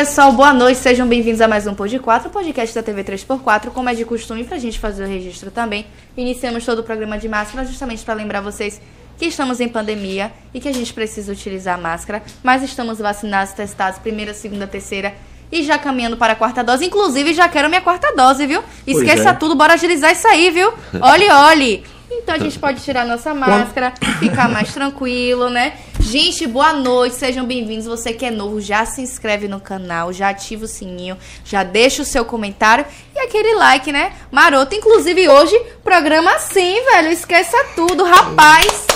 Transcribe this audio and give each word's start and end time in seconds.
Pessoal, 0.00 0.32
boa 0.32 0.54
noite, 0.54 0.78
sejam 0.78 1.06
bem-vindos 1.06 1.42
a 1.42 1.46
mais 1.46 1.66
um 1.66 1.74
Pod 1.74 1.98
4, 1.98 2.30
podcast 2.30 2.74
da 2.74 2.82
TV 2.82 3.04
3x4, 3.04 3.68
como 3.68 3.86
é 3.86 3.94
de 3.94 4.02
costume, 4.06 4.44
pra 4.44 4.56
gente 4.56 4.78
fazer 4.78 5.04
o 5.04 5.06
registro 5.06 5.50
também. 5.50 5.84
Iniciamos 6.16 6.64
todo 6.64 6.78
o 6.78 6.82
programa 6.82 7.18
de 7.18 7.28
máscara 7.28 7.66
justamente 7.66 8.02
para 8.02 8.14
lembrar 8.14 8.40
vocês 8.40 8.80
que 9.18 9.26
estamos 9.26 9.60
em 9.60 9.68
pandemia 9.68 10.32
e 10.54 10.58
que 10.58 10.68
a 10.68 10.72
gente 10.72 10.90
precisa 10.94 11.30
utilizar 11.30 11.78
máscara, 11.78 12.22
mas 12.42 12.62
estamos 12.62 12.98
vacinados, 12.98 13.52
testados, 13.52 13.98
primeira, 13.98 14.32
segunda, 14.32 14.66
terceira 14.66 15.12
e 15.52 15.62
já 15.62 15.76
caminhando 15.76 16.16
para 16.16 16.32
a 16.32 16.36
quarta 16.36 16.64
dose. 16.64 16.86
Inclusive, 16.86 17.34
já 17.34 17.46
quero 17.46 17.68
minha 17.68 17.82
quarta 17.82 18.10
dose, 18.16 18.46
viu? 18.46 18.62
Esqueça 18.86 19.28
é. 19.28 19.32
tudo, 19.34 19.54
bora 19.54 19.74
agilizar 19.74 20.12
isso 20.12 20.26
aí, 20.26 20.50
viu? 20.50 20.72
Olhe, 20.98 21.30
olhe. 21.30 21.84
Então 22.10 22.34
a 22.34 22.38
gente 22.38 22.58
pode 22.58 22.80
tirar 22.80 23.04
nossa 23.04 23.34
máscara, 23.34 23.92
ficar 24.18 24.48
mais 24.48 24.72
tranquilo, 24.72 25.50
né? 25.50 25.74
Gente, 26.10 26.44
boa 26.44 26.72
noite, 26.72 27.14
sejam 27.14 27.46
bem-vindos. 27.46 27.86
Você 27.86 28.12
que 28.12 28.26
é 28.26 28.32
novo, 28.32 28.60
já 28.60 28.84
se 28.84 29.00
inscreve 29.00 29.46
no 29.46 29.60
canal, 29.60 30.12
já 30.12 30.30
ativa 30.30 30.64
o 30.64 30.66
sininho, 30.66 31.16
já 31.44 31.62
deixa 31.62 32.02
o 32.02 32.04
seu 32.04 32.24
comentário 32.24 32.84
e 33.14 33.20
aquele 33.20 33.54
like, 33.54 33.92
né? 33.92 34.12
Maroto, 34.28 34.74
inclusive 34.74 35.28
hoje, 35.28 35.56
programa 35.84 36.34
assim, 36.34 36.84
velho. 36.86 37.12
Esqueça 37.12 37.56
tudo, 37.76 38.02
rapaz. 38.02 38.88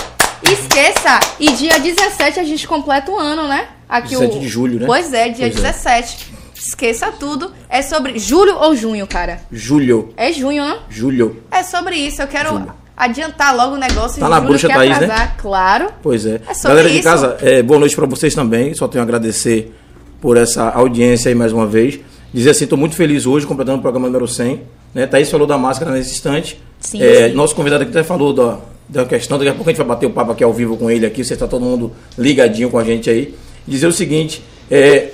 Esqueça. 0.42 1.20
E 1.38 1.52
dia 1.52 1.78
17 1.78 2.40
a 2.40 2.42
gente 2.42 2.66
completa 2.66 3.12
o 3.12 3.16
ano, 3.16 3.46
né? 3.46 3.68
Aqui 3.88 4.08
17 4.08 4.36
o... 4.36 4.40
de 4.40 4.48
julho, 4.48 4.80
né? 4.80 4.86
Pois 4.86 5.12
é, 5.12 5.28
dia 5.28 5.48
Pois 5.48 5.64
é. 5.64 5.70
17. 5.70 6.34
Esqueça 6.56 7.12
tudo. 7.12 7.54
É 7.68 7.80
sobre 7.80 8.18
julho 8.18 8.56
ou 8.56 8.74
junho, 8.74 9.06
cara? 9.06 9.40
Julho. 9.52 10.12
É 10.16 10.32
junho, 10.32 10.64
não? 10.64 10.80
Julho. 10.88 11.44
É 11.48 11.62
sobre 11.62 11.94
isso. 11.94 12.20
Eu 12.20 12.26
quero 12.26 12.48
Julho. 12.48 12.83
Adiantar 12.96 13.54
logo 13.56 13.74
o 13.74 13.78
negócio. 13.78 14.20
Tá 14.20 14.26
de 14.26 14.30
na 14.30 14.40
bruxa, 14.40 14.68
Thaís, 14.68 14.98
né? 14.98 15.04
atrasar, 15.04 15.36
Claro. 15.36 15.88
Pois 16.02 16.26
é. 16.26 16.40
É 16.48 16.62
Galera 16.68 16.88
de 16.88 16.94
isso. 16.96 17.04
casa, 17.04 17.36
é, 17.42 17.62
boa 17.62 17.80
noite 17.80 17.94
pra 17.96 18.06
vocês 18.06 18.34
também. 18.34 18.74
Só 18.74 18.88
tenho 18.88 19.02
a 19.02 19.04
agradecer 19.04 19.72
por 20.20 20.36
essa 20.36 20.70
audiência 20.70 21.28
aí 21.28 21.34
mais 21.34 21.52
uma 21.52 21.66
vez. 21.66 21.98
Dizer 22.32 22.50
assim, 22.50 22.66
tô 22.66 22.76
muito 22.76 22.96
feliz 22.96 23.26
hoje, 23.26 23.46
completando 23.46 23.78
o 23.78 23.82
programa 23.82 24.06
número 24.06 24.26
100. 24.26 24.62
Né? 24.94 25.06
Thaís 25.06 25.30
falou 25.30 25.46
da 25.46 25.58
máscara 25.58 25.92
nesse 25.92 26.12
instante. 26.12 26.60
Sim, 26.80 27.02
É, 27.02 27.28
sim. 27.28 27.34
Nosso 27.34 27.54
convidado 27.54 27.82
aqui 27.82 27.90
até 27.90 28.02
falou 28.02 28.32
da, 28.32 28.58
da 28.88 29.04
questão. 29.04 29.38
Daqui 29.38 29.50
a 29.50 29.54
pouco 29.54 29.68
a 29.68 29.72
gente 29.72 29.78
vai 29.78 29.88
bater 29.88 30.06
o 30.06 30.10
papo 30.10 30.32
aqui 30.32 30.42
ao 30.42 30.52
vivo 30.52 30.76
com 30.76 30.90
ele 30.90 31.06
aqui. 31.06 31.24
Você 31.24 31.34
está 31.34 31.46
todo 31.46 31.64
mundo 31.64 31.92
ligadinho 32.18 32.70
com 32.70 32.78
a 32.78 32.84
gente 32.84 33.08
aí. 33.10 33.34
Dizer 33.66 33.86
o 33.86 33.92
seguinte, 33.92 34.42
é, 34.70 35.10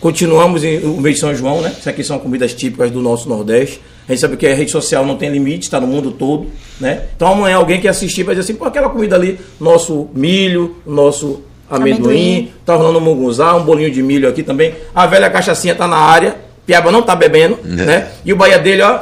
Continuamos 0.00 0.64
em, 0.64 0.78
o 0.78 0.98
mês 0.98 1.16
de 1.16 1.20
São 1.20 1.34
João, 1.34 1.60
né? 1.60 1.74
Isso 1.78 1.88
aqui 1.88 2.02
são 2.02 2.18
comidas 2.18 2.54
típicas 2.54 2.90
do 2.90 3.02
nosso 3.02 3.28
Nordeste. 3.28 3.82
A 4.10 4.12
gente 4.12 4.22
sabe 4.22 4.36
que 4.36 4.44
a 4.44 4.52
rede 4.52 4.72
social 4.72 5.06
não 5.06 5.14
tem 5.16 5.30
limite, 5.30 5.66
está 5.66 5.80
no 5.80 5.86
mundo 5.86 6.10
todo, 6.10 6.48
né? 6.80 7.04
Então 7.14 7.28
amanhã 7.28 7.58
alguém 7.58 7.80
que 7.80 7.86
assistir 7.86 8.24
vai 8.24 8.34
dizer 8.34 8.42
assim, 8.42 8.58
pô, 8.58 8.64
aquela 8.64 8.88
comida 8.88 9.14
ali, 9.14 9.38
nosso 9.60 10.08
milho, 10.12 10.78
nosso 10.84 11.42
amendoim, 11.70 11.94
Amendoim. 11.98 12.52
tá 12.66 12.74
rolando 12.74 12.98
um 12.98 13.02
mungunzá, 13.02 13.54
um 13.54 13.62
bolinho 13.62 13.88
de 13.88 14.02
milho 14.02 14.28
aqui 14.28 14.42
também. 14.42 14.74
A 14.92 15.06
velha 15.06 15.30
cachaçinha 15.30 15.76
tá 15.76 15.86
na 15.86 15.96
área, 15.96 16.38
Piaba 16.66 16.90
não 16.90 17.02
tá 17.02 17.14
bebendo, 17.14 17.56
né? 17.62 18.08
E 18.24 18.32
o 18.32 18.36
Bahia 18.36 18.58
dele, 18.58 18.82
ó, 18.82 18.98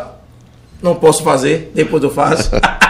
não 0.83 0.95
posso 0.95 1.23
fazer, 1.23 1.73
depois 1.75 2.03
eu 2.03 2.11
faço. 2.11 2.51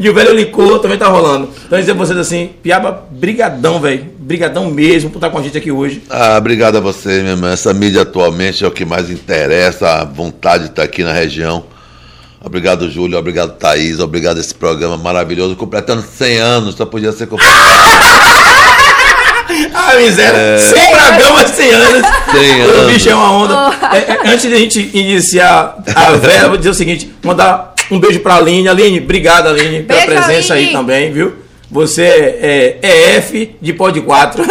e 0.00 0.08
o 0.08 0.14
velho 0.14 0.34
licor 0.34 0.78
também 0.80 0.96
tá 0.98 1.06
rolando. 1.06 1.50
Então 1.66 1.78
dizer 1.78 1.94
pra 1.94 2.04
vocês 2.06 2.18
assim, 2.18 2.50
Piaba, 2.62 3.04
brigadão, 3.10 3.78
velho. 3.80 4.06
Brigadão 4.18 4.70
mesmo 4.70 5.10
por 5.10 5.18
estar 5.18 5.28
com 5.30 5.38
a 5.38 5.42
gente 5.42 5.58
aqui 5.58 5.70
hoje. 5.70 6.02
Ah, 6.08 6.36
obrigado 6.38 6.76
a 6.76 6.80
você, 6.80 7.20
minha 7.20 7.32
irmã. 7.32 7.52
Essa 7.52 7.74
mídia 7.74 8.02
atualmente 8.02 8.64
é 8.64 8.66
o 8.66 8.70
que 8.70 8.84
mais 8.84 9.10
interessa, 9.10 9.88
a 9.88 10.04
vontade 10.04 10.64
de 10.64 10.70
estar 10.70 10.82
aqui 10.84 11.04
na 11.04 11.12
região. 11.12 11.64
Obrigado, 12.42 12.90
Júlio. 12.90 13.18
Obrigado, 13.18 13.52
Thaís. 13.58 14.00
Obrigado 14.00 14.38
a 14.38 14.40
esse 14.40 14.54
programa 14.54 14.96
maravilhoso. 14.96 15.54
Completando 15.56 16.02
100 16.02 16.38
anos, 16.38 16.74
só 16.74 16.86
podia 16.86 17.12
ser 17.12 17.26
completado. 17.26 17.60
Ah, 19.74 19.96
miséria. 19.96 20.58
100 20.58 20.90
programas, 20.90 21.50
100 21.50 21.70
anos. 21.72 22.06
100 22.32 22.62
O 22.62 22.70
anos. 22.70 22.92
bicho 22.92 23.10
é 23.10 23.14
uma 23.14 23.32
onda. 23.32 23.76
É, 23.92 23.98
é, 23.98 24.32
antes 24.32 24.48
de 24.48 24.54
a 24.54 24.58
gente 24.58 24.90
iniciar 24.94 25.76
a 25.94 26.12
Vera, 26.12 26.48
vou 26.48 26.56
dizer 26.56 26.70
o 26.70 26.74
seguinte: 26.74 27.12
mandar 27.24 27.69
um 27.90 27.98
beijo 27.98 28.20
pra 28.20 28.36
Aline. 28.36 28.68
Aline, 28.68 29.00
obrigado, 29.00 29.48
Aline, 29.48 29.82
pela 29.82 30.00
Beijo, 30.06 30.12
presença 30.24 30.54
Aline. 30.54 30.68
aí 30.68 30.72
também, 30.72 31.12
viu? 31.12 31.32
Você 31.70 32.02
é, 32.02 32.78
é 32.82 33.16
F 33.16 33.56
de 33.60 33.72
Pod 33.72 34.00
4. 34.00 34.44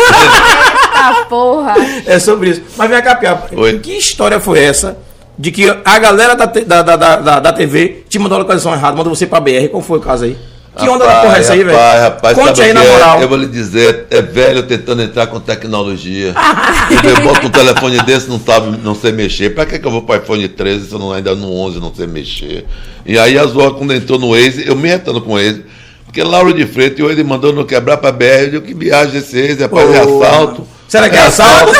Ah, 0.93 1.25
porra. 1.29 1.75
é 2.05 2.19
sobre 2.19 2.51
isso. 2.51 2.61
Mas 2.77 2.89
vem 2.89 3.01
cá, 3.01 3.15
Piapa. 3.15 3.49
Oi. 3.55 3.79
Que 3.79 3.97
história 3.97 4.39
foi 4.39 4.59
essa 4.63 4.97
de 5.37 5.51
que 5.51 5.69
a 5.85 5.99
galera 5.99 6.35
da, 6.35 6.45
da, 6.45 6.81
da, 6.81 6.95
da, 6.95 7.39
da- 7.39 7.53
TV 7.53 8.03
te 8.09 8.19
mandou 8.19 8.35
a 8.35 8.39
localização 8.39 8.73
errada, 8.73 8.97
mandou 8.97 9.15
você 9.15 9.25
pra 9.25 9.39
BR? 9.39 9.67
Qual 9.71 9.81
foi 9.81 9.97
o 9.97 10.01
caso 10.01 10.25
aí? 10.25 10.37
Que 10.77 10.87
onda 10.87 11.05
da 11.05 11.21
porra 11.21 11.37
é 11.37 11.39
essa 11.39 11.53
aí, 11.53 11.63
velho? 11.63 11.77
Rapaz, 11.77 12.01
rapaz, 12.03 12.37
Conte 12.37 12.61
aí 12.61 12.71
o 12.71 12.73
na 12.73 12.83
é? 12.83 12.91
moral. 12.91 13.21
Eu 13.21 13.27
vou 13.27 13.37
lhe 13.37 13.47
dizer, 13.47 14.05
é 14.11 14.21
velho 14.21 14.63
tentando 14.63 15.01
entrar 15.01 15.27
com 15.27 15.39
tecnologia. 15.39 16.33
eu 17.03 17.21
boto 17.23 17.47
um 17.47 17.49
telefone 17.49 18.01
desse 18.03 18.29
não 18.29 18.39
sabe, 18.39 18.77
não 18.81 18.95
sei 18.95 19.11
mexer. 19.11 19.49
Pra 19.53 19.65
que, 19.65 19.77
que 19.79 19.85
eu 19.85 19.91
vou 19.91 20.03
pro 20.03 20.15
iPhone 20.15 20.47
13 20.47 20.87
se 20.87 20.93
eu 20.93 20.99
não, 20.99 21.11
ainda 21.11 21.35
no 21.35 21.51
11 21.53 21.79
não 21.79 21.93
sei 21.93 22.07
mexer? 22.07 22.65
E 23.09 23.17
aí 23.17 23.39
a 23.39 23.45
Zoa, 23.47 23.73
quando 23.73 23.91
entrou 23.91 24.19
no 24.19 24.33
Waze, 24.33 24.67
eu 24.67 24.75
me 24.75 24.87
retando 24.87 25.19
com 25.19 25.31
o 25.31 25.33
Waze. 25.33 25.63
Porque 26.05 26.21
Lauro 26.21 26.53
de 26.53 26.67
Freitas 26.67 26.99
e 26.99 27.01
o 27.01 27.07
Waze 27.07 27.23
mandou 27.23 27.51
não 27.51 27.63
quebrar 27.63 27.97
pra 27.97 28.11
BR. 28.11 28.23
Eu 28.23 28.51
digo, 28.51 28.65
que 28.67 28.73
viagem 28.75 29.17
esse 29.17 29.47
Waze, 29.47 29.63
rapaz, 29.63 29.95
é 29.95 29.99
assalto. 29.99 30.67
Será 30.87 31.09
que 31.09 31.15
é 31.15 31.21
assalto? 31.21 31.71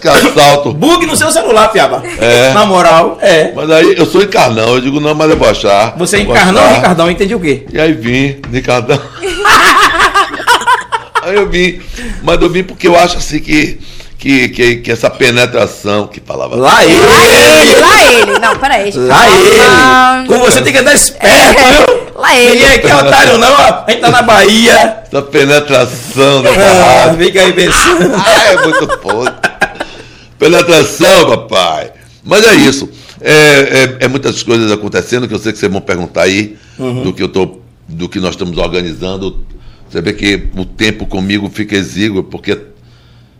Que 0.00 0.06
assalto. 0.28 0.72
Bug 0.74 1.06
no 1.06 1.16
seu 1.16 1.32
celular, 1.32 1.72
Piaba. 1.72 2.04
É. 2.20 2.52
Na 2.52 2.64
moral, 2.64 3.18
é. 3.20 3.50
Mas 3.52 3.68
aí 3.68 3.96
eu 3.98 4.06
sou 4.06 4.22
encarnão, 4.22 4.74
eu 4.74 4.80
digo, 4.80 5.00
não, 5.00 5.12
mas 5.12 5.28
eu 5.28 5.36
vou 5.36 5.48
achar. 5.48 5.96
Você 5.98 6.18
é 6.18 6.20
encarnão 6.20 6.62
ou. 6.62 6.74
Ricardão? 6.76 7.10
Entendi 7.10 7.34
o 7.34 7.40
quê? 7.40 7.66
E 7.72 7.80
aí 7.80 7.92
vim, 7.92 8.36
Ricardão. 8.52 9.00
aí 11.20 11.34
eu 11.34 11.48
vim. 11.48 11.80
Mas 12.22 12.40
eu 12.40 12.48
vim 12.48 12.62
porque 12.62 12.86
eu 12.86 12.96
acho 12.96 13.16
assim 13.16 13.40
que, 13.40 13.80
que, 14.18 14.48
que, 14.48 14.76
que 14.76 14.90
essa 14.90 15.08
penetração 15.08 16.06
que 16.08 16.20
falava. 16.20 16.56
Lá 16.56 16.84
ele. 16.84 16.98
Lá 17.00 17.26
ele, 17.28 17.80
lá 17.80 18.02
ele. 18.12 18.38
Não, 18.40 18.56
peraí. 18.58 18.90
Lá 18.92 19.16
Ah, 19.20 20.18
ele. 20.18 20.26
Com 20.28 20.38
você 20.40 20.60
tem 20.60 20.72
que 20.72 20.78
andar 20.80 20.94
esperto, 20.94 21.60
viu? 21.64 22.20
Lá 22.20 22.36
ele. 22.36 22.54
Ninguém 22.54 22.74
aqui 22.74 22.86
é 22.88 22.96
otário, 22.96 23.38
não. 23.38 23.52
ó. 23.52 23.84
A 23.86 23.90
gente 23.90 24.00
tá 24.00 24.10
na 24.10 24.22
Bahia. 24.22 25.02
Essa 25.06 25.22
penetração 25.22 26.42
da 26.42 26.50
Ah, 26.50 27.04
rádio. 27.04 27.24
fica 27.26 27.40
aí 27.42 27.52
pensando. 27.52 28.12
Ah, 28.18 28.44
é 28.52 28.56
muito 28.62 28.98
podre. 28.98 29.34
Penetração, 30.38 31.26
papai. 31.30 31.92
Mas 32.24 32.44
é 32.44 32.54
isso. 32.56 32.88
É, 33.20 33.32
é- 34.00 34.04
é 34.04 34.08
muitas 34.08 34.42
coisas 34.42 34.70
acontecendo 34.70 35.26
que 35.26 35.34
eu 35.34 35.38
sei 35.38 35.52
que 35.52 35.58
vocês 35.58 35.70
vão 35.72 35.80
perguntar 35.80 36.22
aí 36.22 36.56
do 37.04 37.12
que 37.12 37.22
eu 37.22 37.28
tô, 37.28 37.58
do 37.88 38.08
que 38.08 38.20
nós 38.20 38.30
estamos 38.30 38.56
organizando. 38.58 39.44
Você 39.88 40.00
vê 40.00 40.12
que 40.12 40.48
o 40.56 40.64
tempo 40.64 41.06
comigo 41.06 41.50
fica 41.52 41.74
exíguo 41.74 42.22
porque 42.22 42.56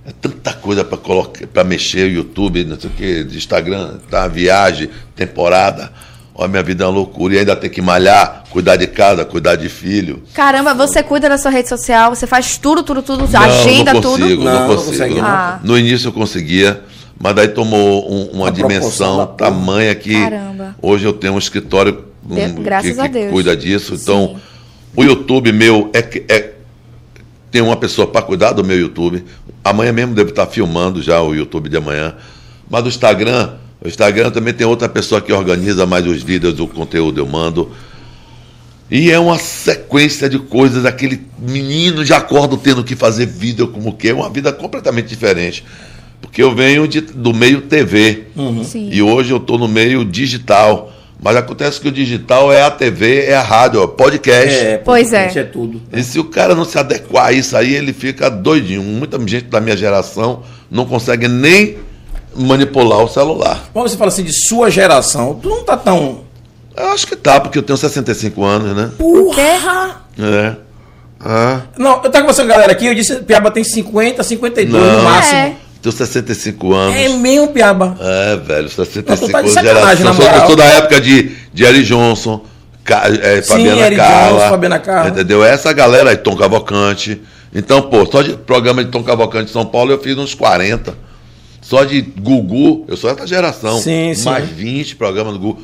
é 0.09 0.13
tanta 0.21 0.53
coisa 0.55 0.83
para 0.85 0.97
colocar, 0.97 1.47
para 1.47 1.63
mexer 1.65 2.07
o 2.07 2.11
YouTube, 2.15 2.65
não 2.65 2.79
sei 2.81 2.89
o 2.89 2.93
que, 2.93 3.25
de 3.25 3.37
Instagram, 3.37 3.99
tá 4.11 4.27
viagem, 4.27 4.89
temporada. 5.15 5.93
Olha, 6.35 6.49
minha 6.49 6.63
vida 6.63 6.85
é 6.85 6.87
uma 6.87 6.93
loucura 6.95 7.35
e 7.35 7.39
ainda 7.41 7.55
tem 7.57 7.69
que 7.69 7.83
malhar, 7.83 8.45
cuidar 8.51 8.77
de 8.77 8.87
casa, 8.87 9.25
cuidar 9.25 9.57
de 9.57 9.69
filho. 9.69 10.23
Caramba, 10.33 10.73
você 10.73 11.03
cuida 11.03 11.29
da 11.29 11.37
sua 11.37 11.51
rede 11.51 11.69
social, 11.69 12.15
você 12.15 12.27
faz 12.27 12.57
tudo, 12.57 12.83
tudo, 12.83 13.03
tudo, 13.03 13.29
Não, 13.29 13.41
agenda 13.43 13.93
não 13.93 14.01
tudo. 14.01 14.21
consigo, 14.21 14.45
Não, 14.45 14.53
Não, 14.55 14.69
não 14.69 14.77
consigo. 14.77 15.15
não. 15.17 15.25
Ah. 15.27 15.61
No 15.65 15.77
início 15.77 16.09
eu 16.09 16.13
conseguia, 16.13 16.81
mas 17.19 17.35
daí 17.35 17.49
tomou 17.49 18.11
um- 18.11 18.31
uma 18.33 18.49
A 18.49 18.51
dimensão 18.51 19.27
tamanha 19.27 19.95
que 19.97 20.13
Caramba. 20.13 20.77
hoje 20.81 21.05
eu 21.05 21.13
tenho 21.13 21.35
um 21.35 21.39
escritório 21.39 22.05
um, 22.31 22.63
graças 22.63 22.95
que, 22.95 23.01
a 23.01 23.05
que 23.05 23.09
Deus. 23.09 23.31
cuida 23.33 23.57
disso. 23.57 23.95
Então, 24.01 24.35
Sim. 24.37 24.41
o 24.97 25.03
YouTube 25.05 25.51
meu 25.53 25.91
é, 25.93 26.01
que- 26.03 26.25
é 26.29 26.53
tem 27.51 27.63
uma 27.63 27.77
pessoa 27.77 28.07
para 28.07 28.21
cuidar 28.23 28.53
do 28.53 28.63
meu 28.63 28.79
YouTube. 28.79 29.25
Amanhã 29.69 29.93
mesmo 29.93 30.15
devo 30.15 30.31
estar 30.31 30.47
filmando 30.47 31.03
já 31.03 31.21
o 31.23 31.35
YouTube 31.35 31.69
de 31.69 31.77
amanhã. 31.77 32.15
Mas 32.71 32.85
o 32.85 32.89
Instagram, 32.89 33.51
o 33.83 33.89
Instagram 33.89 34.31
também 34.31 34.53
tem 34.55 34.67
outra 34.67 34.89
pessoa 34.89 35.21
que 35.21 35.33
organiza 35.33 35.87
mais 35.87 36.07
os 36.07 36.23
vídeos, 36.23 36.59
o 36.61 36.67
conteúdo 36.67 37.21
eu 37.21 37.27
mando. 37.27 37.71
E 38.91 39.11
é 39.11 39.19
uma 39.19 39.39
sequência 39.39 40.29
de 40.29 40.39
coisas. 40.39 40.85
Aquele 40.87 41.21
menino 41.39 42.05
já 42.05 42.17
acorda 42.19 42.57
tendo 42.57 42.83
que 42.83 42.97
fazer 42.97 43.27
vídeo 43.27 43.69
como 43.69 43.93
que 43.95 44.09
é 44.09 44.15
uma 44.15 44.31
vida 44.31 44.51
completamente 44.53 45.09
diferente. 45.09 45.63
Porque 46.21 46.43
eu 46.43 46.55
venho 46.55 46.89
de- 46.89 47.01
do 47.03 47.33
meio 47.35 47.61
TV. 47.63 48.25
Sim. 48.65 48.89
E 48.91 49.03
hoje 49.03 49.31
eu 49.31 49.37
estou 49.37 49.59
no 49.59 49.69
meio 49.69 50.05
digital. 50.05 50.93
Mas 51.21 51.37
acontece 51.37 51.81
que 51.81 51.89
o 51.89 51.93
digital 51.93 52.53
é 52.53 52.63
a 52.63 52.71
TV, 52.71 53.25
é 53.25 53.35
a 53.35 53.43
rádio, 53.43 53.81
é 53.81 53.85
o 53.85 53.89
podcast. 53.89 54.55
É, 54.55 54.79
Pois 54.79 55.13
é. 55.13 55.31
É 55.35 55.43
tudo. 55.43 55.83
E 55.93 56.03
se 56.03 56.19
o 56.21 56.25
cara 56.25 56.55
não 56.55 56.65
se 56.65 56.79
adequar 56.79 57.27
a 57.27 57.33
isso 57.33 57.57
aí, 57.57 57.75
ele 57.75 57.93
fica 57.93 58.31
doidinho. 58.31 58.83
Muita 58.83 59.19
gente 59.27 59.47
da 59.47 59.61
minha 59.61 59.77
geração 59.77 60.43
não 60.71 60.87
consegue 60.87 61.27
nem 61.27 61.79
manipular 62.37 63.01
o 63.01 63.09
celular. 63.09 63.69
Quando 63.73 63.89
você 63.89 63.97
fala 63.97 64.09
assim 64.09 64.23
de 64.23 64.33
sua 64.33 64.71
geração, 64.71 65.35
tu 65.43 65.49
não 65.49 65.65
tá 65.65 65.77
tão. 65.77 66.21
Eu 66.77 66.91
acho 66.91 67.07
que 67.07 67.17
tá, 67.17 67.41
porque 67.41 67.59
eu 67.59 67.63
tenho 67.65 67.77
65 67.77 68.45
anos, 68.45 68.77
né? 68.77 68.91
Porra! 68.97 70.03
É. 70.21 70.55
Ah, 71.21 71.63
Não, 71.77 71.95
eu 71.97 72.11
tava 72.11 72.21
conversando 72.21 72.47
com 72.47 72.53
a 72.53 72.55
galera 72.55 72.71
aqui, 72.73 72.87
eu 72.87 72.95
disse 72.95 73.17
Piaba 73.23 73.51
tem 73.51 73.65
50, 73.65 74.23
52 74.23 74.85
no 74.85 74.93
Não. 74.93 75.03
máximo. 75.03 75.37
É. 75.37 75.57
tenho 75.83 75.93
65 75.95 76.75
anos. 76.75 76.97
É, 76.97 77.09
mesmo, 77.09 77.49
Piaba. 77.49 77.97
É, 78.01 78.37
velho, 78.37 78.69
65 78.69 79.11
Não, 79.11 79.17
tu 79.17 79.33
tá 79.33 79.43
de 79.43 79.49
anos, 79.49 79.99
geração. 79.99 80.15
Sou, 80.15 80.25
eu 80.25 80.47
sou 80.47 80.57
da 80.57 80.65
época 80.65 81.01
de, 81.01 81.33
de 81.53 81.65
Eric 81.65 81.85
Johnson, 81.87 82.45
Ca- 82.85 83.05
é, 83.09 83.43
Fabiana 83.43 83.81
Eric 83.83 83.97
Carla. 83.97 84.39
Johnson, 84.39 84.51
Fabiana 84.51 84.79
Carla. 84.79 85.11
Entendeu? 85.11 85.45
Essa 85.45 85.73
galera 85.73 86.11
aí, 86.11 86.17
Tom 86.17 86.37
Cavalcante. 86.37 87.21
Então, 87.55 87.83
pô, 87.83 88.05
só 88.07 88.23
de 88.23 88.35
programa 88.37 88.85
de 88.85 88.91
Tom 88.91 89.03
Cavalcante 89.03 89.51
em 89.51 89.53
São 89.53 89.65
Paulo 89.65 89.91
eu 89.93 89.99
fiz 90.01 90.17
uns 90.19 90.35
40. 90.35 90.95
Só 91.61 91.85
de 91.85 92.01
Gugu, 92.01 92.85
eu 92.89 92.97
sou 92.97 93.11
essa 93.11 93.27
geração. 93.27 93.79
Sim, 93.81 94.15
sim. 94.15 94.25
Mais 94.25 94.49
20 94.49 94.97
programas 94.97 95.33
do 95.35 95.39
Gugu. 95.39 95.63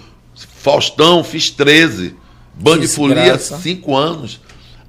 Faustão, 0.61 1.23
fiz 1.25 1.51
13. 1.51 2.15
Band 2.55 2.83
Folia, 2.89 3.15
desgraça. 3.37 3.59
5 3.59 3.97
anos. 3.97 4.41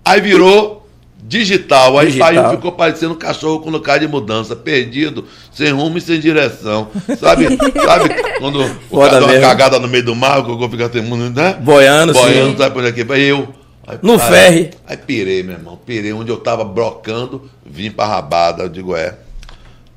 Aí 0.03 0.21
virou 0.21 0.84
digital. 1.23 1.97
Aí 1.97 2.07
Digital. 2.07 2.33
saiu, 2.33 2.49
ficou 2.51 2.71
parecendo 2.71 3.13
um 3.13 3.17
cachorro 3.17 3.59
com 3.59 3.69
lugar 3.69 3.99
de 3.99 4.07
mudança, 4.07 4.55
perdido, 4.55 5.25
sem 5.51 5.71
rumo 5.71 5.97
e 5.97 6.01
sem 6.01 6.19
direção. 6.19 6.89
Sabe, 7.19 7.47
sabe 7.83 8.09
quando 8.39 8.61
o 8.63 8.69
Foda 8.89 9.09
cara 9.09 9.19
dá 9.19 9.25
uma 9.25 9.27
mesmo. 9.33 9.41
cagada 9.47 9.79
no 9.79 9.87
meio 9.87 10.03
do 10.05 10.15
mar, 10.15 10.39
o 10.39 10.43
Gugu 10.43 10.69
fica 10.69 10.89
sem 10.91 11.01
mundo, 11.01 11.29
né? 11.35 11.53
Boiando, 11.53 12.13
Boiando, 12.13 12.51
sim. 12.51 12.57
sabe 12.57 12.73
por 12.75 12.85
aqui? 12.85 13.05
Aí 13.11 13.23
eu. 13.23 13.47
Aí, 13.87 13.97
No 14.01 14.17
ferry. 14.17 14.71
Aí 14.87 14.97
pirei, 14.97 15.43
meu 15.43 15.53
irmão. 15.55 15.79
Pirei 15.85 16.11
onde 16.13 16.31
eu 16.31 16.37
tava 16.37 16.63
brocando, 16.63 17.49
vim 17.65 17.91
pra 17.91 18.05
rabada. 18.07 18.63
Eu 18.63 18.69
digo, 18.69 18.95
é. 18.95 19.15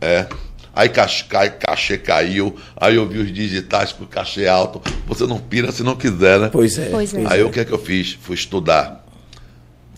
É. 0.00 0.26
Aí 0.74 0.88
cach- 0.90 1.24
cai- 1.28 1.50
cachê 1.50 1.98
caiu, 1.98 2.54
aí 2.76 2.94
eu 2.94 3.08
vi 3.08 3.18
os 3.18 3.32
digitais 3.32 3.92
com 3.92 4.04
cachê 4.06 4.46
alto. 4.46 4.80
Você 5.08 5.26
não 5.26 5.38
pira 5.38 5.72
se 5.72 5.82
não 5.82 5.96
quiser, 5.96 6.38
né? 6.38 6.50
Pois 6.52 6.78
é. 6.78 6.84
Pois 6.90 7.12
é. 7.14 7.24
Aí 7.26 7.42
o 7.42 7.50
que 7.50 7.58
é 7.60 7.64
que 7.64 7.72
eu 7.72 7.78
fiz? 7.78 8.16
Fui 8.20 8.34
estudar. 8.34 9.04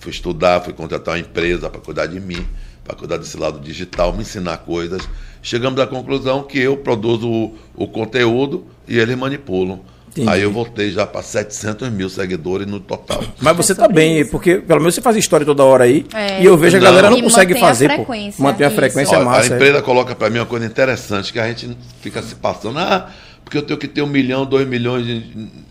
Fui 0.00 0.10
estudar, 0.10 0.60
fui 0.62 0.72
contratar 0.72 1.14
uma 1.14 1.20
empresa 1.20 1.70
para 1.70 1.80
cuidar 1.80 2.06
de 2.06 2.18
mim, 2.18 2.44
para 2.84 2.96
cuidar 2.96 3.18
desse 3.18 3.36
lado 3.36 3.60
digital, 3.60 4.12
me 4.12 4.22
ensinar 4.22 4.56
coisas. 4.58 5.08
Chegamos 5.42 5.78
à 5.80 5.86
conclusão 5.86 6.42
que 6.42 6.58
eu 6.58 6.76
produzo 6.76 7.28
o, 7.28 7.54
o 7.76 7.86
conteúdo 7.86 8.66
e 8.88 8.98
eles 8.98 9.16
manipulam. 9.16 9.80
Entendi. 10.08 10.28
Aí 10.28 10.42
eu 10.42 10.50
voltei 10.50 10.90
já 10.90 11.06
para 11.06 11.22
700 11.22 11.88
mil 11.90 12.08
seguidores 12.08 12.66
no 12.66 12.80
total. 12.80 13.22
Mas 13.40 13.56
você 13.56 13.70
É 13.72 13.74
tá 13.76 13.82
sobre 13.82 13.94
bem, 13.94 14.20
isso. 14.22 14.30
porque 14.32 14.56
pelo 14.56 14.80
menos 14.80 14.94
você 14.96 15.00
faz 15.00 15.16
história 15.16 15.46
toda 15.46 15.62
hora 15.62 15.84
aí. 15.84 16.04
É. 16.12 16.42
E 16.42 16.46
eu 16.46 16.56
vejo 16.56 16.78
a 16.78 16.80
Não. 16.80 16.86
galera 16.86 17.10
não 17.10 17.18
E 17.18 17.22
consegue 17.22 17.52
mantém 17.54 17.62
a 17.62 17.68
fazer, 17.68 17.88
pô. 17.90 17.94
frequência, 17.96 18.42
Mantém 18.42 18.66
a 18.66 18.70
frequência, 18.70 19.14
é 19.14 19.18
Olha, 19.18 19.24
massa. 19.26 19.50
a 19.50 19.52
é. 19.52 19.56
empresa 19.56 19.82
coloca 19.82 20.14
para 20.16 20.28
mim 20.28 20.38
uma 20.40 20.46
coisa 20.46 20.66
interessante, 20.66 21.32
que 21.32 21.38
a 21.38 21.46
gente 21.46 21.76
fica 22.00 22.20
se 22.22 22.34
passando, 22.34 22.78
ah, 22.80 23.08
porque 23.44 23.56
eu 23.56 23.62
tenho 23.62 23.78
que 23.78 23.86
ter 23.86 24.02
um 24.02 24.06
milhão, 24.08 24.44
dois 24.44 24.66
milhões 24.66 25.06
de, 25.06 25.12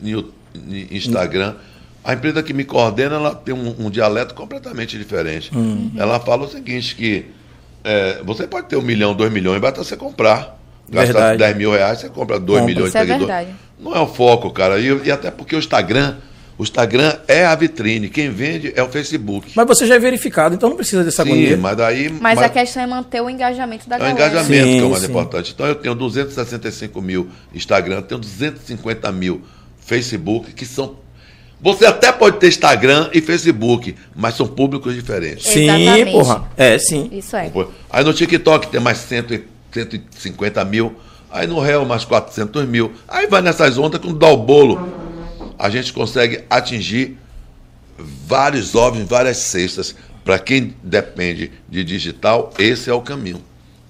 em, 0.03 0.15
em 0.69 0.87
Instagram. 0.95 1.55
A 2.03 2.13
empresa 2.13 2.41
que 2.41 2.53
me 2.53 2.63
coordena, 2.63 3.15
ela 3.15 3.35
tem 3.35 3.53
um, 3.53 3.75
um 3.85 3.89
dialeto 3.89 4.33
completamente 4.33 4.97
diferente. 4.97 5.51
Hum. 5.55 5.91
Ela 5.97 6.19
fala 6.19 6.45
o 6.45 6.47
seguinte, 6.49 6.95
que 6.95 7.25
é, 7.83 8.21
você 8.23 8.47
pode 8.47 8.67
ter 8.67 8.77
um 8.77 8.81
milhão, 8.81 9.13
dois 9.13 9.31
milhões, 9.31 9.59
basta 9.61 9.83
você 9.83 9.95
comprar. 9.97 10.57
Gasta 10.91 11.13
Verdade. 11.13 11.37
10 11.37 11.57
mil 11.57 11.71
reais, 11.71 11.99
você 11.99 12.09
compra 12.09 12.39
2 12.39 12.59
Compra. 12.61 12.65
milhões 12.73 12.89
Isso 12.89 12.97
é 12.97 13.01
de 13.01 13.07
seguidores. 13.11 13.35
verdade. 13.35 13.57
Não 13.79 13.95
é 13.95 13.99
o 13.99 14.07
foco, 14.07 14.49
cara. 14.49 14.79
E, 14.79 14.87
e 15.05 15.11
até 15.11 15.29
porque 15.29 15.55
o 15.55 15.59
Instagram, 15.59 16.15
o 16.57 16.63
Instagram 16.63 17.15
é 17.27 17.45
a 17.45 17.53
vitrine. 17.53 18.09
Quem 18.09 18.31
vende 18.31 18.73
é 18.75 18.81
o 18.81 18.89
Facebook. 18.89 19.51
Mas 19.55 19.67
você 19.67 19.85
já 19.85 19.95
é 19.95 19.99
verificado, 19.99 20.55
então 20.55 20.67
não 20.69 20.75
precisa 20.77 21.03
dessa 21.03 21.23
Sim, 21.23 21.29
agonia. 21.29 21.57
mas 21.57 21.77
daí. 21.77 22.09
Mas 22.09 22.39
a 22.39 22.49
questão 22.49 22.81
é 22.81 22.87
manter 22.87 23.21
o 23.21 23.29
engajamento 23.29 23.87
da 23.87 23.97
É 23.97 23.99
o 23.99 24.01
galera. 24.01 24.17
engajamento 24.17 24.63
Sim, 24.67 24.73
que 24.77 24.79
é 24.79 24.85
o 24.85 24.89
mais 24.89 25.03
sim. 25.03 25.09
importante. 25.11 25.51
Então 25.53 25.67
eu 25.67 25.75
tenho 25.75 25.93
265 25.93 27.01
mil 27.03 27.29
Instagram, 27.53 28.01
tenho 28.01 28.19
250 28.19 29.11
mil 29.11 29.41
Facebook, 29.79 30.53
que 30.53 30.65
são. 30.65 30.95
Você 31.61 31.85
até 31.85 32.11
pode 32.11 32.37
ter 32.37 32.47
Instagram 32.47 33.09
e 33.13 33.19
Facebook, 33.21 33.93
mas 34.15 34.35
são 34.35 34.47
públicos 34.47 34.95
diferentes. 34.95 35.45
Sim, 35.47 35.63
Exatamente. 35.69 36.11
porra. 36.11 36.49
É, 36.55 36.77
sim. 36.79 37.09
Isso 37.11 37.35
é. 37.35 37.51
Aí 37.89 38.03
no 38.03 38.13
TikTok 38.13 38.67
tem 38.67 38.79
mais 38.79 38.97
100, 38.99 39.19
e- 39.31 39.43
150 39.73 40.63
mil, 40.63 40.95
aí 41.29 41.45
no 41.47 41.59
Real 41.59 41.85
mais 41.85 42.05
400 42.05 42.65
mil. 42.65 42.93
Aí 43.07 43.27
vai 43.27 43.41
nessas 43.41 43.77
ondas, 43.77 43.99
quando 43.99 44.17
dá 44.17 44.27
o 44.29 44.37
bolo, 44.37 44.87
a 45.57 45.69
gente 45.69 45.91
consegue 45.91 46.43
atingir 46.49 47.17
vários 48.25 48.73
ovos 48.75 48.99
em 48.99 49.05
várias 49.05 49.37
cestas. 49.37 49.95
Para 50.23 50.39
quem 50.39 50.75
depende 50.83 51.51
de 51.67 51.83
digital, 51.83 52.53
esse 52.57 52.89
é 52.89 52.93
o 52.93 53.01
caminho. 53.01 53.41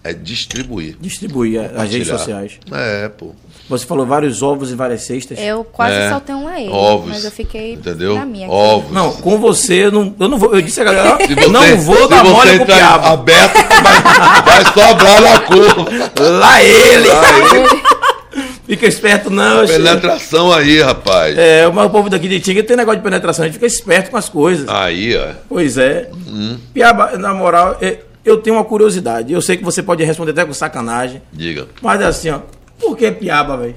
É 0.04 0.14
distribuir. 0.14 0.96
Distribuir 1.00 1.60
as 1.76 1.92
redes 1.92 2.08
sociais. 2.08 2.58
É, 2.72 3.10
pô. 3.10 3.36
Você 3.70 3.86
falou 3.86 4.06
vários 4.06 4.42
ovos 4.42 4.72
e 4.72 4.76
várias 4.76 5.04
cestas. 5.04 5.38
Eu 5.40 5.64
quase 5.64 5.94
É. 5.96 6.10
só 6.10 6.20
tenho 6.20 6.40
um 6.40 6.48
a 6.48 6.60
ele. 6.60 6.72
Ovos. 6.72 7.10
Mas 7.10 7.24
eu 7.24 7.32
fiquei 7.32 7.74
Entendeu? 7.74 8.16
na 8.16 8.26
minha. 8.26 8.48
aqui. 8.48 8.56
Ovos. 8.56 8.92
Não, 8.92 9.12
com 9.14 9.38
você, 9.40 9.86
eu 9.86 9.92
não, 9.92 10.16
eu 10.20 10.28
não 10.28 10.38
vou. 10.40 10.56
Eu 10.56 10.62
disse 10.62 10.82
a 10.82 10.84
galera, 10.84 11.18
Se 11.26 11.36
você- 11.36 11.48
não 11.48 11.78
vou 11.78 11.96
se 12.04 12.08
dar 12.10 12.24
você 12.24 12.32
mole 12.32 12.60
com 12.60 12.72
o 12.72 13.06
aberto, 13.14 13.54
vai, 13.54 14.42
vai 14.44 14.66
sobrar 14.74 15.22
na 15.22 15.40
curva. 15.42 15.86
Lá 16.20 16.64
ele! 16.64 17.10
Aí, 17.10 17.82
Fica 18.66 18.86
esperto, 18.86 19.30
não. 19.32 19.66
penetração 19.66 20.52
aí, 20.54 20.80
rapaz. 20.82 21.36
É, 21.38 21.68
mas 21.72 21.88
o 21.88 21.90
povo 21.90 22.08
daqui 22.10 22.28
de 22.28 22.40
Tinga 22.40 22.64
tem 22.64 22.78
negócio 22.78 23.00
de 23.00 23.04
penetração, 23.04 23.44
a 23.44 23.48
gente 23.48 23.56
fica 23.56 23.66
esperto 23.66 24.12
com 24.12 24.18
as 24.18 24.30
coisas. 24.30 24.68
Aí, 24.70 25.16
ó. 25.18 25.30
Pois 25.50 25.78
é. 25.78 26.08
Hum. 26.28 26.58
Piaba, 26.72 27.18
na 27.18 27.34
moral, 27.34 27.78
é, 27.82 27.98
eu 28.24 28.38
tenho 28.38 28.56
uma 28.58 28.64
curiosidade. 28.64 29.34
Eu 29.34 29.42
sei 29.42 29.58
que 29.58 29.64
você 29.64 29.82
pode 29.82 30.04
responder 30.04 30.32
até 30.32 30.46
com 30.46 30.54
sacanagem. 30.54 31.20
Diga. 31.34 31.66
Mas 31.82 32.00
assim, 32.04 32.30
ó. 32.30 32.40
Por 32.80 32.96
que 32.96 33.12
piaba, 33.12 33.58
velho? 33.58 33.76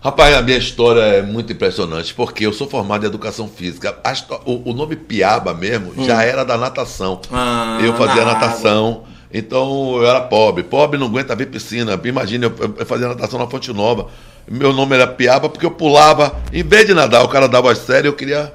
Rapaz, 0.00 0.34
a 0.34 0.42
minha 0.42 0.56
história 0.56 1.00
é 1.00 1.22
muito 1.22 1.52
impressionante, 1.52 2.14
porque 2.14 2.46
eu 2.46 2.52
sou 2.52 2.68
formado 2.68 3.04
em 3.04 3.08
educação 3.08 3.48
física. 3.48 3.96
O, 4.44 4.72
nome 4.72 4.94
Piaba 4.94 5.52
mesmo 5.52 6.04
já 6.04 6.22
era 6.22 6.44
da 6.44 6.56
natação. 6.56 7.20
Hum. 7.30 7.34
Ah, 7.34 7.78
eu 7.82 7.94
fazia 7.94 8.24
na 8.24 8.34
natação, 8.34 9.02
então 9.32 9.96
eu 9.96 10.06
era 10.06 10.20
pobre. 10.20 10.62
Pobre 10.62 10.98
não 10.98 11.08
aguenta 11.08 11.34
ver 11.34 11.46
piscina. 11.46 12.00
Imagina, 12.04 12.46
eu, 12.46 12.74
eu 12.78 12.86
fazia 12.86 13.08
natação 13.08 13.38
na 13.40 13.48
Fonte 13.48 13.72
Nova. 13.72 14.06
Meu 14.48 14.72
nome 14.72 14.94
era 14.94 15.06
Piaba 15.06 15.48
porque 15.48 15.66
eu 15.66 15.70
pulava, 15.72 16.34
em 16.52 16.62
vez 16.62 16.86
de 16.86 16.94
nadar, 16.94 17.22
o 17.24 17.28
cara 17.28 17.48
dava 17.48 17.70
as 17.70 17.78
séries, 17.78 18.06
eu 18.06 18.14
queria 18.14 18.54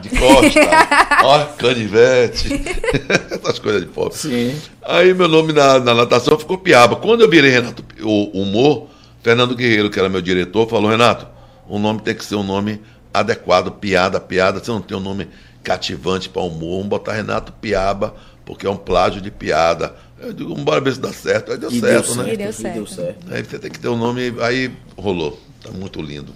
de 0.00 0.08
costa, 0.10 0.60
ó, 1.22 1.44
canivete, 1.56 2.48
essas 3.30 3.58
coisas 3.58 3.82
de 3.82 3.88
pobre. 3.88 4.16
Sim. 4.16 4.54
Aí 4.82 5.12
meu 5.14 5.28
nome 5.28 5.52
na, 5.52 5.78
na 5.78 5.94
natação 5.94 6.38
ficou 6.38 6.58
Piaba. 6.58 6.96
Quando 6.96 7.22
eu 7.22 7.30
virei 7.30 7.50
Renato 7.50 7.84
o 8.02 8.40
humor, 8.42 8.88
Fernando 9.22 9.54
Guerreiro, 9.54 9.90
que 9.90 9.98
era 9.98 10.08
meu 10.08 10.22
diretor, 10.22 10.68
falou: 10.68 10.90
Renato, 10.90 11.26
o 11.68 11.78
nome 11.78 12.00
tem 12.00 12.14
que 12.14 12.24
ser 12.24 12.36
um 12.36 12.42
nome 12.44 12.80
adequado, 13.12 13.70
piada, 13.72 14.20
piada. 14.20 14.60
Você 14.62 14.70
não 14.70 14.80
tem 14.80 14.96
um 14.96 15.00
nome 15.00 15.28
cativante 15.62 16.28
para 16.28 16.42
humor, 16.42 16.76
vamos 16.76 16.86
botar 16.88 17.12
Renato 17.14 17.52
Piaba, 17.52 18.14
porque 18.44 18.66
é 18.66 18.70
um 18.70 18.76
plágio 18.76 19.20
de 19.20 19.30
piada. 19.30 19.94
Eu 20.18 20.32
digo, 20.32 20.54
bora 20.54 20.80
ver 20.80 20.94
se 20.94 21.00
dá 21.00 21.12
certo. 21.12 21.52
Aí 21.52 21.58
deu 21.58 21.70
E 21.70 21.80
certo, 21.80 22.14
deu 22.14 22.24
né? 22.24 22.32
E 22.32 22.36
deu 22.36 22.50
E 22.50 22.52
certo. 22.52 22.74
deu 22.74 22.86
certo. 22.86 23.34
Aí 23.34 23.42
você 23.42 23.58
tem 23.58 23.70
que 23.70 23.78
ter 23.78 23.88
um 23.88 23.96
nome, 23.96 24.34
aí 24.40 24.70
rolou. 24.96 25.38
Tá 25.62 25.70
muito 25.70 26.00
lindo. 26.00 26.32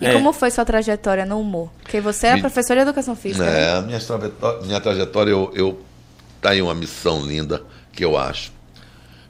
E 0.00 0.06
É. 0.06 0.12
como 0.12 0.32
foi 0.32 0.50
sua 0.50 0.64
trajetória 0.64 1.24
no 1.24 1.40
humor? 1.40 1.70
Porque 1.82 2.00
você 2.00 2.26
era 2.26 2.36
Me- 2.36 2.42
professor 2.42 2.74
de 2.74 2.82
educação 2.82 3.14
física. 3.14 3.44
né? 3.44 3.62
É, 3.62 3.72
a 3.74 3.80
minha 3.82 4.00
trajetória, 4.00 4.60
minha 4.66 4.80
trajetória 4.80 5.30
eu, 5.30 5.52
eu 5.54 5.80
tá 6.40 6.50
aí 6.50 6.60
uma 6.60 6.74
missão 6.74 7.24
linda 7.24 7.62
que 7.92 8.04
eu 8.04 8.16
acho. 8.16 8.52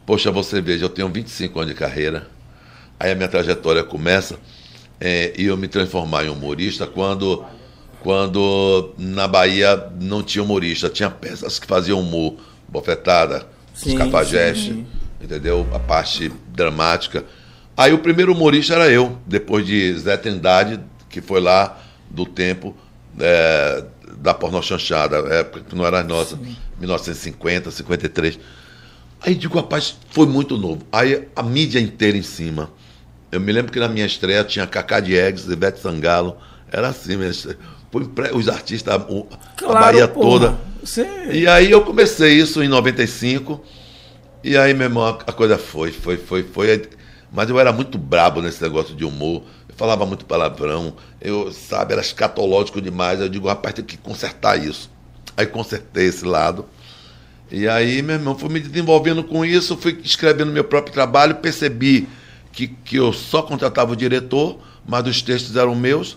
Poxa, 0.06 0.30
você 0.30 0.60
veja, 0.60 0.84
eu 0.84 0.88
tenho 0.88 1.08
25 1.08 1.58
anos 1.60 1.72
de 1.74 1.78
carreira, 1.78 2.26
aí 2.98 3.10
a 3.12 3.14
minha 3.14 3.28
trajetória 3.28 3.82
começa 3.84 4.36
é, 5.00 5.32
e 5.36 5.44
eu 5.46 5.56
me 5.56 5.68
transformar 5.68 6.24
em 6.24 6.28
humorista 6.28 6.86
quando, 6.86 7.44
quando 8.02 8.94
na 8.98 9.26
Bahia 9.28 9.88
não 10.00 10.22
tinha 10.22 10.42
humorista, 10.42 10.88
tinha 10.88 11.10
peças 11.10 11.58
que 11.58 11.66
faziam 11.66 12.00
humor, 12.00 12.36
bofetada, 12.68 13.46
Sim, 13.74 13.96
os 13.96 14.32
entendeu? 15.20 15.66
A 15.74 15.78
parte 15.78 16.30
dramática. 16.48 17.24
Aí 17.76 17.92
o 17.92 17.98
primeiro 17.98 18.32
humorista 18.32 18.74
era 18.74 18.88
eu, 18.90 19.18
depois 19.26 19.66
de 19.66 19.92
Zé 19.98 20.16
Trindade, 20.16 20.80
que 21.08 21.20
foi 21.20 21.40
lá 21.40 21.78
do 22.08 22.24
tempo 22.24 22.76
é, 23.18 23.84
da 24.18 24.32
pornô 24.32 24.62
chanchada, 24.62 25.16
época 25.34 25.64
que 25.68 25.74
não 25.74 25.84
era 25.84 26.02
nossa, 26.04 26.38
1950, 26.78 27.70
53. 27.70 28.38
Aí 29.20 29.34
digo, 29.34 29.56
rapaz, 29.58 29.96
foi 30.10 30.26
muito 30.26 30.56
novo. 30.56 30.82
Aí 30.92 31.26
a 31.34 31.42
mídia 31.42 31.80
inteira 31.80 32.16
em 32.16 32.22
cima. 32.22 32.70
Eu 33.32 33.40
me 33.40 33.50
lembro 33.50 33.72
que 33.72 33.80
na 33.80 33.88
minha 33.88 34.06
estreia 34.06 34.44
tinha 34.44 34.66
Cacá 34.66 35.00
Diegues, 35.00 35.44
Ivete 35.46 35.80
Sangalo, 35.80 36.36
era 36.70 36.88
assim 36.88 37.16
mesmo. 37.16 37.54
Foi 37.90 38.02
os 38.34 38.48
artistas, 38.48 38.94
o- 39.08 39.26
a 39.64 39.72
Bahia 39.72 40.08
porra. 40.08 40.28
toda. 40.28 40.58
Você... 40.82 41.06
E 41.32 41.46
aí 41.48 41.70
eu 41.70 41.80
comecei 41.82 42.34
isso 42.34 42.62
em 42.62 42.68
95. 42.68 43.64
E 44.42 44.56
aí, 44.58 44.74
meu 44.74 44.86
irmão, 44.86 45.06
a 45.06 45.32
coisa 45.32 45.56
foi, 45.56 45.90
foi, 45.90 46.16
foi, 46.18 46.42
foi. 46.42 46.82
Mas 47.34 47.50
eu 47.50 47.58
era 47.58 47.72
muito 47.72 47.98
brabo 47.98 48.40
nesse 48.40 48.62
negócio 48.62 48.94
de 48.94 49.04
humor. 49.04 49.42
Eu 49.68 49.74
falava 49.74 50.06
muito 50.06 50.24
palavrão. 50.24 50.94
Eu, 51.20 51.52
sabe, 51.52 51.92
era 51.92 52.00
escatológico 52.00 52.80
demais. 52.80 53.20
Eu 53.20 53.28
digo, 53.28 53.48
rapaz, 53.48 53.74
tem 53.74 53.84
que 53.84 53.96
consertar 53.96 54.56
isso. 54.56 54.88
Aí 55.36 55.44
consertei 55.44 56.06
esse 56.06 56.24
lado. 56.24 56.64
E 57.50 57.66
aí, 57.66 58.00
meu 58.02 58.14
irmão, 58.14 58.38
fui 58.38 58.48
me 58.48 58.60
desenvolvendo 58.60 59.24
com 59.24 59.44
isso, 59.44 59.76
fui 59.76 60.00
escrevendo 60.04 60.52
meu 60.52 60.62
próprio 60.62 60.94
trabalho, 60.94 61.34
percebi 61.36 62.08
que, 62.52 62.68
que 62.68 62.96
eu 62.96 63.12
só 63.12 63.42
contratava 63.42 63.92
o 63.92 63.96
diretor, 63.96 64.58
mas 64.86 65.04
os 65.06 65.20
textos 65.20 65.56
eram 65.56 65.74
meus. 65.74 66.16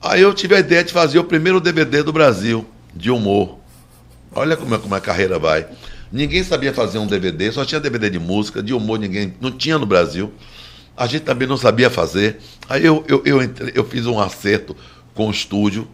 Aí 0.00 0.20
eu 0.20 0.34
tive 0.34 0.54
a 0.54 0.60
ideia 0.60 0.84
de 0.84 0.92
fazer 0.92 1.18
o 1.18 1.24
primeiro 1.24 1.58
DVD 1.58 2.02
do 2.02 2.12
Brasil, 2.12 2.66
de 2.94 3.10
humor. 3.10 3.58
Olha 4.30 4.58
como, 4.58 4.74
é, 4.74 4.78
como 4.78 4.94
a 4.94 5.00
carreira 5.00 5.38
vai. 5.38 5.66
Ninguém 6.10 6.42
sabia 6.42 6.72
fazer 6.72 6.98
um 6.98 7.06
DVD, 7.06 7.52
só 7.52 7.64
tinha 7.64 7.80
DVD 7.80 8.08
de 8.10 8.18
música, 8.18 8.62
de 8.62 8.72
humor 8.72 8.98
ninguém, 8.98 9.34
não 9.40 9.50
tinha 9.50 9.78
no 9.78 9.86
Brasil. 9.86 10.32
A 10.96 11.06
gente 11.06 11.22
também 11.22 11.46
não 11.46 11.56
sabia 11.56 11.90
fazer. 11.90 12.38
Aí 12.68 12.84
eu, 12.84 13.04
eu, 13.06 13.22
eu, 13.24 13.42
entrei- 13.42 13.72
eu 13.74 13.84
fiz 13.84 14.06
um 14.06 14.18
acerto 14.18 14.74
com 15.14 15.28
o 15.28 15.30
estúdio, 15.30 15.86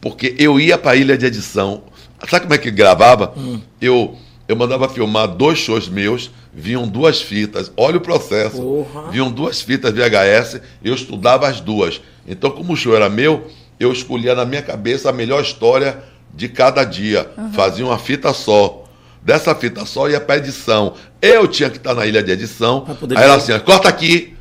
porque 0.00 0.34
eu 0.38 0.58
ia 0.60 0.76
para 0.78 0.92
a 0.92 0.96
ilha 0.96 1.16
de 1.16 1.26
edição. 1.26 1.82
Sabe 2.28 2.42
como 2.44 2.54
é 2.54 2.58
que 2.58 2.70
gravava? 2.70 3.34
Eu 3.80 4.16
Eu 4.48 4.54
mandava 4.56 4.88
filmar 4.88 5.26
dois 5.28 5.58
shows 5.58 5.88
meus, 5.88 6.30
vinham 6.54 6.86
duas 6.86 7.20
fitas. 7.20 7.70
Olha 7.76 7.96
o 7.96 8.00
processo. 8.00 8.56
Porra. 8.62 9.10
Vinham 9.10 9.30
duas 9.30 9.60
fitas 9.60 9.92
VHS, 9.92 10.60
eu 10.84 10.94
estudava 10.94 11.48
as 11.48 11.60
duas. 11.60 12.00
Então, 12.28 12.50
como 12.52 12.72
o 12.72 12.76
show 12.76 12.94
era 12.94 13.08
meu, 13.08 13.48
eu 13.78 13.92
escolhia 13.92 14.34
na 14.36 14.44
minha 14.44 14.62
cabeça 14.62 15.10
a 15.10 15.12
melhor 15.12 15.42
história 15.42 15.98
de 16.32 16.48
cada 16.48 16.84
dia. 16.84 17.28
Fazia 17.54 17.84
uma 17.84 17.98
fita 17.98 18.32
só. 18.32 18.85
Dessa 19.26 19.56
fita 19.56 19.84
só 19.84 20.08
ia 20.08 20.20
para 20.20 20.36
edição. 20.36 20.94
Eu 21.20 21.48
tinha 21.48 21.68
que 21.68 21.78
estar 21.78 21.94
na 21.94 22.06
ilha 22.06 22.22
de 22.22 22.30
edição. 22.30 22.86
Aí 23.16 23.24
ela 23.24 23.34
assim, 23.34 23.58
corta 23.58 23.88
aqui. 23.88 24.36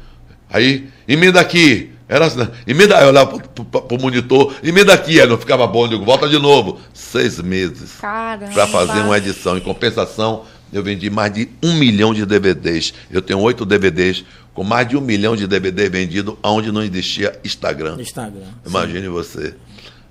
Aí, 0.47 0.87
emenda 1.07 1.41
aqui. 1.41 1.89
Era 2.07 2.27
assim, 2.27 2.47
emenda, 2.67 2.95
aí 2.95 3.03
eu 3.03 3.09
olhava 3.09 3.39
pro, 3.39 3.65
pro, 3.65 3.81
pro 3.81 3.99
monitor, 3.99 4.53
emenda 4.63 4.93
aqui. 4.93 5.19
Aí 5.19 5.25
não 5.25 5.39
ficava 5.39 5.65
bom, 5.65 5.85
eu 5.85 5.87
digo, 5.87 6.05
volta 6.05 6.29
de 6.29 6.37
novo. 6.37 6.79
Seis 6.93 7.39
meses 7.41 7.93
para 7.99 8.67
fazer 8.67 8.99
uma 8.99 9.17
edição. 9.17 9.57
Em 9.57 9.59
compensação, 9.59 10.43
eu 10.71 10.83
vendi 10.83 11.09
mais 11.09 11.33
de 11.33 11.49
um 11.63 11.73
milhão 11.73 12.13
de 12.13 12.23
DVDs. 12.23 12.93
Eu 13.09 13.23
tenho 13.23 13.39
oito 13.39 13.65
DVDs 13.65 14.23
com 14.53 14.63
mais 14.63 14.87
de 14.87 14.95
um 14.95 15.01
milhão 15.01 15.35
de 15.35 15.47
DVDs 15.47 15.89
vendidos, 15.89 16.35
onde 16.43 16.71
não 16.71 16.83
existia 16.83 17.39
Instagram. 17.43 17.99
Instagram. 17.99 18.45
Imagine 18.63 19.07
você. 19.07 19.55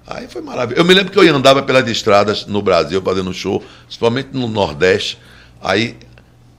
Aí 0.06 0.28
foi 0.28 0.42
maravilhoso. 0.42 0.80
Eu 0.80 0.84
me 0.84 0.92
lembro 0.94 1.10
que 1.12 1.18
eu 1.18 1.34
andava 1.34 1.62
pelas 1.62 1.88
estradas 1.88 2.46
no 2.46 2.60
Brasil 2.60 3.00
fazendo 3.02 3.32
show, 3.32 3.62
principalmente 3.86 4.28
no 4.32 4.46
Nordeste. 4.46 5.18
Aí, 5.62 5.96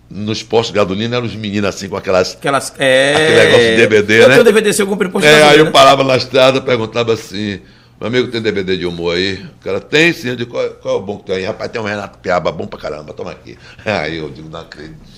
nos 0.10 0.41
postos 0.41 0.73
de 0.73 0.79
gasolina, 0.79 1.17
eram 1.17 1.25
os 1.27 1.36
meninos 1.36 1.69
assim 1.69 1.88
com 1.88 1.95
aquelas. 1.95 2.34
Aquelas, 2.34 2.73
é... 2.79 3.13
Aquele 3.13 3.36
negócio 3.36 3.65
de 3.67 3.75
DVD, 3.77 4.15
eu 4.23 4.27
né? 4.27 4.34
tenho 4.34 4.43
DVD 4.43 4.73
seu, 4.73 4.86
eu 4.86 4.89
comprei 4.89 5.12
posto 5.12 5.25
É, 5.27 5.34
aí 5.34 5.39
gasolina. 5.41 5.69
eu 5.69 5.71
parava 5.71 6.03
na 6.03 6.17
estrada, 6.17 6.60
perguntava 6.60 7.13
assim: 7.13 7.60
meu 7.99 8.08
amigo 8.08 8.27
tem 8.29 8.41
DVD 8.41 8.75
de 8.77 8.86
humor 8.88 9.15
aí? 9.15 9.36
O 9.36 9.63
cara 9.63 9.79
tem 9.79 10.12
sim. 10.12 10.29
Eu 10.29 10.36
digo, 10.36 10.49
qual, 10.51 10.67
qual 10.81 10.95
é 10.95 10.97
o 10.97 11.01
bom 11.01 11.17
que 11.19 11.25
tem 11.25 11.36
aí? 11.36 11.45
Rapaz, 11.45 11.69
tem 11.71 11.79
um 11.79 11.86
Renato 11.86 12.17
Piaba 12.17 12.51
bom 12.51 12.65
pra 12.65 12.79
caramba, 12.79 13.13
toma 13.13 13.31
aqui. 13.31 13.58
Aí 13.86 14.17
eu 14.17 14.29
digo, 14.29 14.49
não 14.49 14.60
acredito. 14.62 14.95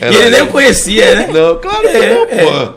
E 0.00 0.14
ele 0.16 0.30
nem 0.30 0.42
o 0.42 0.46
conhecia, 0.48 1.14
né? 1.14 1.26
Não, 1.32 1.58
claro 1.60 1.82
que 1.82 1.88
É, 1.88 2.14
não, 2.14 2.24
é. 2.24 2.72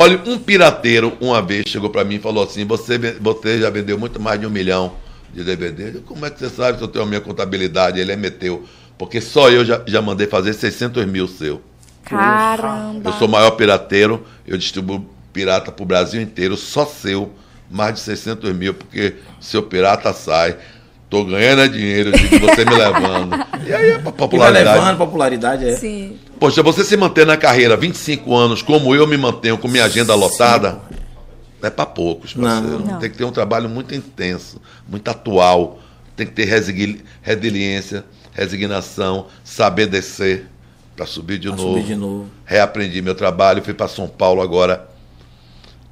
Olha, 0.00 0.22
um 0.26 0.38
pirateiro 0.38 1.18
uma 1.20 1.42
vez 1.42 1.64
chegou 1.66 1.90
pra 1.90 2.04
mim 2.04 2.14
e 2.14 2.18
falou 2.20 2.44
assim: 2.44 2.64
você, 2.64 2.96
você 3.20 3.60
já 3.60 3.68
vendeu 3.68 3.98
muito 3.98 4.20
mais 4.20 4.38
de 4.38 4.46
um 4.46 4.50
milhão 4.50 4.92
de 5.34 5.42
DVD. 5.42 5.96
Eu 5.96 6.02
Como 6.02 6.24
é 6.24 6.30
que 6.30 6.38
você 6.38 6.48
sabe 6.48 6.78
se 6.78 6.84
eu 6.84 6.86
tenho 6.86 7.04
a 7.04 7.08
minha 7.08 7.20
contabilidade? 7.20 7.98
Ele 7.98 8.12
é 8.12 8.16
meteu. 8.16 8.64
Porque 8.96 9.20
só 9.20 9.50
eu 9.50 9.64
já, 9.64 9.82
já 9.88 10.00
mandei 10.00 10.28
fazer 10.28 10.52
600 10.52 11.04
mil 11.04 11.26
seu. 11.26 11.60
Caramba. 12.04 13.10
Eu 13.10 13.12
sou 13.14 13.26
o 13.26 13.30
maior 13.30 13.50
pirateiro, 13.50 14.24
eu 14.46 14.56
distribuo 14.56 15.04
pirata 15.32 15.72
pro 15.72 15.84
Brasil 15.84 16.22
inteiro, 16.22 16.56
só 16.56 16.86
seu, 16.86 17.32
mais 17.68 17.94
de 17.94 18.00
600 18.00 18.52
mil, 18.54 18.74
porque 18.74 19.16
seu 19.40 19.64
pirata 19.64 20.12
sai. 20.12 20.56
Tô 21.10 21.24
ganhando 21.24 21.62
é 21.62 21.68
dinheiro, 21.68 22.12
digo, 22.12 22.38
você 22.38 22.64
me 22.66 22.74
levando. 22.74 23.34
E 23.66 23.72
aí 23.72 23.92
a 23.92 23.98
vai 23.98 24.12
popularidade. 24.12 24.78
levando 24.78 24.98
popularidade, 24.98 25.68
é. 25.68 25.74
Sim. 25.76 26.18
Poxa, 26.38 26.62
você 26.62 26.84
se 26.84 26.96
manter 26.96 27.26
na 27.26 27.36
carreira 27.36 27.76
25 27.76 28.34
anos, 28.34 28.60
como 28.62 28.94
eu 28.94 29.06
me 29.06 29.16
mantenho 29.16 29.56
com 29.56 29.68
minha 29.68 29.84
agenda 29.84 30.14
lotada, 30.14 30.80
não 31.60 31.66
é 31.66 31.70
para 31.70 31.86
poucos, 31.86 32.34
parceiro. 32.34 32.84
Não. 32.84 32.98
Tem 32.98 33.10
que 33.10 33.16
ter 33.16 33.24
um 33.24 33.32
trabalho 33.32 33.68
muito 33.70 33.94
intenso, 33.94 34.60
muito 34.86 35.08
atual. 35.10 35.80
Tem 36.14 36.26
que 36.26 36.32
ter 36.32 36.44
resiliência, 37.22 38.04
resignação, 38.32 39.26
saber 39.42 39.86
descer 39.86 40.46
para 40.94 41.06
subir 41.06 41.38
de 41.38 41.48
Pra 41.48 41.56
novo. 41.56 41.68
subir 41.74 41.84
de 41.86 41.94
novo. 41.96 42.26
Reaprendi 42.44 43.00
meu 43.00 43.14
trabalho, 43.14 43.62
fui 43.62 43.72
para 43.72 43.88
São 43.88 44.08
Paulo 44.08 44.42
agora 44.42 44.88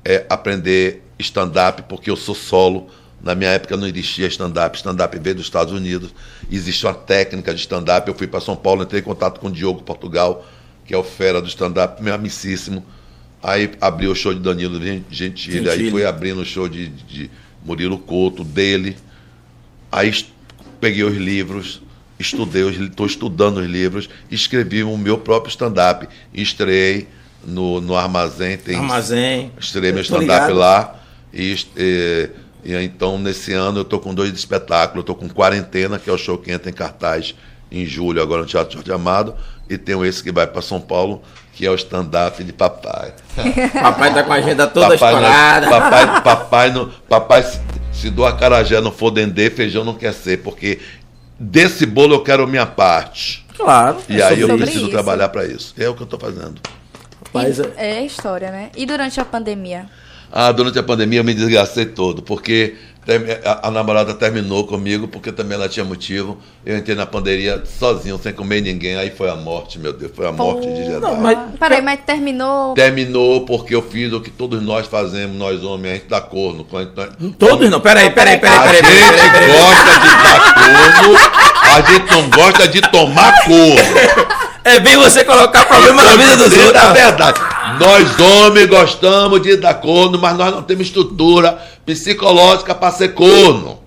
é, 0.05 0.27
aprender 0.29 1.03
stand-up, 1.19 1.83
porque 1.89 2.11
eu 2.11 2.17
sou 2.17 2.35
solo. 2.35 2.89
Na 3.27 3.35
minha 3.35 3.51
época 3.51 3.77
não 3.77 3.89
existia 3.89 4.29
stand-up. 4.29 4.77
Stand-up 4.77 5.19
veio 5.19 5.35
dos 5.35 5.47
Estados 5.47 5.73
Unidos. 5.73 6.15
Existe 6.51 6.87
uma 6.87 6.95
técnica 6.95 7.53
de 7.53 7.61
stand-up. 7.61 8.07
Eu 8.07 8.15
fui 8.15 8.29
para 8.29 8.41
São 8.41 8.55
Paulo, 8.55 8.85
entrei 8.85 9.01
em 9.01 9.05
contato 9.05 9.41
com 9.41 9.49
o 9.49 9.51
Diogo 9.51 9.83
Portugal, 9.83 10.47
que 10.87 10.95
é 10.95 10.97
o 10.97 11.03
fera 11.03 11.43
do 11.43 11.49
stand-up, 11.49 12.01
meu 12.01 12.15
amicíssimo. 12.15 12.87
Aí 13.43 13.73
abri 13.81 14.07
o 14.07 14.15
show 14.15 14.33
de 14.33 14.39
Danilo 14.39 14.81
Gen- 14.81 15.05
Gentili, 15.11 15.69
aí 15.69 15.91
fui 15.91 16.05
abrindo 16.05 16.41
o 16.41 16.45
show 16.45 16.69
de, 16.69 16.87
de 16.89 17.29
Murilo 17.65 17.99
Couto, 17.99 18.45
dele. 18.45 18.97
Aí 19.91 20.13
peguei 20.81 21.03
os 21.03 21.17
livros, 21.17 21.83
estudei, 22.21 22.63
estou 22.69 23.07
estudando 23.07 23.59
os 23.59 23.67
livros, 23.67 24.09
escrevi 24.31 24.85
o 24.85 24.97
meu 24.97 25.19
próprio 25.19 25.51
stand-up. 25.51 26.09
Estreiei 26.33 27.09
no, 27.45 27.81
no 27.81 27.97
Armazém, 27.97 28.57
tem 28.57 28.77
Armazém. 28.77 29.51
Estreiei 29.59 29.93
meu 29.93 30.03
stand-up 30.03 30.53
lá. 30.53 31.01
E, 31.35 31.57
e- 31.77 32.31
e 32.67 32.85
então, 32.85 33.19
nesse 33.19 33.53
ano, 33.53 33.81
eu 33.81 33.85
tô 33.85 33.99
com 34.01 34.13
dois 34.13 34.33
espetáculos. 34.35 34.99
Eu 35.03 35.05
tô 35.05 35.15
com 35.15 35.29
Quarentena, 35.29 35.99
que 35.99 36.11
é 36.11 36.13
o 36.13 36.19
show 36.19 36.37
que 36.37 36.51
entra 36.51 36.69
em 36.69 36.73
cartaz 36.75 37.35
em 37.71 37.85
julho, 37.87 38.21
agora 38.23 38.43
no 38.43 38.49
Teatro 38.49 38.75
Jorge 38.75 38.93
Amado. 38.93 39.35
E 39.71 39.77
tenho 39.79 40.05
esse 40.05 40.23
que 40.23 40.33
vai 40.33 40.47
para 40.47 40.61
São 40.63 40.81
Paulo, 40.81 41.23
que 41.53 41.65
é 41.67 41.71
o 41.71 41.75
stand-up 41.75 42.43
de 42.43 42.53
papai. 42.53 43.13
Papai 43.73 44.15
tá 44.15 44.23
com 44.23 44.33
a 44.33 44.37
agenda 44.37 44.67
toda 44.67 44.97
papai, 44.97 45.13
não- 45.15 45.21
estourada. 45.23 45.69
papai, 45.69 46.23
papai, 46.23 46.71
não, 46.73 46.91
papai 47.09 47.43
se, 47.43 47.61
se 47.93 48.11
do 48.11 48.25
acarajé 48.25 48.81
não 48.81 48.93
for 48.93 49.11
dendê, 49.11 49.49
feijão 49.51 49.85
não 49.85 49.95
quer 49.95 50.13
ser, 50.13 50.39
porque 50.43 50.79
desse 51.39 51.85
bolo 51.87 52.15
eu 52.15 52.23
quero 52.23 52.47
minha 52.47 52.67
parte. 52.67 53.45
Claro. 53.57 53.99
E 54.09 54.21
é 54.21 54.25
aí 54.25 54.41
eu 54.41 54.57
preciso 54.57 54.83
isso. 54.83 54.91
trabalhar 54.91 55.29
para 55.31 55.45
isso. 55.47 55.75
É 55.79 55.89
o 55.89 55.95
que 55.95 56.03
eu 56.03 56.05
estou 56.05 56.19
fazendo. 56.21 56.61
Mas, 57.33 57.59
E- 57.59 57.73
é 57.77 58.05
história, 58.05 58.51
né? 58.51 58.71
E 58.77 58.87
durante 58.87 59.21
a 59.21 59.25
pandemia? 59.25 59.87
Ah, 60.33 60.53
durante 60.53 60.79
a 60.79 60.83
pandemia 60.83 61.21
eu 61.21 61.25
me 61.25 61.33
desgastei 61.35 61.87
todo, 61.87 62.23
porque 62.23 62.75
a, 63.45 63.69
a 63.69 63.71
namorada 63.71 64.13
terminou 64.15 64.67
comigo, 64.67 65.07
porque 65.07 65.31
também 65.31 65.57
ela 65.57 65.69
tinha 65.69 65.85
motivo. 65.85 66.37
Eu 66.65 66.77
entrei 66.77 66.97
na 66.97 67.07
pandemia 67.07 67.63
sozinho, 67.79 68.19
sem 68.21 68.33
comer 68.33 68.61
ninguém. 68.61 68.97
Aí 68.97 69.11
foi 69.11 69.31
a 69.31 69.37
morte, 69.37 69.79
meu 69.79 69.93
Deus, 69.93 70.11
foi 70.15 70.27
a 70.27 70.33
morte 70.33 70.67
de. 70.67 70.89
Não, 70.99 71.15
mas- 71.15 71.39
Peraí, 71.59 71.81
mas 71.81 72.01
terminou. 72.05 72.75
Terminou 72.75 73.43
porque 73.47 73.75
eu 73.77 73.83
fiz 73.83 74.13
o 74.13 74.21
que 74.21 74.29
todos 74.31 74.61
nós 74.61 74.87
fazemos, 74.89 75.37
nós 75.39 75.63
homens, 75.63 75.93
a 75.93 75.95
gente 75.95 76.09
dá 76.09 76.21
corno. 76.21 76.67
Gente- 76.69 77.35
Todos 77.39 77.71
não. 77.71 77.81
Peraí, 77.81 78.11
peraí, 78.11 78.39
peraí, 78.39 78.59
A 78.59 78.63
peraí. 78.63 78.77
gente 78.83 78.89
peraí, 78.89 79.31
peraí, 79.31 79.31
peraí. 79.31 79.53
gosta 79.53 80.01
de 80.01 80.09
dar 80.23 80.55
corno, 80.55 81.19
a 81.73 81.81
gente 81.93 82.11
não 82.13 82.31
gosta 82.31 82.69
de 82.69 82.81
tomar 82.83 83.33
corno. 83.45 84.37
É 84.65 84.81
bem 84.81 84.97
você 84.97 85.25
colocar 85.25 85.65
problema 85.67 86.03
na 86.03 86.17
vida 86.17 86.37
dos 86.37 86.53
É 86.53 86.67
outros. 86.67 86.93
verdade. 86.93 87.41
Nós 87.79 88.19
homens 88.19 88.67
gostamos 88.67 89.43
de 89.43 89.57
dar 89.57 89.75
corno, 89.75 90.19
mas 90.19 90.37
nós 90.37 90.53
não 90.53 90.63
temos 90.63 90.87
estrutura 90.87 91.59
psicológica 91.85 92.75
para 92.75 92.93
ser 92.93 93.09
corno. 93.15 93.79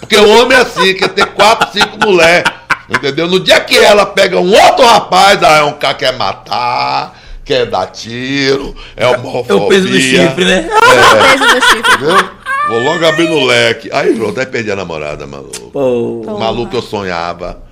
Porque 0.00 0.16
o 0.16 0.28
homem 0.28 0.56
é 0.56 0.60
assim, 0.60 0.94
quer 0.94 1.08
ter 1.08 1.26
quatro, 1.26 1.70
cinco 1.72 1.98
mulheres. 2.06 2.44
Entendeu? 2.88 3.26
No 3.26 3.38
dia 3.38 3.60
que 3.60 3.76
ela 3.78 4.06
pega 4.06 4.38
um 4.38 4.50
outro 4.50 4.84
rapaz, 4.84 5.42
ah, 5.42 5.58
é 5.58 5.62
um 5.62 5.74
cara 5.74 5.94
que 5.94 6.04
quer 6.06 6.16
matar, 6.16 7.18
quer 7.44 7.66
dar 7.66 7.86
tiro, 7.86 8.74
é 8.96 9.06
homofobia. 9.06 9.52
É 9.52 9.54
o 9.54 9.68
peso 9.68 9.88
do 9.88 10.00
chifre, 10.00 10.44
né? 10.44 10.68
Peso 10.68 11.54
do 11.54 11.66
chifre. 11.66 11.94
Entendeu? 11.94 12.30
Vou 12.68 12.82
logo 12.82 13.06
abrir 13.06 13.28
no 13.28 13.46
leque. 13.46 13.88
Aí 13.92 14.14
pronto, 14.14 14.38
aí 14.38 14.46
perdi 14.46 14.70
a 14.70 14.76
namorada, 14.76 15.26
maluco. 15.26 15.70
Pô. 15.70 16.38
Maluco, 16.38 16.76
eu 16.76 16.82
sonhava. 16.82 17.67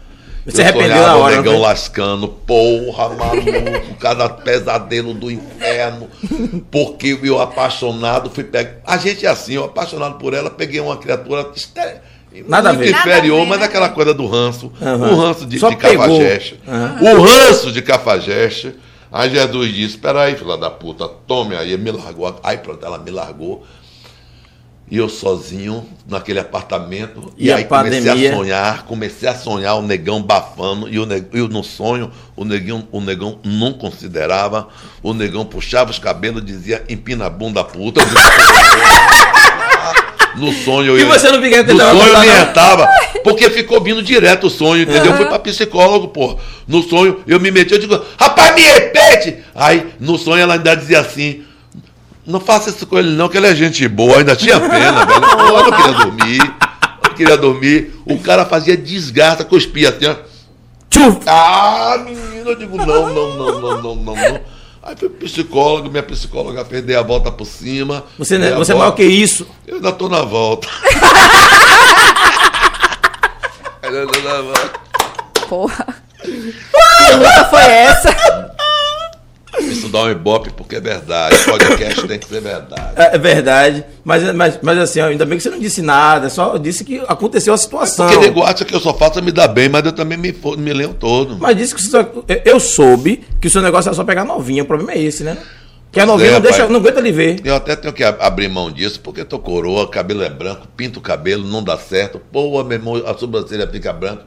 Você 0.46 0.62
eu 0.62 0.64
arrependeu 0.66 1.02
na 1.02 1.16
hora, 1.16 1.34
o 1.34 1.36
negão 1.38 1.52
foi? 1.54 1.62
lascando. 1.62 2.28
Porra, 2.28 3.08
maluco, 3.08 3.94
cada 3.98 4.28
pesadelo 4.28 5.12
do 5.12 5.30
inferno. 5.30 6.08
Porque 6.70 7.18
eu 7.22 7.40
apaixonado 7.40 8.30
fui 8.30 8.44
pego. 8.44 8.76
A 8.86 8.96
gente 8.96 9.26
é 9.26 9.28
assim, 9.28 9.54
eu 9.54 9.64
apaixonado 9.64 10.18
por 10.18 10.34
ela, 10.34 10.48
peguei 10.48 10.80
uma 10.80 10.96
criatura 10.96 11.50
Nada 12.46 12.70
a 12.70 12.72
muito 12.74 12.84
ver. 12.84 12.90
inferior, 12.96 13.38
Nada 13.38 13.50
mas 13.50 13.58
né? 13.60 13.64
aquela 13.66 13.88
coisa 13.88 14.14
do 14.14 14.26
ranço. 14.26 14.70
Aham. 14.80 15.10
O 15.10 15.16
ranço 15.16 15.46
de, 15.46 15.58
Só 15.58 15.68
de 15.70 15.76
cafajeste. 15.76 16.60
Aham. 16.68 16.98
O 17.00 17.22
ranço 17.22 17.72
de 17.72 17.82
cafajeste. 17.82 18.74
Aí 19.10 19.30
Jesus 19.30 19.74
disse: 19.74 19.98
Peraí, 19.98 20.36
filha 20.36 20.56
da 20.56 20.70
puta, 20.70 21.08
tome 21.26 21.56
aí. 21.56 21.76
Me 21.76 21.90
largou. 21.90 22.38
Aí 22.42 22.58
pronto, 22.58 22.84
ela 22.84 22.98
me 22.98 23.10
largou. 23.10 23.64
E 24.88 24.98
eu 24.98 25.08
sozinho 25.08 25.84
naquele 26.08 26.38
apartamento. 26.38 27.32
E, 27.36 27.46
E 27.46 27.52
a 27.52 27.56
aí 27.56 27.64
comecei 27.64 28.00
pandemia? 28.02 28.30
a 28.30 28.36
sonhar, 28.36 28.82
comecei 28.84 29.28
a 29.28 29.34
sonhar 29.34 29.74
o 29.76 29.82
negão 29.82 30.22
bafando. 30.22 30.88
E, 30.88 30.98
o 30.98 31.04
neg... 31.04 31.26
e 31.32 31.38
no 31.40 31.64
sonho, 31.64 32.10
o 32.36 32.44
negão, 32.44 32.86
o 32.92 33.00
negão 33.00 33.40
não 33.44 33.72
considerava. 33.72 34.68
O 35.02 35.12
negão 35.12 35.44
puxava 35.44 35.90
os 35.90 35.98
cabelos 35.98 36.42
e 36.42 36.46
dizia: 36.46 36.84
empina 36.88 37.26
a 37.26 37.30
bunda 37.30 37.64
puta. 37.64 38.00
No 40.36 40.52
sonho 40.52 40.98
eu 40.98 40.98
E 40.98 41.04
você 41.04 41.32
não 41.32 41.40
fica 41.40 41.62
No 41.62 41.78
sonho 41.78 42.12
eu 42.14 42.24
irritava, 42.24 42.86
porque 43.24 43.48
ficou 43.48 43.80
vindo 43.80 44.02
direto 44.02 44.48
o 44.48 44.50
sonho, 44.50 44.82
entendeu? 44.82 45.06
Eu 45.12 45.16
fui 45.16 45.24
pra 45.24 45.38
psicólogo, 45.38 46.08
pô. 46.08 46.38
No 46.68 46.82
sonho 46.82 47.22
eu 47.26 47.40
me 47.40 47.50
meti, 47.50 47.72
eu 47.72 47.78
digo, 47.80 47.98
rapaz, 48.18 48.54
me 48.54 48.60
repete! 48.60 49.38
Aí, 49.54 49.94
no 49.98 50.18
sonho 50.18 50.42
ela 50.42 50.54
ainda 50.54 50.74
dizia 50.74 51.00
assim. 51.00 51.45
Não 52.26 52.40
faça 52.40 52.70
isso 52.70 52.86
com 52.86 52.98
ele, 52.98 53.10
não, 53.10 53.28
que 53.28 53.36
ele 53.36 53.46
é 53.46 53.54
gente 53.54 53.86
boa. 53.86 54.18
Ainda 54.18 54.34
tinha 54.34 54.58
pena, 54.58 55.06
velho. 55.06 55.20
Pô, 55.36 55.42
eu 55.42 55.70
não 55.70 55.70
queria 55.70 55.92
dormir. 55.92 56.40
Eu 56.40 57.08
não 57.08 57.14
queria 57.16 57.36
dormir. 57.36 57.94
O 58.04 58.18
cara 58.18 58.44
fazia 58.44 58.76
desgraça, 58.76 59.44
cuspia 59.44 59.90
assim, 59.90 60.06
ó. 60.06 60.16
Ah, 61.26 61.98
menino, 62.04 62.50
eu 62.50 62.56
digo, 62.56 62.76
não, 62.78 63.14
não, 63.14 63.36
não, 63.36 63.60
não, 63.60 63.82
não, 63.82 63.94
não, 63.96 64.14
não. 64.14 64.40
Aí 64.82 64.96
fui 64.96 65.08
pro 65.08 65.26
psicólogo, 65.26 65.90
minha 65.90 66.02
psicóloga 66.02 66.64
fez 66.64 66.82
dei 66.82 66.96
a 66.96 67.02
volta 67.02 67.30
por 67.30 67.44
cima. 67.44 68.04
Você, 68.18 68.38
né, 68.38 68.52
você 68.52 68.72
é 68.72 68.74
maior 68.74 68.92
que 68.92 69.04
isso. 69.04 69.46
Eu 69.66 69.76
ainda 69.76 69.92
tô 69.92 70.08
na 70.08 70.22
volta. 70.22 70.68
Eu 73.82 73.88
ainda 74.00 74.06
tô 74.12 74.20
na 74.20 74.42
volta. 74.42 74.70
porra. 75.48 75.86
Que 76.22 77.12
luta 77.14 77.44
foi 77.50 77.62
essa? 77.62 78.16
Isso 79.60 79.88
dá 79.88 80.02
um 80.04 80.10
ibope 80.10 80.50
porque 80.50 80.76
é 80.76 80.80
verdade. 80.80 81.36
Podcast 81.44 82.06
tem 82.06 82.18
que 82.18 82.26
ser 82.28 82.40
verdade. 82.40 82.92
É 82.96 83.16
é 83.16 83.18
verdade. 83.18 83.84
Mas, 84.04 84.34
mas, 84.34 84.58
mas 84.62 84.78
assim, 84.78 85.00
ainda 85.00 85.24
bem 85.24 85.36
que 85.38 85.42
você 85.42 85.50
não 85.50 85.58
disse 85.58 85.82
nada, 85.82 86.28
só 86.30 86.56
disse 86.56 86.84
que 86.84 87.02
aconteceu 87.08 87.52
a 87.54 87.56
situação. 87.58 88.08
Porque 88.08 88.20
nego 88.26 88.42
acha 88.42 88.64
que 88.64 88.74
eu 88.74 88.80
só 88.80 88.92
faço 88.94 89.22
me 89.22 89.32
dar 89.32 89.48
bem, 89.48 89.68
mas 89.68 89.84
eu 89.84 89.92
também 89.92 90.16
me, 90.18 90.34
me 90.58 90.72
leio 90.72 90.94
todo. 90.94 91.36
Mas 91.40 91.56
disse 91.56 91.74
que 91.74 91.82
só- 91.82 92.04
eu 92.44 92.60
soube 92.60 93.24
que 93.40 93.48
o 93.48 93.50
seu 93.50 93.62
negócio 93.62 93.88
era 93.88 93.96
só 93.96 94.04
pegar 94.04 94.24
novinha. 94.24 94.62
O 94.62 94.66
problema 94.66 94.92
é 94.92 95.02
esse, 95.02 95.22
né? 95.24 95.36
Que 95.92 96.00
a 96.00 96.04
novinha 96.06 96.30
é, 96.30 96.32
não, 96.34 96.40
deixa, 96.40 96.68
não 96.68 96.80
aguenta 96.80 97.00
lhe 97.00 97.12
ver. 97.12 97.40
Eu 97.44 97.54
até 97.54 97.74
tenho 97.74 97.94
que 97.94 98.04
ab- 98.04 98.18
abrir 98.20 98.48
mão 98.48 98.70
disso, 98.70 99.00
porque 99.00 99.24
tô 99.24 99.38
coroa, 99.38 99.88
cabelo 99.88 100.22
é 100.22 100.28
branco, 100.28 100.66
pinto 100.76 100.98
o 100.98 101.02
cabelo, 101.02 101.46
não 101.46 101.62
dá 101.62 101.78
certo. 101.78 102.20
Pô, 102.30 102.62
meu 102.64 102.76
irmão, 102.76 102.96
a 103.06 103.16
sobrancelha 103.16 103.66
fica 103.66 103.92
branco. 103.92 104.22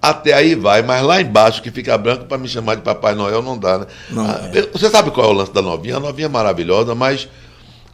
Até 0.00 0.32
aí 0.34 0.54
vai, 0.54 0.82
mas 0.82 1.02
lá 1.02 1.20
embaixo 1.20 1.62
que 1.62 1.70
fica 1.70 1.96
branco 1.98 2.26
para 2.26 2.38
me 2.38 2.46
chamar 2.48 2.76
de 2.76 2.82
Papai 2.82 3.14
Noel 3.14 3.42
não 3.42 3.58
dá, 3.58 3.78
né? 3.78 3.86
Não, 4.10 4.24
Ah, 4.26 4.50
eu- 4.54 4.68
Você 4.72 4.88
sabe 4.90 5.10
qual 5.10 5.26
é 5.26 5.30
o 5.30 5.32
lance 5.32 5.52
da 5.52 5.62
novinha? 5.62 5.96
A 5.96 6.00
novinha 6.00 6.26
é 6.26 6.28
maravilhosa, 6.28 6.94
mas 6.94 7.26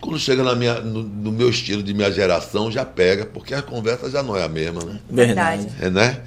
quando 0.00 0.18
chega 0.18 0.42
na 0.42 0.54
minha, 0.54 0.74
no, 0.80 1.02
no 1.04 1.32
meu 1.32 1.48
estilo 1.48 1.82
de 1.82 1.94
minha 1.94 2.10
geração, 2.10 2.70
já 2.70 2.84
pega, 2.84 3.24
porque 3.24 3.54
a 3.54 3.62
conversa 3.62 4.10
já 4.10 4.22
não 4.22 4.36
é 4.36 4.42
a 4.42 4.48
mesma, 4.48 4.82
né? 4.84 4.96
Verdade. 5.08 5.68
É, 5.80 5.88
né? 5.88 6.18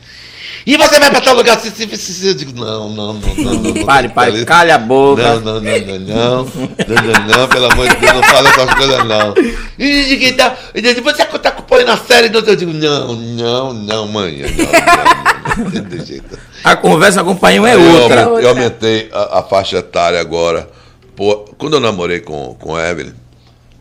E 0.66 0.78
você 0.78 1.00
vai 1.00 1.12
para 1.12 1.22
tal 1.22 1.36
lugar? 1.36 1.60
Se, 1.60 1.70
se, 1.70 1.86
se, 1.98 2.14
se, 2.14 2.28
eu 2.28 2.34
digo, 2.34 2.54
não, 2.60 2.90
não, 2.90 3.14
não, 3.14 3.36
não, 3.36 3.54
não, 3.54 3.74
não. 3.74 3.86
Pare, 3.86 4.10
pare, 4.10 4.46
calha 4.46 4.76
a 4.76 4.78
boca. 4.80 5.22
Não, 5.22 5.40
não, 5.42 5.62
não, 5.62 5.80
não, 5.80 6.00
não. 6.00 6.46
Não, 6.46 7.38
não, 7.38 7.48
pelo 7.48 7.72
amor 7.72 7.88
de 7.90 7.96
Deus, 7.98 8.14
não 8.14 8.24
fala 8.24 8.50
essas 8.50 8.74
coisas, 8.74 9.06
não. 9.06 9.34
E 9.78 10.18
que 10.18 10.34
tá, 10.34 10.56
e 10.74 10.82
você 11.02 11.26
tá 11.26 11.50
acompanhando 11.50 11.90
a 11.92 11.98
série? 11.98 12.28
Então 12.28 12.42
eu 12.42 12.56
digo, 12.56 12.74
não, 12.74 13.14
não, 13.16 13.74
não, 13.74 14.08
mãe. 14.08 14.38
Não, 14.42 14.48
não, 14.48 15.26
não. 15.26 15.35
A 16.64 16.76
conversa 16.76 17.24
com 17.24 17.32
o 17.32 17.36
pai 17.36 17.56
é 17.56 17.76
eu 17.76 17.80
outra. 18.02 18.22
Eu, 18.22 18.30
Outra. 18.32 18.50
aumentei 18.50 19.10
a, 19.14 19.40
a 19.40 19.44
faixa 19.44 19.78
etária 19.78 20.20
agora. 20.20 20.68
Pô, 21.16 21.38
quando 21.58 21.74
eu 21.76 21.80
namorei 21.80 22.20
com, 22.20 22.56
com 22.60 22.76
a 22.76 22.90
Evelyn, 22.90 23.14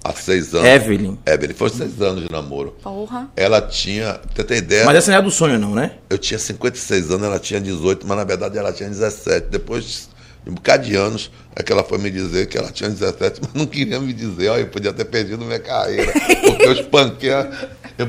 há 0.05 0.13
seis 0.13 0.55
anos. 0.55 0.67
Evelyn. 0.69 1.19
Evelyn, 1.27 1.55
foi 1.55 1.71
seis 1.71 2.01
anos 2.01 2.23
de 2.25 2.31
namoro. 2.31 2.77
Porra. 2.83 3.29
Ela 3.37 3.61
tinha, 3.63 4.21
você 4.35 4.45
ter 4.45 4.59
ideia, 4.59 4.85
Mas 4.85 4.97
essa 4.97 5.11
não 5.11 5.19
é 5.19 5.23
do 5.23 5.31
sonho, 5.31 5.59
não, 5.59 5.75
né? 5.75 5.93
eu 6.11 6.19
tinha 6.19 6.39
56 6.39 7.11
anos, 7.11 7.27
ela 7.27 7.39
tinha 7.39 7.61
18, 7.61 8.07
mas 8.07 8.17
na 8.17 8.25
verdade 8.25 8.57
ela 8.59 8.73
tinha 8.73 8.89
17. 8.89 9.49
Depois 9.51 10.09
de 10.45 10.51
um 10.51 10.55
bocado 10.55 10.85
de 10.85 10.95
anos, 10.95 11.31
é 11.57 11.63
que 11.63 11.73
ela 11.73 11.83
foi 11.83 11.99
me 11.99 12.11
dizer 12.11 12.47
que 12.47 12.59
ela 12.59 12.71
tinha 12.71 12.91
17, 12.91 13.41
mas 13.43 13.55
não 13.55 13.67
queria 13.67 13.99
me 13.99 14.13
dizer. 14.13 14.51
Olha, 14.51 14.61
eu 14.61 14.67
podia 14.69 14.93
ter 14.93 15.07
perdido 15.07 15.45
minha 15.45 15.59
carreira, 15.59 16.13
porque 16.13 16.63
eu 16.67 16.73
espanquei. 16.73 17.33
a- 17.33 17.51
Eu, 17.99 18.09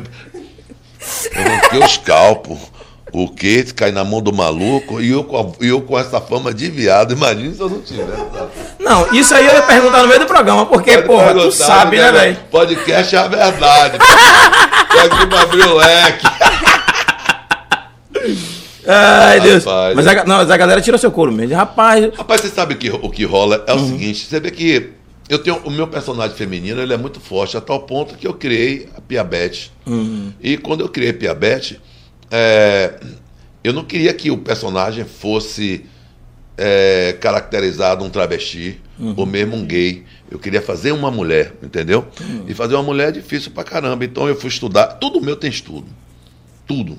eu 1.80 1.86
os 1.86 1.98
calpos. 1.98 2.60
O 3.14 3.30
que? 3.30 3.64
Cai 3.74 3.92
na 3.92 4.04
mão 4.04 4.22
do 4.22 4.34
maluco 4.34 5.00
e 5.00 5.10
eu, 5.12 5.26
eu 5.62 5.82
com 5.82 5.98
essa 5.98 6.20
fama 6.20 6.54
de 6.54 6.70
viado. 6.70 7.14
Imagina 7.14 7.54
se 7.54 7.60
eu 7.62 7.70
não 7.70 7.82
tivesse. 7.82 8.24
Não, 8.80 9.14
isso 9.14 9.34
aí 9.34 9.46
eu 9.46 9.54
ia 9.54 9.62
perguntar 9.62 10.02
no 10.02 10.08
meio 10.08 10.20
do 10.20 10.26
programa, 10.26 10.66
porque, 10.66 10.98
Pode 10.98 11.08
porra, 11.08 11.34
tu 11.34 11.52
sabe, 11.52 11.98
né, 11.98 12.12
velho? 12.12 12.38
Podcast 12.52 13.16
é 13.16 13.20
a 13.20 13.28
verdade. 13.28 13.98
Aqui 13.98 15.28
pra 15.28 15.42
abrir 15.42 15.64
o 15.66 15.76
leque. 15.76 16.26
Ai, 18.88 19.40
Deus. 19.40 19.64
Rapaz. 19.66 19.96
Mas 19.96 20.08
a, 20.08 20.14
não, 20.26 20.36
mas 20.38 20.52
a 20.52 20.58
galera 20.58 20.82
tira 20.82 20.98
seu 20.98 21.12
couro 21.12 21.32
mesmo. 21.32 21.56
Rapaz, 21.56 22.14
Rapaz, 22.16 22.42
você 22.42 22.50
sabe 22.50 22.76
que, 22.76 22.90
o 22.90 23.10
que 23.10 23.24
rola 23.24 23.64
é 23.68 23.74
o 23.74 23.78
Uhum. 23.78 23.90
seguinte, 23.92 24.26
você 24.26 24.40
vê 24.40 24.52
que 24.52 24.92
eu 25.28 25.40
tenho 25.40 25.58
o 25.64 25.72
meu 25.72 25.88
personagem 25.88 26.36
feminino, 26.36 26.82
ele 26.82 26.94
é 26.94 26.98
muito 26.98 27.20
forte, 27.20 27.58
a 27.58 27.62
tal 27.62 27.80
ponto 27.82 28.16
que 28.16 28.28
eu 28.28 28.34
criei 28.34 28.88
a 28.96 29.02
Piabete. 29.02 29.72
Uhum. 29.88 30.32
E 30.42 30.58
quando 30.58 30.82
eu 30.82 30.90
criei 30.90 31.10
a 31.12 31.14
Piabete, 31.14 31.80
é, 32.32 33.00
eu 33.64 33.74
não 33.74 33.84
queria 33.84 34.14
que 34.14 34.30
o 34.32 34.38
personagem 34.38 35.06
fosse 35.06 35.86
é, 36.58 37.18
caracterizado 37.20 38.04
um 38.04 38.10
travesti 38.10 38.82
Uhum. 38.98 39.14
ou 39.18 39.26
mesmo 39.26 39.58
um 39.58 39.66
gay. 39.66 40.06
Eu 40.32 40.40
queria 40.40 40.62
fazer 40.62 40.92
uma 40.94 41.12
mulher, 41.12 41.54
entendeu? 41.62 42.08
Uhum. 42.22 42.46
E 42.48 42.54
fazer 42.54 42.76
uma 42.76 42.84
mulher 42.84 43.10
é 43.10 43.12
difícil 43.12 43.52
pra 43.52 43.64
caramba. 43.64 44.06
Então 44.06 44.28
eu 44.28 44.36
fui 44.36 44.50
estudar. 44.50 44.88
Tudo 44.88 45.20
meu 45.22 45.36
tem 45.36 45.50
estudo. 45.50 45.88
Tudo. 46.66 46.98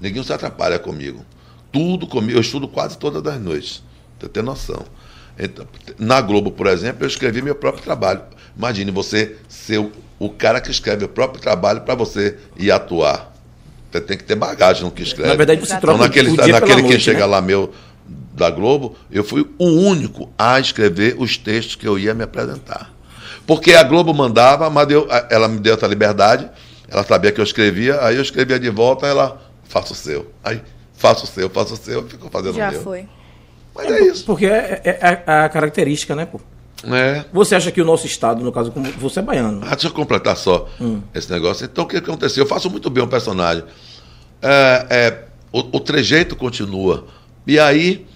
Ninguém 0.00 0.22
se 0.22 0.32
atrapalha 0.32 0.78
comigo. 0.78 1.24
Tudo 1.72 2.06
comigo. 2.06 2.36
Eu 2.36 2.40
estudo 2.40 2.66
quase 2.66 2.98
todas 2.98 3.24
as 3.24 3.40
noites. 3.40 3.82
Pra 4.18 4.28
ter 4.28 4.42
noção. 4.42 4.84
Então, 5.38 5.64
na 5.96 6.20
Globo, 6.20 6.50
por 6.50 6.66
exemplo, 6.66 7.04
eu 7.04 7.08
escrevi 7.08 7.40
meu 7.40 7.54
próprio 7.54 7.84
trabalho. 7.84 8.22
Imagine 8.56 8.90
você 8.90 9.36
ser 9.48 9.78
o, 9.78 9.92
o 10.18 10.28
cara 10.28 10.60
que 10.60 10.72
escreve 10.72 11.04
o 11.04 11.08
próprio 11.08 11.40
trabalho 11.40 11.82
para 11.82 11.94
você 11.94 12.36
ir 12.56 12.72
atuar. 12.72 13.32
Você 13.90 14.00
tem 14.02 14.16
que 14.18 14.24
ter 14.24 14.34
bagagem 14.34 14.84
no 14.84 14.90
que 14.90 15.02
escreve. 15.02 15.28
na 15.30 15.34
verdade, 15.34 15.60
você 15.60 15.66
Exato. 15.72 15.80
troca 15.80 15.96
Então, 15.96 16.06
naquele, 16.06 16.28
o 16.30 16.36
dia 16.42 16.52
naquele 16.52 16.60
pela 16.74 16.82
que 16.82 16.88
noite, 16.88 17.00
chega 17.04 17.20
né? 17.20 17.26
lá 17.26 17.40
meu 17.40 17.72
da 18.34 18.50
Globo, 18.50 18.94
eu 19.10 19.24
fui 19.24 19.46
o 19.58 19.64
único 19.66 20.30
a 20.38 20.60
escrever 20.60 21.16
os 21.18 21.36
textos 21.36 21.74
que 21.74 21.86
eu 21.88 21.98
ia 21.98 22.14
me 22.14 22.22
apresentar. 22.22 22.92
Porque 23.46 23.72
a 23.74 23.82
Globo 23.82 24.12
mandava, 24.14 24.68
mas 24.70 24.86
deu- 24.86 25.08
ela 25.30 25.48
me 25.48 25.58
deu 25.58 25.74
essa 25.74 25.86
liberdade, 25.86 26.48
ela 26.86 27.02
sabia 27.02 27.32
que 27.32 27.40
eu 27.40 27.44
escrevia, 27.44 27.98
aí 28.04 28.16
eu 28.16 28.22
escrevia 28.22 28.58
de 28.60 28.68
volta, 28.70 29.06
ela, 29.06 29.40
faça 29.64 29.92
o 29.92 29.96
seu. 29.96 30.30
Aí, 30.44 30.60
faça 30.94 31.24
o 31.24 31.26
seu, 31.26 31.48
faça 31.50 31.74
o 31.74 31.76
seu, 31.76 32.06
ficou 32.06 32.30
fazendo 32.30 32.54
Já 32.54 32.68
o 32.68 32.72
meu. 32.72 32.82
foi. 32.82 33.08
Mas 33.74 33.90
é 33.90 34.00
isso. 34.02 34.24
Porque 34.26 34.46
é, 34.46 34.80
é- 34.84 34.98
é 35.26 35.32
a 35.44 35.48
característica, 35.48 36.14
né, 36.14 36.26
pô? 36.26 36.40
É. 36.84 37.24
Você 37.32 37.54
acha 37.56 37.72
que 37.72 37.80
o 37.82 37.84
nosso 37.84 38.06
estado, 38.06 38.42
no 38.44 38.52
caso, 38.52 38.70
como 38.70 38.90
você 38.92 39.18
é 39.18 39.22
baiano, 39.22 39.60
Ah, 39.64 39.70
deixa 39.70 39.88
eu 39.88 39.92
completar 39.92 40.36
só 40.36 40.68
Hum. 40.80 41.00
esse 41.14 41.30
negócio. 41.30 41.64
Então, 41.64 41.84
o 41.84 41.86
que 41.88 41.96
aconteceu? 41.96 42.44
Eu 42.44 42.48
faço 42.48 42.70
muito 42.70 42.88
bem 42.88 43.02
um 43.02 43.08
personagem. 43.08 43.64
É, 44.40 44.86
é, 44.90 45.24
o, 45.52 45.58
o 45.76 45.80
trejeito 45.80 46.36
continua. 46.36 47.06
E 47.46 47.58
aí, 47.58 48.06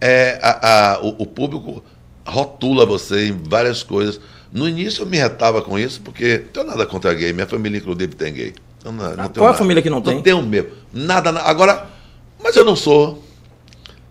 é, 0.00 0.38
a- 0.42 0.94
a- 0.94 1.00
o, 1.02 1.22
o 1.22 1.26
público 1.26 1.84
rotula 2.26 2.84
você 2.84 3.28
em 3.28 3.32
várias 3.48 3.82
coisas. 3.82 4.20
No 4.52 4.68
início 4.68 5.02
eu 5.02 5.06
me 5.06 5.16
retava 5.16 5.62
com 5.62 5.78
isso, 5.78 6.00
porque 6.00 6.38
não 6.38 6.48
tenho 6.52 6.66
nada 6.66 6.86
contra 6.86 7.12
gay. 7.14 7.32
Minha 7.32 7.46
família, 7.46 7.78
inclusive, 7.78 8.14
tem 8.14 8.32
gay. 8.32 8.54
Não- 8.84 8.92
não 8.92 8.98
tenho 8.98 9.14
qual 9.16 9.26
é 9.26 9.28
a 9.28 9.46
nada. 9.46 9.58
família 9.58 9.82
que 9.82 9.90
não 9.90 10.00
tem? 10.02 10.16
Não 10.16 10.22
tenho 10.22 10.42
mesmo. 10.42 10.70
Nada, 10.92 11.30
na- 11.32 11.42
Agora, 11.42 11.86
mas 12.42 12.54
eu 12.56 12.64
não 12.64 12.76
sou. 12.76 13.23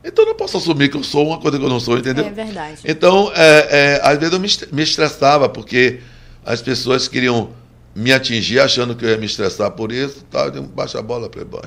Então 0.03 0.25
eu 0.25 0.29
não 0.29 0.35
posso 0.35 0.57
assumir 0.57 0.89
que 0.89 0.97
eu 0.97 1.03
sou 1.03 1.27
uma 1.27 1.39
coisa 1.39 1.57
que 1.57 1.63
eu 1.63 1.69
não 1.69 1.79
sou, 1.79 1.97
entendeu? 1.97 2.25
É 2.25 2.29
verdade. 2.29 2.81
Então, 2.83 3.31
é, 3.35 3.67
é, 3.69 4.01
às 4.03 4.17
vezes 4.17 4.33
eu 4.33 4.39
me, 4.39 4.49
me 4.75 4.83
estressava, 4.83 5.47
porque 5.47 6.01
as 6.45 6.61
pessoas 6.61 7.07
queriam 7.07 7.49
me 7.95 8.11
atingir 8.11 8.59
achando 8.59 8.95
que 8.95 9.05
eu 9.05 9.09
ia 9.09 9.17
me 9.17 9.25
estressar 9.25 9.71
por 9.71 9.91
isso. 9.91 10.25
Tal. 10.29 10.45
Eu 10.45 10.51
digo, 10.51 10.67
baixa 10.67 10.99
a 10.99 11.01
bola, 11.01 11.29
playboy. 11.29 11.61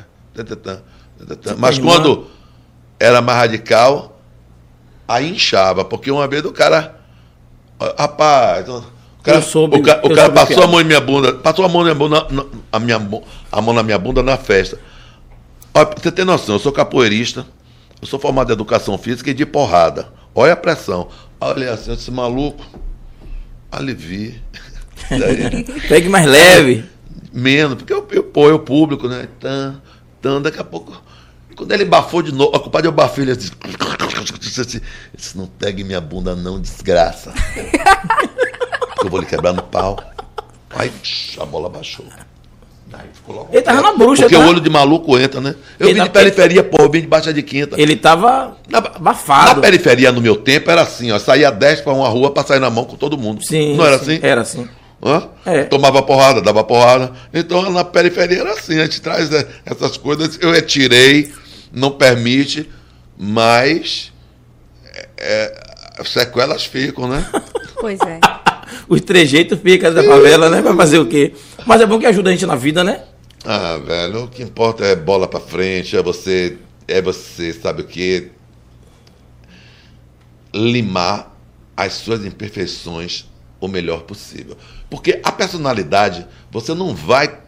Mas 1.56 1.78
quando 1.78 2.26
era 3.00 3.22
mais 3.22 3.38
radical, 3.38 4.20
aí 5.08 5.30
inchava, 5.30 5.84
porque 5.84 6.10
uma 6.10 6.26
vez 6.28 6.44
o 6.44 6.52
cara. 6.52 6.96
ó, 7.78 7.94
Rapaz, 7.98 8.68
o 8.68 8.84
cara, 9.22 9.40
soube- 9.42 9.76
o 9.78 9.82
ca- 9.82 10.00
o 10.04 10.14
cara 10.14 10.30
passou 10.30 10.62
a 10.62 10.66
é. 10.66 10.68
mão 10.68 10.80
em 10.80 10.84
minha 10.84 11.00
bunda, 11.00 11.32
passou 11.34 11.64
a 11.64 11.68
mão 11.68 11.78
na 11.82 11.84
minha 11.84 11.94
bunda, 11.94 12.26
na- 12.30 12.44
a, 12.72 12.78
minha, 12.78 12.98
mão- 12.98 13.22
a 13.50 13.60
mão 13.62 13.74
na 13.74 13.82
minha 13.82 13.98
bunda 13.98 14.22
na 14.22 14.36
festa. 14.36 14.78
Olha, 15.74 15.86
pra 15.86 16.02
você 16.02 16.12
ter 16.12 16.24
noção, 16.24 16.56
eu 16.56 16.58
sou 16.58 16.72
capoeirista, 16.72 17.46
eu 18.00 18.06
sou 18.06 18.18
formado 18.18 18.50
em 18.50 18.52
educação 18.52 18.96
física 18.98 19.30
e 19.30 19.34
de 19.34 19.46
porrada. 19.46 20.08
Olha 20.34 20.52
a 20.52 20.56
pressão. 20.56 21.08
Olha 21.40 21.72
assim, 21.72 21.92
esse 21.92 22.10
maluco, 22.10 22.64
alivie. 23.70 24.40
Daí, 25.10 25.64
pegue 25.88 26.08
mais 26.08 26.26
leve. 26.26 26.84
menos, 27.32 27.76
porque 27.76 27.92
eu, 27.92 28.06
eu 28.10 28.22
pô, 28.24 28.48
eu 28.48 28.58
público, 28.58 29.08
né? 29.08 29.28
Tan, 29.38 29.80
tan, 30.20 30.42
daqui 30.42 30.58
a 30.58 30.64
pouco. 30.64 31.02
Quando 31.56 31.72
ele 31.72 31.86
bafou 31.86 32.22
de 32.22 32.32
novo, 32.32 32.54
a 32.54 32.60
culpa 32.60 32.82
de 32.82 32.88
eu 32.88 32.92
bafei, 32.92 33.24
ele 33.24 33.34
disse, 33.36 33.50
disse, 34.38 34.82
disse, 35.14 35.38
não 35.38 35.46
pegue 35.46 35.82
minha 35.82 36.00
bunda 36.00 36.36
não, 36.36 36.60
desgraça. 36.60 37.32
Eu 39.02 39.10
vou 39.10 39.20
lhe 39.20 39.26
quebrar 39.26 39.52
no 39.52 39.62
pau. 39.62 39.98
Aí 40.70 40.92
a 41.40 41.44
bola 41.46 41.68
baixou. 41.68 42.04
Ficou 43.12 43.34
logo 43.34 43.48
Ele 43.52 43.62
tava 43.62 43.82
na 43.82 43.92
bruxa, 43.92 44.22
Porque 44.22 44.36
tá? 44.36 44.44
o 44.44 44.48
olho 44.48 44.60
de 44.60 44.70
maluco 44.70 45.18
entra, 45.18 45.40
né? 45.40 45.54
Eu 45.78 45.86
Ele 45.86 45.94
vim 45.94 45.98
na- 46.00 46.04
de 46.06 46.10
periferia, 46.10 46.62
porra, 46.62 46.84
eu 46.84 46.90
vim 46.90 47.00
de 47.00 47.06
Baixa 47.06 47.32
de 47.32 47.42
Quinta. 47.42 47.80
Ele 47.80 47.96
tava 47.96 48.56
Na, 48.68 48.78
abafado. 48.78 49.56
na 49.56 49.60
periferia, 49.60 50.12
no 50.12 50.20
meu 50.20 50.36
tempo, 50.36 50.70
era 50.70 50.82
assim, 50.82 51.10
ó. 51.12 51.18
Saía 51.18 51.50
10 51.50 51.80
pra 51.80 51.92
uma 51.92 52.08
rua 52.08 52.30
pra 52.30 52.44
sair 52.44 52.60
na 52.60 52.70
mão 52.70 52.84
com 52.84 52.96
todo 52.96 53.18
mundo. 53.18 53.44
Sim. 53.44 53.76
Não 53.76 53.84
era 53.84 53.98
sim, 53.98 54.14
assim? 54.16 54.20
Era 54.22 54.40
assim. 54.42 54.68
Hã? 55.04 55.28
É. 55.44 55.64
Tomava 55.64 56.00
porrada, 56.02 56.40
dava 56.40 56.62
porrada. 56.64 57.12
Então 57.34 57.70
na 57.70 57.84
periferia 57.84 58.40
era 58.40 58.52
assim, 58.52 58.78
a 58.80 58.84
gente 58.84 59.00
traz 59.02 59.30
é, 59.32 59.46
essas 59.66 59.96
coisas. 59.96 60.38
Eu 60.40 60.52
retirei, 60.52 61.32
não 61.72 61.90
permite, 61.90 62.70
mas 63.18 64.12
é, 64.94 65.08
é, 65.98 66.04
sequelas 66.04 66.64
ficam, 66.64 67.08
né? 67.08 67.26
Pois 67.78 67.98
é. 68.00 68.20
Os 68.88 69.00
trejeitos 69.00 69.58
fica 69.60 69.90
da 69.90 70.02
favela, 70.02 70.48
né? 70.48 70.62
Vai 70.62 70.74
fazer 70.76 70.98
o 70.98 71.06
quê? 71.06 71.32
Mas 71.66 71.80
é 71.80 71.86
bom 71.86 71.98
que 71.98 72.06
ajuda 72.06 72.30
a 72.30 72.32
gente 72.32 72.46
na 72.46 72.56
vida, 72.56 72.84
né? 72.84 73.02
Ah, 73.44 73.78
velho, 73.78 74.24
o 74.24 74.28
que 74.28 74.42
importa 74.42 74.84
é 74.84 74.96
bola 74.96 75.28
pra 75.28 75.40
frente, 75.40 75.96
é 75.96 76.02
você, 76.02 76.58
é 76.88 77.00
você, 77.00 77.52
sabe 77.52 77.82
o 77.82 77.84
quê? 77.84 78.30
Limar 80.54 81.32
as 81.76 81.92
suas 81.94 82.24
imperfeições 82.24 83.26
o 83.60 83.68
melhor 83.68 84.02
possível. 84.02 84.56
Porque 84.88 85.20
a 85.22 85.32
personalidade, 85.32 86.26
você 86.50 86.74
não 86.74 86.94
vai 86.94 87.38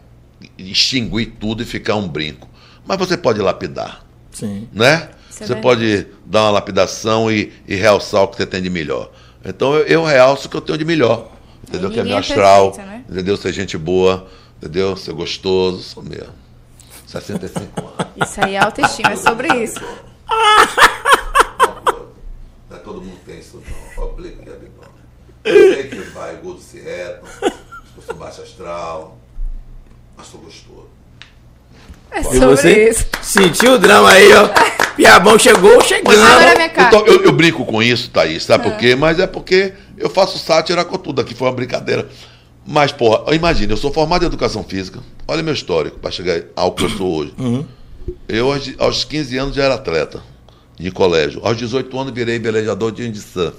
extinguir 0.57 1.33
tudo 1.39 1.63
e 1.63 1.65
ficar 1.65 1.95
um 1.95 2.07
brinco. 2.07 2.47
Mas 2.85 2.97
você 2.97 3.17
pode 3.17 3.39
lapidar. 3.41 4.05
Sim. 4.31 4.67
né? 4.71 5.09
Isso 5.29 5.43
é 5.43 5.47
você 5.47 5.55
pode 5.55 6.07
dar 6.25 6.43
uma 6.43 6.51
lapidação 6.51 7.31
e, 7.31 7.51
e 7.67 7.75
realçar 7.75 8.23
o 8.23 8.27
que 8.27 8.37
você 8.37 8.45
tem 8.45 8.61
de 8.61 8.69
melhor. 8.69 9.11
Então 9.43 9.73
eu, 9.75 9.83
eu 9.85 10.03
realço 10.03 10.47
o 10.47 10.49
que 10.49 10.57
eu 10.57 10.61
tenho 10.61 10.77
de 10.77 10.85
melhor. 10.85 11.27
Entendeu? 11.67 11.89
E 11.89 11.93
Que 11.93 11.99
é 11.99 12.03
meu 12.03 12.17
astral, 12.17 12.73
né? 12.77 13.03
entendeu? 13.09 13.37
Ser 13.37 13.53
gente 13.53 13.77
boa, 13.77 14.27
entendeu? 14.57 14.95
Ser 14.97 15.13
gostoso, 15.13 15.81
sou 15.83 16.03
mesmo. 16.03 16.33
65 17.05 17.79
anos. 17.81 18.29
Isso 18.29 18.43
aí 18.43 18.55
é 18.55 18.59
autoestima, 18.59 19.11
é 19.11 19.15
sobre 19.15 19.47
isso. 19.63 19.79
Não 22.69 22.77
é 22.77 22.79
todo 22.79 23.01
mundo 23.01 23.17
tem 23.25 23.39
isso 23.39 23.61
não. 23.97 24.03
Obligo 24.05 24.41
que 24.43 24.49
é 24.49 24.53
bem 24.53 24.69
bom. 24.77 24.87
Eu 25.43 25.73
sei 25.73 25.83
que 25.89 25.95
vai, 26.11 26.35
gordo 26.37 26.61
se 26.61 26.79
reto, 26.79 27.25
eu 27.43 28.03
sou 28.05 28.15
baixo 28.15 28.41
astral, 28.41 29.17
mas 30.17 30.27
sou 30.27 30.39
gostoso. 30.41 30.87
É 32.11 32.19
E 32.21 32.23
sobre 32.23 32.39
você 32.39 32.89
isso. 32.89 33.05
sentiu 33.21 33.73
o 33.73 33.77
drama 33.79 34.09
aí, 34.11 34.29
ó. 34.33 34.78
Piabão 34.99 35.39
chegou 35.39 35.81
chegando. 35.81 36.21
Agora 36.21 36.51
é 36.51 36.55
minha 36.55 36.69
cara. 36.69 36.89
Então, 36.89 37.07
eu, 37.07 37.23
eu 37.23 37.31
brinco 37.31 37.63
com 37.63 37.81
isso, 37.81 38.09
Thaís, 38.09 38.43
sabe 38.43 38.65
por 38.65 38.77
quê? 38.77 38.95
Mas 38.95 39.17
é 39.17 39.25
porque 39.25 39.71
eu 39.97 40.09
faço 40.09 40.37
sátira 40.37 40.83
com 40.83 40.97
tudo. 40.97 41.21
Aqui 41.21 41.33
foi 41.33 41.47
uma 41.47 41.53
brincadeira. 41.53 42.09
Mas, 42.67 42.91
porra, 42.91 43.33
imagina, 43.33 43.71
eu 43.71 43.77
sou 43.77 43.93
formado 43.93 44.23
em 44.23 44.27
educação 44.27 44.61
física. 44.61 44.99
Olha 45.25 45.41
meu 45.41 45.53
histórico 45.53 45.97
para 45.99 46.11
chegar 46.11 46.41
ao 46.53 46.73
que 46.73 46.83
eu 46.83 46.89
sou 46.89 47.15
hoje. 47.15 47.33
Eu, 48.27 48.51
aos, 48.51 48.69
aos 48.77 49.03
15 49.05 49.37
anos, 49.37 49.55
já 49.55 49.63
era 49.63 49.75
atleta 49.75 50.21
de 50.77 50.91
colégio. 50.91 51.39
Aos 51.45 51.55
18 51.55 51.97
anos, 51.97 52.13
virei 52.13 52.37
velejador 52.37 52.91
de 52.91 53.03
windsurf. 53.03 53.55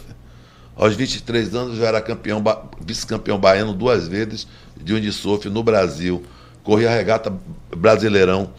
Aos 0.76 0.94
23 0.94 1.54
anos, 1.54 1.78
já 1.78 1.86
era 1.86 2.02
campeão, 2.02 2.44
vice-campeão 2.84 3.38
baiano 3.38 3.72
duas 3.72 4.06
vezes 4.06 4.46
de 4.76 4.92
windsurf 4.92 5.48
no 5.48 5.62
Brasil. 5.62 6.22
Corri 6.62 6.86
a 6.86 6.90
regata 6.90 7.32
Brasileirão. 7.74 8.50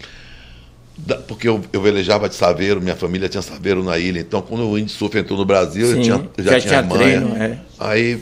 Porque 1.28 1.48
eu, 1.48 1.62
eu 1.74 1.82
velejava 1.82 2.30
de 2.30 2.36
saveiro, 2.36 2.82
minha 2.82 2.96
família 2.96 3.28
tinha 3.28 3.42
saveiro 3.42 3.84
na 3.84 3.98
ilha. 3.98 4.20
Então, 4.20 4.42
quando 4.42 4.64
o 4.64 4.74
windsurf 4.74 5.18
entrou 5.18 5.38
no 5.38 5.46
Brasil, 5.46 5.88
eu, 5.88 5.96
Sim, 5.96 6.02
tinha, 6.02 6.30
eu 6.38 6.44
já, 6.44 6.52
já 6.52 6.60
tinha, 6.60 6.70
tinha 6.70 6.82
manha. 6.84 7.22
treino, 7.22 7.36
é. 7.38 7.60
Aí, 7.80 8.22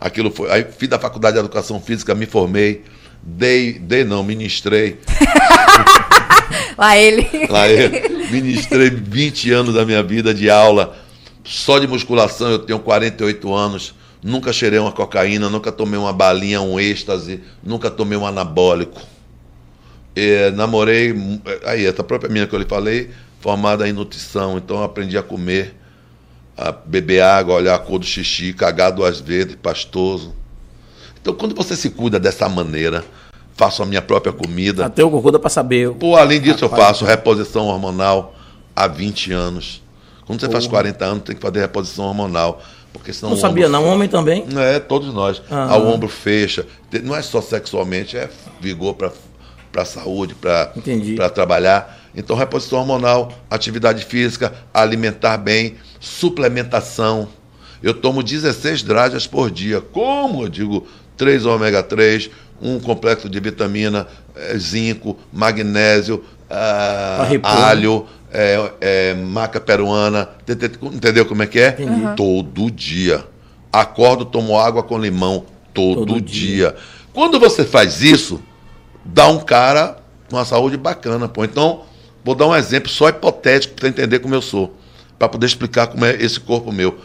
aquilo 0.00 0.30
foi. 0.30 0.50
Aí, 0.50 0.66
fiz 0.76 0.88
da 0.88 0.98
faculdade 0.98 1.34
de 1.34 1.40
educação 1.40 1.80
física, 1.80 2.14
me 2.14 2.26
formei. 2.26 2.84
Dei, 3.22 3.74
dei 3.74 4.04
não, 4.04 4.22
ministrei. 4.22 4.98
Lá 6.76 6.96
ele. 6.96 7.28
Lá 7.48 7.68
eu 7.68 7.90
ministrei 8.30 8.88
20 8.88 9.52
anos 9.52 9.74
da 9.74 9.84
minha 9.84 10.02
vida 10.02 10.32
de 10.32 10.48
aula 10.48 10.96
só 11.44 11.78
de 11.78 11.86
musculação. 11.86 12.50
Eu 12.50 12.60
tenho 12.60 12.78
48 12.78 13.52
anos. 13.52 13.94
Nunca 14.22 14.52
cheirei 14.52 14.78
uma 14.78 14.92
cocaína, 14.92 15.48
nunca 15.48 15.72
tomei 15.72 15.98
uma 15.98 16.12
balinha, 16.12 16.60
um 16.60 16.78
êxtase, 16.78 17.40
nunca 17.62 17.90
tomei 17.90 18.18
um 18.18 18.26
anabólico. 18.26 19.00
É, 20.14 20.50
namorei, 20.50 21.14
aí, 21.64 21.86
essa 21.86 22.02
própria 22.02 22.30
minha 22.30 22.46
que 22.46 22.54
eu 22.54 22.58
lhe 22.58 22.66
falei, 22.66 23.10
formada 23.40 23.88
em 23.88 23.92
nutrição. 23.92 24.58
Então 24.58 24.78
eu 24.78 24.84
aprendi 24.84 25.16
a 25.16 25.22
comer, 25.22 25.74
a 26.56 26.72
beber 26.72 27.22
água, 27.22 27.54
olhar 27.54 27.74
a 27.74 27.78
cor 27.78 27.98
do 27.98 28.06
xixi, 28.06 28.52
cagar 28.52 28.92
duas 28.92 29.20
vezes, 29.20 29.56
pastoso. 29.56 30.34
Então 31.20 31.34
quando 31.34 31.54
você 31.54 31.76
se 31.76 31.90
cuida 31.90 32.18
dessa 32.18 32.48
maneira, 32.48 33.04
faço 33.56 33.82
a 33.82 33.86
minha 33.86 34.02
própria 34.02 34.32
comida. 34.32 34.86
Até 34.86 35.04
o 35.04 35.10
cocô 35.10 35.30
dá 35.30 35.38
pra 35.38 35.50
saber. 35.50 35.90
Pô, 35.92 36.16
além 36.16 36.40
disso, 36.40 36.64
eu 36.64 36.68
faço 36.68 37.04
reposição 37.04 37.66
hormonal 37.66 38.34
há 38.74 38.86
20 38.86 39.32
anos. 39.32 39.82
Quando 40.26 40.40
você 40.40 40.48
faz 40.48 40.66
40 40.66 41.04
anos, 41.04 41.24
tem 41.24 41.34
que 41.34 41.42
fazer 41.42 41.60
reposição 41.60 42.06
hormonal. 42.06 42.62
Porque 42.92 43.12
senão 43.12 43.30
Não 43.30 43.36
o 43.36 43.40
sabia 43.40 43.68
não, 43.68 43.84
homem 43.86 44.08
também. 44.08 44.44
É, 44.56 44.78
todos 44.80 45.12
nós. 45.14 45.42
Ah. 45.50 45.76
O 45.76 45.88
ombro 45.88 46.08
fecha. 46.08 46.66
Não 47.04 47.14
é 47.14 47.22
só 47.22 47.40
sexualmente, 47.40 48.16
é 48.16 48.28
vigor 48.60 48.94
para 48.94 49.12
para 49.70 49.84
saúde, 49.84 50.34
para 50.34 51.28
trabalhar. 51.30 51.98
Então, 52.14 52.34
reposição 52.36 52.80
hormonal, 52.80 53.32
atividade 53.48 54.04
física, 54.04 54.52
alimentar 54.74 55.36
bem, 55.36 55.76
suplementação. 56.00 57.28
Eu 57.82 57.94
tomo 57.94 58.22
16 58.22 58.82
drágeas 58.82 59.26
por 59.26 59.50
dia. 59.50 59.80
Como? 59.80 60.42
Eu 60.44 60.48
digo, 60.48 60.86
3 61.16 61.46
ômega 61.46 61.82
3, 61.82 62.30
um 62.60 62.78
complexo 62.80 63.28
de 63.28 63.38
vitamina, 63.40 64.06
eh, 64.36 64.56
zinco, 64.58 65.16
magnésio, 65.32 66.22
ah, 66.50 67.26
repor, 67.28 67.50
alho, 67.50 68.06
é, 68.32 68.70
é, 68.80 69.14
maca 69.14 69.60
peruana. 69.60 70.28
Te- 70.44 70.56
te- 70.56 70.78
Entendeu 70.82 71.24
como 71.24 71.42
é 71.42 71.46
que 71.46 71.60
é? 71.60 71.68
Entendi. 71.68 71.90
Uhum. 72.04 72.14
Todo 72.16 72.70
dia. 72.70 73.24
Acordo, 73.72 74.24
tomo 74.24 74.58
água 74.58 74.82
com 74.82 74.98
limão 74.98 75.44
todo, 75.72 76.04
Todo 76.06 76.20
dia. 76.20 76.74
Quando 77.14 77.38
você 77.38 77.64
faz 77.64 78.02
isso, 78.02 78.40
dá 79.04 79.28
um 79.28 79.38
cara 79.40 80.00
uma 80.32 80.44
saúde 80.44 80.76
bacana, 80.76 81.28
pô. 81.28 81.44
Então, 81.44 81.84
vou 82.24 82.34
dar 82.34 82.46
um 82.46 82.54
exemplo 82.54 82.88
só 82.88 83.08
hipotético 83.08 83.74
para 83.74 83.88
entender 83.88 84.20
como 84.20 84.34
eu 84.34 84.42
sou, 84.42 84.76
para 85.18 85.28
poder 85.28 85.46
explicar 85.46 85.88
como 85.88 86.04
é 86.04 86.14
esse 86.16 86.38
corpo 86.38 86.70
meu. 86.72 86.98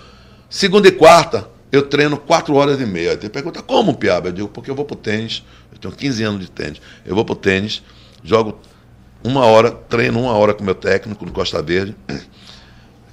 Segunda 0.50 0.88
e 0.88 0.92
quarta, 0.92 1.48
eu 1.72 1.84
treino 1.84 2.18
quatro 2.18 2.56
horas 2.56 2.80
e 2.80 2.86
meia. 2.86 3.20
Você 3.20 3.30
pergunta, 3.30 3.62
como, 3.62 3.96
Piaba? 3.96 4.30
Eu 4.30 4.34
digo, 4.34 4.48
porque 4.48 4.70
eu 4.70 4.76
vou 4.76 4.86
pro 4.86 4.96
tênis, 4.96 5.44
eu 5.72 5.78
tenho 5.78 5.94
15 5.94 6.24
anos 6.24 6.42
de 6.42 6.52
tênis. 6.52 6.82
Eu 7.06 7.16
vou 7.16 7.26
pro 7.26 7.36
tênis, 7.36 7.82
jogo 8.24 8.60
uma 9.24 9.46
hora, 9.46 9.72
treino 9.72 10.20
uma 10.22 10.34
hora 10.34 10.54
com 10.54 10.64
meu 10.64 10.76
técnico 10.76 11.26
no 11.26 11.32
Costa 11.32 11.62
Verde, 11.62 11.96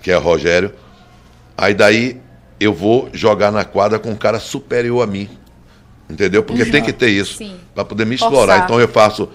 que 0.02 0.10
é 0.10 0.18
o 0.18 0.20
Rogério. 0.20 0.72
Aí 1.56 1.74
daí 1.74 2.20
eu 2.60 2.72
vou 2.72 3.08
jogar 3.12 3.50
na 3.50 3.64
quadra 3.64 3.98
com 3.98 4.10
um 4.10 4.16
cara 4.16 4.38
superior 4.38 5.02
a 5.02 5.06
mim. 5.06 5.28
Entendeu? 6.08 6.42
Porque 6.42 6.64
tem 6.66 6.82
que 6.82 6.92
ter 6.92 7.08
isso 7.08 7.42
para 7.74 7.84
poder 7.84 8.04
me 8.04 8.18
Forçar. 8.18 8.32
explorar. 8.32 8.64
Então 8.64 8.80
eu 8.80 8.88
faço 8.88 9.28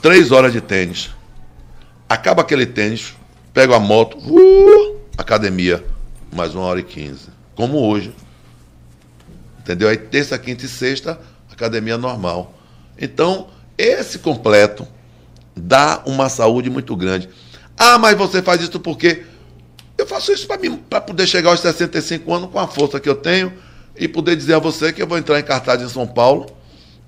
três 0.00 0.32
horas 0.32 0.52
de 0.52 0.60
tênis. 0.60 1.10
Acaba 2.08 2.42
aquele 2.42 2.66
tênis, 2.66 3.14
pego 3.52 3.74
a 3.74 3.80
moto, 3.80 4.16
uh, 4.18 5.00
academia, 5.16 5.84
mais 6.32 6.54
uma 6.54 6.64
hora 6.64 6.80
e 6.80 6.82
quinze. 6.82 7.28
Como 7.54 7.78
hoje. 7.78 8.12
Entendeu? 9.60 9.88
Aí 9.88 9.96
terça, 9.96 10.38
quinta 10.38 10.64
e 10.64 10.68
sexta, 10.68 11.18
academia 11.50 11.96
normal. 11.96 12.54
Então, 12.98 13.48
esse 13.76 14.18
completo 14.18 14.86
dá 15.56 16.02
uma 16.06 16.28
saúde 16.28 16.68
muito 16.70 16.94
grande. 16.96 17.28
Ah, 17.76 17.98
mas 17.98 18.16
você 18.16 18.42
faz 18.42 18.60
isso 18.60 18.78
porque 18.78 19.24
eu 19.96 20.06
faço 20.06 20.32
isso 20.32 20.46
para 20.46 20.58
mim, 20.58 20.76
para 20.76 21.00
poder 21.00 21.26
chegar 21.26 21.50
aos 21.50 21.60
65 21.60 22.32
anos 22.32 22.50
com 22.50 22.58
a 22.58 22.66
força 22.66 23.00
que 23.00 23.08
eu 23.08 23.14
tenho 23.14 23.52
e 23.96 24.08
poder 24.08 24.36
dizer 24.36 24.54
a 24.54 24.58
você 24.58 24.92
que 24.92 25.00
eu 25.02 25.06
vou 25.06 25.18
entrar 25.18 25.38
em 25.38 25.42
cartaz 25.42 25.80
em 25.82 25.88
São 25.88 26.06
Paulo 26.06 26.46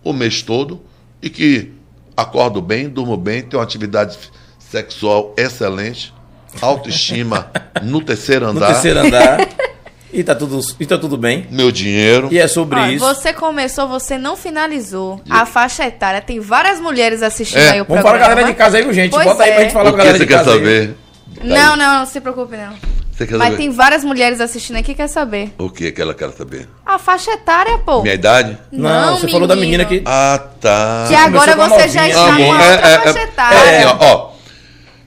o 0.05 0.12
mês 0.12 0.42
todo 0.42 0.81
e 1.22 1.29
que 1.31 1.72
acordo 2.16 2.61
bem, 2.62 2.88
durmo 2.88 3.16
bem, 3.16 3.42
tenho 3.42 3.59
uma 3.61 3.64
atividade 3.64 4.16
sexual 4.59 5.35
excelente, 5.37 6.12
autoestima 6.61 7.51
no 7.83 8.01
terceiro 8.01 8.44
No 8.46 8.53
andar, 8.53 8.68
terceiro 8.72 9.01
andar. 9.01 9.49
e, 10.12 10.22
tá 10.25 10.35
tudo, 10.35 10.61
e 10.81 10.87
tá 10.87 10.96
tudo 10.96 11.16
bem. 11.16 11.46
meu 11.51 11.70
dinheiro. 11.70 12.29
E 12.31 12.38
é 12.38 12.46
sobre 12.49 12.79
Ó, 12.79 12.87
isso. 12.87 13.05
você 13.05 13.33
começou, 13.33 13.87
você 13.88 14.16
não 14.16 14.37
finalizou. 14.37 15.20
A 15.29 15.44
faixa 15.44 15.85
etária 15.87 16.20
tem 16.20 16.40
várias 16.40 16.81
mulheres 16.81 17.22
assistindo 17.22 17.59
É, 17.61 17.70
aí 17.72 17.81
o 17.81 17.85
Vamos 17.85 18.03
programa. 18.03 18.03
falar 18.03 18.18
com 18.18 18.25
a 18.25 18.29
galera 18.29 18.49
de 18.49 18.55
casa 18.55 18.79
aí, 18.79 18.92
gente? 18.94 19.11
Pois 19.11 19.25
Bota 19.27 19.42
aí 19.42 19.51
é. 19.51 19.55
pra 19.55 19.62
gente 19.64 19.72
falar 19.72 19.90
O 19.90 19.92
com 19.92 19.96
a 19.96 20.03
que 20.03 20.07
galera 20.07 20.18
você 20.18 20.25
de 20.25 20.29
quer 20.33 20.38
casa 20.38 20.51
aí. 20.53 20.59
saber? 20.59 20.96
Não, 21.42 21.77
não, 21.77 21.99
não 21.99 22.07
se 22.07 22.20
preocupe, 22.20 22.57
não. 22.57 22.72
Você 23.17 23.27
quer 23.27 23.39
Mas 23.39 23.47
saber? 23.47 23.57
tem 23.57 23.71
várias 23.71 24.05
mulheres 24.05 24.41
assistindo 24.43 24.77
aqui 24.77 24.89
que 24.89 24.95
quer 24.97 25.09
saber. 25.09 25.55
O 25.57 25.71
que 25.71 25.91
que 25.91 26.03
ela 26.03 26.13
quer 26.13 26.31
saber? 26.33 26.69
A 26.85 26.99
faixa 26.99 27.31
etária, 27.33 27.79
pô. 27.79 28.03
Minha 28.03 28.15
idade? 28.15 28.59
Não, 28.71 29.17
você 29.17 29.29
falou 29.29 29.49
da 29.49 29.57
menina 29.57 29.87
que. 29.87 30.03
Ah, 30.05 30.39
tá. 30.61 31.07
Que 31.09 31.15
agora 31.15 31.57
começou 31.57 31.79
você 31.79 31.89
já 31.89 32.07
está 32.09 32.35
Ah, 32.35 32.37
com 32.37 32.43
é, 32.43 32.49
outra 32.49 32.67
é, 32.67 32.99
faixa 32.99 33.19
é, 33.19 33.23
etária. 33.23 33.57
é 33.57 33.87
ó, 33.87 33.97
ó. 34.01 34.33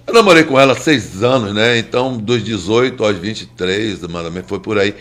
Eu 0.08 0.14
namorei 0.16 0.44
com 0.44 0.60
ela 0.60 0.74
seis 0.74 1.22
anos, 1.22 1.54
né? 1.54 1.78
Então, 1.78 2.18
dos 2.18 2.44
18 2.44 3.04
aos 3.06 3.16
23, 3.16 4.02
mais 4.08 4.26
ou 4.26 4.32
menos, 4.32 4.50
foi 4.50 4.60
por 4.60 4.80
aí. 4.80 4.96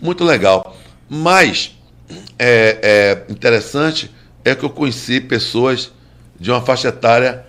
Muito 0.00 0.24
legal. 0.24 0.74
Mas, 1.06 1.76
é, 2.38 3.24
é 3.28 3.32
interessante 3.32 4.10
é 4.42 4.54
que 4.54 4.64
eu 4.64 4.70
conheci 4.70 5.20
pessoas 5.20 5.92
de 6.40 6.50
uma 6.50 6.62
faixa 6.62 6.88
etária 6.88 7.44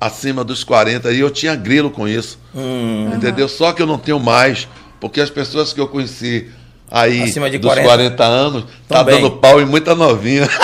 acima 0.00 0.44
dos 0.44 0.62
40 0.62 1.10
e 1.12 1.20
eu 1.20 1.30
tinha 1.30 1.54
grilo 1.54 1.90
com 1.90 2.06
isso. 2.06 2.38
Hum. 2.54 3.10
Entendeu? 3.14 3.48
Só 3.48 3.72
que 3.72 3.82
eu 3.82 3.86
não 3.86 3.98
tenho 3.98 4.20
mais, 4.20 4.68
porque 5.00 5.20
as 5.20 5.30
pessoas 5.30 5.72
que 5.72 5.80
eu 5.80 5.88
conheci 5.88 6.48
aí 6.90 7.22
Acima 7.22 7.50
de 7.50 7.58
dos 7.58 7.68
40. 7.68 7.88
40, 7.88 8.24
anos 8.24 8.64
tá 8.88 8.98
Também. 8.98 9.16
dando 9.16 9.32
pau 9.32 9.60
em 9.60 9.66
muita 9.66 9.94
novinha. 9.94 10.48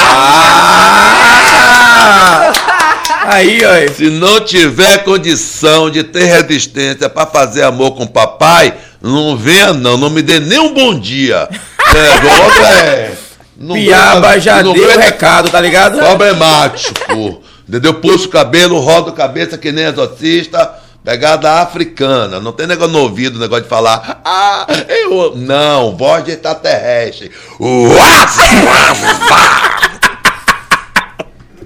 Ah! 2.04 2.52
Aí, 3.24 3.60
ó. 3.64 3.92
Se 3.92 4.10
não 4.10 4.40
tiver 4.40 5.04
condição 5.04 5.88
de 5.90 6.02
ter 6.02 6.24
resistência 6.24 7.08
para 7.08 7.26
fazer 7.26 7.62
amor 7.62 7.92
com 7.92 8.02
o 8.04 8.08
papai, 8.08 8.74
não 9.00 9.36
venha 9.36 9.72
não, 9.72 9.96
não 9.96 10.10
me 10.10 10.22
dê 10.22 10.40
nem 10.40 10.58
um 10.58 10.74
bom 10.74 10.98
dia. 10.98 11.48
É, 11.94 12.14
logo 12.24 12.64
é. 12.64 13.12
Não 13.54 13.74
Piaba 13.74 14.40
já 14.40 14.62
não 14.62 14.72
deu 14.72 14.88
o 14.88 14.98
recado, 14.98 15.50
tá 15.50 15.60
ligado? 15.60 15.98
Problemático. 15.98 17.42
Entendeu? 17.72 17.94
Puxa 17.94 18.26
o 18.26 18.28
cabelo, 18.28 18.78
roda 18.80 19.08
a 19.08 19.14
cabeça 19.14 19.56
que 19.56 19.72
nem 19.72 19.84
exorcista. 19.84 20.74
Pegada 21.02 21.62
africana. 21.62 22.38
Não 22.38 22.52
tem 22.52 22.66
negócio 22.66 22.92
no 22.92 22.98
ouvido, 23.00 23.38
negócio 23.38 23.62
de 23.62 23.70
falar. 23.70 24.20
Ah, 24.22 24.66
eu. 24.90 25.34
Não, 25.34 25.96
voz 25.96 26.22
de 26.22 26.32
extraterrestre. 26.32 27.32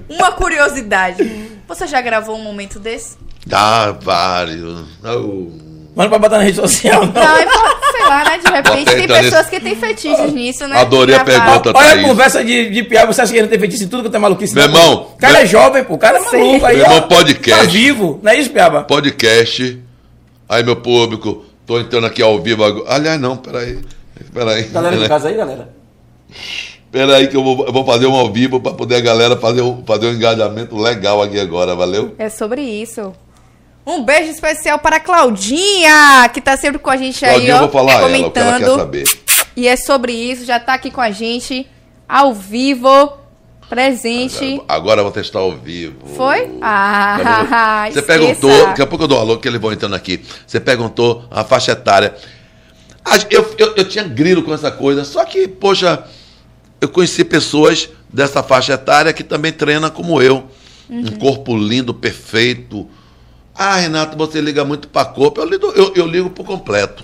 Uma 0.07 0.31
curiosidade. 0.31 1.59
Você 1.67 1.85
já 1.85 1.99
gravou 1.99 2.37
um 2.37 2.41
momento 2.41 2.79
desse? 2.79 3.17
Dá 3.45 3.91
vários. 3.91 4.85
Oh. 5.03 5.66
Mas 5.97 6.05
não 6.05 6.09
pra 6.11 6.19
botar 6.19 6.37
na 6.37 6.43
rede 6.43 6.55
social, 6.57 7.05
não. 7.07 7.11
Não, 7.11 7.37
é 7.37 7.43
pra- 7.45 7.77
sei 7.91 8.01
lá, 8.07 8.23
né? 8.23 8.37
De 8.37 8.51
repente 8.51 8.85
tem 8.93 9.03
entrar 9.05 9.19
pessoas 9.23 9.33
nesse- 9.45 9.49
que 9.49 9.59
têm 9.59 9.75
fetiches 9.75 10.31
nisso, 10.33 10.67
né? 10.67 10.79
Adorei 10.79 11.15
a 11.15 11.23
pergunta. 11.23 11.71
Olha 11.75 11.93
a 11.93 12.03
conversa 12.03 12.43
de, 12.45 12.69
de 12.69 12.83
piada, 12.83 13.11
você 13.11 13.21
acha 13.23 13.33
que 13.33 13.39
ele 13.39 13.47
tem 13.47 13.57
feitiço 13.59 13.83
em 13.83 13.87
tudo 13.87 14.03
que 14.03 14.09
tem 14.11 14.19
maluquice? 14.21 14.53
Meu 14.53 14.65
irmão, 14.65 15.07
O 15.15 15.17
cara 15.17 15.33
meu- 15.33 15.41
é 15.41 15.45
jovem, 15.47 15.83
pô. 15.83 15.95
O 15.95 15.97
cara 15.97 16.19
é 16.19 16.21
maluco. 16.21 16.65
Aí, 16.67 16.77
Meu 16.77 16.85
irmão, 16.85 17.01
podcast. 17.07 17.65
Tá 17.65 17.71
vivo. 17.71 18.19
Não 18.21 18.31
é 18.31 18.35
isso, 18.39 18.51
Piaba? 18.51 18.83
Podcast. 18.83 19.81
Aí, 20.47 20.63
meu 20.63 20.75
público, 20.75 21.43
tô 21.65 21.79
entrando 21.79 22.05
aqui 22.05 22.21
ao 22.21 22.39
vivo 22.39 22.63
agora. 22.63 22.85
Aliás, 22.93 23.19
não, 23.19 23.35
peraí. 23.35 23.79
Peraí. 24.33 24.63
Galera 24.65 24.95
de 24.97 25.07
casa 25.07 25.27
aí, 25.29 25.35
galera. 25.35 25.69
Peraí, 26.91 27.27
que 27.27 27.35
eu 27.35 27.43
vou, 27.43 27.65
eu 27.65 27.73
vou 27.73 27.85
fazer 27.85 28.05
um 28.07 28.15
ao 28.15 28.31
vivo 28.31 28.59
pra 28.59 28.71
poder 28.71 28.95
a 28.95 29.01
galera 29.01 29.35
fazer, 29.35 29.61
um- 29.61 29.83
fazer 29.85 30.07
um 30.07 30.13
engajamento 30.13 30.77
legal 30.77 31.21
aqui 31.21 31.39
agora, 31.39 31.75
valeu? 31.75 32.13
É 32.17 32.29
sobre 32.29 32.61
isso. 32.61 33.13
Um 33.87 34.03
beijo 34.03 34.29
especial 34.29 34.77
para 34.79 34.97
a 34.97 34.99
Claudinha, 34.99 36.29
que 36.33 36.41
tá 36.41 36.57
sempre 36.57 36.77
com 36.77 36.89
a 36.89 36.97
gente 36.97 37.23
aí, 37.23 37.31
Claudinha, 37.31 37.53
ó. 37.53 37.57
eu 37.57 37.61
vou 37.61 37.69
falar 37.69 37.93
ela, 37.93 38.07
o 38.07 38.09
que 38.09 38.37
ela 38.37 38.51
comentando. 38.51 38.59
quer 38.59 38.75
saber. 38.75 39.19
E 39.55 39.65
é 39.65 39.77
sobre 39.77 40.11
isso, 40.11 40.43
já 40.43 40.59
tá 40.59 40.73
aqui 40.73 40.91
com 40.91 40.99
a 40.99 41.09
gente, 41.09 41.65
ao 42.07 42.33
vivo, 42.33 43.13
presente. 43.69 44.61
Agora 44.67 44.99
eu 44.99 45.05
vou 45.05 45.13
testar 45.13 45.39
ao 45.39 45.53
vivo. 45.53 46.05
Foi? 46.17 46.49
Ah, 46.61 47.85
Você 47.87 47.99
esqueça. 47.99 48.05
perguntou, 48.19 48.65
daqui 48.67 48.81
a 48.81 48.85
pouco 48.85 49.05
eu 49.05 49.07
dou 49.07 49.19
alô, 49.19 49.37
que 49.37 49.47
eles 49.47 49.61
vão 49.61 49.71
entrando 49.71 49.95
aqui. 49.95 50.21
Você 50.45 50.59
perguntou 50.59 51.23
a 51.31 51.45
faixa 51.45 51.71
etária. 51.71 52.13
Eu, 53.29 53.55
eu, 53.57 53.73
eu 53.77 53.87
tinha 53.87 54.03
grilo 54.03 54.43
com 54.43 54.53
essa 54.53 54.69
coisa, 54.69 55.05
só 55.05 55.23
que, 55.23 55.47
poxa, 55.47 56.03
eu 56.81 56.89
conheci 56.89 57.23
pessoas 57.23 57.87
dessa 58.11 58.43
faixa 58.43 58.73
etária 58.73 59.13
que 59.13 59.23
também 59.23 59.53
treinam 59.53 59.89
como 59.89 60.21
eu. 60.21 60.45
Um 60.89 61.17
corpo 61.17 61.55
lindo, 61.55 61.93
perfeito. 61.93 62.85
Ah, 63.57 63.77
Renato, 63.77 64.17
você 64.17 64.39
liga 64.39 64.63
muito 64.63 64.87
pra 64.87 65.05
corpo. 65.05 65.41
Eu, 65.41 65.45
lido, 65.49 65.67
eu, 65.75 65.93
eu 65.95 66.05
ligo 66.07 66.29
por 66.29 66.45
completo. 66.45 67.03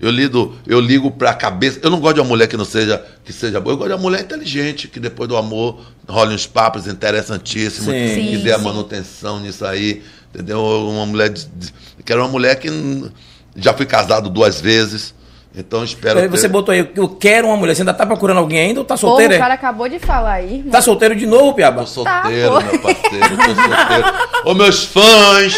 Eu 0.00 0.10
lido, 0.10 0.54
eu 0.66 0.80
ligo 0.80 1.10
pra 1.10 1.32
cabeça. 1.32 1.78
Eu 1.82 1.88
não 1.90 2.00
gosto 2.00 2.16
de 2.16 2.20
uma 2.20 2.26
mulher 2.28 2.46
que 2.48 2.56
não 2.56 2.64
seja 2.64 3.02
que 3.24 3.32
seja 3.32 3.60
boa. 3.60 3.72
Eu 3.74 3.78
gosto 3.78 3.88
de 3.90 3.94
uma 3.94 4.02
mulher 4.02 4.20
inteligente, 4.22 4.88
que 4.88 4.98
depois 5.00 5.28
do 5.28 5.36
amor 5.36 5.80
rola 6.08 6.32
uns 6.32 6.46
papos 6.46 6.86
interessantíssimos, 6.86 7.86
Sim. 7.94 8.08
que 8.08 8.36
Sim, 8.36 8.42
dê 8.42 8.52
a 8.52 8.58
manutenção 8.58 9.38
nisso 9.40 9.64
aí. 9.64 10.02
Entendeu? 10.34 10.60
Uma 10.62 11.06
mulher. 11.06 11.30
De, 11.30 11.46
de, 11.46 11.72
quero 12.04 12.20
uma 12.20 12.28
mulher 12.28 12.56
que 12.58 12.68
já 13.56 13.72
fui 13.72 13.86
casado 13.86 14.28
duas 14.28 14.60
vezes. 14.60 15.14
Então 15.56 15.84
espero. 15.84 16.18
Aí 16.18 16.26
Você 16.28 16.42
ter- 16.42 16.48
botou 16.48 16.72
aí, 16.72 16.90
eu 16.96 17.08
quero 17.08 17.46
uma 17.46 17.56
mulher. 17.56 17.76
Você 17.76 17.82
ainda 17.82 17.94
tá 17.94 18.04
procurando 18.04 18.38
alguém 18.38 18.58
ainda 18.58 18.80
ou 18.80 18.84
tá 18.84 18.96
Porra, 18.98 19.10
solteiro? 19.12 19.34
o 19.36 19.38
cara 19.38 19.54
acabou 19.54 19.88
de 19.88 20.00
falar 20.00 20.32
aí, 20.32 20.56
irmão. 20.56 20.72
Tá 20.72 20.82
solteiro 20.82 21.14
de 21.14 21.24
novo, 21.24 21.54
Piaba? 21.54 21.82
Tô 21.82 21.86
solteiro, 21.86 22.52
Tá, 22.54 22.60
meu 22.60 22.78
parceiro, 22.80 23.28
tô 23.36 23.44
solteiro. 23.44 24.14
Ô, 24.44 24.54
meus 24.54 24.84
fãs, 24.84 25.56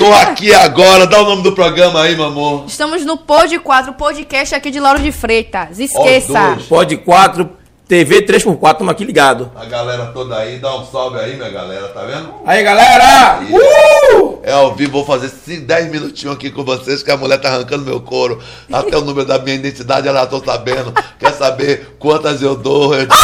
tô 0.00 0.12
aqui 0.14 0.52
agora. 0.54 1.06
Dá 1.06 1.20
o 1.20 1.26
nome 1.26 1.42
do 1.42 1.52
programa 1.52 2.00
aí, 2.00 2.16
meu 2.16 2.24
amor. 2.24 2.64
Estamos 2.66 3.04
no 3.04 3.18
Pod 3.18 3.58
4, 3.58 3.92
podcast 3.92 4.54
aqui 4.54 4.70
de 4.70 4.80
Lauro 4.80 4.98
de 4.98 5.12
Freitas. 5.12 5.78
Esqueça. 5.78 6.56
Pode 6.70 6.96
4, 6.96 7.50
TV 7.86 8.22
3x4, 8.22 8.78
tamo 8.78 8.90
aqui 8.90 9.04
ligado. 9.04 9.52
A 9.54 9.66
galera 9.66 10.06
toda 10.06 10.38
aí, 10.38 10.58
dá 10.58 10.74
um 10.74 10.86
salve 10.86 11.18
aí, 11.18 11.36
minha 11.36 11.50
galera, 11.50 11.88
tá 11.88 12.00
vendo? 12.04 12.32
Aí, 12.46 12.62
galera! 12.62 13.40
Uh! 13.42 14.38
É 14.42 14.52
ao 14.52 14.74
vivo, 14.74 14.92
vou 14.92 15.04
fazer 15.04 15.28
10 15.28 15.90
minutinhos 15.90 16.34
aqui 16.34 16.50
com 16.50 16.64
vocês, 16.64 17.02
que 17.02 17.10
a 17.10 17.16
mulher 17.18 17.38
tá 17.38 17.50
arrancando 17.50 17.84
meu 17.84 18.00
couro. 18.00 18.40
Até 18.72 18.96
o 18.96 19.02
número 19.02 19.28
da 19.28 19.38
minha 19.38 19.56
identidade 19.56 20.08
ela 20.08 20.26
tô 20.26 20.42
sabendo. 20.42 20.94
Quer 21.18 21.34
saber 21.34 21.96
quantas 21.98 22.40
eu 22.40 22.56
dou? 22.56 22.94
Eu 22.94 23.06
dou. 23.06 23.18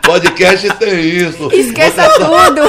Podcast 0.00 0.66
tem 0.76 1.00
isso. 1.00 1.50
Esqueça 1.52 2.08
tudo. 2.10 2.62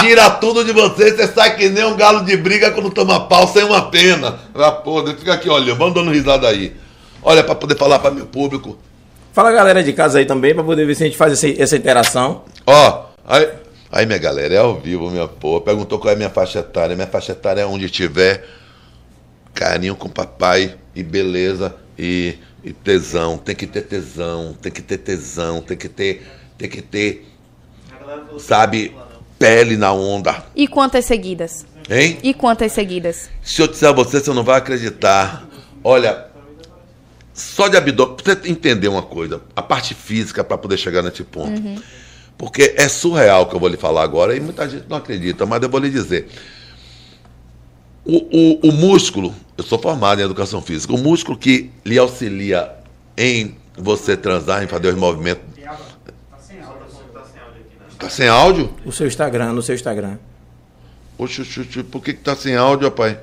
Tira 0.00 0.30
tudo 0.30 0.64
de 0.64 0.72
você, 0.72 1.14
você 1.14 1.26
sai 1.26 1.56
que 1.56 1.68
nem 1.68 1.84
um 1.84 1.96
galo 1.96 2.24
de 2.24 2.36
briga 2.36 2.70
quando 2.70 2.90
toma 2.90 3.26
pau 3.26 3.48
sem 3.48 3.64
uma 3.64 3.90
pena. 3.90 4.38
Ah, 4.54 4.70
porra, 4.70 5.14
fica 5.14 5.34
aqui 5.34 5.48
olhando, 5.48 5.76
vamos 5.76 5.94
dando 5.94 6.10
risada 6.10 6.48
aí. 6.48 6.74
Olha, 7.22 7.42
pra 7.42 7.54
poder 7.54 7.76
falar 7.76 7.98
pra 7.98 8.10
meu 8.10 8.26
público. 8.26 8.78
Fala 9.32 9.50
a 9.50 9.52
galera 9.52 9.82
de 9.82 9.92
casa 9.92 10.18
aí 10.18 10.26
também, 10.26 10.54
pra 10.54 10.64
poder 10.64 10.86
ver 10.86 10.94
se 10.94 11.02
a 11.02 11.06
gente 11.06 11.16
faz 11.16 11.32
essa, 11.32 11.62
essa 11.62 11.76
interação. 11.76 12.44
Ó, 12.66 13.06
aí, 13.26 13.48
aí 13.90 14.06
minha 14.06 14.18
galera, 14.18 14.54
é 14.54 14.58
ao 14.58 14.76
vivo, 14.76 15.10
minha 15.10 15.28
porra. 15.28 15.60
Perguntou 15.60 15.98
qual 15.98 16.10
é 16.10 16.14
a 16.14 16.16
minha 16.16 16.30
faixa 16.30 16.60
etária. 16.60 16.94
Minha 16.94 17.08
faixa 17.08 17.32
etária 17.32 17.62
é 17.62 17.66
onde 17.66 17.90
tiver 17.90 18.44
carinho 19.54 19.96
com 19.96 20.08
papai 20.08 20.76
e 20.94 21.02
beleza 21.02 21.74
e, 21.98 22.36
e 22.62 22.72
tesão. 22.72 23.36
Tem 23.36 23.54
que 23.54 23.66
ter 23.66 23.82
tesão, 23.82 24.56
tem 24.60 24.70
que 24.70 24.82
ter 24.82 24.98
tesão, 24.98 25.60
tem 25.60 25.76
que 25.76 25.88
ter, 25.88 26.26
tem 26.56 26.68
que 26.68 26.82
ter, 26.82 27.26
sabe, 28.38 28.94
pele 29.38 29.76
na 29.76 29.92
onda. 29.92 30.44
E 30.54 30.66
quantas 30.66 31.04
seguidas? 31.04 31.64
Hein? 31.88 32.18
E 32.22 32.34
quantas 32.34 32.72
seguidas? 32.72 33.30
Se 33.42 33.62
eu 33.62 33.68
disser 33.68 33.88
a 33.88 33.92
você, 33.92 34.20
você 34.20 34.32
não 34.32 34.44
vai 34.44 34.58
acreditar. 34.58 35.46
Olha, 35.82 36.26
só 37.32 37.68
de 37.68 37.76
abdômen, 37.76 38.16
pra 38.16 38.34
você 38.34 38.50
entender 38.50 38.88
uma 38.88 39.02
coisa, 39.02 39.40
a 39.54 39.62
parte 39.62 39.94
física 39.94 40.42
para 40.42 40.58
poder 40.58 40.76
chegar 40.76 41.02
nesse 41.02 41.22
ponto. 41.22 41.62
Porque 42.36 42.74
é 42.76 42.88
surreal 42.88 43.42
o 43.42 43.46
que 43.46 43.54
eu 43.54 43.60
vou 43.60 43.68
lhe 43.68 43.76
falar 43.76 44.02
agora 44.02 44.36
e 44.36 44.40
muita 44.40 44.68
gente 44.68 44.84
não 44.88 44.96
acredita, 44.96 45.46
mas 45.46 45.62
eu 45.62 45.68
vou 45.68 45.80
lhe 45.80 45.90
dizer. 45.90 46.28
O, 48.04 48.16
o, 48.16 48.68
o 48.68 48.72
músculo, 48.72 49.34
eu 49.56 49.64
sou 49.64 49.78
formado 49.78 50.20
em 50.20 50.24
educação 50.24 50.62
física, 50.62 50.92
o 50.92 50.98
músculo 50.98 51.36
que 51.36 51.70
lhe 51.84 51.98
auxilia 51.98 52.70
em 53.16 53.56
você 53.76 54.16
transar, 54.16 54.62
em 54.62 54.66
fazer 54.66 54.88
os 54.88 54.94
movimentos. 54.94 55.42
Tá 57.98 58.08
sem 58.08 58.28
áudio? 58.28 58.72
O 58.84 58.92
seu 58.92 59.06
Instagram, 59.06 59.52
no 59.52 59.62
seu 59.62 59.74
Instagram. 59.74 60.16
Oxe, 61.18 61.42
oxe, 61.42 61.60
oxe, 61.60 61.82
por 61.82 62.02
que, 62.02 62.12
que 62.12 62.20
tá 62.20 62.36
sem 62.36 62.56
áudio, 62.56 62.88
rapaz? 62.88 63.16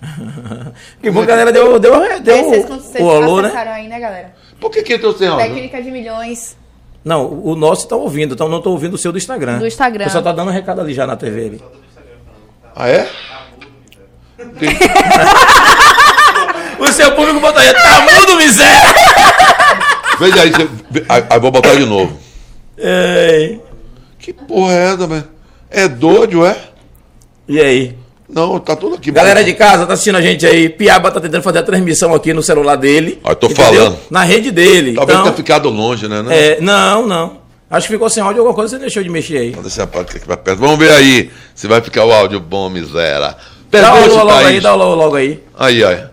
Que 1.02 1.10
bom 1.10 1.24
galera 1.26 1.50
deu, 1.50 1.78
deu, 1.78 2.20
deu 2.20 2.34
Aí 2.36 2.44
vocês, 2.50 2.68
vocês 2.68 3.04
o 3.04 3.10
alô, 3.10 3.40
né? 3.40 3.50
aí, 3.52 3.88
né, 3.88 3.98
galera? 3.98 4.34
Por 4.60 4.70
que, 4.70 4.82
que 4.82 4.94
entrou 4.94 5.16
sem 5.16 5.26
áudio? 5.26 5.46
Técnica 5.46 5.82
de 5.82 5.90
milhões. 5.90 6.56
Não, 7.04 7.26
o 7.26 7.56
nosso 7.56 7.88
tá 7.88 7.96
ouvindo, 7.96 8.34
então 8.34 8.48
não 8.48 8.60
tô 8.60 8.70
ouvindo 8.70 8.94
o 8.94 8.98
seu 8.98 9.10
do 9.12 9.18
Instagram. 9.18 9.58
Do 9.58 9.66
Instagram. 9.66 10.04
O 10.04 10.06
pessoal 10.06 10.22
tá 10.22 10.32
dando 10.32 10.50
um 10.50 10.52
recado 10.52 10.80
ali 10.80 10.92
já 10.94 11.06
na 11.06 11.16
TV. 11.16 11.46
Ali. 11.46 11.62
Ah, 12.76 12.88
é? 12.88 13.08
O 16.78 16.86
seu 16.92 17.10
público 17.12 17.40
botou 17.40 17.60
aí, 17.60 17.72
tá 17.74 18.00
mudo, 18.02 18.36
miséria! 18.36 18.94
Veja 20.20 20.42
aí, 20.42 20.50
você- 20.50 21.04
aí 21.08 21.40
vou 21.40 21.50
botar 21.50 21.74
de 21.74 21.84
novo. 21.84 22.16
Ei. 22.76 23.60
Que 24.28 24.34
porra 24.34 24.74
é 24.74 24.92
essa, 24.92 25.06
velho? 25.06 25.24
É 25.70 25.88
doido, 25.88 26.44
é? 26.44 26.54
E 27.48 27.58
aí? 27.58 27.96
Não, 28.28 28.58
tá 28.58 28.76
tudo 28.76 28.96
aqui. 28.96 29.10
Galera 29.10 29.42
de 29.42 29.54
casa, 29.54 29.86
tá 29.86 29.94
assistindo 29.94 30.16
a 30.16 30.20
gente 30.20 30.44
aí. 30.44 30.68
Piaba 30.68 31.10
tá 31.10 31.18
tentando 31.18 31.42
fazer 31.42 31.60
a 31.60 31.62
transmissão 31.62 32.14
aqui 32.14 32.34
no 32.34 32.42
celular 32.42 32.76
dele. 32.76 33.18
Ah, 33.24 33.30
eu 33.30 33.36
tô 33.36 33.46
entendeu? 33.46 33.64
falando. 33.64 33.98
Na 34.10 34.24
rede 34.24 34.50
dele. 34.50 34.92
Talvez 34.92 35.18
então, 35.18 35.32
tenha 35.32 35.34
ficado 35.34 35.70
longe, 35.70 36.06
né? 36.06 36.20
né? 36.20 36.38
é, 36.38 36.60
não, 36.60 37.06
não. 37.06 37.38
Acho 37.70 37.86
que 37.86 37.94
ficou 37.94 38.10
sem 38.10 38.22
áudio 38.22 38.40
alguma 38.40 38.54
coisa, 38.54 38.76
você 38.76 38.78
deixou 38.78 39.02
de 39.02 39.08
mexer 39.08 39.38
aí. 39.38 39.50
Vou 39.52 39.62
deixar 39.62 39.84
aqui 39.84 40.20
pra 40.20 40.36
perto. 40.36 40.58
Vamos 40.58 40.78
ver 40.78 40.90
aí 40.90 41.30
se 41.54 41.66
vai 41.66 41.80
ficar 41.80 42.04
o 42.04 42.12
áudio 42.12 42.38
bom, 42.38 42.68
miséria. 42.68 43.34
Dá 43.70 43.94
o 43.94 44.14
logo 44.14 44.30
aí, 44.30 44.60
dá 44.60 44.74
o 44.74 44.94
logo 44.94 45.16
aí. 45.16 45.42
Aí, 45.58 45.82
aí. 45.82 46.04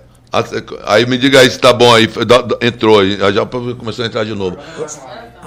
Aí 0.85 1.05
me 1.05 1.17
diga 1.17 1.41
aí 1.41 1.49
se 1.49 1.59
tá 1.59 1.73
bom 1.73 1.93
aí. 1.93 2.09
Entrou 2.61 3.01
aí. 3.01 3.21
Aí 3.21 3.33
Já 3.33 3.45
começou 3.45 4.05
a 4.05 4.07
entrar 4.07 4.23
de 4.23 4.33
novo. 4.33 4.57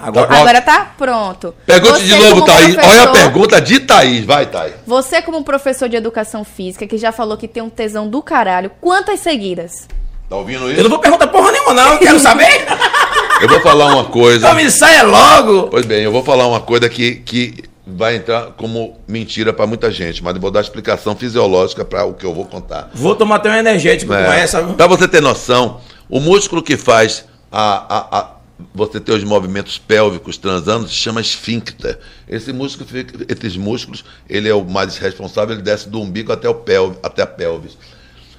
Agora. 0.02 0.34
Agora 0.36 0.60
tá 0.62 0.92
pronto. 0.96 1.54
Pergunte 1.66 2.04
de 2.04 2.10
Você, 2.12 2.16
novo, 2.18 2.40
como 2.42 2.46
Thaís. 2.46 2.76
Olha 2.76 2.76
a 2.76 3.06
professor- 3.06 3.12
pergunta 3.12 3.60
de 3.60 3.80
Thaís. 3.80 4.24
Vai, 4.24 4.46
Thaís. 4.46 4.74
Você, 4.86 5.22
como 5.22 5.42
professor 5.44 5.88
de 5.88 5.96
educação 5.96 6.44
física, 6.44 6.86
que 6.86 6.96
já 6.98 7.12
falou 7.12 7.36
que 7.36 7.48
tem 7.48 7.62
um 7.62 7.70
tesão 7.70 8.08
do 8.08 8.22
caralho, 8.22 8.70
quantas 8.80 9.20
seguidas? 9.20 9.86
Tá 10.28 10.36
ouvindo 10.36 10.64
eu 10.64 10.74
não 10.74 10.80
isso? 10.80 10.88
vou 10.90 10.98
perguntar 10.98 11.26
porra 11.28 11.50
nenhuma, 11.52 11.72
não. 11.74 11.92
Eu 11.94 11.98
quero 11.98 12.18
saber. 12.20 12.46
Eu 13.40 13.48
vou 13.48 13.60
falar 13.60 13.86
uma 13.94 14.04
coisa. 14.06 14.38
Então 14.48 14.54
me 14.56 14.68
saia 14.68 15.04
logo. 15.04 15.68
Pois 15.68 15.86
bem, 15.86 16.02
eu 16.02 16.10
vou 16.10 16.24
falar 16.24 16.44
uma 16.48 16.58
coisa 16.60 16.88
que, 16.88 17.14
que 17.16 17.62
vai 17.86 18.16
entrar 18.16 18.46
como 18.56 18.98
mentira 19.06 19.52
para 19.52 19.64
muita 19.64 19.92
gente, 19.92 20.24
mas 20.24 20.34
eu 20.34 20.40
vou 20.40 20.50
dar 20.50 20.60
explicação 20.60 21.14
fisiológica 21.14 21.84
para 21.84 22.04
o 22.04 22.14
que 22.14 22.26
eu 22.26 22.34
vou 22.34 22.44
contar. 22.44 22.90
Vou 22.92 23.14
tomar 23.14 23.36
até 23.36 23.48
um 23.48 23.54
energético 23.54 24.12
com 24.12 24.18
essa. 24.18 24.60
viu? 24.60 24.74
Para 24.74 24.88
você 24.88 25.06
ter 25.06 25.22
noção, 25.22 25.78
o 26.10 26.18
músculo 26.18 26.60
que 26.64 26.76
faz 26.76 27.26
a, 27.52 27.96
a- 27.96 28.18
a- 28.18 28.30
você 28.74 28.98
ter 28.98 29.12
os 29.12 29.24
movimentos 29.24 29.78
pélvicos 29.78 30.36
transando 30.36 30.88
se 30.88 30.94
chama 30.94 31.20
esfíncter. 31.20 31.98
Esse 32.28 32.52
músculo, 32.52 32.88
esses 33.28 33.56
músculos, 33.56 34.04
ele 34.28 34.48
é 34.48 34.54
o 34.54 34.64
mais 34.64 34.98
responsável, 34.98 35.54
ele 35.54 35.62
desce 35.62 35.88
do 35.88 36.00
umbigo 36.00 36.32
até, 36.32 36.48
o 36.48 36.54
pelve, 36.54 36.98
até 37.02 37.22
a 37.22 37.26
pelvis. 37.26 37.76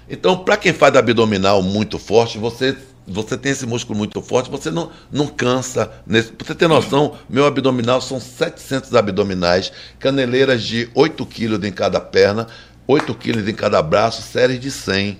Então, 0.09 0.37
para 0.37 0.57
quem 0.57 0.73
faz 0.73 0.95
abdominal 0.95 1.61
muito 1.61 1.97
forte, 1.97 2.37
você, 2.37 2.75
você 3.07 3.37
tem 3.37 3.51
esse 3.51 3.65
músculo 3.65 3.97
muito 3.97 4.21
forte, 4.21 4.49
você 4.49 4.69
não, 4.69 4.91
não 5.11 5.27
cansa. 5.27 5.89
Nesse, 6.05 6.31
pra 6.31 6.47
você 6.47 6.55
ter 6.55 6.67
noção, 6.67 7.15
meu 7.29 7.45
abdominal 7.45 8.01
são 8.01 8.19
700 8.19 8.93
abdominais, 8.95 9.71
caneleiras 9.99 10.63
de 10.63 10.89
8 10.95 11.25
quilos 11.27 11.63
em 11.63 11.71
cada 11.71 12.01
perna, 12.01 12.47
8 12.87 13.13
quilos 13.15 13.47
em 13.47 13.53
cada 13.53 13.81
braço, 13.81 14.21
séries 14.21 14.59
de 14.59 14.71
100. 14.71 15.17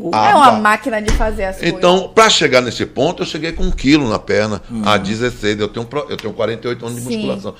É 0.00 0.34
uma 0.34 0.52
máquina 0.52 1.00
de 1.00 1.12
fazer 1.12 1.44
as 1.44 1.58
coisas. 1.58 1.76
Então, 1.76 2.10
para 2.14 2.28
chegar 2.30 2.60
nesse 2.60 2.84
ponto, 2.86 3.22
eu 3.22 3.26
cheguei 3.26 3.52
com 3.52 3.64
um 3.64 3.70
quilo 3.70 4.08
na 4.08 4.18
perna, 4.18 4.60
a 4.84 4.96
16. 4.96 5.60
Eu 5.60 5.68
tenho, 5.68 5.88
eu 6.08 6.16
tenho 6.16 6.32
48 6.32 6.86
anos 6.86 6.98
de 6.98 7.08
Sim. 7.08 7.16
musculação. 7.16 7.54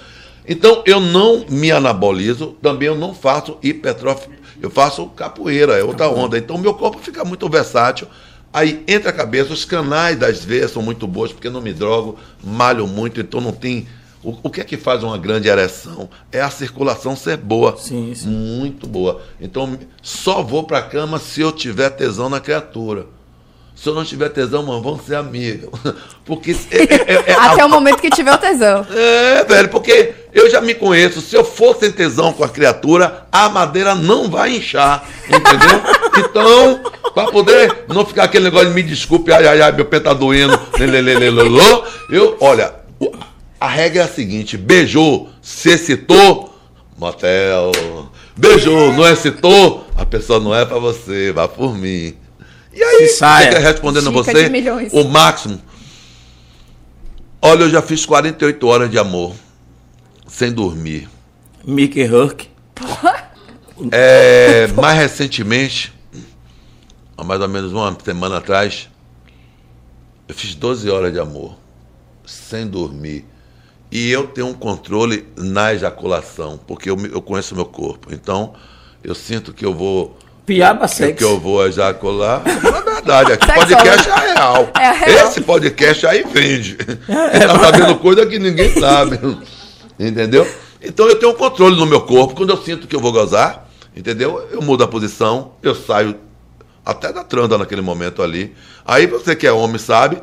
Então 0.46 0.82
eu 0.86 0.98
não 0.98 1.44
me 1.48 1.70
anabolizo, 1.70 2.56
também 2.60 2.88
eu 2.88 2.96
não 2.96 3.14
faço 3.14 3.58
hipertrofia. 3.62 4.40
Eu 4.60 4.70
faço 4.70 5.06
capoeira, 5.08 5.78
é 5.78 5.84
outra 5.84 6.08
onda. 6.08 6.38
Então 6.38 6.58
meu 6.58 6.74
corpo 6.74 6.98
fica 6.98 7.24
muito 7.24 7.48
versátil. 7.48 8.08
Aí 8.52 8.82
entra 8.86 9.10
a 9.10 9.12
cabeça, 9.12 9.52
os 9.52 9.64
canais 9.64 10.18
das 10.18 10.44
veias 10.44 10.70
são 10.70 10.82
muito 10.82 11.06
bons, 11.06 11.32
porque 11.32 11.48
não 11.48 11.60
me 11.60 11.72
drogo, 11.72 12.18
malho 12.44 12.86
muito, 12.86 13.20
então 13.20 13.40
não 13.40 13.52
tem. 13.52 13.86
O, 14.24 14.36
o 14.44 14.50
que 14.50 14.60
é 14.60 14.64
que 14.64 14.76
faz 14.76 15.02
uma 15.02 15.18
grande 15.18 15.48
ereção? 15.48 16.08
É 16.30 16.40
a 16.40 16.50
circulação 16.50 17.16
ser 17.16 17.36
boa. 17.36 17.76
Sim, 17.76 18.14
sim. 18.14 18.28
Muito 18.28 18.86
boa. 18.86 19.20
Então 19.40 19.78
só 20.00 20.42
vou 20.42 20.62
pra 20.64 20.80
cama 20.82 21.18
se 21.18 21.40
eu 21.40 21.50
tiver 21.50 21.90
tesão 21.90 22.28
na 22.28 22.38
criatura. 22.38 23.06
Se 23.74 23.88
eu 23.88 23.94
não 23.94 24.04
tiver 24.04 24.28
tesão, 24.28 24.62
mano, 24.62 24.80
vamos 24.80 25.04
ser 25.06 25.16
amigos. 25.16 25.70
Porque. 26.24 26.52
é- 26.70 26.82
é- 26.82 27.24
é- 27.32 27.34
Até 27.34 27.62
a- 27.62 27.66
o 27.66 27.68
momento 27.68 28.00
que 28.00 28.10
tiver 28.10 28.32
o 28.32 28.38
tesão. 28.38 28.86
é, 28.94 29.42
velho, 29.42 29.68
porque 29.70 30.14
eu 30.32 30.48
já 30.48 30.60
me 30.60 30.72
conheço. 30.74 31.20
Se 31.20 31.34
eu 31.34 31.42
for 31.44 31.74
sem 31.74 31.90
tesão 31.90 32.32
com 32.32 32.44
a 32.44 32.48
criatura, 32.48 33.26
a 33.32 33.48
madeira 33.48 33.94
não 33.96 34.30
vai 34.30 34.56
inchar, 34.56 35.04
entendeu? 35.26 35.82
Então, 36.14 36.78
pra 37.14 37.24
poder 37.32 37.84
não 37.88 38.04
ficar 38.04 38.24
aquele 38.24 38.44
negócio 38.44 38.68
de 38.68 38.74
me 38.74 38.82
desculpe, 38.82 39.32
ai, 39.32 39.46
ai, 39.46 39.62
ai, 39.62 39.72
meu 39.72 39.86
pé 39.86 39.98
tá 39.98 40.12
doendo, 40.12 40.60
lelelelelelô, 40.78 41.84
eu, 42.10 42.36
olha, 42.38 42.74
a 43.62 43.68
regra 43.68 44.02
é 44.02 44.04
a 44.04 44.08
seguinte: 44.08 44.56
beijou, 44.56 45.30
se 45.40 45.70
excitou, 45.70 46.52
motel. 46.98 47.70
Beijou, 48.36 48.92
não 48.92 49.06
excitou, 49.06 49.86
a 49.94 50.04
pessoa 50.04 50.40
não 50.40 50.52
é 50.52 50.64
pra 50.64 50.78
você, 50.80 51.30
vá 51.32 51.46
por 51.46 51.76
mim. 51.76 52.16
E 52.74 52.82
aí, 52.82 53.08
quer 53.18 53.60
respondendo 53.60 54.08
a 54.08 54.10
Dica 54.10 54.22
você, 54.24 54.50
o 54.92 55.04
máximo. 55.04 55.60
Olha, 57.40 57.62
eu 57.62 57.70
já 57.70 57.80
fiz 57.82 58.04
48 58.04 58.66
horas 58.66 58.90
de 58.90 58.98
amor 58.98 59.34
sem 60.26 60.50
dormir. 60.50 61.08
Mickey 61.64 62.02
Herc. 62.02 62.48
É, 63.90 64.68
mais 64.68 64.96
recentemente, 64.96 65.92
há 67.16 67.24
mais 67.24 67.40
ou 67.40 67.48
menos 67.48 67.72
uma 67.72 67.96
semana 68.04 68.36
atrás, 68.36 68.88
eu 70.28 70.34
fiz 70.36 70.54
12 70.54 70.88
horas 70.88 71.12
de 71.12 71.18
amor 71.18 71.56
sem 72.24 72.64
dormir. 72.64 73.24
E 73.92 74.10
eu 74.10 74.26
tenho 74.26 74.46
um 74.46 74.54
controle 74.54 75.28
na 75.36 75.74
ejaculação, 75.74 76.58
porque 76.66 76.88
eu, 76.88 76.96
eu 77.12 77.20
conheço 77.20 77.54
meu 77.54 77.66
corpo. 77.66 78.08
Então, 78.10 78.54
eu 79.04 79.14
sinto 79.14 79.52
que 79.52 79.66
eu 79.66 79.74
vou. 79.74 80.16
Piaba 80.46 80.88
que, 80.88 80.94
sexy. 80.94 81.18
que 81.18 81.24
eu 81.24 81.38
vou 81.38 81.64
ejacular. 81.66 82.42
É 82.46 82.80
verdade, 82.94 83.32
aqui 83.32 83.44
Sexo, 83.44 83.60
podcast 83.60 84.08
é 84.08 84.32
real. 84.32 84.70
É 84.80 84.90
real. 84.92 85.28
Esse 85.28 85.40
podcast 85.42 86.06
aí 86.06 86.24
vende. 86.24 86.78
Ele 86.80 87.46
tá 87.46 87.58
fazendo 87.58 87.96
coisa 87.98 88.24
que 88.24 88.38
ninguém 88.38 88.72
sabe. 88.80 89.20
Entendeu? 90.00 90.50
Então 90.80 91.06
eu 91.06 91.16
tenho 91.16 91.32
um 91.32 91.36
controle 91.36 91.76
no 91.76 91.84
meu 91.84 92.00
corpo. 92.00 92.34
Quando 92.34 92.50
eu 92.50 92.56
sinto 92.56 92.86
que 92.86 92.96
eu 92.96 93.00
vou 93.00 93.12
gozar, 93.12 93.68
entendeu? 93.94 94.48
Eu 94.50 94.62
mudo 94.62 94.82
a 94.84 94.88
posição, 94.88 95.52
eu 95.62 95.74
saio 95.74 96.16
até 96.84 97.12
da 97.12 97.22
tranda 97.22 97.58
naquele 97.58 97.82
momento 97.82 98.22
ali. 98.22 98.54
Aí 98.86 99.06
você 99.06 99.36
que 99.36 99.46
é 99.46 99.52
homem 99.52 99.78
sabe, 99.78 100.22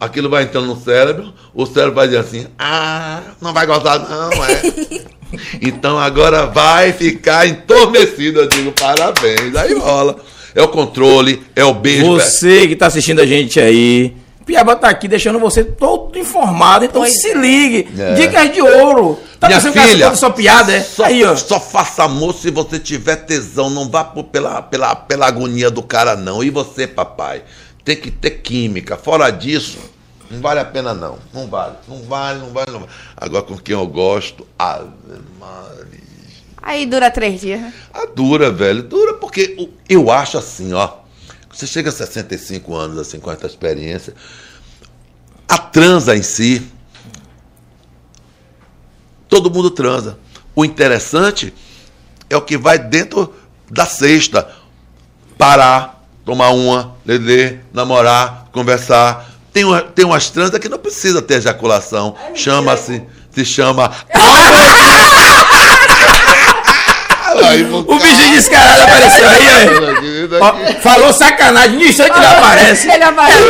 aquilo 0.00 0.28
vai 0.30 0.44
entrando 0.44 0.66
no 0.66 0.80
cérebro, 0.80 1.32
o 1.54 1.66
cérebro 1.66 1.94
vai 1.94 2.06
dizer 2.08 2.18
assim, 2.20 2.46
ah, 2.58 3.20
não 3.40 3.52
vai 3.52 3.66
gozar 3.66 3.98
não, 4.00 4.44
é. 4.44 5.10
Então 5.62 5.96
agora 5.96 6.46
vai 6.46 6.92
ficar 6.92 7.46
entornecido, 7.46 8.40
eu 8.40 8.48
digo, 8.48 8.72
parabéns. 8.72 9.54
Aí 9.54 9.74
rola. 9.78 10.16
É 10.52 10.60
o 10.60 10.66
controle, 10.66 11.40
é 11.54 11.64
o 11.64 11.72
beijo. 11.72 12.06
Você 12.14 12.66
que 12.66 12.74
tá 12.74 12.86
assistindo 12.86 13.20
a 13.20 13.26
gente 13.26 13.60
aí. 13.60 14.16
Piaba 14.44 14.74
tá 14.74 14.88
aqui 14.88 15.06
deixando 15.06 15.38
você 15.38 15.62
todo 15.62 16.18
informado, 16.18 16.84
então 16.84 17.02
Pois 17.02 17.20
se 17.20 17.30
é. 17.30 17.34
ligue. 17.34 17.88
É. 17.96 18.14
Dicas 18.14 18.52
de 18.52 18.60
ouro. 18.60 19.16
Tá 19.38 19.46
Minha 19.46 19.60
pensando 19.60 19.72
que 19.74 19.78
essa 19.78 19.88
filha, 19.92 20.14
só 20.16 20.30
piada, 20.30 20.72
é? 20.72 20.80
Só, 20.80 21.04
aí, 21.04 21.22
ó. 21.24 21.36
só 21.36 21.60
faça 21.60 22.02
amor 22.02 22.34
se 22.34 22.50
você 22.50 22.80
tiver 22.80 23.14
tesão. 23.14 23.70
Não 23.70 23.88
vá 23.88 24.02
por- 24.02 24.24
pela, 24.24 24.60
pela, 24.60 24.96
pela 24.96 25.28
agonia 25.28 25.70
do 25.70 25.84
cara, 25.84 26.16
não. 26.16 26.42
E 26.42 26.50
você, 26.50 26.88
papai? 26.88 27.42
Tem 27.84 27.96
que 27.96 28.10
ter 28.10 28.30
química. 28.30 28.96
Fora 28.96 29.30
disso, 29.30 29.78
não 30.30 30.40
vale 30.40 30.60
a 30.60 30.64
pena, 30.64 30.94
não. 30.94 31.18
Não 31.32 31.48
vale. 31.48 31.76
Não 31.88 32.02
vale, 32.02 32.38
não 32.40 32.50
vale, 32.50 32.70
não 32.70 32.80
vale. 32.80 32.92
Agora, 33.16 33.42
com 33.42 33.56
quem 33.58 33.74
eu 33.74 33.86
gosto, 33.86 34.46
Ave 34.58 34.88
Maria. 35.38 36.00
Aí 36.62 36.84
dura 36.86 37.10
três 37.10 37.40
dias. 37.40 37.60
né? 37.60 37.72
Ah, 37.92 38.06
dura, 38.06 38.50
velho. 38.52 38.82
Dura 38.82 39.14
porque 39.14 39.70
eu 39.88 40.10
acho 40.10 40.36
assim, 40.38 40.72
ó. 40.72 40.98
Você 41.52 41.66
chega 41.66 41.88
a 41.88 41.92
65 41.92 42.74
anos, 42.76 42.98
assim, 42.98 43.18
com 43.18 43.30
essa 43.30 43.46
experiência. 43.46 44.14
A 45.48 45.58
transa 45.58 46.16
em 46.16 46.22
si, 46.22 46.62
todo 49.28 49.50
mundo 49.50 49.70
transa. 49.70 50.18
O 50.54 50.64
interessante 50.64 51.52
é 52.28 52.36
o 52.36 52.42
que 52.42 52.56
vai 52.56 52.78
dentro 52.78 53.34
da 53.70 53.86
cesta. 53.86 54.54
Parar, 55.36 55.99
tomar 56.30 56.50
uma, 56.50 56.94
ler, 57.04 57.58
namorar, 57.72 58.46
conversar. 58.52 59.28
Tem, 59.52 59.64
uma, 59.64 59.82
tem 59.82 60.04
umas 60.04 60.30
transas 60.30 60.60
que 60.60 60.68
não 60.68 60.78
precisa 60.78 61.20
ter 61.20 61.38
ejaculação. 61.38 62.14
Chama-se, 62.36 63.02
se 63.32 63.44
chama. 63.44 63.90
O 67.86 67.98
bichinho 67.98 68.36
descarado 68.36 68.82
apareceu 68.82 69.28
aí, 69.28 70.19
ó. 70.30 70.44
Ó, 70.44 70.80
Falou 70.80 71.12
sacanagem, 71.12 71.76
no 71.76 71.84
instante 71.84 72.16
ele 72.16 72.26
aparece. 72.26 72.90
Ele 72.90 73.04
aparece. 73.04 73.44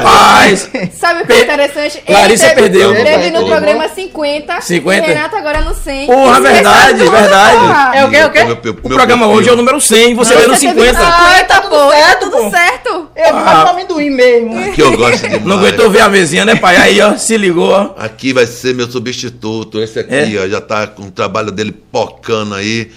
Rapaz! 0.00 0.70
Sabe 0.98 1.22
o 1.22 1.26
que 1.26 1.32
é 1.32 1.40
interessante? 1.42 2.02
Ele 2.06 2.18
Larissa 2.18 2.48
teve, 2.48 2.60
perdeu. 2.62 2.94
Teve 2.94 3.30
no 3.30 3.46
programa 3.46 3.88
50. 3.88 4.60
50? 4.60 5.04
E 5.04 5.08
Renato 5.08 5.36
agora 5.36 5.60
no 5.62 5.74
100. 5.74 6.06
Porra, 6.06 6.40
verdade, 6.40 7.02
é 7.02 7.10
verdade. 7.10 7.58
porra. 7.58 7.90
É 7.94 8.04
o 8.04 8.10
quê, 8.10 8.24
o 8.24 8.30
quê? 8.30 8.68
O 8.82 8.88
programa 8.88 9.26
hoje 9.28 9.48
é 9.48 9.52
o 9.52 9.56
número 9.56 9.80
100, 9.80 10.14
você 10.14 10.36
vê 10.36 10.46
no 10.46 10.54
Você 10.54 10.66
teve 10.68 10.80
50. 10.80 11.00
Ah, 11.00 11.44
tá 11.44 11.60
tudo 11.60 11.70
pô, 11.70 11.90
certo, 11.90 12.30
tá 12.30 12.36
tudo 12.36 12.50
certo. 12.50 12.88
Eu 13.16 13.32
vou 13.32 13.42
ah. 13.42 13.70
amendoim 13.70 14.10
mesmo. 14.10 14.72
Que 14.72 14.82
eu 14.82 14.96
gosto 14.96 15.22
demais. 15.22 15.44
Não 15.44 15.58
aguentou 15.58 15.90
ver 15.90 16.00
a 16.00 16.08
mesinha, 16.08 16.44
né, 16.44 16.54
pai? 16.54 16.76
Aí, 16.76 17.00
ó, 17.00 17.16
se 17.16 17.36
ligou, 17.36 17.70
ó. 17.70 17.94
Aqui 17.98 18.32
vai 18.32 18.46
ser 18.46 18.74
meu 18.74 18.90
substituto. 18.90 19.80
Esse 19.80 20.00
aqui, 20.00 20.36
É? 20.36 20.42
ó, 20.42 20.48
já 20.48 20.60
tá 20.60 20.86
com 20.86 21.02
o 21.02 21.10
trabalho 21.10 21.50
dele 21.50 21.72
pocando 21.72 22.54
aí. 22.54 22.90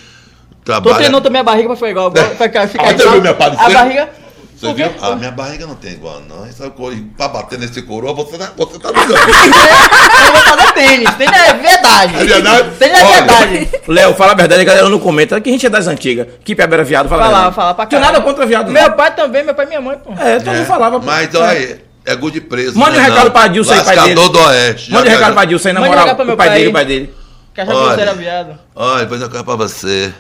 Tô 0.64 0.72
Trabalha... 0.72 0.95
treinando 0.95 1.22
também 1.24 1.41
a 1.41 1.43
barriga 1.43 1.68
pra 1.68 1.76
ficar 1.76 1.89
igual. 1.89 2.11
Pra 2.11 2.24
ficar, 2.26 2.61
Ah, 2.64 2.68
você 2.68 3.09
viu 3.09 3.22
minha 3.22 3.34
parecida? 3.34 3.66
A 3.66 3.70
barriga. 3.70 4.09
Você 4.57 4.74
viu? 4.74 4.89
Ah, 5.01 5.16
minha 5.16 5.32
barriga 5.32 5.68
não 5.68 5.76
tem 5.76 5.91
igual, 5.91 6.22
não. 6.22 6.45
Essa 6.45 6.70
cor, 6.70 6.93
pra 7.18 7.28
bater 7.28 7.59
nesse 7.59 7.82
coroa, 7.82 8.14
você 8.14 8.38
tá, 8.38 8.49
você 8.55 8.80
tá 8.80 8.91
ligando. 8.91 9.11
Eu 10.26 10.32
vou 10.32 10.41
fazer 10.41 10.72
tênis. 10.74 11.14
Tênis 11.16 11.38
é 11.38 11.53
verdade. 11.53 12.16
É 12.16 12.24
verdade? 12.26 12.70
Tênis 12.80 12.97
é 12.99 13.03
Olha. 13.03 13.14
verdade. 13.16 13.70
Léo, 13.89 14.14
fala 14.14 14.32
a 14.32 14.36
verdade, 14.36 14.61
a 14.61 14.64
galera 14.64 14.88
não 14.88 14.99
comenta 14.99 15.41
que 15.41 15.49
a 15.49 15.51
gente 15.51 15.66
é 15.66 15.70
das 15.70 15.86
antigas. 15.88 16.28
Que 16.45 16.55
Piaba 16.55 16.76
era 16.76 16.84
viado, 16.86 17.09
fala 17.09 17.24
a 17.24 17.26
Fala, 17.26 17.36
verdade. 17.39 17.55
fala 17.55 17.74
pra 17.74 17.86
caralho. 17.88 18.11
nada 18.14 18.24
contra 18.24 18.45
viado, 18.45 18.66
não. 18.68 18.72
Meu 18.74 18.91
pai 18.93 19.14
também, 19.14 19.43
meu 19.43 19.53
pai 19.53 19.66
e 19.66 19.68
minha 19.68 19.82
mãe, 19.82 19.97
pô. 19.97 20.14
É, 20.14 20.39
todo 20.39 20.53
mundo 20.55 20.66
falava. 20.66 20.97
pô. 20.97 21.05
Mas, 21.05 21.36
olha, 21.36 21.82
é 22.05 22.16
good 22.16 22.39
preso. 22.41 22.80
Mande 22.80 22.97
um 22.97 23.01
né, 23.01 23.07
recado 23.09 23.26
não? 23.26 23.32
pra 23.32 23.47
Dilson 23.47 23.74
aí, 23.74 23.84
pai 23.84 23.95
dele. 23.97 24.16
Lascador 24.16 24.30
do 24.30 24.39
Oeste. 24.47 24.91
Manda 24.93 25.09
um 25.09 25.11
recado 25.11 25.34
pra 25.34 25.45
Dilson 25.45 25.68
aí, 25.68 25.74
na 25.74 25.80
Mande 25.82 25.89
um 25.89 25.91
moral. 25.91 26.05
recado 26.05 26.16
pro 26.16 26.26
meu 26.26 26.36
o 26.36 26.38
pai 26.38 26.47
pai 26.47 26.57
dele, 26.57 26.72
pai 26.72 26.86
dele. 26.86 27.14
Que 27.53 27.61
achava 27.61 27.89
que 27.89 27.95
você 27.95 28.01
era 28.01 28.14
viado. 28.14 28.59
Olha, 28.74 28.99
depois 29.01 29.22
eu 29.22 29.30
quero 29.30 29.43
pra 29.43 29.55
você. 29.57 30.14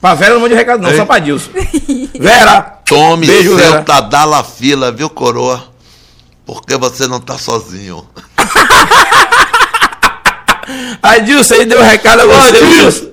Pra 0.00 0.14
Vera 0.14 0.34
não 0.34 0.40
mande 0.40 0.54
recado, 0.54 0.80
não, 0.80 0.90
Ei. 0.90 0.96
só 0.96 1.04
pra 1.04 1.18
Dilson. 1.18 1.50
Vera! 2.18 2.78
Tome 2.86 3.26
Beijo, 3.26 3.50
seu 3.50 3.58
Vera. 3.58 3.82
Tadala 3.82 4.42
fila, 4.42 4.90
viu, 4.90 5.10
coroa? 5.10 5.62
Porque 6.46 6.76
você 6.76 7.06
não 7.06 7.20
tá 7.20 7.36
sozinho. 7.36 8.04
Adilson 11.02 11.54
aí 11.60 11.66
deu 11.66 11.78
um 11.80 11.84
recado 11.84 12.22
a 12.22 12.26
você, 12.26 12.56
Adilson. 12.56 13.10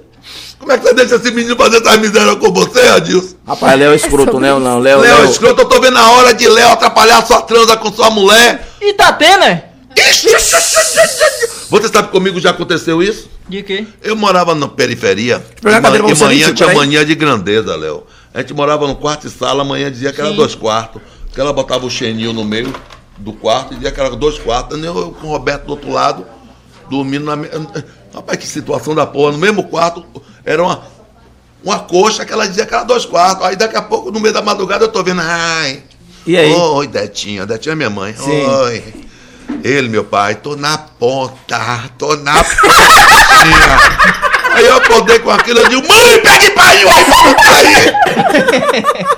Como 0.60 0.72
é 0.72 0.78
que 0.78 0.84
você 0.84 0.94
deixa 0.94 1.16
esse 1.16 1.32
menino 1.32 1.56
fazer 1.56 1.78
essa 1.78 1.98
miséria 1.98 2.36
com 2.36 2.52
você, 2.52 2.80
Adilson? 2.88 3.36
Rapaz, 3.46 3.80
Léo 3.80 3.92
é 3.92 3.96
escroto, 3.96 4.38
Léo 4.40 4.60
não. 4.60 4.80
Léo, 4.80 5.00
Léo, 5.00 5.22
Léo. 5.22 5.30
escroto, 5.30 5.62
eu 5.62 5.66
tô 5.66 5.80
vendo 5.80 5.98
a 5.98 6.10
hora 6.12 6.34
de 6.34 6.48
Léo 6.48 6.72
atrapalhar 6.72 7.26
sua 7.26 7.42
transa 7.42 7.78
com 7.78 7.92
sua 7.92 8.10
mulher. 8.10 8.68
E 8.82 8.94
tá 8.94 9.12
tendo, 9.14 9.42
né? 9.42 9.64
Você 11.70 11.88
sabe 11.90 12.08
que 12.08 12.12
comigo 12.14 12.40
já 12.40 12.52
aconteceu 12.52 13.02
isso? 13.04 13.30
De 13.50 13.62
quê? 13.64 13.86
Eu 14.02 14.16
morava 14.16 14.56
na 14.56 14.68
periferia. 14.68 15.44
E 15.62 16.16
manhã 16.24 16.54
tinha 16.54 16.74
mania 16.74 17.06
de 17.06 17.16
grandeza, 17.16 17.76
Léo. 17.76 18.04
A 18.34 18.40
gente 18.42 18.54
morava 18.54 18.88
no 18.88 18.96
quarto 18.96 19.28
e 19.28 19.30
sala, 19.30 19.64
amanhã 19.64 19.92
dizia 19.92 20.14
que 20.14 20.22
era 20.22 20.30
Sim. 20.30 20.36
dois 20.36 20.56
quartos. 20.56 21.02
Que 21.34 21.42
ela 21.42 21.52
botava 21.54 21.86
o 21.86 21.90
chenil 21.90 22.34
no 22.34 22.44
meio 22.46 22.74
do 23.18 23.34
quarto 23.34 23.74
e 23.74 23.76
dizia 23.78 23.92
que 23.92 24.00
era 24.00 24.10
dois 24.16 24.38
quartos. 24.38 24.78
Eu, 24.82 24.98
eu 24.98 25.12
com 25.12 25.28
o 25.28 25.32
Roberto 25.32 25.66
do 25.66 25.72
outro 25.72 25.92
lado, 25.92 26.26
dormindo 26.90 27.26
na. 27.26 27.36
me- 27.36 27.50
Rapaz, 28.14 28.38
que 28.40 28.48
situação 28.48 28.96
da 28.96 29.06
porra. 29.06 29.34
No 29.34 29.38
mesmo 29.38 29.64
quarto, 29.64 30.04
era 30.46 30.64
uma, 30.64 30.84
uma 31.64 31.80
coxa 31.80 32.26
que 32.26 32.32
ela 32.34 32.48
dizia 32.48 32.66
que 32.66 32.74
era 32.74 32.84
dois 32.84 33.06
quartos. 33.06 33.46
Aí 33.46 33.56
daqui 33.56 33.76
a 33.76 33.82
pouco, 33.82 34.12
no 34.12 34.20
meio 34.20 34.34
da 34.34 34.42
madrugada, 34.42 34.86
eu 34.86 34.90
tô 34.92 35.04
vendo. 35.04 35.22
Ai. 35.22 35.84
E 36.26 36.36
aí? 36.38 36.52
Oi, 36.54 36.88
Detinha. 36.88 37.46
Detinha 37.46 37.74
é 37.74 37.76
minha 37.76 37.90
mãe. 37.90 38.16
Sim. 38.16 38.46
Oi. 38.46 38.84
Ele, 39.64 39.90
meu 39.90 40.04
pai, 40.04 40.36
tô 40.36 40.56
na 40.56 40.78
ponta, 40.78 41.84
tô 41.98 42.16
na 42.18 42.44
pontinha. 42.44 43.78
Aí 44.54 44.66
eu 44.66 44.78
acordei 44.78 45.20
com 45.20 45.30
aquilo, 45.32 45.60
eu 45.60 45.70
digo, 45.70 45.88
mãe, 45.88 46.20
pegue 46.22 46.52
pai, 46.52 46.78
aí, 46.78 47.06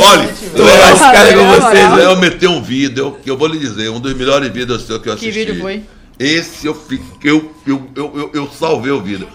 Olha, 0.00 0.28
Tô 0.56 0.64
lascado 0.64 1.34
com 1.34 1.40
Olha, 1.40 1.60
vocês, 1.60 1.84
olha. 1.86 1.96
né? 1.96 2.04
eu 2.04 2.16
meti 2.16 2.46
um 2.46 2.62
vídeo 2.62 3.18
que 3.22 3.30
eu 3.30 3.36
vou 3.36 3.48
lhe 3.48 3.58
dizer, 3.58 3.90
um 3.90 3.98
dos 3.98 4.14
melhores 4.14 4.50
vídeos 4.52 4.84
que 4.84 5.08
eu 5.08 5.12
assisti. 5.12 5.30
vídeo 5.30 5.60
foi? 5.60 5.82
Esse 6.18 6.66
eu 6.66 6.74
fiquei, 6.74 7.30
eu, 7.30 7.52
eu, 7.66 7.90
eu, 7.96 8.16
eu, 8.16 8.30
eu 8.34 8.50
salvei 8.58 8.92
o 8.92 9.00
vídeo. 9.00 9.28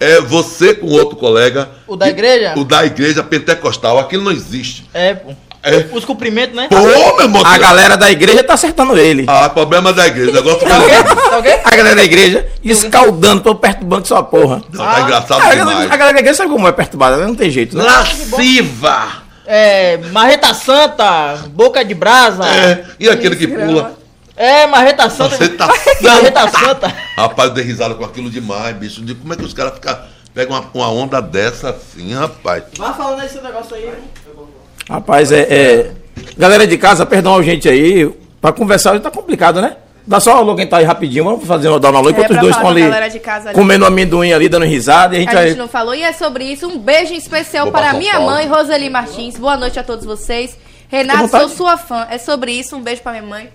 É 0.00 0.20
você 0.20 0.74
com 0.74 0.86
outro 0.86 1.16
colega. 1.16 1.68
O 1.86 1.96
da 1.96 2.08
igreja? 2.08 2.54
O 2.56 2.64
da 2.64 2.86
igreja 2.86 3.22
pentecostal. 3.22 3.98
Aquilo 3.98 4.22
não 4.24 4.30
existe. 4.32 4.88
É, 4.94 5.14
pô. 5.14 5.34
É. 5.62 5.86
Os 5.92 6.04
cumprimentos, 6.04 6.54
né? 6.54 6.68
Pô, 6.70 6.76
meu 6.78 7.20
irmão. 7.22 7.42
A 7.44 7.58
galera 7.58 7.96
da 7.96 8.10
igreja 8.10 8.44
tá 8.44 8.54
acertando 8.54 8.96
ele. 8.96 9.24
Ah, 9.26 9.48
problema 9.48 9.92
da 9.92 10.06
igreja. 10.06 10.30
O 10.30 10.34
negócio 10.34 10.60
Tá. 10.60 11.14
Tá 11.30 11.38
ok? 11.38 11.60
A 11.64 11.70
galera 11.76 11.96
da 11.96 12.04
igreja 12.04 12.46
escaldando, 12.62 13.42
tô 13.42 13.54
perturbando 13.54 14.06
sua 14.06 14.22
porra. 14.22 14.62
Não, 14.72 14.84
tá 14.84 15.00
engraçado 15.00 15.42
A 15.42 15.54
demais. 15.54 15.90
a 15.90 15.96
galera 15.96 16.12
da 16.14 16.20
igreja 16.20 16.36
sabe 16.36 16.50
como 16.50 16.68
é 16.68 16.72
perturbada, 16.72 17.16
né? 17.16 17.26
não 17.26 17.34
tem 17.34 17.50
jeito, 17.50 17.76
né? 17.76 17.84
Lasciva! 17.84 19.28
É, 19.46 19.96
marreta 20.12 20.52
santa, 20.54 21.38
boca 21.50 21.84
de 21.84 21.94
brasa. 21.94 22.44
É, 22.46 22.84
e 23.00 23.08
aquele 23.08 23.34
que 23.34 23.48
pula. 23.48 23.96
É, 24.36 24.66
marreta 24.68 25.08
santa. 25.10 25.48
Tá 25.48 25.68
Marreta 26.00 26.48
santa. 26.56 26.94
Rapaz, 27.16 27.48
eu 27.48 27.54
dei 27.54 27.64
risada 27.64 27.94
com 27.94 28.04
aquilo 28.04 28.30
demais, 28.30 28.76
bicho. 28.76 29.00
De 29.02 29.14
como 29.14 29.32
é 29.32 29.36
que 29.36 29.44
os 29.44 29.52
caras 29.52 29.74
ficam. 29.74 29.98
Pegam 30.34 30.54
uma, 30.56 30.64
uma 30.72 30.90
onda 30.92 31.20
dessa 31.20 31.70
assim, 31.70 32.14
rapaz. 32.14 32.62
Vai 32.76 32.94
falando 32.94 33.24
esse 33.24 33.40
negócio 33.40 33.74
aí. 33.74 33.90
Rapaz, 34.88 35.30
é, 35.32 35.40
é- 35.40 35.90
Galera 36.36 36.66
de 36.66 36.76
casa, 36.78 37.04
perdão 37.06 37.36
a 37.36 37.42
gente 37.42 37.68
aí. 37.68 38.08
Pra 38.40 38.52
conversar 38.52 38.92
hoje 38.92 39.00
tá 39.00 39.10
complicado, 39.10 39.60
né? 39.60 39.76
Dá 40.06 40.18
só 40.20 40.36
alô 40.36 40.54
quem 40.56 40.66
tá 40.66 40.78
aí 40.78 40.84
rapidinho. 40.84 41.24
Vamos 41.24 41.44
fazer 41.46 41.68
dar 41.78 41.90
uma 41.90 41.98
alô 41.98 42.10
enquanto 42.10 42.30
É, 42.32 42.34
os 42.34 42.40
dois 42.40 42.54
estão 42.54 42.70
ali 42.70 42.82
galera 42.82 43.08
de 43.10 43.18
casa 43.18 43.48
ali. 43.50 43.54
comendo 43.58 43.84
amendoim 43.84 44.32
ali, 44.32 44.48
dando 44.48 44.64
risada. 44.64 45.14
E 45.14 45.18
a 45.18 45.20
gente 45.20 45.30
A 45.30 45.34
vai. 45.34 45.48
gente 45.48 45.58
não 45.58 45.68
falou 45.68 45.94
e 45.94 46.02
é 46.02 46.12
sobre 46.12 46.44
isso. 46.44 46.66
Um 46.66 46.78
beijo 46.78 47.12
em 47.12 47.16
especial 47.16 47.66
Vou 47.66 47.72
para 47.72 47.92
minha 47.92 48.18
mãe, 48.20 48.46
Roseli 48.46 48.88
Martins. 48.88 49.36
Boa 49.36 49.56
noite 49.56 49.78
a 49.78 49.82
todos 49.84 50.04
vocês. 50.04 50.56
Renato, 50.88 51.28
sou 51.28 51.48
sua 51.48 51.76
fã. 51.76 52.06
É 52.10 52.16
sobre 52.18 52.52
isso. 52.52 52.74
Um 52.76 52.80
beijo 52.80 53.02
pra 53.02 53.12
minha 53.12 53.24
mãe. 53.24 53.50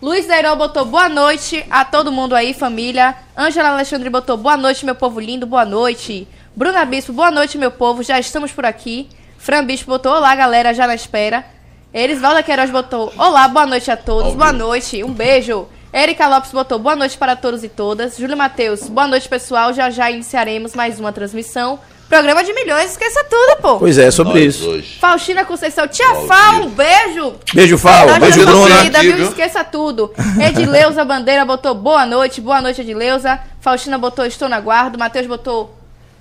Luiz 0.00 0.26
Dairol 0.26 0.56
botou 0.56 0.84
boa 0.86 1.08
noite 1.10 1.62
a 1.70 1.84
todo 1.84 2.10
mundo 2.10 2.34
aí, 2.34 2.54
família. 2.54 3.14
Ângela 3.36 3.70
Alexandre 3.70 4.08
botou 4.08 4.36
boa 4.38 4.56
noite, 4.56 4.84
meu 4.86 4.94
povo 4.94 5.20
lindo, 5.20 5.46
boa 5.46 5.64
noite. 5.66 6.26
Bruna 6.56 6.84
Bispo, 6.86 7.12
boa 7.12 7.30
noite, 7.30 7.58
meu 7.58 7.70
povo. 7.70 8.02
Já 8.02 8.18
estamos 8.18 8.50
por 8.50 8.64
aqui. 8.64 9.08
Fran 9.40 9.64
Bispo 9.64 9.90
botou 9.90 10.12
olá, 10.12 10.34
galera, 10.36 10.74
já 10.74 10.86
na 10.86 10.94
espera. 10.94 11.42
Erisvalda 11.94 12.42
Queiroz 12.42 12.70
botou 12.70 13.10
olá, 13.16 13.48
boa 13.48 13.64
noite 13.66 13.90
a 13.90 13.96
todos. 13.96 14.34
Boa 14.34 14.52
noite, 14.52 15.02
um 15.02 15.14
beijo. 15.14 15.66
Erika 15.92 16.28
Lopes 16.28 16.52
botou 16.52 16.78
boa 16.78 16.94
noite 16.94 17.16
para 17.16 17.34
todos 17.34 17.64
e 17.64 17.68
todas. 17.70 18.18
Júlio 18.18 18.36
Matheus, 18.36 18.86
boa 18.88 19.08
noite, 19.08 19.26
pessoal. 19.26 19.72
Já 19.72 19.88
já 19.88 20.10
iniciaremos 20.10 20.74
mais 20.74 21.00
uma 21.00 21.10
transmissão. 21.10 21.80
Programa 22.06 22.44
de 22.44 22.52
milhões, 22.52 22.90
esqueça 22.90 23.24
tudo, 23.24 23.62
pô. 23.62 23.78
Pois 23.78 23.96
é, 23.96 24.10
sobre 24.10 24.44
Nós 24.44 24.54
isso. 24.56 24.68
hoje. 24.68 24.98
Faustina 24.98 25.42
Conceição, 25.44 25.88
tia 25.88 26.06
vivo. 26.12 26.66
um 26.66 26.68
beijo. 26.68 27.34
Beijo, 27.54 27.78
Fal. 27.78 28.08
Nós 28.08 28.18
Beijo, 28.18 28.44
Bruna. 28.44 28.82
viu? 29.00 29.28
Esqueça 29.28 29.64
tudo. 29.64 30.12
Edileuza 30.38 31.02
Bandeira 31.02 31.46
botou 31.46 31.74
boa 31.74 32.04
noite, 32.04 32.42
boa 32.42 32.60
noite, 32.60 32.82
Edileuza. 32.82 33.40
Faustina 33.60 33.96
botou 33.96 34.26
estou 34.26 34.50
na 34.50 34.60
guarda. 34.60 34.98
Matheus 34.98 35.26
botou 35.26 35.74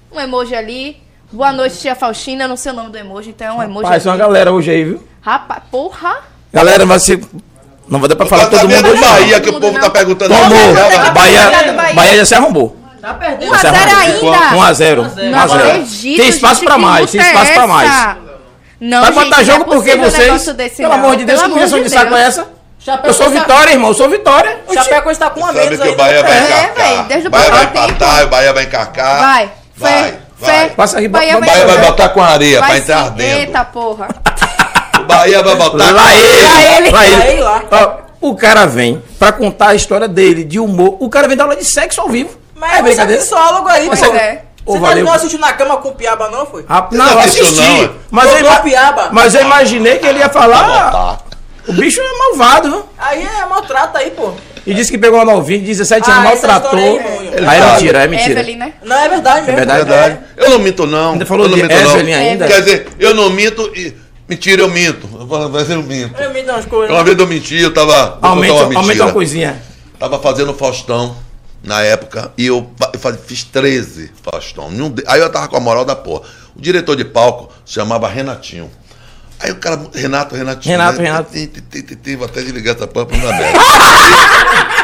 um 0.09 0.19
emoji 0.21 0.55
ali. 0.55 1.08
Boa 1.31 1.51
noite, 1.51 1.77
tia 1.77 1.95
Faustina. 1.95 2.45
Eu 2.45 2.47
não 2.47 2.57
sei 2.57 2.71
o 2.71 2.75
nome 2.75 2.89
do 2.89 2.97
emoji, 2.97 3.29
então 3.29 3.47
é 3.47 3.51
um 3.53 3.63
emoji. 3.63 3.83
Rapaz, 3.85 4.03
tem 4.03 4.11
uma 4.11 4.17
galera 4.17 4.51
hoje 4.51 4.71
aí, 4.71 4.83
viu? 4.83 5.07
Rapaz, 5.21 5.61
porra. 5.71 6.17
Galera, 6.51 6.85
mas 6.85 7.03
se. 7.03 7.21
Não 7.87 7.99
vai 7.99 8.07
dar 8.09 8.15
pra 8.15 8.25
falar 8.25 8.45
Tá 8.45 8.51
todo 8.59 8.61
mundo 8.69 8.71
vendo 8.75 8.89
hoje. 8.91 9.01
Bahia 9.01 9.39
que 9.41 9.49
o 9.49 9.53
Todo 9.53 9.61
povo 9.61 9.73
mundo 9.73 9.81
tá 9.81 9.87
não. 9.87 9.93
perguntando. 9.93 10.33
Tomou. 10.33 10.49
Bahia. 10.49 11.11
Bahia, 11.11 11.73
Bahia. 11.73 11.93
Bahia 11.93 12.15
já 12.17 12.25
se 12.25 12.35
arrombou. 12.35 12.75
Tá 13.01 13.13
perdendo. 13.13 13.51
1 13.51 13.53
a 13.53 13.57
0 13.59 13.97
ainda. 13.97 14.55
1 14.57 14.61
a 14.63 14.73
0 14.73 15.01
1 15.01 15.29
Não 15.31 15.39
a 15.39 15.47
0. 15.47 15.59
acredito. 15.69 16.17
Tem 16.17 16.29
espaço 16.29 16.55
gente, 16.55 16.65
pra 16.65 16.75
que 16.75 16.81
mais, 16.81 17.11
tem 17.11 17.21
espaço 17.21 17.51
é 17.51 17.53
pra 17.53 17.67
mais. 17.67 17.89
Não, 18.79 19.01
Vai 19.01 19.11
gente, 19.13 19.23
botar 19.23 19.41
é 19.41 19.43
jogo 19.45 19.65
porque 19.65 19.75
possível 19.97 19.99
um 20.07 20.11
vocês. 20.39 20.55
desse, 20.55 20.77
Pelo 20.77 20.89
não. 20.89 20.95
amor 20.99 21.15
de 21.17 21.25
Deus, 21.25 21.41
que 21.41 21.47
Pelo 21.47 21.57
injeção 21.57 21.77
amor 21.79 21.89
de 21.89 21.93
saco 21.93 22.15
é 22.15 22.21
essa? 22.23 22.47
Chapecoense 22.79 23.07
Eu 23.07 23.13
sou 23.25 23.29
Vitória, 23.39 23.71
irmão, 23.71 23.89
eu 23.89 23.93
sou 23.93 24.09
Vitória. 24.09 24.59
Chapecoense 24.73 25.19
tá 25.19 25.29
com 25.29 25.39
um 25.41 25.43
a 25.45 25.47
Sabe 25.47 25.59
menos 25.59 25.79
que 25.79 25.87
aí. 25.87 25.93
o 25.93 25.97
Bahia 25.97 26.23
vai 26.23 26.31
É, 26.31 26.43
encarcar. 26.43 26.75
velho, 26.75 27.03
desde 27.03 27.27
o 27.27 27.31
Bahia 27.31 27.51
vai 27.51 27.63
empatar, 27.65 28.23
o 28.23 28.27
Bahia 28.27 28.53
vai 28.53 28.63
encarcar. 28.63 29.19
Vai, 29.19 29.51
vai, 29.75 30.19
fé. 30.39 30.69
Passa 30.75 30.97
aí, 30.99 31.07
Bahia 31.07 31.33
ba- 31.33 31.37
O 31.39 31.41
Bahia 31.45 31.65
vai 31.65 31.75
Vai 31.77 31.85
botar 31.85 32.09
com 32.09 32.21
areia 32.23 32.59
Vai 32.59 32.69
pra 32.69 32.77
entrar 32.79 32.97
ardendo. 33.05 33.37
Eita 33.39 33.65
porra. 33.65 34.07
O 34.99 35.03
Bahia 35.03 35.41
vai 35.43 35.55
botar 35.55 35.91
Lá 35.91 36.13
ele, 36.15 36.41
lá 36.41 36.77
ele. 36.77 36.89
Lá 36.91 37.05
ele, 37.27 37.41
lá. 37.41 37.63
Ó, 37.71 38.09
O 38.29 38.35
cara 38.35 38.65
vem 38.65 39.01
pra 39.17 39.31
contar 39.31 39.69
a 39.69 39.75
história 39.75 40.07
dele, 40.07 40.43
de 40.43 40.59
humor. 40.59 40.97
O 40.99 41.09
cara 41.09 41.27
vem 41.27 41.37
dar 41.37 41.43
aula 41.45 41.55
de 41.55 41.63
sexo 41.65 42.01
ao 42.01 42.09
vivo. 42.09 42.37
Mas 42.55 42.73
é 42.73 42.79
é 42.79 42.81
brincadeira? 42.81 43.21
sexólogo 43.21 43.69
aí, 43.69 43.87
Pois 43.87 43.99
pô. 44.01 44.13
é. 44.13 44.41
Ô, 44.65 44.73
Você 44.73 44.79
valeu. 44.79 45.05
não 45.05 45.13
assistiu 45.13 45.39
na 45.39 45.53
cama 45.53 45.77
com 45.77 45.93
piaba, 45.93 46.29
não, 46.29 46.45
foi? 46.45 46.65
Ah, 46.67 46.85
Não 46.91 47.05
não, 47.05 47.19
assisti. 47.19 47.59
não, 47.61 47.91
mas, 48.11 48.29
eu, 48.39 48.51
piaba. 48.61 49.09
mas 49.11 49.33
eu 49.33 49.41
imaginei 49.41 49.97
que 49.97 50.05
ele 50.05 50.19
ia 50.19 50.29
falar. 50.29 51.17
O 51.67 51.73
bicho 51.73 52.01
é 52.01 52.17
malvado, 52.17 52.69
viu? 52.69 52.85
Aí 52.97 53.23
é 53.41 53.45
maltrato 53.45 53.97
aí, 53.97 54.11
pô. 54.11 54.31
E 54.69 54.73
disse 54.75 54.91
que 54.91 54.97
pegou 54.97 55.19
uma 55.19 55.25
novinha 55.25 55.59
de 55.59 55.65
17 55.65 56.09
anos, 56.09 56.25
Ah, 56.25 56.31
essa 56.33 56.47
maltratou. 56.47 56.79
história 56.79 57.49
aí, 57.49 57.59
é 57.59 57.71
mentira, 57.73 58.03
é 58.03 58.07
mentira. 58.07 58.39
Evelyn, 58.39 58.57
né? 58.57 58.73
Não, 58.83 58.95
é 58.95 59.09
verdade 59.09 59.37
mesmo. 59.41 59.51
É 59.51 59.55
verdade? 59.55 59.85
Verdade. 59.89 60.19
Eu 60.37 60.49
não 60.51 60.59
minto, 60.59 60.85
não. 60.85 61.13
Ainda 61.13 61.25
falou 61.25 61.45
eu 61.45 61.49
não 61.49 61.57
de 61.57 61.63
minto, 61.63 61.73
Evelyn 61.75 62.11
não. 62.13 62.19
ainda? 62.19 62.47
Quer 62.47 62.59
dizer, 62.61 62.87
eu 62.99 63.13
não 63.13 63.29
minto 63.29 63.71
e. 63.75 63.93
Mentira, 64.27 64.61
eu 64.61 64.69
minto. 64.69 65.09
Eu 65.19 65.27
falo, 65.27 65.49
Mas 65.49 65.69
eu 65.69 65.81
minto. 65.81 66.21
Eu 66.21 66.33
dou 66.45 66.53
umas 66.55 66.65
coisas. 66.65 66.95
Uma 66.95 67.03
vez 67.03 67.17
eu 67.17 67.27
menti, 67.27 67.55
eu 67.59 67.73
tava. 67.73 68.19
Aumenta, 68.21 68.53
uma 68.65 68.79
aumenta 68.79 69.03
uma 69.05 69.11
coisinha. 69.13 69.61
Tava 69.99 70.19
fazendo 70.19 70.53
Faustão 70.53 71.15
na 71.63 71.81
época 71.81 72.31
e 72.37 72.45
eu, 72.45 72.69
fa- 72.79 72.91
eu 72.93 72.99
faz- 72.99 73.17
fiz 73.25 73.43
13 73.43 74.11
Faustão. 74.23 74.69
Aí 75.07 75.19
eu 75.19 75.29
tava 75.31 75.47
com 75.47 75.57
a 75.57 75.59
moral 75.59 75.83
da 75.83 75.95
porra. 75.95 76.21
O 76.55 76.61
diretor 76.61 76.95
de 76.95 77.03
palco 77.05 77.51
se 77.65 77.73
chamava 77.73 78.07
Renatinho. 78.07 78.69
Aí 79.41 79.51
o 79.51 79.55
cara, 79.55 79.79
Renato, 79.93 80.35
Renatinho. 80.35 80.77
Renato, 80.77 80.97
né? 81.01 81.03
Renato. 81.05 81.31
Tem, 81.31 81.47
tem, 81.47 81.63
tem, 81.63 81.81
tem, 81.81 81.97
tem, 81.97 82.15
Vou 82.17 82.25
até 82.25 82.41
desligar 82.41 82.75
essa 82.75 82.85
não 82.93 83.05
dar 83.05 83.37
merda. 83.39 83.59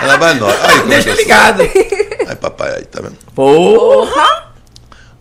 Ela 0.01 0.17
vai 0.17 0.33
nós. 0.35 0.55
Aí, 0.63 0.79
Deixa 0.83 0.83
começa 0.83 1.11
ligado. 1.21 1.61
assim. 1.61 1.79
Aí, 2.27 2.35
papai, 2.35 2.75
aí, 2.77 2.85
tá 2.85 3.01
vendo? 3.01 3.17
Porra! 3.33 4.45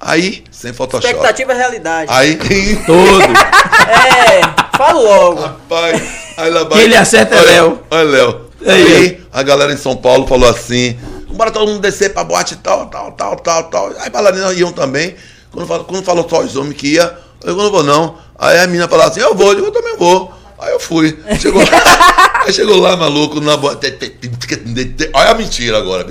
Aí, 0.01 0.45
sem 0.51 0.73
Photoshop. 0.73 1.07
Expectativa 1.07 1.53
é 1.53 1.57
realidade. 1.57 2.11
Aí, 2.13 2.37
Todo. 2.87 3.23
É, 3.89 4.77
falo 4.77 5.03
logo. 5.03 5.41
rapaz, 5.41 6.03
aí 6.37 6.51
lá 6.51 6.65
vai. 6.65 6.83
Ele 6.83 6.95
acerta 6.97 7.35
é 7.35 7.39
Olha- 7.39 7.51
Léo. 7.51 7.83
Olha, 7.91 8.03
Léo. 8.11 8.41
Aí. 8.67 8.93
Aí, 8.97 9.21
a 9.33 9.43
galera 9.43 9.73
em 9.73 9.77
São 9.77 9.97
Paulo 9.97 10.27
falou 10.27 10.49
assim: 10.49 10.99
bora 11.31 11.51
todo 11.51 11.67
mundo 11.67 11.81
descer 11.81 12.13
pra 12.13 12.23
boate 12.25 12.55
e 12.55 12.59
tal, 12.59 12.87
tal, 12.87 13.13
tal, 13.13 13.37
tal, 13.37 13.65
tal. 13.65 13.93
Aí 14.01 14.11
bailarinas 14.11 14.57
iam 14.59 14.73
também. 14.73 15.15
Quando 15.51 15.67
falou, 15.67 15.85
quando 15.85 16.05
falou 16.05 16.29
só 16.29 16.41
os 16.41 16.57
homens 16.57 16.77
que 16.77 16.95
ia, 16.95 17.17
eu 17.45 17.57
não 17.57 17.71
vou 17.71 17.83
não. 17.83 18.17
Aí 18.39 18.59
a 18.59 18.67
menina 18.67 18.89
falou 18.89 19.07
assim: 19.07 19.21
eu 19.21 19.35
vou, 19.35 19.49
eu 19.49 19.55
digo, 19.55 19.67
eu 19.69 19.73
também 19.73 19.97
vou. 19.97 20.33
Aí 20.59 20.73
eu 20.73 20.81
fui. 20.81 21.19
Chegou 21.39 21.63
lá, 21.63 22.43
aí 22.47 22.53
chegou 22.53 22.79
lá, 22.79 22.97
maluco, 22.97 23.41
na 23.41 23.57
boate. 23.57 23.87
Olha 25.13 25.31
a 25.31 25.35
mentira 25.35 25.79
agora. 25.79 26.07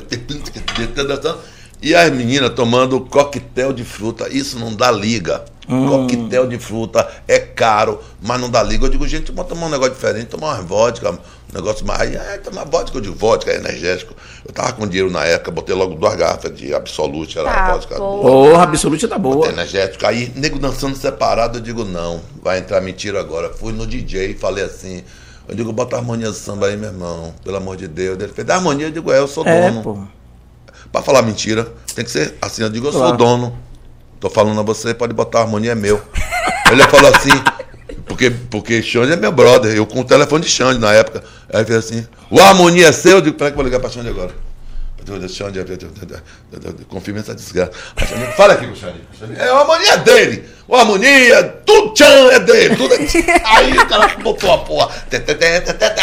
E 1.81 1.93
as 1.93 2.11
meninas 2.11 2.51
tomando 2.51 3.01
coquetel 3.01 3.73
de 3.73 3.83
fruta. 3.83 4.27
Isso 4.29 4.57
não 4.59 4.73
dá 4.73 4.91
liga. 4.91 5.43
Coquetel 5.67 6.47
de 6.47 6.59
fruta 6.59 7.09
é 7.27 7.39
caro, 7.39 7.99
mas 8.21 8.39
não 8.39 8.49
dá 8.49 8.61
liga. 8.61 8.85
Eu 8.85 8.89
digo, 8.89 9.07
gente, 9.07 9.31
vamos 9.31 9.49
tomar 9.49 9.67
um 9.67 9.69
negócio 9.69 9.93
diferente, 9.93 10.27
tomar 10.27 10.55
uma 10.55 10.61
vodka, 10.61 11.11
um 11.11 11.17
negócio 11.53 11.85
mais. 11.85 12.01
Aí, 12.09 12.15
é, 12.15 12.37
tomar 12.37 12.63
vodka, 12.65 12.97
eu 12.97 13.01
digo, 13.01 13.15
vodka, 13.15 13.51
é 13.51 13.55
energético. 13.57 14.13
Eu 14.45 14.53
tava 14.53 14.73
com 14.73 14.87
dinheiro 14.87 15.11
na 15.11 15.23
época, 15.25 15.51
botei 15.51 15.75
logo 15.75 15.95
duas 15.95 16.15
garrafas 16.15 16.55
de 16.55 16.73
Absolute, 16.73 17.37
era 17.39 17.49
Ah, 17.51 17.73
vodka 17.73 17.95
boa. 17.97 18.21
Porra, 18.21 18.63
absoluta 18.63 19.07
tá 19.07 19.17
boa. 19.17 19.47
Energético. 19.47 20.05
Aí, 20.05 20.31
nego 20.35 20.57
dançando 20.59 20.95
separado, 20.95 21.57
eu 21.59 21.61
digo, 21.61 21.83
não, 21.85 22.21
vai 22.41 22.59
entrar 22.59 22.81
mentira 22.81 23.19
agora. 23.19 23.49
Fui 23.53 23.71
no 23.73 23.85
DJ 23.87 24.31
e 24.31 24.33
falei 24.33 24.63
assim. 24.63 25.03
Eu 25.47 25.55
digo, 25.55 25.73
bota 25.73 25.95
a 25.95 25.99
harmonia 25.99 26.27
do 26.27 26.33
samba 26.33 26.67
aí, 26.67 26.77
meu 26.77 26.89
irmão, 26.89 27.33
pelo 27.43 27.57
amor 27.57 27.75
de 27.75 27.87
Deus. 27.87 28.17
Ele 28.17 28.31
fez, 28.31 28.47
da 28.47 28.55
harmonia, 28.55 28.87
eu 28.87 28.91
digo, 28.91 29.11
é, 29.11 29.19
eu 29.19 29.27
sou 29.27 29.45
É, 29.45 29.69
dono. 29.69 29.81
pô. 29.83 29.99
Pra 30.91 31.01
falar 31.01 31.21
mentira, 31.21 31.67
tem 31.95 32.05
que 32.05 32.11
ser 32.11 32.35
assim. 32.41 32.61
Eu 32.61 32.69
digo, 32.69 32.87
eu 32.87 32.91
sou 32.91 33.01
Claro. 33.01 33.17
dono. 33.17 33.57
Tô 34.19 34.29
falando 34.29 34.57
a 34.59 34.63
você, 34.63 34.93
pode 34.93 35.13
botar 35.13 35.39
a 35.39 35.41
harmonia, 35.41 35.73
é 35.73 35.75
meu. 35.75 36.01
Ele 36.71 36.81
falou 36.83 37.13
assim, 37.13 37.29
porque, 38.13 38.29
porque 38.29 38.83
Xande 38.83 39.11
é 39.13 39.15
meu 39.15 39.31
brother. 39.31 39.75
Eu 39.75 39.87
com 39.87 40.01
o 40.01 40.03
telefone 40.03 40.43
de 40.43 40.49
Xande 40.49 40.79
na 40.79 40.93
época. 40.93 41.23
Aí 41.51 41.61
ele 41.61 41.65
fez 41.65 41.79
assim, 41.79 42.07
o 42.29 42.39
harmonia 42.39 42.87
é 42.87 42.91
seu? 42.91 43.13
Eu 43.13 43.21
digo, 43.21 43.35
peraí 43.35 43.51
que 43.51 43.55
eu 43.55 43.63
vou 43.63 43.65
ligar 43.65 43.79
pra 43.79 43.89
Xande 43.89 44.09
agora. 44.09 44.31
Xande, 45.27 45.59
confirma 46.87 47.21
essa 47.21 47.33
desgraça. 47.33 47.71
Fala 48.37 48.53
aqui 48.53 48.67
com 48.67 48.73
o 48.73 48.75
Xande. 48.75 49.01
É, 49.35 49.51
o 49.51 49.57
harmonia 49.57 49.97
dele. 49.97 50.43
O 50.67 50.75
harmonia, 50.75 51.43
tudo 51.65 51.97
Xande 51.97 52.35
é 52.35 52.39
dele. 52.39 52.75
Tudo 52.75 52.93
é... 52.93 52.99
Aí 53.45 53.77
o 53.79 53.87
cara 53.87 54.15
botou 54.21 54.53
a 54.53 54.59
porra. 54.59 54.91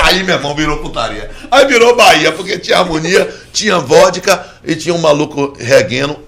Aí, 0.02 0.24
meu 0.24 0.34
irmão, 0.34 0.54
virou 0.56 0.78
putaria. 0.78 1.30
Aí 1.48 1.64
virou 1.66 1.94
Bahia, 1.94 2.32
porque 2.32 2.58
tinha 2.58 2.78
harmonia, 2.78 3.32
tinha 3.52 3.78
vodka 3.78 4.44
e 4.64 4.74
tinha 4.74 4.94
um 4.94 4.98
maluco 4.98 5.56
reguendo. 5.60 6.18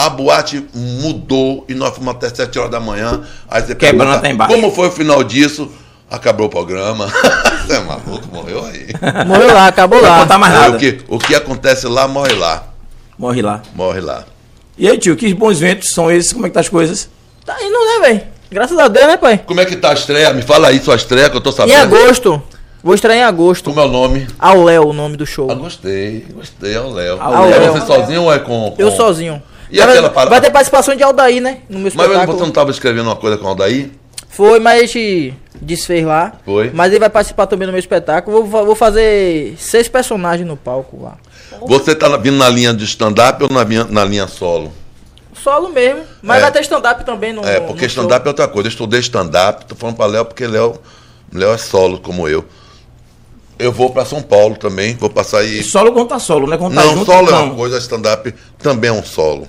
A 0.00 0.08
boate 0.08 0.64
mudou 0.72 1.64
e 1.68 1.74
nós 1.74 1.92
fomos 1.92 2.14
até 2.14 2.28
7 2.28 2.56
horas 2.58 2.70
da 2.70 2.78
manhã. 2.78 3.20
Aí 3.50 3.62
você 3.62 3.74
Quebrando 3.74 3.98
pergunta, 3.98 4.18
até 4.18 4.30
embaixo. 4.30 4.54
Como 4.54 4.70
foi 4.72 4.86
o 4.88 4.92
final 4.92 5.24
disso? 5.24 5.70
Acabou 6.08 6.46
o 6.46 6.48
programa. 6.48 7.06
Você 7.66 7.74
é 7.76 7.80
maluco, 7.80 8.26
morreu 8.32 8.64
aí. 8.64 8.86
Morreu 9.28 9.52
lá, 9.52 9.66
acabou 9.66 10.00
Não 10.00 10.08
lá. 10.08 10.20
contar 10.20 10.38
mais 10.38 10.54
nada. 10.54 10.74
o, 10.74 10.78
que, 10.78 11.00
o 11.06 11.18
que 11.18 11.34
acontece 11.34 11.86
lá, 11.86 12.08
morre 12.08 12.32
lá. 12.32 12.64
Morre 13.18 13.42
lá. 13.42 13.60
Morre 13.74 14.00
lá. 14.00 14.24
E 14.78 14.88
aí, 14.88 14.96
tio, 14.96 15.14
que 15.14 15.34
bons 15.34 15.58
ventos 15.58 15.90
são 15.92 16.10
esses? 16.10 16.32
Como 16.32 16.46
é 16.46 16.48
que 16.48 16.54
tá 16.54 16.60
as 16.60 16.68
coisas? 16.70 17.10
Tá 17.44 17.54
indo, 17.60 17.78
né, 17.78 18.08
velho? 18.08 18.22
Graças 18.50 18.78
a 18.78 18.88
Deus, 18.88 19.06
né, 19.06 19.16
pai? 19.18 19.42
Como 19.44 19.60
é 19.60 19.66
que 19.66 19.76
tá 19.76 19.90
a 19.90 19.92
estreia? 19.92 20.32
Me 20.32 20.40
fala 20.40 20.68
aí 20.68 20.80
sua 20.82 20.96
estreia 20.96 21.28
que 21.28 21.36
eu 21.36 21.42
tô 21.42 21.50
Em 21.50 21.52
sabendo. 21.52 21.82
agosto. 21.94 22.42
Vou 22.82 22.94
estrear 22.94 23.18
em 23.18 23.24
agosto. 23.24 23.64
Como 23.68 23.80
é 23.80 23.84
o 23.84 23.88
nome? 23.88 24.26
Ao 24.38 24.62
Léo, 24.64 24.88
o 24.88 24.92
nome 24.94 25.18
do 25.18 25.26
show. 25.26 25.50
Ah, 25.50 25.54
gostei, 25.54 26.24
gostei, 26.32 26.74
é 26.74 26.80
o 26.80 26.88
Léo. 26.90 27.20
Ao 27.20 27.44
É 27.48 27.68
você 27.68 27.84
sozinho 27.86 28.22
ou 28.22 28.32
é 28.32 28.38
com. 28.38 28.74
Eu 28.78 28.90
com- 28.90 28.96
sozinho. 28.96 29.42
E 29.70 29.78
Vai- 29.78 29.88
aquela 29.90 30.10
parada- 30.10 30.30
Vai 30.30 30.40
ter 30.40 30.50
participação 30.50 30.94
de 30.96 31.02
Aldair, 31.02 31.40
né? 31.42 31.58
No 31.68 31.78
meu 31.78 31.92
Mas 31.94 32.06
espetáculo. 32.06 32.38
você 32.38 32.44
não 32.44 32.50
tava 32.52 32.70
escrevendo 32.70 33.06
uma 33.06 33.16
coisa 33.16 33.36
com 33.36 33.46
Aldair? 33.46 33.90
Foi, 34.30 34.58
mas 34.60 34.78
a 34.78 34.80
gente 34.86 35.34
desfez 35.60 36.04
lá. 36.04 36.32
Foi. 36.44 36.70
Mas 36.72 36.90
ele 36.90 37.00
vai 37.00 37.10
participar 37.10 37.46
também 37.46 37.66
no 37.66 37.72
meu 37.72 37.78
espetáculo. 37.80 38.44
Vou, 38.44 38.64
vou 38.66 38.74
fazer 38.74 39.54
seis 39.58 39.88
personagens 39.88 40.46
no 40.46 40.56
palco 40.56 41.02
lá. 41.02 41.16
Você 41.66 41.94
tá 41.94 42.14
vindo 42.16 42.36
na 42.36 42.48
linha 42.48 42.72
de 42.72 42.84
stand-up 42.84 43.42
ou 43.42 43.50
na 43.50 43.64
linha, 43.64 43.84
na 43.84 44.04
linha 44.04 44.26
solo? 44.28 44.72
Solo 45.42 45.70
mesmo. 45.70 46.02
Mas 46.22 46.38
É. 46.38 46.40
vai 46.42 46.52
ter 46.52 46.60
stand-up 46.60 47.04
também 47.04 47.32
no 47.32 47.44
É, 47.44 47.60
porque 47.60 47.86
stand-up 47.86 48.24
é 48.26 48.28
outra 48.28 48.46
coisa. 48.48 48.68
Eu 48.68 48.70
estudei 48.70 49.00
stand-up, 49.00 49.64
tô 49.66 49.74
falando 49.74 49.96
pra 49.96 50.06
Léo 50.06 50.24
porque 50.24 50.46
Léo, 50.46 50.78
Léo 51.32 51.52
é 51.52 51.58
solo 51.58 51.98
como 51.98 52.28
eu. 52.28 52.44
Eu 53.58 53.72
vou 53.72 53.90
pra 53.90 54.04
São 54.04 54.22
Paulo 54.22 54.56
também, 54.56 54.94
vou 54.94 55.10
passar 55.10 55.38
aí. 55.38 55.62
Solo 55.64 55.92
conta 55.92 56.18
solo, 56.18 56.46
né? 56.46 56.56
Conta 56.56 56.76
Não, 56.76 56.94
junto, 56.94 57.06
solo 57.06 57.28
é 57.28 57.32
não. 57.32 57.44
uma 57.46 57.54
coisa, 57.56 57.78
stand-up 57.78 58.32
também 58.58 58.88
é 58.90 58.92
um 58.92 59.02
solo. 59.02 59.48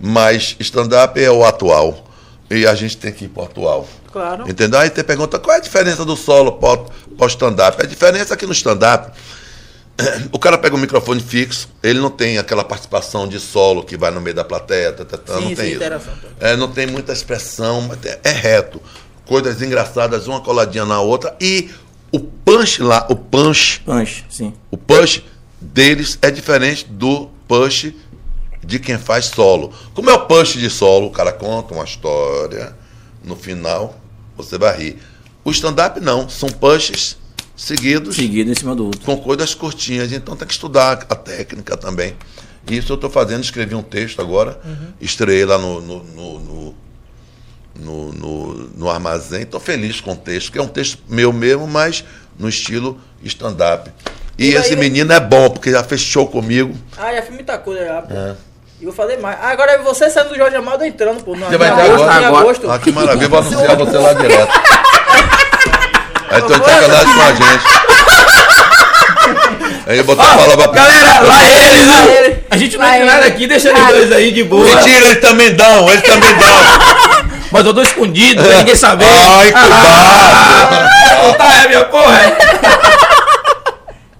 Mas 0.00 0.56
stand-up 0.60 1.20
é 1.22 1.30
o 1.30 1.44
atual. 1.44 2.04
E 2.50 2.66
a 2.66 2.74
gente 2.74 2.96
tem 2.96 3.10
que 3.12 3.24
ir 3.24 3.28
pro 3.28 3.42
atual. 3.44 3.88
Claro. 4.12 4.48
Entendeu? 4.48 4.78
Aí 4.78 4.88
você 4.90 5.02
pergunta 5.02 5.38
qual 5.38 5.54
é 5.56 5.58
a 5.58 5.62
diferença 5.62 6.04
do 6.04 6.14
solo 6.16 6.52
pó- 6.52 6.86
pós-stand-up? 7.18 7.82
A 7.82 7.86
diferença 7.86 8.34
é 8.34 8.36
que 8.36 8.46
no 8.46 8.52
stand-up, 8.52 9.10
o 10.30 10.38
cara 10.38 10.56
pega 10.58 10.76
um 10.76 10.78
microfone 10.78 11.20
fixo, 11.20 11.68
ele 11.82 11.98
não 11.98 12.10
tem 12.10 12.38
aquela 12.38 12.62
participação 12.62 13.26
de 13.26 13.40
solo 13.40 13.82
que 13.82 13.96
vai 13.96 14.10
no 14.12 14.20
meio 14.20 14.36
da 14.36 14.44
plateia, 14.44 14.92
tá, 14.92 15.04
tá, 15.04 15.16
tá, 15.18 15.34
Sim, 15.38 15.40
não 15.40 15.48
sim, 15.48 15.54
tem 15.56 15.66
isso. 15.68 15.76
interação. 15.76 16.12
É, 16.38 16.54
não 16.54 16.68
tem 16.70 16.86
muita 16.86 17.12
expressão, 17.12 17.80
mas 17.82 17.98
é, 18.04 18.20
é 18.22 18.30
reto. 18.30 18.80
Coisas 19.26 19.60
engraçadas, 19.62 20.28
uma 20.28 20.40
coladinha 20.40 20.84
na 20.84 21.00
outra. 21.00 21.34
E 21.40 21.70
o 22.14 22.20
punch 22.20 22.80
lá, 22.82 23.06
o 23.10 23.16
punch, 23.16 23.80
Punch, 23.84 24.24
sim. 24.30 24.52
o 24.70 24.76
punch 24.76 25.24
deles 25.60 26.18
é 26.22 26.30
diferente 26.30 26.86
do 26.88 27.28
punch 27.48 27.94
de 28.62 28.78
quem 28.78 28.96
faz 28.98 29.26
solo. 29.26 29.72
Como 29.94 30.08
é 30.08 30.12
o 30.14 30.26
punch 30.26 30.58
de 30.58 30.70
solo? 30.70 31.06
O 31.08 31.10
cara 31.10 31.32
conta 31.32 31.74
uma 31.74 31.84
história, 31.84 32.76
no 33.24 33.34
final 33.34 33.98
você 34.36 34.56
vai 34.58 34.76
rir. 34.76 34.98
O 35.44 35.50
stand-up 35.50 36.00
não, 36.00 36.28
são 36.28 36.48
punches 36.48 37.16
seguidos 37.56 38.16
Seguido 38.16 38.50
em 38.50 38.54
cima 38.54 38.74
do 38.74 38.86
outro. 38.86 39.00
com 39.02 39.16
coisas 39.16 39.54
curtinhas, 39.54 40.12
então 40.12 40.36
tem 40.36 40.46
que 40.46 40.54
estudar 40.54 41.06
a 41.08 41.14
técnica 41.14 41.76
também. 41.76 42.14
Isso 42.70 42.92
eu 42.92 42.94
estou 42.94 43.10
fazendo, 43.10 43.42
escrevi 43.44 43.74
um 43.74 43.82
texto 43.82 44.20
agora, 44.22 44.58
estreiei 45.00 45.44
lá 45.44 45.58
no, 45.58 45.80
no, 45.80 46.04
no, 46.04 46.40
no, 46.40 46.74
no, 47.78 48.12
no- 48.12 48.70
no 48.76 48.90
armazém. 48.90 49.42
Estou 49.42 49.60
feliz 49.60 50.00
com 50.00 50.12
o 50.12 50.16
texto, 50.16 50.50
que 50.52 50.58
é 50.58 50.62
um 50.62 50.68
texto 50.68 50.98
meu 51.08 51.32
mesmo, 51.32 51.66
mas 51.66 52.04
no 52.38 52.48
estilo 52.48 52.98
stand-up. 53.22 53.90
E, 54.38 54.48
E 54.48 54.52
daí, 54.52 54.60
esse 54.62 54.74
né? 54.74 54.80
menino 54.80 55.12
é 55.12 55.20
bom, 55.20 55.48
porque 55.50 55.70
já 55.70 55.82
fez 55.84 56.00
show 56.00 56.26
comigo. 56.26 56.74
Ah, 56.98 57.12
já 57.14 57.22
fiz 57.22 57.34
muita 57.34 57.56
coisa 57.58 57.84
já, 57.84 58.02
pô. 58.02 58.14
É. 58.14 58.34
E 58.80 58.84
vou 58.84 58.92
fazer 58.94 59.16
mais. 59.18 59.38
Ah, 59.40 59.50
agora 59.50 59.72
é 59.72 59.78
você 59.78 60.10
saindo 60.10 60.30
do 60.30 60.36
Jorge 60.36 60.56
Amado 60.56 60.84
entrando, 60.84 61.22
pô. 61.22 61.36
No, 61.36 61.46
Você 61.46 61.56
vai 61.56 61.68
entrar 61.70 61.84
agosto, 61.84 62.02
agora? 62.08 62.26
Agosto. 62.40 62.70
Ah, 62.70 62.78
que 62.78 62.90
maravilha, 62.92 63.28
vou 63.28 63.38
anunciar 63.38 63.76
você 63.76 63.96
lá 63.98 64.12
direto. 64.12 64.52
Aí 66.30 66.42
tô 66.42 66.58
de 66.58 66.64
sacanagem 66.64 67.14
com 67.14 67.20
a 67.22 67.32
gente. 67.34 67.64
Aí 69.86 69.98
eu 69.98 70.04
botar 70.04 70.22
a 70.24 70.36
palavra 70.38 70.68
pra 70.68 70.82
Galera, 70.82 71.20
lá 71.20 71.44
eles, 71.44 71.86
Lá 71.88 71.96
né? 72.04 72.16
ele. 72.26 72.44
A 72.50 72.56
gente 72.56 72.76
não 72.76 72.90
tem 72.90 73.04
nada 73.04 73.18
ele. 73.26 73.34
aqui, 73.34 73.46
deixa 73.46 73.68
eles 73.70 73.86
dois 73.86 74.12
aí 74.12 74.32
de 74.32 74.42
boa. 74.42 74.64
Mentira, 74.64 75.06
eles 75.06 75.20
também 75.20 75.54
dão, 75.54 75.88
eles 75.90 76.02
também 76.02 76.34
dão. 76.36 76.48
Mas 77.54 77.64
eu 77.64 77.72
tô 77.72 77.82
escondido, 77.82 78.42
pra 78.42 78.56
ninguém 78.56 78.74
saber. 78.74 79.04
Ai, 79.06 79.52
cuidado. 79.52 79.86
Ah, 79.86 81.34
tá, 81.38 81.62
é 81.62 81.68
minha 81.68 81.84
porra. 81.84 82.20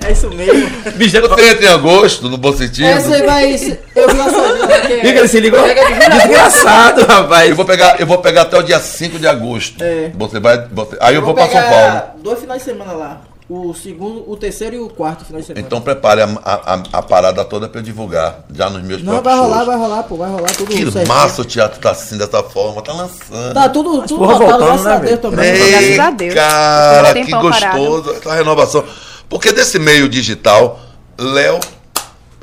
É 0.07 0.13
isso 0.13 0.31
mesmo. 0.31 0.71
Bicho, 0.93 1.17
eu. 1.17 1.29
Você 1.29 1.49
entra 1.51 1.65
em 1.65 1.69
agosto, 1.69 2.29
no 2.29 2.37
bom 2.39 2.53
sentido. 2.53 2.87
Essa 2.87 3.13
aí 3.13 3.23
vai. 3.27 3.55
Eu 3.55 4.09
vi 4.09 5.01
Fica, 5.01 5.19
ele 5.19 5.27
se 5.29 5.41
ligou? 5.41 5.61
Desgraçado, 5.67 7.05
rapaz. 7.07 7.51
Eu 7.51 7.57
vou 7.57 7.65
pegar, 7.65 7.97
eu 7.99 8.07
vou 8.07 8.19
pegar 8.19 8.43
até 8.43 8.57
o 8.57 8.63
dia 8.63 8.79
5 8.79 9.19
de 9.19 9.27
agosto. 9.27 9.83
É. 9.83 10.13
Você 10.15 10.39
vai, 10.39 10.69
você- 10.71 10.97
aí 11.01 11.17
eu 11.17 11.23
vou 11.23 11.35
para 11.35 11.49
São 11.49 11.61
Paulo. 11.61 12.03
Dois 12.23 12.39
finais 12.39 12.61
de 12.63 12.71
semana 12.71 12.93
lá. 12.93 13.21
O 13.47 13.75
segundo, 13.75 14.25
o 14.31 14.37
terceiro 14.39 14.75
e 14.77 14.79
o 14.79 14.89
quarto 14.89 15.23
final 15.23 15.39
de 15.39 15.47
semana. 15.47 15.67
Então 15.67 15.79
prepare 15.79 16.23
a, 16.23 16.27
a, 16.43 16.81
a- 16.95 17.03
parada 17.03 17.45
toda 17.45 17.69
para 17.69 17.81
eu 17.81 17.85
divulgar 17.85 18.43
já 18.51 18.71
nos 18.71 18.83
meus 18.83 19.03
Não, 19.03 19.21
vai 19.21 19.37
rolar, 19.37 19.57
shows. 19.57 19.67
vai 19.67 19.77
rolar, 19.77 20.03
pô, 20.05 20.17
vai 20.17 20.31
rolar 20.31 20.51
tudo 20.57 20.71
Que 20.71 20.91
certinho. 20.91 21.07
massa 21.09 21.43
o 21.43 21.45
teatro 21.45 21.79
tá 21.79 21.91
assim 21.91 22.17
dessa 22.17 22.43
forma, 22.43 22.81
tá 22.81 22.95
lançando. 22.95 23.53
Tá 23.53 23.69
tudo, 23.69 24.01
tudo 24.07 24.17
porra 24.19 24.33
lotado, 24.39 24.49
voltando, 24.49 24.67
graças 24.67 24.85
né, 24.87 24.93
a 24.95 24.99
Deus 24.99 25.21
também. 25.21 25.45
Ei, 25.51 25.71
Graças 25.71 25.99
a 25.99 26.11
Deus. 26.11 26.35
Cara, 26.35 27.09
um 27.21 27.25
que 27.27 27.31
parado. 27.31 27.79
gostoso 27.79 28.11
essa 28.17 28.35
renovação. 28.35 28.85
Porque 29.29 29.53
desse 29.53 29.79
meio 29.79 30.09
digital, 30.09 30.81
Léo 31.19 31.61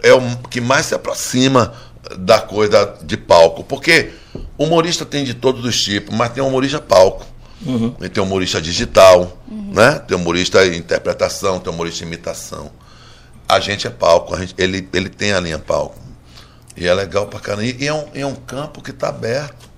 é 0.04 0.14
o 0.14 0.22
que 0.52 0.62
mais 0.62 0.86
se 0.86 0.94
aproxima 0.94 1.74
da 2.16 2.40
coisa 2.40 2.94
de 3.02 3.18
palco. 3.18 3.64
Porque 3.64 4.12
humorista 4.56 5.04
tem 5.04 5.24
de 5.24 5.34
todos 5.34 5.66
os 5.66 5.82
tipos, 5.82 6.16
mas 6.16 6.30
tem 6.32 6.44
humorista 6.44 6.80
palco. 6.80 7.26
E 8.02 8.10
tem 8.10 8.24
humorista 8.24 8.60
digital, 8.62 9.38
né? 9.50 10.00
Tem 10.08 10.18
humorista 10.18 10.66
em 10.66 10.78
interpretação, 10.78 11.60
tem 11.60 11.72
humorista 11.72 12.04
em 12.04 12.08
imitação. 12.08 12.72
A 13.48 13.60
gente 13.60 13.86
é 13.86 13.90
palco, 13.90 14.34
a 14.34 14.40
gente, 14.40 14.56
ele, 14.58 14.88
ele 14.94 15.10
tem 15.10 15.34
a 15.34 15.40
linha 15.40 15.60
palco. 15.60 15.96
E 16.76 16.88
é 16.88 16.94
legal 16.94 17.28
pra 17.28 17.40
caramba. 17.40 17.66
E 17.66 17.86
é 17.88 17.94
um, 17.94 18.06
é 18.16 18.26
um 18.26 18.34
campo 18.36 18.82
que 18.82 18.92
tá 18.92 19.10
aberto. 19.10 19.70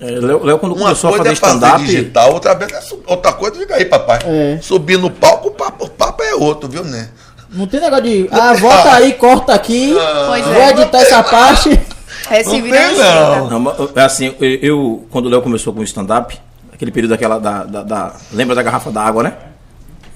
É, 0.00 0.06
Léo, 0.10 0.58
quando 0.58 0.72
Uma 0.74 0.86
começou 0.86 1.10
a 1.10 1.16
coisa 1.18 1.24
fazer 1.24 1.30
é 1.30 1.32
stand-up, 1.58 1.84
digital, 1.84 2.32
outra 2.34 2.54
vez 2.54 2.72
é 2.72 2.82
outra 3.06 3.32
coisa, 3.32 3.56
diga 3.56 3.76
aí, 3.76 3.84
papai. 3.84 4.18
É. 4.24 4.58
Subir 4.60 4.98
no 4.98 5.10
palco, 5.10 5.48
o 5.48 5.50
papo, 5.52 5.84
o 5.84 5.90
papo 5.90 6.22
é 6.22 6.34
outro, 6.34 6.68
viu, 6.68 6.82
né? 6.84 7.10
Não 7.50 7.66
tem 7.68 7.80
negócio 7.80 8.04
de. 8.04 8.28
Ah, 8.32 8.52
volta 8.54 8.92
aí, 8.94 9.12
corta 9.12 9.54
aqui. 9.54 9.94
Pois 10.26 10.44
Vou 10.44 10.54
é. 10.54 10.70
editar 10.70 10.98
essa 10.98 11.22
parte. 11.22 11.80
Esse 12.30 12.50
Não 12.56 12.62
vira 12.62 12.76
tem, 12.78 12.88
receita. 12.88 13.14
não. 13.36 13.50
Não, 13.50 13.60
mas, 13.60 13.76
é 13.94 14.00
assim, 14.02 14.34
eu, 14.40 14.50
eu- 14.62 15.06
quando 15.10 15.26
o 15.26 15.28
Léo 15.28 15.42
começou 15.42 15.72
com 15.72 15.80
o 15.80 15.84
stand-up, 15.84 16.36
aquele 16.74 16.90
período 16.90 17.10
daquela, 17.12 17.38
da, 17.38 17.64
da, 17.64 17.82
da- 17.82 18.16
lembra 18.32 18.54
da 18.54 18.62
garrafa 18.62 18.90
d'água, 18.90 19.22
né? 19.22 19.32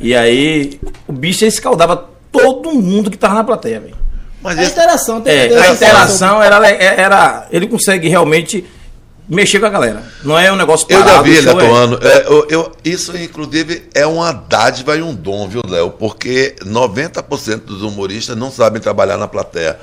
E 0.01 0.15
aí, 0.15 0.81
o 1.07 1.13
bicho 1.13 1.45
escaldava 1.45 2.09
todo 2.31 2.73
mundo 2.73 3.11
que 3.11 3.17
tava 3.17 3.35
na 3.35 3.45
plateia, 3.45 3.81
velho. 3.81 3.97
Mas 4.43 4.59
A 4.59 4.63
esse, 4.63 4.73
interação 4.73 5.21
tem 5.21 5.33
É, 5.37 5.49
que 5.49 5.55
ter 5.55 5.61
a 5.61 5.71
interação 5.73 6.43
era, 6.43 6.69
era, 6.69 7.47
ele 7.51 7.67
consegue 7.67 8.09
realmente 8.09 8.65
mexer 9.29 9.59
com 9.59 9.67
a 9.67 9.71
galera. 9.71 10.05
Não 10.23 10.39
é 10.39 10.51
um 10.53 10.57
negócio 10.57 10.87
eu 10.89 11.01
parado. 11.01 11.17
já 11.17 11.23
vi 11.23 11.31
o 11.31 11.39
ele 11.39 11.49
é- 11.49 11.53
atuando. 11.53 11.99
É, 12.07 12.27
eu, 12.29 12.47
eu- 12.49 12.73
isso, 12.85 13.17
inclusive, 13.17 13.89
é 13.95 14.07
uma 14.07 14.33
dádiva 14.33 14.97
e 14.97 15.03
um 15.03 15.13
dom, 15.15 15.49
viu, 15.49 15.63
Léo? 15.69 15.91
Porque 15.91 16.55
90% 16.65 17.65
dos 17.65 17.83
humoristas 17.83 18.37
não 18.37 18.51
sabem 18.53 18.81
trabalhar 18.81 19.17
na 19.17 19.27
plateia. 19.27 19.79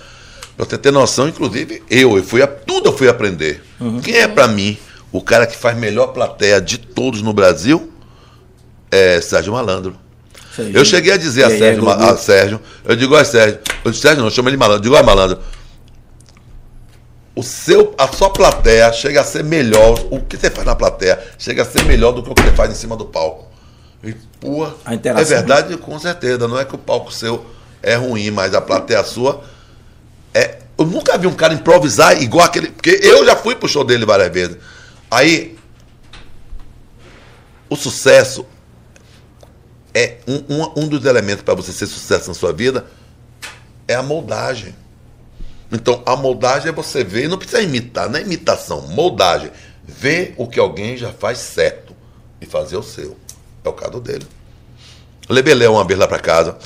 Pra 0.56 0.66
você 0.66 0.78
ter 0.78 0.92
noção, 0.92 1.28
inclusive, 1.28 1.84
eu, 1.90 2.16
eu 2.16 2.24
fui 2.24 2.42
a, 2.42 2.48
tudo 2.48 2.88
eu 2.90 2.98
fui 2.98 3.10
aprender. 3.10 3.62
Quem 4.02 4.16
é, 4.16 4.28
pra 4.28 4.48
mim, 4.48 4.78
o 5.16 5.22
cara 5.22 5.48
que 5.48 5.56
faz 5.56 5.78
melhor 5.78 6.08
plateia 6.08 6.60
de 6.60 6.78
todos 6.78 7.22
no 7.22 7.32
Brasil? 7.32 7.92
É 8.92 9.22
Sérgio 9.22 9.54
Malandro. 9.54 9.96
Sérgio. 10.54 10.78
Eu 10.78 10.86
cheguei 10.86 11.14
a 11.14 11.18
dizer 11.18 11.46
a 11.46 11.50
Sérgio, 11.50 11.84
Globo? 11.84 12.04
a 12.04 12.18
Sérgio, 12.18 12.60
eu 12.84 12.96
digo 12.96 13.16
a 13.16 13.24
Sérgio, 13.24 13.60
eu 13.84 13.94
Sérgio 13.94 14.20
não, 14.20 14.28
eu 14.28 14.32
chamo 14.32 14.50
ele 14.50 14.58
malandro, 14.58 14.80
eu 14.80 14.84
digo, 14.84 14.96
ó 14.96 15.04
malandro, 15.04 15.40
o 17.36 17.44
seu, 17.44 17.94
a 17.98 18.08
sua 18.08 18.30
plateia 18.30 18.92
chega 18.94 19.22
a 19.22 19.24
ser 19.24 19.44
melhor, 19.44 20.00
o 20.10 20.22
que 20.22 20.38
você 20.38 20.50
faz 20.50 20.66
na 20.66 20.76
plateia 20.76 21.20
chega 21.38 21.64
a 21.64 21.66
ser 21.66 21.84
melhor 21.84 22.12
do 22.14 22.24
que 22.24 22.30
o 22.30 22.34
que 22.34 22.42
você 22.42 22.52
faz 22.52 22.72
em 22.72 22.76
cima 22.76 22.96
do 22.96 23.06
palco. 23.06 23.52
E, 24.04 24.14
pô, 24.40 24.68
A 24.86 24.96
interação. 24.96 25.22
é 25.22 25.26
verdade, 25.26 25.78
com 25.78 26.00
certeza, 26.00 26.48
não 26.48 26.60
é 26.60 26.64
que 26.64 26.76
o 26.76 26.78
palco 26.78 27.12
seu 27.12 27.46
é 27.84 27.96
ruim, 27.96 28.32
mas 28.32 28.54
a 28.54 28.62
plateia 28.62 29.04
sua 29.04 29.42
é... 30.34 30.60
Eu 30.78 30.86
nunca 30.86 31.18
vi 31.18 31.26
um 31.26 31.34
cara 31.34 31.54
improvisar 31.54 32.22
igual 32.22 32.46
aquele, 32.46 32.68
porque 32.68 33.00
eu 33.02 33.26
já 33.26 33.36
fui 33.36 33.56
pro 33.56 33.68
show 33.68 33.84
dele 33.84 34.06
várias 34.06 34.30
vezes. 34.30 34.58
Aí, 35.10 35.58
o 37.70 37.76
sucesso 37.76 38.46
é 39.94 40.18
um, 40.28 40.36
um, 40.54 40.84
um 40.84 40.88
dos 40.88 41.06
elementos 41.06 41.44
para 41.44 41.54
você 41.54 41.72
ser 41.72 41.88
sucesso 41.88 42.28
na 42.28 42.34
sua 42.34 42.52
vida 42.52 42.86
é 43.88 43.96
a 43.96 44.04
moldagem. 44.04 44.76
Então, 45.72 46.02
a 46.06 46.16
moldagem 46.16 46.70
é 46.70 46.72
você 46.72 47.04
ver, 47.04 47.28
não 47.28 47.38
precisa 47.38 47.62
imitar, 47.62 48.10
não 48.10 48.20
é 48.20 48.22
imitação, 48.22 48.82
moldagem. 48.90 49.52
Ver 49.84 50.34
o 50.38 50.48
que 50.48 50.60
alguém 50.60 50.98
já 50.98 51.12
faz 51.12 51.38
certo 51.38 51.96
e 52.42 52.46
fazer 52.46 52.78
o 52.78 52.84
seu. 52.84 53.18
É 53.64 53.70
o 53.70 53.74
caso 53.74 54.00
dele. 54.00 54.26
Levei 55.30 55.54
Léo 55.54 55.74
uma 55.74 55.84
vez 55.86 56.00
lá 56.00 56.08
pra 56.08 56.20
casa. 56.20 56.58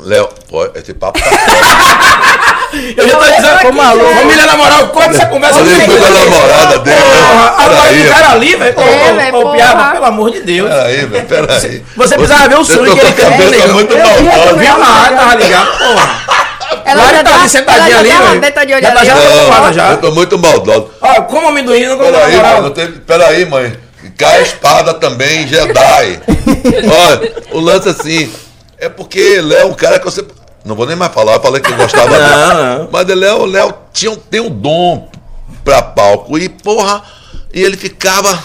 Léo, 0.00 0.28
pô, 0.48 0.64
esse 0.74 0.92
papo 0.94 1.18
tá 1.18 1.26
Eu 2.96 3.08
já 3.08 3.16
tô 3.16 3.24
dizendo, 3.24 3.68
Ô, 3.68 3.72
maluco. 3.72 4.14
família 4.14 4.44
na 4.46 4.56
moral, 4.56 4.88
corta 4.88 5.10
essa 5.16 5.26
conversa. 5.26 5.58
Olha 5.60 5.72
aí, 5.74 5.80
foi 5.86 5.94
né? 5.94 6.00
da 6.00 6.10
namorada 6.10 6.78
dele. 6.80 6.96
né? 6.96 7.02
Porra, 7.02 7.54
agora 7.64 7.80
Peraí, 7.80 8.06
o 8.06 8.10
cara 8.10 8.30
ali, 8.32 8.56
velho. 8.56 8.74
Ô, 8.76 8.82
É, 8.82 9.32
ô. 9.32 9.52
Piaba, 9.52 9.92
pelo 9.92 10.04
amor 10.04 10.30
de 10.32 10.40
Deus. 10.42 10.68
Peraí, 10.68 11.06
velho, 11.06 11.26
peraí. 11.26 11.84
Você 11.96 12.14
precisava 12.16 12.48
ver 12.48 12.54
o 12.58 12.64
Você 12.64 12.74
sonho 12.74 12.86
tô 12.90 12.94
que 12.96 13.00
ele 13.06 13.12
com 13.12 13.22
cabeça 13.22 13.50
nego. 13.50 13.72
muito 13.72 13.94
Eu 13.94 14.04
maldosa. 14.06 14.54
vi 14.58 14.66
a 14.66 14.76
lá, 14.76 15.12
tava 15.16 15.34
ligado, 15.36 15.78
porra. 15.78 16.26
Ela 16.84 17.12
já 17.14 17.24
tá 17.24 17.34
ali 17.34 17.48
sentadinho 17.48 17.90
ela 17.92 18.00
ali, 18.00 18.10
tá 18.10 18.20
velho. 18.40 18.52
tá 18.54 18.64
de 18.64 18.72
olho 18.74 18.82
Já 18.82 18.90
tá 18.92 19.00
ali, 19.00 19.10
preocupada 19.10 19.72
já. 19.72 19.90
eu 19.92 19.96
tô 19.98 20.10
muito 20.12 20.38
maldoso. 20.38 20.90
Ó, 21.00 21.22
como 21.22 21.48
amendoim, 21.48 21.86
não 21.86 21.96
como 21.96 22.12
Peraí, 22.12 22.36
mano, 22.36 22.62
não 22.62 22.70
tem- 22.70 22.92
peraí, 22.92 23.46
mãe. 23.46 23.72
Cai 24.18 24.36
a 24.38 24.42
espada 24.42 24.94
também, 24.94 25.46
Jedi. 25.48 26.20
Olha, 27.08 27.32
o 27.52 27.60
lance 27.60 27.88
assim, 27.88 28.30
é 28.78 28.88
porque 28.88 29.18
ele 29.18 29.54
é 29.54 29.64
um 29.64 29.74
cara 29.74 29.98
que 29.98 30.04
você. 30.04 30.24
Não 30.64 30.74
vou 30.74 30.86
nem 30.86 30.96
mais 30.96 31.12
falar, 31.12 31.34
eu 31.34 31.40
falei 31.40 31.60
que 31.60 31.70
eu 31.70 31.76
gostava 31.76 32.08
dele. 32.10 32.24
Não, 32.24 32.78
não. 32.80 32.88
Mas 32.90 33.08
ele 33.08 33.24
é, 33.24 33.32
o 33.32 33.44
Léo 33.46 33.72
tinha, 33.92 34.10
um- 34.10 34.16
tem 34.16 34.40
um 34.40 34.50
dom 34.50 35.08
pra 35.64 35.80
palco. 35.80 36.36
E, 36.38 36.48
porra, 36.48 37.02
e 37.54 37.62
ele 37.62 37.76
ficava 37.76 38.36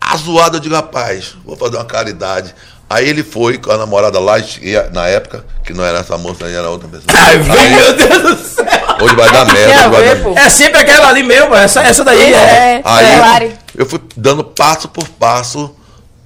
azoado. 0.00 0.56
Eu 0.56 0.60
digo, 0.60 0.74
rapaz, 0.74 1.34
vou 1.44 1.56
fazer 1.56 1.76
uma 1.76 1.84
caridade. 1.84 2.54
Aí 2.88 3.08
ele 3.08 3.22
foi 3.22 3.56
com 3.56 3.70
a 3.70 3.76
namorada 3.78 4.18
lá, 4.18 4.38
e 4.40 4.74
na 4.92 5.06
época, 5.06 5.44
que 5.64 5.72
não 5.72 5.84
era 5.84 6.00
essa 6.00 6.18
moça, 6.18 6.44
aí 6.46 6.54
era 6.54 6.68
outra 6.68 6.88
pessoa. 6.88 7.06
Ai, 7.14 7.36
Aí, 7.36 7.70
meu 7.70 7.92
Deus 7.96 8.22
do 8.36 8.44
céu. 8.48 8.66
hoje 9.00 9.14
vai 9.14 9.30
dar 9.32 9.44
merda, 9.44 9.88
vai 9.88 10.02
ver, 10.02 10.34
dar. 10.34 10.46
É 10.46 10.50
sempre 10.50 10.80
aquela 10.80 11.08
ali 11.08 11.22
mesmo, 11.22 11.54
essa, 11.54 11.82
essa 11.82 12.02
daí 12.02 12.34
é. 12.34 12.36
É, 12.36 12.82
Aí 12.84 13.06
é, 13.46 13.52
eu 13.76 13.86
fui 13.86 14.00
dando 14.16 14.42
passo 14.42 14.88
por 14.88 15.08
passo, 15.08 15.72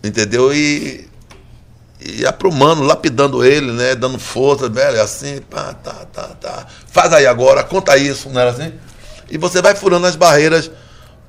entendeu? 0.03 0.55
E, 0.55 1.07
e 2.07 2.27
aprumando, 2.27 2.83
lapidando 2.83 3.43
ele, 3.43 3.73
né? 3.73 3.95
Dando 3.95 4.19
força, 4.19 4.69
velho, 4.69 5.01
assim, 5.01 5.41
pá, 5.41 5.73
tá, 5.73 6.05
tá, 6.13 6.29
tá. 6.41 6.67
Faz 6.87 7.13
aí 7.15 7.27
agora, 7.27 7.65
conta 7.65 7.97
isso, 7.97 8.29
não 8.29 8.41
era 8.41 8.51
assim? 8.51 8.73
E 9.31 9.39
você 9.39 9.63
vai 9.63 9.75
furando 9.75 10.07
as 10.07 10.15
barreiras, 10.15 10.71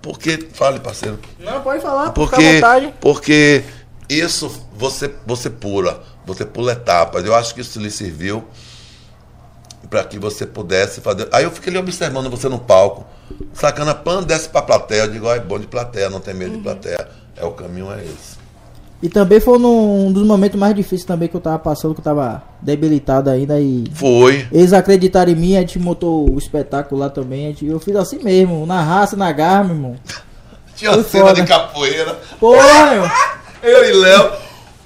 porque. 0.01 0.49
Fale, 0.53 0.79
parceiro. 0.81 1.17
Não, 1.39 1.61
pode 1.61 1.81
falar, 1.81 2.07
fica 2.07 2.09
à 2.09 2.13
Porque, 2.13 2.53
vontade. 2.55 2.93
porque 2.99 3.63
isso 4.09 4.51
você, 4.75 5.09
você 5.25 5.49
pula, 5.49 6.03
você 6.25 6.45
pula 6.45 6.73
etapas. 6.73 7.23
Eu 7.25 7.33
acho 7.33 7.55
que 7.55 7.61
isso 7.61 7.79
lhe 7.79 7.89
serviu 7.89 8.45
para 9.89 10.03
que 10.03 10.19
você 10.19 10.45
pudesse 10.45 10.99
fazer. 10.99 11.29
Aí 11.31 11.45
eu 11.45 11.51
fiquei 11.51 11.71
ali 11.71 11.79
observando 11.79 12.29
você 12.29 12.49
no 12.49 12.59
palco, 12.59 13.05
sacana 13.53 13.95
pan, 13.95 14.23
desce 14.23 14.49
pra 14.49 14.61
plateia. 14.61 15.03
Eu 15.03 15.11
digo, 15.11 15.25
ó, 15.27 15.33
é 15.35 15.39
bom 15.39 15.57
de 15.57 15.67
plateia, 15.67 16.09
não 16.09 16.19
tem 16.19 16.33
medo 16.33 16.57
de 16.57 16.63
plateia. 16.63 17.07
É 17.37 17.45
o 17.45 17.51
caminho, 17.51 17.91
é 17.93 18.03
esse. 18.03 18.34
E 19.05 19.09
também 19.09 19.39
foi 19.39 19.59
num, 19.59 20.07
um 20.07 20.11
dos 20.11 20.25
momentos 20.25 20.59
mais 20.59 20.73
difíceis 20.73 21.03
também 21.05 21.27
que 21.27 21.35
eu 21.35 21.39
tava 21.39 21.59
passando, 21.59 21.93
que 21.93 21.99
eu 21.99 22.03
tava 22.03 22.41
debilitado 22.59 23.29
ainda 23.29 23.59
e 23.59 23.83
Foi. 23.93 24.47
eles 24.51 24.73
acreditaram 24.73 25.31
em 25.31 25.35
mim, 25.35 25.55
a 25.55 25.59
gente 25.59 25.77
montou 25.77 26.27
o 26.33 26.39
espetáculo 26.39 26.99
lá 26.99 27.07
também, 27.07 27.45
a 27.45 27.49
gente, 27.49 27.67
eu 27.67 27.79
fiz 27.79 27.95
assim 27.95 28.17
mesmo, 28.23 28.65
na 28.65 28.81
raça, 28.81 29.15
na 29.15 29.31
garra, 29.31 29.65
meu 29.65 29.75
irmão. 29.75 29.95
Tinha 30.75 30.91
Foi 30.93 31.03
cena 31.03 31.27
foda. 31.27 31.41
de 31.41 31.47
capoeira. 31.47 32.19
Porra, 32.39 32.91
meu. 32.95 33.11
Eu 33.61 33.89
e 33.89 33.93
Léo. 33.93 34.31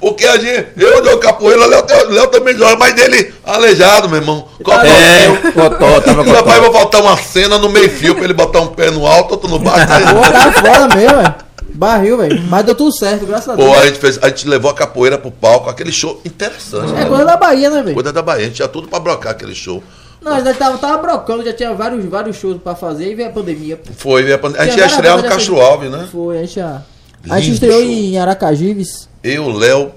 Porque 0.01 0.26
a 0.26 0.38
gente. 0.38 0.67
Eu 0.78 1.01
dou 1.01 1.17
capoeira, 1.17 1.65
Léo, 1.65 1.86
Léo 2.09 2.28
também 2.28 2.57
joga, 2.57 2.76
mas 2.76 2.93
dele 2.93 3.34
aleijado, 3.45 4.09
meu 4.09 4.20
irmão. 4.20 4.45
Qual 4.63 4.82
É, 4.82 5.26
é, 5.28 5.51
cotó, 5.53 6.01
tava 6.01 6.24
cotó. 6.26 6.43
vai 6.43 6.72
faltar 6.74 7.01
uma 7.01 7.15
cena 7.17 7.57
no 7.57 7.70
meio 7.70 7.89
fio 7.89 8.15
pra 8.15 8.26
ele 8.26 8.34
botar 8.34 8.59
um 8.59 8.67
pé 8.67 8.91
no 8.91 9.07
alto, 9.07 9.32
outro 9.32 9.49
no 9.49 9.59
baixo. 9.59 9.88
Pô, 9.88 10.32
tá 10.32 10.51
foda 10.53 10.95
mesmo, 10.95 11.17
velho. 11.17 11.36
Barril, 11.80 12.17
velho. 12.17 12.41
Mas 12.49 12.65
deu 12.65 12.75
tudo 12.75 12.93
certo, 12.93 13.25
graças 13.25 13.47
a 13.47 13.55
Deus. 13.55 13.67
Pô, 13.69 13.73
a 13.73 13.86
gente, 13.86 13.99
fez, 13.99 14.19
a 14.21 14.27
gente 14.27 14.45
levou 14.47 14.69
a 14.69 14.73
capoeira 14.73 15.17
pro 15.17 15.32
palco, 15.32 15.69
aquele 15.69 15.93
show 15.93 16.19
interessante. 16.25 16.91
É 16.91 16.95
né? 16.95 17.05
coisa 17.05 17.23
da 17.23 17.38
Bahia, 17.38 17.69
né, 17.69 17.82
velho? 17.82 17.93
Coisa 17.93 18.11
da 18.11 18.21
Bahia, 18.21 18.41
a 18.43 18.45
gente 18.47 18.55
tinha 18.57 18.67
tudo 18.67 18.89
pra 18.89 18.99
brocar 18.99 19.32
aquele 19.32 19.55
show. 19.55 19.82
Não, 20.21 20.34
a 20.34 20.41
gente 20.41 20.57
tava, 20.57 20.77
tava 20.77 20.97
brocando, 21.01 21.45
já 21.45 21.53
tinha 21.53 21.73
vários, 21.73 22.03
vários 22.03 22.36
shows 22.36 22.57
pra 22.61 22.75
fazer 22.75 23.09
e 23.09 23.15
veio 23.15 23.30
a 23.30 23.32
pandemia. 23.32 23.77
pô. 23.77 23.93
Foi, 23.97 24.23
veio 24.23 24.36
a 24.36 24.38
pande- 24.38 24.57
a 24.57 24.65
gente 24.65 24.77
ia 24.77 24.86
estrear 24.88 25.15
no 25.15 25.23
Castro 25.23 25.53
coisas- 25.55 25.69
Alves, 25.71 25.89
né? 25.91 26.07
Foi, 26.11 26.38
a 26.38 26.41
gente 26.41 26.55
já. 26.55 26.82
A 27.30 27.39
gente 27.39 27.53
estreou 27.53 27.82
show. 27.82 27.89
em 27.89 28.17
Aracajives. 28.19 29.07
Eu, 29.23 29.49
Léo, 29.49 29.91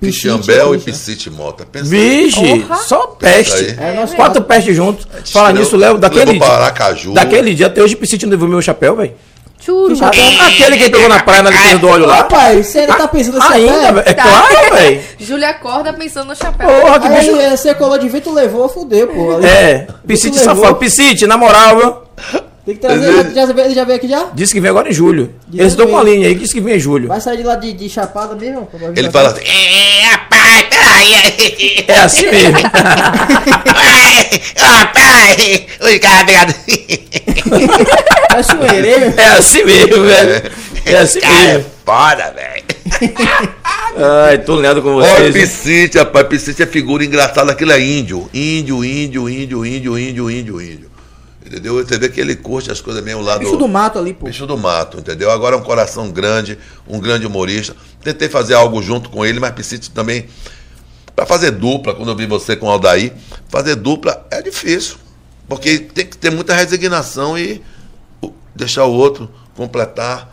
Pichambel 0.00 0.74
e 0.74 0.78
Piscite. 0.78 1.28
Mota. 1.28 1.66
Pensa 1.66 1.84
Vixe, 1.90 2.66
só 2.86 3.06
peste. 3.08 3.76
É, 3.78 3.94
nós 3.96 4.14
Quatro 4.14 4.42
pestes 4.42 4.74
juntos. 4.74 5.06
Fala 5.30 5.48
levou- 5.48 5.62
nisso, 5.62 5.76
Léo, 5.76 5.98
daquele 5.98 6.32
levou 6.32 6.48
dia. 6.48 7.12
Daquele 7.12 7.54
dia 7.54 7.66
até 7.66 7.82
hoje, 7.82 7.94
Piscite 7.96 8.24
não 8.24 8.30
devolveu 8.30 8.54
meu 8.54 8.62
chapéu, 8.62 8.96
velho. 8.96 9.12
Churu. 9.60 9.94
Aquele 10.04 10.78
que 10.78 10.90
pegou 10.90 11.08
na 11.08 11.22
praia 11.22 11.42
na 11.42 11.50
limpeza 11.50 11.78
do 11.78 11.88
óleo 11.88 12.06
lá. 12.06 12.16
Rapaz, 12.16 12.66
você 12.66 12.78
ainda 12.80 12.94
tá 12.94 13.06
pensando 13.08 13.38
nesse 13.38 13.52
Ainda, 13.52 13.72
chapéu? 13.74 13.94
velho. 13.94 14.08
É 14.08 14.14
Tá. 14.14 14.22
claro, 14.22 14.74
velho. 14.76 15.02
Júlia 15.18 15.48
acorda 15.50 15.92
pensando 15.92 16.28
no 16.28 16.34
chapéu. 16.36 16.66
Porra, 16.68 16.98
que 17.00 17.06
Aí 17.08 17.18
bicho. 17.28 17.36
eh, 17.40 17.56
você 17.56 17.74
colou 17.74 17.98
de 17.98 18.08
vento, 18.08 18.32
levou, 18.32 18.68
fudeu, 18.68 19.06
pô. 19.08 19.40
É, 19.40 19.86
Piscite 20.06 20.38
safado. 20.38 20.76
Piscite, 20.76 21.26
na 21.26 21.36
moral, 21.36 21.76
viu? 21.78 22.40
Tem 22.64 22.74
que 22.74 22.80
trazer. 22.80 23.12
Já, 23.12 23.22
já, 23.46 23.52
veio- 23.52 23.66
ele 23.66 23.74
já 23.74 23.84
veio 23.84 23.96
aqui 23.96 24.08
já? 24.08 24.26
Disse 24.34 24.52
que 24.52 24.60
vem 24.60 24.70
agora 24.70 24.88
em 24.88 24.92
julho. 24.92 25.34
Diz 25.48 25.60
Eles 25.60 25.72
estão 25.72 25.86
que 25.86 25.92
com 25.92 25.98
a 25.98 26.04
linha 26.04 26.28
aí, 26.28 26.34
disse 26.34 26.54
que 26.54 26.60
vem 26.60 26.76
em 26.76 26.80
julho. 26.80 27.08
Vai 27.08 27.20
sair 27.20 27.38
de 27.38 27.42
lá 27.42 27.56
de, 27.56 27.72
de 27.72 27.88
chapada 27.88 28.34
mesmo? 28.36 28.68
Ele 28.96 29.10
fala 29.10 29.30
assim: 29.30 29.42
É, 29.44 30.04
rapaz, 30.06 30.62
peraí. 30.70 31.84
É 31.88 31.94
assim 32.00 32.30
mesmo. 32.30 32.58
Rapaz, 34.56 35.62
os 35.80 35.98
caras 35.98 36.54
herê, 38.74 38.98
meu. 38.98 39.12
É 39.16 39.26
assim 39.38 39.64
mesmo, 39.64 40.02
velho. 40.04 40.50
É 40.86 40.96
assim 40.96 41.20
Cara, 41.20 41.34
é 41.34 41.46
mesmo. 41.54 41.64
foda, 41.84 42.34
velho. 42.34 42.64
Ai, 44.26 44.38
tô 44.38 44.56
ligado 44.56 44.82
com 44.82 44.96
Olha, 44.96 45.32
vocês. 45.32 45.34
Piscite, 45.34 45.98
rapaz, 45.98 46.26
Piscite 46.28 46.62
é 46.62 46.66
figura 46.66 47.04
engraçada, 47.04 47.52
aquilo 47.52 47.72
é 47.72 47.80
índio. 47.80 48.28
Índio, 48.32 48.84
índio, 48.84 49.28
índio, 49.28 49.66
índio, 49.66 49.98
índio, 49.98 50.30
índio, 50.30 50.60
índio. 50.60 50.89
Entendeu? 51.50 51.84
Você 51.84 51.98
vê 51.98 52.08
que 52.08 52.20
ele 52.20 52.36
curte 52.36 52.70
as 52.70 52.80
coisas 52.80 53.02
mesmo 53.02 53.22
lá 53.22 53.36
Bicho 53.36 53.56
do 53.56 53.66
mato 53.66 53.98
ali, 53.98 54.14
pô. 54.14 54.26
Bicho 54.26 54.46
do 54.46 54.56
mato, 54.56 55.00
entendeu? 55.00 55.32
Agora 55.32 55.56
é 55.56 55.58
um 55.58 55.62
coração 55.62 56.08
grande, 56.08 56.56
um 56.86 57.00
grande 57.00 57.26
humorista. 57.26 57.74
Tentei 58.04 58.28
fazer 58.28 58.54
algo 58.54 58.80
junto 58.80 59.10
com 59.10 59.26
ele, 59.26 59.40
mas 59.40 59.50
Piscite 59.50 59.90
também. 59.90 60.28
Pra 61.16 61.26
fazer 61.26 61.50
dupla, 61.50 61.92
quando 61.92 62.08
eu 62.08 62.14
vi 62.14 62.24
você 62.24 62.54
com 62.54 62.66
o 62.66 62.70
Aldair, 62.70 63.12
fazer 63.48 63.74
dupla 63.74 64.24
é 64.30 64.40
difícil. 64.40 64.94
Porque 65.48 65.80
tem 65.80 66.06
que 66.06 66.16
ter 66.16 66.30
muita 66.30 66.54
resignação 66.54 67.36
e 67.36 67.60
deixar 68.54 68.84
o 68.84 68.92
outro 68.92 69.28
completar, 69.56 70.32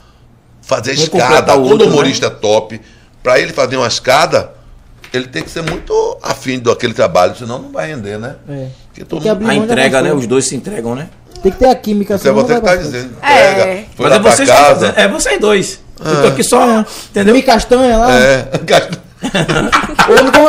fazer 0.62 0.92
Um 0.92 0.94
escada. 0.94 1.56
o 1.56 1.64
Quando 1.64 1.72
outro, 1.72 1.88
o 1.88 1.90
humorista 1.90 2.28
é 2.28 2.30
top, 2.30 2.80
pra 3.24 3.40
ele 3.40 3.54
fazer 3.54 3.76
uma 3.78 3.88
escada, 3.88 4.54
ele 5.12 5.28
tem 5.28 5.42
que 5.42 5.50
ser 5.50 5.64
muito 5.64 6.18
afim 6.22 6.60
daquele 6.60 6.94
trabalho, 6.94 7.36
senão 7.36 7.60
não 7.60 7.72
vai 7.72 7.88
render, 7.88 8.20
né? 8.20 8.36
É. 8.48 8.70
Porque 8.98 9.06
todo 9.06 9.22
que 9.22 9.30
mundo- 9.32 9.50
A 9.50 9.56
entrega, 9.56 10.02
né? 10.02 10.14
Os 10.14 10.26
dois 10.26 10.46
se 10.46 10.56
entregam, 10.56 10.96
né? 10.96 11.08
Tem 11.44 11.52
que 11.52 11.60
ter 11.60 11.70
a 11.70 11.76
química, 11.76 12.16
Isso 12.16 12.28
é 12.28 12.32
você 12.32 12.54
não 12.54 12.60
que 12.62 12.66
vai 12.66 12.78
tá 12.78 12.82
dizendo. 12.84 13.12
É. 13.22 13.84
Mas 13.98 14.12
é 14.12 14.20
vocês 14.20 14.36
que 14.36 14.44
estão 14.44 14.56
casa. 14.58 14.88
fazendo. 14.88 14.98
É 15.00 15.08
vocês 15.08 15.40
dois. 15.40 15.80
Eu 16.04 16.22
tô 16.22 16.28
aqui 16.30 16.44
só. 16.44 16.86
Entendeu? 17.12 17.34
Mi 17.36 17.44
castanha 17.44 17.98
lá. 17.98 18.12
É. 18.20 18.44
Como- 18.58 19.07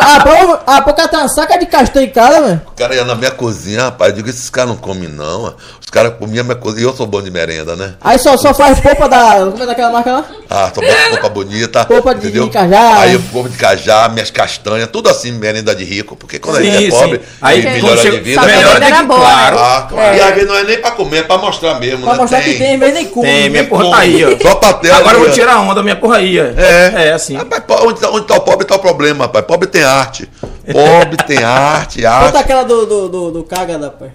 Ah, 0.01 0.21
pô, 0.23 0.59
ah, 0.67 0.83
pô, 0.83 0.93
cara 0.95 1.09
tem 1.09 1.19
uma 1.19 1.29
saca 1.29 1.59
de 1.59 1.67
castanha 1.67 2.07
em 2.07 2.11
casa, 2.11 2.41
velho. 2.41 2.61
O 2.69 2.77
cara 2.77 2.95
ia 2.95 3.05
na 3.05 3.15
minha 3.17 3.31
cozinha, 3.33 3.83
rapaz. 3.85 4.11
Eu 4.11 4.17
digo, 4.17 4.29
esses 4.31 4.49
caras 4.49 4.71
não 4.71 4.77
comem, 4.77 5.09
não. 5.09 5.45
ó. 5.47 5.53
Os 5.81 5.91
caras 5.91 6.13
comiam 6.19 6.45
minha 6.45 6.55
cozinha. 6.55 6.83
E 6.83 6.85
eu 6.89 6.95
sou 6.95 7.07
bom 7.07 7.21
de 7.21 7.31
merenda, 7.31 7.75
né? 7.75 7.95
Aí 8.01 8.19
só, 8.19 8.37
só 8.37 8.55
faz 8.55 8.79
polpa 8.79 9.09
da. 9.09 9.47
Como 9.51 9.63
é 9.63 9.67
daquela 9.67 9.91
marca 9.91 10.13
lá? 10.13 10.25
Ah, 10.49 10.71
sou 10.73 10.83
bom 10.85 10.89
de 10.89 11.11
roupa 11.11 11.29
bonita. 11.29 11.85
Polpa 11.87 12.15
de- 12.15 12.31
de 12.31 12.51
cajá. 12.51 12.99
Aí 13.01 13.15
eu 13.15 13.23
como 13.33 13.49
de 13.49 13.57
cajá, 13.57 14.09
minhas 14.11 14.31
castanhas, 14.31 14.89
tudo 14.93 15.09
assim, 15.09 15.33
merenda 15.33 15.75
de 15.75 15.83
rico. 15.85 16.15
Porque 16.15 16.39
quando 16.39 16.59
a 16.59 16.63
gente 16.63 16.79
Sim, 16.79 16.87
é 16.87 16.91
pobre, 16.91 17.19
sim. 17.19 17.25
Aí 17.43 17.61
e 17.61 17.65
melhora 17.65 17.97
chega- 18.01 18.17
de 18.19 18.23
vida, 18.23 18.41
Só 18.41 18.47
que 18.47 18.53
a 18.53 18.57
melhor 18.57 18.75
vida 18.75 18.87
de 18.87 18.93
que, 18.93 19.03
boa, 19.03 19.21
claro. 19.21 19.57
né? 19.57 19.63
Ah, 19.65 19.87
claro. 19.89 20.17
E 20.17 20.21
às 20.21 20.35
vezes 20.35 20.49
não 20.49 20.57
é 20.57 20.65
nem 20.65 20.79
pra 20.81 20.91
comer, 20.93 21.19
é 21.19 21.23
pra 21.23 21.39
mostrar 21.39 21.75
mesmo, 21.81 22.05
Pra 22.05 22.13
né? 22.13 22.19
mostrar 22.21 22.41
que 22.43 22.55
tem, 22.55 22.77
mas 22.77 22.95
nem 22.95 23.07
cu. 23.07 23.23
Tem, 23.23 23.51
minha 23.51 23.65
porra 23.65 23.91
tá 23.91 23.99
aí, 23.99 24.25
ó. 24.25 24.39
Só 24.49 24.55
pra 24.55 24.73
ter 24.75 24.93
Agora 24.93 25.17
eu 25.17 25.21
vou 25.23 25.31
tirar 25.33 25.55
a 25.55 25.61
onda, 25.61 25.83
minha 25.83 25.97
porra 25.97 26.19
aí, 26.19 26.39
ó. 26.41 26.45
É. 26.45 27.09
É, 27.09 27.13
assim. 27.13 27.37
Rapaz, 27.37 27.63
onde, 27.83 28.01
tá, 28.01 28.11
onde 28.11 28.27
tá 28.27 28.35
o 28.37 28.41
pobre, 28.41 28.67
tá 28.69 28.77
o 28.77 28.79
problema, 28.79 29.25
rapaz. 29.25 29.45
Pobre 29.47 29.69
tem 29.69 29.83
arte. 29.83 30.29
Pobre 30.73 31.17
tem 31.27 31.43
arte, 31.43 31.99
Conta 32.03 32.11
arte. 32.11 32.37
aquela 32.37 32.63
do, 32.65 32.87
do, 32.87 33.09
do, 33.09 33.31
do 33.33 33.45
cágado, 33.45 33.85
rapaz. 33.85 34.13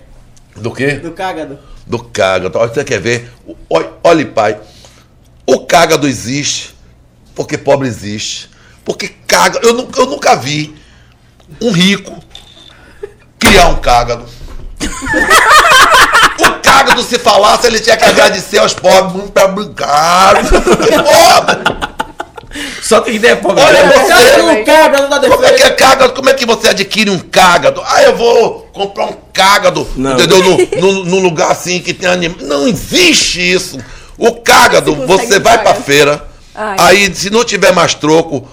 Do 0.56 0.72
quê? 0.72 0.92
Do 0.94 1.12
cágado. 1.12 1.58
Do 1.86 2.00
cágado. 2.04 2.58
Olha, 2.58 2.74
Você 2.74 2.84
quer 2.84 3.00
ver? 3.00 3.32
O- 3.48 3.56
Olha, 3.70 3.90
olha, 4.04 4.26
pai. 4.26 4.58
O 5.46 5.66
cágado 5.66 6.08
existe 6.08 6.74
porque 7.36 7.58
pobre 7.58 7.88
existe. 7.88 8.50
Porque 8.86 9.10
cágado. 9.28 9.66
Eu 9.68 9.74
nunca, 9.74 10.00
eu 10.00 10.06
nunca 10.06 10.36
vi 10.36 10.76
um 11.62 11.72
rico 11.72 12.24
criar 13.40 13.68
um 13.70 13.76
cágado. 13.76 14.26
o 16.40 16.62
cágado, 16.62 17.02
se 17.04 17.18
falasse, 17.20 17.68
ele 17.68 17.80
tinha 17.80 17.98
que 17.98 18.04
agradecer 18.06 18.58
aos 18.60 18.74
pobres. 18.74 19.14
Muito 19.14 19.38
obrigado. 19.40 20.48
Pobre. 21.04 21.93
Só 22.94 23.02
tem 23.02 23.16
ideia, 23.16 23.36
pobre. 23.38 23.64
Olha, 23.64 23.86
você- 23.88 24.08
Cágado 24.14 24.44
não 24.44 24.64
quebra, 24.64 25.02
não 25.02 25.10
dá 25.10 25.20
Como 25.20 25.34
é 25.34 25.48
que 25.48 25.52
defesa. 25.54 25.68
é 25.68 25.72
cágado? 25.72 26.14
Como 26.14 26.30
é 26.30 26.34
que 26.34 26.46
você 26.46 26.70
adquire 26.70 27.10
um 27.10 27.18
cágado? 27.20 27.82
Ah, 27.86 28.04
eu 28.04 28.16
vou 28.16 28.70
comprar 28.74 29.06
um 29.06 29.16
cágado, 29.34 29.88
Não. 29.96 30.14
entendeu? 30.14 30.44
No, 30.44 30.58
no, 30.82 31.06
num 31.06 31.20
lugar 31.20 31.52
assim 31.52 31.80
que 31.80 31.94
tem 31.94 32.08
animal. 32.08 32.38
Não 32.42 32.68
existe 32.68 33.40
isso. 33.42 33.80
O 34.18 34.32
cágado, 34.34 34.94
Você 35.08 35.40
vai 35.40 35.62
pra 35.62 35.74
feira, 35.74 36.24
Ai. 36.54 36.76
aí 36.80 37.16
se 37.16 37.30
não 37.32 37.44
tiver 37.44 37.74
mais 37.74 37.96
troco, 37.96 38.48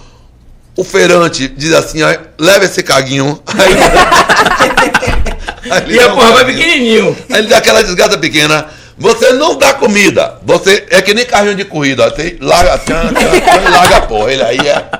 o 0.74 0.82
feirante 0.82 1.46
diz 1.48 1.72
assim, 1.74 2.02
"Ai, 2.02 2.18
leva 2.38 2.64
esse 2.64 2.82
caguinho. 2.82 3.38
Aí, 3.46 3.74
aí 5.70 5.82
ele 5.82 5.94
E 5.96 6.00
a 6.00 6.06
um 6.12 6.14
porra 6.16 6.32
vai 6.32 6.44
caguinho. 6.46 6.58
pequenininho. 6.64 7.16
Aí 7.30 7.38
ele 7.40 7.48
dá 7.48 7.58
aquela 7.58 7.82
desgraça 7.82 8.16
pequena. 8.16 8.66
Você 9.00 9.32
não 9.32 9.56
dá 9.56 9.72
comida. 9.72 10.38
Você 10.44 10.86
é 10.90 11.00
que 11.00 11.14
nem 11.14 11.24
carrinho 11.24 11.54
de 11.54 11.64
corrida. 11.64 12.10
Você 12.10 12.36
larga, 12.38 12.76
tchan, 12.78 13.14
tchan, 13.14 13.40
tchan, 13.40 13.70
larga 13.70 13.96
a 13.96 14.00
porra. 14.02 14.30
Ele 14.30 14.42
aí 14.42 14.58
é. 14.58 14.90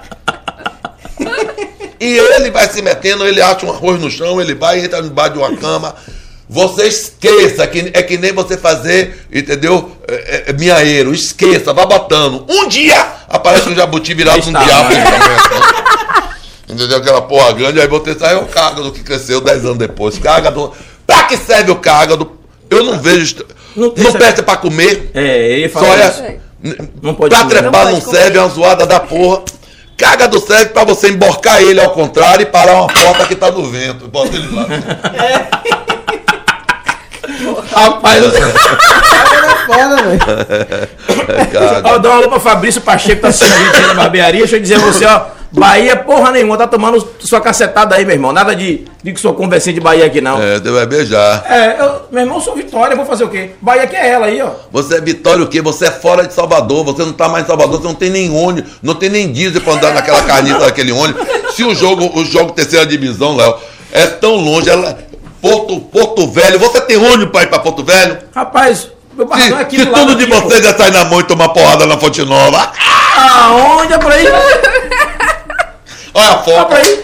E 2.01 2.17
ele 2.17 2.51
vai 2.51 2.67
se 2.67 2.81
metendo, 2.81 3.27
ele 3.27 3.43
acha 3.43 3.67
um 3.67 3.71
arroz 3.71 4.01
no 4.01 4.11
chão, 4.11 4.41
ele 4.41 4.55
vai, 4.55 4.83
entra 4.83 5.03
debaixo 5.03 5.35
de 5.35 5.39
uma 5.39 5.55
cama. 5.55 5.95
Você 6.49 6.89
esqueça, 6.89 7.67
que, 7.67 7.91
é 7.93 8.03
que 8.03 8.17
nem 8.17 8.33
você 8.33 8.57
fazer, 8.57 9.27
entendeu? 9.31 9.95
É, 10.09 10.45
é, 10.47 10.53
minhaeiro, 10.55 11.13
esqueça, 11.13 11.75
vá 11.75 11.85
botando. 11.85 12.47
Um 12.49 12.67
dia 12.69 13.07
aparece 13.29 13.69
um 13.69 13.75
jabuti 13.75 14.15
virado 14.15 14.49
um 14.49 14.53
diabo. 14.53 14.95
Entendeu? 16.67 16.97
Aquela 16.97 17.21
porra 17.21 17.53
grande, 17.53 17.81
aí 17.81 17.87
você 17.87 18.19
sai 18.19 18.35
o 18.37 18.47
cágado 18.47 18.91
que 18.93 19.03
cresceu 19.03 19.43
10 19.43 19.65
anos 19.67 19.79
depois. 19.79 20.19
Cágado. 20.19 20.73
Pra 21.07 21.25
que 21.25 21.37
serve 21.37 21.71
o 21.71 21.77
cágado? 21.77 22.33
Eu 22.71 22.83
não 22.83 22.99
vejo. 22.99 23.45
Não 23.77 23.93
Não, 23.97 24.13
presta 24.13 24.43
pra 24.43 24.57
comer. 24.57 25.11
É, 25.15 25.49
ele 25.59 25.69
Só 25.69 25.81
fala 25.81 25.97
isso. 26.07 26.23
é. 26.23 26.37
Não 27.03 27.15
pode 27.15 27.35
pra 27.35 27.45
comer, 27.45 27.59
trepar 27.59 27.85
não 27.87 27.93
não, 27.93 28.01
serve, 28.01 28.37
é 28.39 28.41
uma 28.41 28.49
zoada 28.49 28.87
da 28.87 29.01
porra. 29.01 29.43
Cágado 29.97 30.41
serve 30.41 30.67
pra 30.67 30.85
você 30.85 31.09
emborcar 31.11 31.61
ele 31.61 31.81
ao 31.81 31.91
contrário 31.91 32.43
e 32.43 32.47
parar 32.47 32.75
uma 32.75 32.87
porta 32.87 33.27
que 33.27 33.35
tá 33.35 33.51
no 33.51 33.65
vento. 33.71 34.09
Bota 34.09 34.35
ele 34.35 34.49
lá. 34.55 34.67
Rapaz, 37.73 38.25
eu... 38.25 38.31
É 38.31 39.67
foda, 39.67 39.97
velho. 40.03 40.21
Ó, 41.85 41.99
dá 41.99 42.09
uma 42.09 42.17
alô 42.19 42.29
pra 42.29 42.41
Fabrício 42.41 42.81
Pacheco, 42.81 43.23
tá 43.23 43.29
assistindo 43.29 43.55
a 43.55 43.59
gente 43.59 43.77
aí 43.77 43.87
na 43.87 43.95
barbearia. 43.95 44.41
Deixa 44.41 44.57
eu 44.57 44.61
dizer 44.61 44.75
a 44.77 44.79
você, 44.79 45.05
ó. 45.07 45.40
Bahia, 45.53 45.97
porra 45.97 46.31
nenhuma, 46.31 46.57
tá 46.57 46.67
tomando 46.67 47.05
sua 47.19 47.41
cacetada 47.41 47.97
aí, 47.97 48.05
meu 48.05 48.15
irmão. 48.15 48.33
Nada 48.33 48.55
de, 48.55 48.85
de 49.03 49.13
que 49.13 49.21
sou 49.21 49.35
conversinho 49.35 49.75
de 49.75 49.81
Bahia 49.81 50.07
aqui, 50.07 50.21
não. 50.21 50.41
É, 50.41 50.55
É, 50.55 50.59
você 50.61 50.71
vai 50.71 50.87
beijar. 50.87 51.45
eu, 51.79 52.03
meu 52.13 52.23
irmão, 52.23 52.41
sou 52.41 52.55
Vitória, 52.55 52.95
vou 52.95 53.05
fazer 53.05 53.25
o 53.25 53.29
quê? 53.29 53.51
Bahia 53.61 53.87
que 53.87 53.97
é 53.97 54.11
ela 54.11 54.27
aí, 54.27 54.41
ó. 54.41 54.51
Você 54.71 54.97
é 54.97 55.01
Vitória 55.01 55.43
o 55.43 55.49
quê? 55.49 55.61
Você 55.61 55.87
é 55.87 55.91
fora 55.91 56.27
de 56.27 56.33
Salvador, 56.33 56.85
você 56.85 57.03
não 57.03 57.13
tá 57.13 57.29
mais 57.29 57.45
em 57.45 57.47
Salvador, 57.49 57.81
você 57.81 57.87
não 57.89 57.95
tem 57.95 58.11
nem 58.11 58.31
ônibus, 58.31 58.73
não 58.83 58.95
tem 58.95 59.09
nem 59.09 59.33
diesel 59.33 59.61
pra 59.61 59.73
andar 59.75 59.93
naquela 59.93 60.23
carnita 60.23 60.61
daquele 60.61 60.93
ônibus. 60.93 61.27
Se 61.55 61.65
o 61.65 61.75
jogo, 61.75 62.11
o 62.19 62.25
jogo 62.25 62.53
terceira 62.53 62.87
divisão, 62.87 63.37
Léo, 63.37 63.55
é 63.93 64.07
tão 64.07 64.37
longe, 64.37 64.71
ela, 64.71 64.97
Porto, 65.43 65.81
Porto 65.81 66.29
Velho, 66.29 66.59
você 66.61 66.81
tem 66.83 66.97
ônibus 66.97 67.31
pra 67.33 67.43
ir 67.43 67.49
pra 67.49 67.59
Porto 67.59 67.83
Velho? 67.83 68.19
Rapaz, 68.35 68.89
meu 69.17 69.27
Se, 69.27 69.31
barracão 69.31 69.59
é 69.59 69.63
aqui 69.63 69.77
se 69.79 69.85
lado 69.85 70.07
tudo 70.07 70.17
de 70.17 70.27
vocês 70.27 70.65
é 70.65 70.75
sair 70.77 70.93
na 70.93 71.05
mão 71.07 71.19
e 71.21 71.25
tomar 71.25 71.49
porrada 71.49 71.87
na 71.87 71.99
Fonte 71.99 72.23
Nova. 72.25 72.71
Aonde 73.17 73.93
é 73.95 73.99
por 73.99 74.13
aí? 74.13 74.25
Olha 76.15 76.31
a 76.31 76.39
foto. 76.43 76.69
pra 76.69 76.79
aí. 76.79 77.03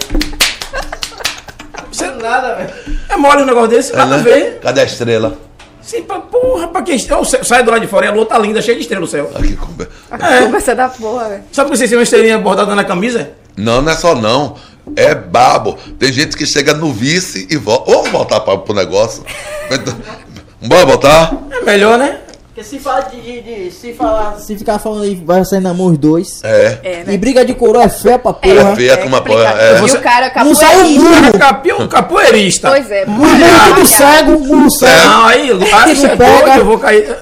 Você 1.91 2.07
nada, 2.11 2.55
velho. 2.57 2.71
É 3.09 3.17
mole 3.17 3.43
um 3.43 3.47
negócio 3.47 3.69
desse, 3.71 3.93
É, 3.93 3.97
nada 3.97 4.15
a 4.17 4.19
né? 4.19 4.23
ver. 4.25 4.59
Cadê 4.63 4.81
a 4.81 4.85
estrela? 4.85 5.39
Sim, 5.81 6.03
pra 6.03 6.19
porra, 6.19 6.67
pra 6.69 6.83
cê- 7.25 7.45
Sai 7.45 7.63
do 7.63 7.71
lado 7.71 7.81
de 7.81 7.87
fora 7.87 8.07
e 8.07 8.09
a 8.09 8.13
lua 8.13 8.27
tá 8.27 8.37
linda, 8.39 8.61
cheia 8.61 8.75
de 8.77 8.83
estrela 8.83 9.01
no 9.03 9.07
céu. 9.07 9.31
Aqui, 9.35 9.55
conver- 9.57 9.89
É. 10.11 10.43
Conversa 10.43 10.75
da 10.75 10.89
porra, 10.89 11.29
velho. 11.29 11.45
Sabe 11.53 11.71
que 11.71 11.77
vocês 11.77 11.89
têm 11.89 11.99
uma 11.99 12.03
estrelinha 12.03 12.39
bordada 12.39 12.75
na 12.75 12.85
camisa? 12.85 13.31
Não, 13.57 13.81
não 13.81 13.93
é 13.93 13.97
só 13.97 14.15
não. 14.15 14.57
É 14.97 15.15
babo. 15.15 15.79
Tem 15.99 16.13
gente 16.13 16.37
que 16.37 16.45
chega 16.47 16.75
no 16.75 16.93
vice 16.93 17.47
e 17.51 17.57
volta. 17.57 17.91
Vamos 17.93 18.11
voltar 18.11 18.41
para 18.41 18.55
o 18.55 18.75
negócio. 18.75 19.25
Bora 20.63 20.87
voltar? 20.87 21.33
É 21.53 21.61
melhor, 21.63 21.99
né? 21.99 22.19
Porque 22.57 22.71
se 22.71 22.79
fala 22.79 23.03
de, 23.03 23.21
de- 23.21 23.43
de- 23.43 23.71
se 23.71 23.93
falar, 23.93 24.39
se 24.39 24.57
ficar 24.57 24.79
falando 24.79 25.03
aí, 25.03 25.15
vai 25.15 25.45
sair 25.45 25.61
namoro 25.61 25.93
os 25.93 25.99
dois. 25.99 26.41
É. 26.43 26.79
É, 26.83 27.05
né? 27.05 27.13
E 27.13 27.19
briga 27.19 27.45
de 27.45 27.53
coroa 27.53 27.85
é 27.85 27.89
fé 27.91 28.17
pra 28.17 28.33
porra. 28.33 28.71
É 28.73 28.75
feia 28.75 28.97
como 28.97 29.09
uma 29.09 29.21
porra. 29.21 29.55
É. 29.61 29.79
E 29.79 29.83
o 29.85 30.01
cara 30.01 30.33
Não 30.43 30.55
sai 30.55 30.75
o 30.75 30.79
capoeirista. 30.79 31.21
burro. 31.21 31.39
Capi, 31.39 31.73
um 31.75 31.87
capoeirista. 31.87 32.69
Pois 32.71 32.91
é. 32.91 33.05
Burro 33.05 33.29
tudo 33.75 33.87
cego, 33.87 34.39
burro 34.39 34.71
cego. 34.71 34.91
Não, 35.05 35.27
aí, 35.27 35.51
aí 35.51 35.95
você 35.97 36.07
é 36.07 36.17
doido, 36.17 36.49
eu 36.57 36.65
vou 36.65 36.79
cair. 36.79 37.15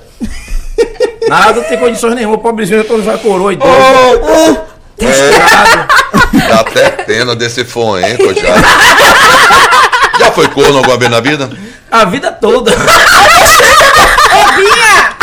Nada, 1.28 1.53
não 1.55 1.64
tem 1.64 1.78
condições 1.78 2.14
nenhuma. 2.14 2.39
Pobrezinho 2.39 2.82
já 2.82 2.89
tô 2.89 3.03
já 3.03 3.18
coroa 3.18 3.53
e 3.53 3.57
doido. 3.57 4.61
Frustrado. 4.97 5.89
Dá 6.49 6.61
até 6.61 6.91
pena 6.91 7.35
desse 7.35 7.64
foenco 7.64 8.32
já. 8.35 8.55
Já 10.20 10.30
foi 10.30 10.47
corno 10.47 10.78
alguma 10.78 10.97
vez 10.97 11.11
na 11.11 11.18
vida? 11.18 11.51
A 11.91 12.05
vida 12.05 12.30
toda. 12.30 12.70
Ô, 12.70 14.53
Binha! 14.57 15.14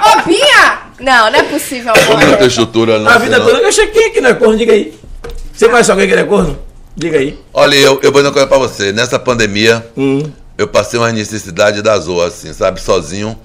Ô, 0.00 0.22
Binha! 0.26 0.78
Não, 1.00 1.30
não 1.30 1.38
é 1.38 1.42
possível, 1.44 1.92
não 1.94 2.36
tem 2.36 2.46
estrutura, 2.46 2.98
não. 2.98 3.10
A 3.10 3.18
vida 3.18 3.40
toda. 3.40 3.58
Eu 3.58 3.72
cheguei 3.72 4.06
aqui, 4.08 4.20
não 4.20 4.30
é 4.30 4.34
corno? 4.34 4.56
Diga 4.56 4.72
aí. 4.72 4.94
Você 5.52 5.68
conhece 5.68 5.90
alguém 5.90 6.08
que 6.08 6.14
não 6.14 6.22
é 6.22 6.26
corno? 6.26 6.58
Diga 6.96 7.18
aí. 7.18 7.38
Olha, 7.54 7.76
eu, 7.76 8.00
eu 8.02 8.10
vou 8.12 8.22
dar 8.22 8.28
uma 8.28 8.32
coisa 8.32 8.48
pra 8.48 8.58
você. 8.58 8.92
Nessa 8.92 9.18
pandemia, 9.18 9.86
Hum. 9.96 10.30
eu 10.56 10.66
passei 10.66 10.98
uma 10.98 11.12
necessidade 11.12 11.80
da 11.82 11.96
zoa, 11.98 12.26
assim, 12.26 12.52
sabe? 12.52 12.80
Sozinho. 12.80 13.38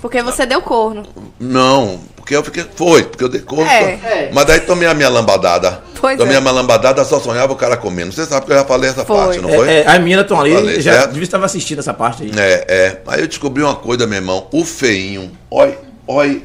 Porque 0.00 0.22
você 0.22 0.44
deu 0.44 0.60
corno. 0.60 1.02
Não, 1.40 1.98
porque 2.16 2.36
eu 2.36 2.44
fiquei. 2.44 2.66
Foi, 2.76 3.04
porque 3.04 3.24
eu 3.24 3.28
dei 3.28 3.40
conta. 3.40 3.70
É. 3.72 4.30
Mas 4.32 4.44
daí 4.44 4.60
tomei 4.60 4.86
a 4.86 4.92
minha 4.92 5.08
lambadada. 5.08 5.82
Pois 5.98 6.18
tomei 6.18 6.34
é. 6.34 6.36
a 6.36 6.40
minha 6.42 6.52
lambadada, 6.52 7.02
só 7.04 7.18
sonhava 7.18 7.54
o 7.54 7.56
cara 7.56 7.78
comendo. 7.78 8.12
Você 8.12 8.26
sabe 8.26 8.44
que 8.44 8.52
eu 8.52 8.56
já 8.56 8.64
falei 8.66 8.90
essa 8.90 9.04
Foi. 9.06 9.16
parte, 9.16 9.38
não 9.40 9.48
É, 9.48 9.56
foi? 9.56 9.68
é, 9.70 9.86
as 9.86 9.98
meninas 9.98 10.24
estão 10.24 10.38
ali, 10.38 10.54
Falei, 10.54 10.80
já 10.82 11.06
devia 11.06 11.22
estar 11.22 11.42
assistindo 11.42 11.78
essa 11.78 11.94
parte 11.94 12.24
aí. 12.24 12.30
É, 12.36 12.64
é. 12.68 13.00
Aí 13.06 13.20
eu 13.22 13.26
descobri 13.26 13.62
uma 13.62 13.74
coisa, 13.74 14.06
meu 14.06 14.18
irmão. 14.18 14.46
O 14.52 14.62
feinho. 14.66 15.30
Oi, 15.50 15.74
oi. 16.06 16.44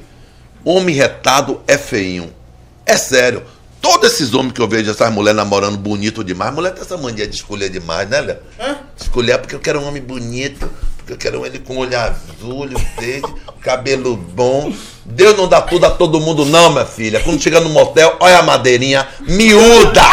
Homem 0.64 0.94
retado 0.94 1.62
é 1.68 1.78
feinho. 1.78 2.34
É 2.86 2.98
sério. 2.98 3.44
Todos 3.82 4.12
esses 4.12 4.34
homens 4.34 4.54
que 4.54 4.62
eu 4.62 4.68
vejo, 4.68 4.92
essas 4.92 5.12
mulheres 5.12 5.38
namorando 5.38 5.78
bonito 5.78 6.24
demais, 6.24 6.54
mulher 6.54 6.74
tem 6.74 6.84
essa 6.84 6.98
mania 6.98 7.26
de 7.26 7.36
escolher 7.36 7.70
demais, 7.70 8.10
né, 8.10 8.20
Léo? 8.20 8.38
Escolher 8.98 9.38
porque 9.38 9.56
eu 9.56 9.60
quero 9.60 9.80
um 9.80 9.88
homem 9.88 10.02
bonito, 10.02 10.70
eu 11.12 11.18
quero 11.18 11.46
ele 11.46 11.60
com 11.60 11.78
olho 11.78 11.98
azul, 11.98 12.70
verde, 13.00 13.34
cabelo 13.62 14.16
bom. 14.16 14.72
Deus 15.06 15.36
não 15.36 15.48
dá 15.48 15.60
tudo 15.60 15.86
a 15.86 15.90
todo 15.90 16.20
mundo, 16.20 16.46
não, 16.46 16.72
minha 16.72 16.86
filha. 16.86 17.20
Quando 17.20 17.42
chega 17.42 17.60
no 17.60 17.70
motel, 17.70 18.16
olha 18.20 18.38
a 18.38 18.44
madeirinha 18.44 19.08
miúda. 19.22 20.04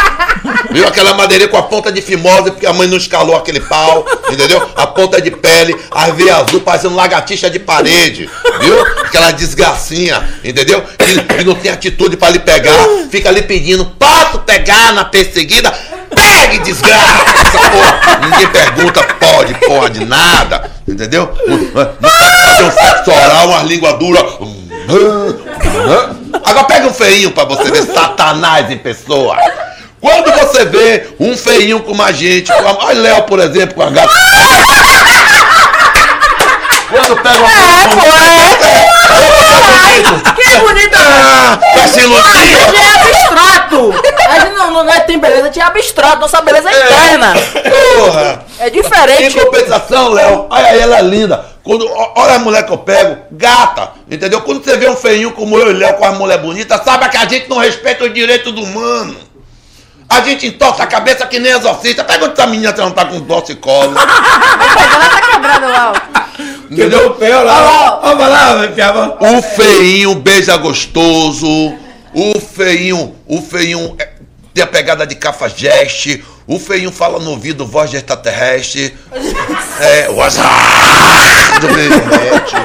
Viu 0.71 0.87
aquela 0.87 1.13
madeirinha 1.13 1.49
com 1.49 1.57
a 1.57 1.63
ponta 1.63 1.91
de 1.91 2.01
fimose, 2.01 2.51
porque 2.51 2.65
a 2.65 2.73
mãe 2.73 2.87
não 2.87 2.97
escalou 2.97 3.35
aquele 3.35 3.59
pau, 3.59 4.05
entendeu? 4.31 4.61
A 4.75 4.87
ponta 4.87 5.21
de 5.21 5.29
pele, 5.31 5.75
as 5.91 6.15
veias 6.15 6.35
azul, 6.35 6.61
parecendo 6.61 6.95
lagartixa 6.95 7.49
de 7.49 7.59
parede, 7.59 8.29
viu? 8.59 8.81
Aquela 9.05 9.31
desgracinha, 9.31 10.27
entendeu? 10.43 10.81
Que 10.81 11.43
não 11.43 11.55
tem 11.55 11.71
atitude 11.71 12.17
pra 12.17 12.29
lhe 12.29 12.39
pegar, 12.39 12.87
fica 13.11 13.29
ali 13.29 13.43
pedindo, 13.43 13.85
posso 13.85 14.39
pegar 14.39 14.93
na 14.93 15.05
perseguida? 15.05 15.71
Pegue, 16.15 16.59
desgraça, 16.59 17.23
porra! 17.71 18.19
Ninguém 18.23 18.47
pergunta, 18.47 19.03
pode, 19.19 19.53
pode, 19.65 20.05
nada, 20.05 20.71
entendeu? 20.87 21.33
Não, 21.47 21.57
fazer 22.09 22.63
um 22.63 22.71
sexo 22.71 23.11
oral, 23.11 23.49
umas 23.49 23.63
línguas 23.63 23.99
duras. 23.99 24.23
Agora 26.43 26.65
pega 26.65 26.87
um 26.87 26.93
feinho 26.93 27.31
pra 27.31 27.43
você 27.43 27.69
ver 27.71 27.83
Satanás 27.83 28.71
em 28.71 28.77
pessoa. 28.77 29.37
Quando 29.99 30.31
você 30.31 30.65
vê 30.65 31.09
um 31.19 31.35
feinho 31.35 31.81
como 31.81 32.01
a 32.03 32.11
gente, 32.11 32.53
com 32.53 32.67
a, 32.67 32.85
olha 32.85 33.01
Léo, 33.01 33.23
por 33.23 33.39
exemplo, 33.39 33.75
com 33.75 33.81
a 33.81 33.89
gata. 33.89 34.13
Quando 36.89 37.17
pega 37.17 37.37
uma 37.37 37.49
Que 40.35 40.57
bonita! 40.59 40.97
Ah, 40.99 41.57
tá 41.57 41.87
se 41.87 41.99
iludindo. 42.01 42.77
é 42.77 43.01
abstrato! 43.01 43.93
A 44.29 44.39
gente 44.39 44.55
não, 44.55 44.71
não 44.83 44.89
é, 44.93 44.99
tem 45.01 45.19
beleza, 45.19 45.41
a 45.41 45.45
gente 45.45 45.59
é 45.59 45.63
abstrato, 45.63 46.19
nossa 46.19 46.41
beleza 46.41 46.69
é 46.69 46.83
interna. 46.85 47.33
Porra! 47.97 48.45
É 48.59 48.67
Em 48.67 48.71
diferente. 48.71 49.39
compensação, 49.39 50.09
Léo, 50.09 50.47
olha 50.49 50.67
aí, 50.67 50.79
ela 50.79 50.97
é 50.99 51.01
linda. 51.01 51.45
Quando, 51.63 51.85
olha 52.15 52.35
a 52.35 52.39
mulher 52.39 52.65
que 52.65 52.71
eu 52.71 52.77
pego, 52.77 53.17
gata, 53.31 53.91
entendeu? 54.09 54.41
Quando 54.41 54.63
você 54.63 54.77
vê 54.77 54.89
um 54.89 54.95
feinho 54.95 55.31
como 55.33 55.57
eu 55.57 55.69
e 55.69 55.73
Léo 55.73 55.95
com 55.95 56.05
a 56.05 56.11
mulher 56.13 56.37
bonita, 56.39 56.81
sabe 56.83 57.09
que 57.09 57.17
a 57.17 57.25
gente 57.25 57.49
não 57.49 57.57
respeita 57.57 58.05
os 58.05 58.13
direitos 58.13 58.53
do 58.53 58.63
humano. 58.63 59.17
A 60.09 60.21
gente 60.21 60.47
entorta 60.47 60.83
a 60.83 60.87
cabeça 60.87 61.25
que 61.27 61.37
nem 61.37 61.51
exorcista. 61.51 62.01
Pergunta 62.05 62.33
se 62.37 62.41
a 62.41 62.47
menina 62.47 62.73
se 62.73 62.79
não 62.79 62.91
tá 62.91 63.03
com 63.03 63.19
torcicolo. 63.19 63.93
Ela 63.97 65.09
tá 65.09 65.21
quebrando 65.29 65.65
o 65.67 65.75
álcool. 65.75 66.01
Quebrou 66.73 67.07
o 67.07 67.15
pé, 67.15 67.35
olha 67.35 67.43
lá. 67.43 67.99
Olha 68.03 68.27
lá, 68.27 68.55
vai 68.55 68.67
piava. 68.69 69.17
O 69.19 69.41
feinho 69.41 70.15
beija 70.15 70.57
gostoso. 70.57 71.47
O 72.13 72.39
feinho, 72.39 73.15
o 73.27 73.41
feinho 73.41 73.95
é, 73.99 74.09
tem 74.53 74.63
a 74.63 74.67
pegada 74.67 75.05
de 75.05 75.15
cafajeste. 75.15 76.23
O 76.47 76.57
feinho 76.57 76.91
fala 76.91 77.19
no 77.19 77.31
ouvido 77.31 77.65
voz 77.65 77.89
de 77.89 77.97
extraterrestre. 77.97 78.97
É, 79.79 80.09
o 80.09 80.21
azar 80.21 81.59
do 81.59 81.67
presidente. 81.67 82.55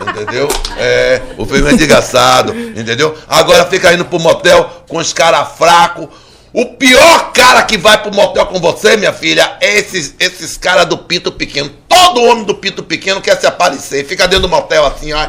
Entendeu? 0.00 0.48
É, 0.76 1.22
o 1.36 1.46
feinho 1.46 1.68
é 1.68 1.74
desgraçado. 1.74 2.52
Entendeu? 2.54 3.16
Agora 3.28 3.64
fica 3.66 3.92
indo 3.92 4.04
pro 4.04 4.18
motel 4.18 4.84
com 4.88 4.98
os 4.98 5.12
caras 5.12 5.48
fracos. 5.56 6.08
O 6.52 6.64
pior 6.64 7.32
cara 7.32 7.62
que 7.62 7.76
vai 7.76 8.00
pro 8.00 8.14
motel 8.14 8.46
com 8.46 8.58
você, 8.58 8.96
minha 8.96 9.12
filha, 9.12 9.56
é 9.60 9.78
esses, 9.78 10.14
esses 10.18 10.56
caras 10.56 10.86
do 10.86 10.96
pinto 10.96 11.30
pequeno. 11.30 11.70
Todo 11.88 12.22
homem 12.22 12.44
do 12.44 12.54
pinto 12.54 12.82
pequeno 12.82 13.20
quer 13.20 13.38
se 13.38 13.46
aparecer. 13.46 14.06
Fica 14.06 14.26
dentro 14.26 14.42
do 14.42 14.48
motel 14.48 14.86
assim, 14.86 15.12
ó. 15.12 15.28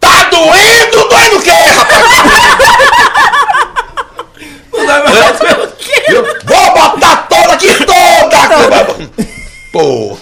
Tá 0.00 0.24
doendo? 0.24 1.08
Doendo 1.08 1.36
o 1.36 1.42
quê, 1.42 1.50
rapaz? 1.50 2.04
Não 4.72 4.86
dá 4.86 5.04
mais 5.04 5.38
pelo 5.38 5.68
quê? 5.72 6.02
Vou 6.44 6.74
botar 6.74 7.16
toda 7.28 7.52
aqui 7.52 7.68
toda! 7.84 9.24
Pô. 9.72 10.18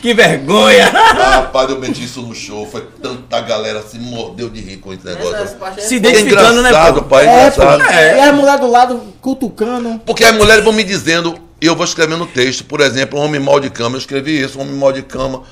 Que 0.00 0.14
vergonha! 0.14 0.88
Rapaz, 0.90 1.70
eu 1.70 1.78
meti 1.78 2.04
isso 2.04 2.22
no 2.22 2.34
show. 2.34 2.66
Foi 2.66 2.86
tanta 3.02 3.40
galera 3.40 3.82
se 3.82 3.98
mordeu 3.98 4.48
de 4.48 4.60
rir 4.60 4.76
com 4.78 4.92
esse 4.92 5.04
negócio. 5.04 5.56
Se 5.80 5.94
É 5.94 5.96
identificando, 5.96 6.62
né, 6.62 6.68
engraçado, 6.68 7.02
pô? 7.02 7.08
pai, 7.08 7.26
é 7.26 7.28
É, 7.28 7.32
engraçado. 7.40 7.82
E 7.82 8.20
a 8.20 8.32
mulher 8.32 8.58
do 8.58 8.70
lado 8.70 9.14
cutucando. 9.20 9.98
Porque 10.00 10.24
as 10.24 10.36
mulheres 10.36 10.62
vão 10.64 10.72
me 10.72 10.84
dizendo, 10.84 11.38
e 11.60 11.66
eu 11.66 11.74
vou 11.74 11.84
escrevendo 11.84 12.26
texto. 12.26 12.64
Por 12.64 12.80
exemplo, 12.80 13.18
um 13.18 13.22
homem 13.24 13.40
mal 13.40 13.58
de 13.58 13.70
cama, 13.70 13.96
eu 13.96 14.00
escrevi 14.00 14.40
isso, 14.40 14.58
um 14.58 14.62
homem 14.62 14.74
mal 14.74 14.92
de 14.92 15.02
cama. 15.02 15.42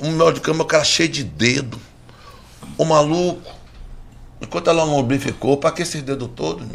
Um 0.00 0.10
mal 0.12 0.32
de 0.32 0.40
cama, 0.40 0.62
o 0.62 0.66
cara 0.66 0.84
cheio 0.84 1.08
de 1.08 1.24
dedo. 1.24 1.80
O 2.76 2.84
maluco. 2.84 3.40
Enquanto 4.40 4.68
ela 4.68 4.84
não 4.84 4.96
lubrificou, 4.96 5.56
pra 5.56 5.70
que 5.70 5.82
esses 5.82 6.02
dedos 6.02 6.28
todos? 6.34 6.66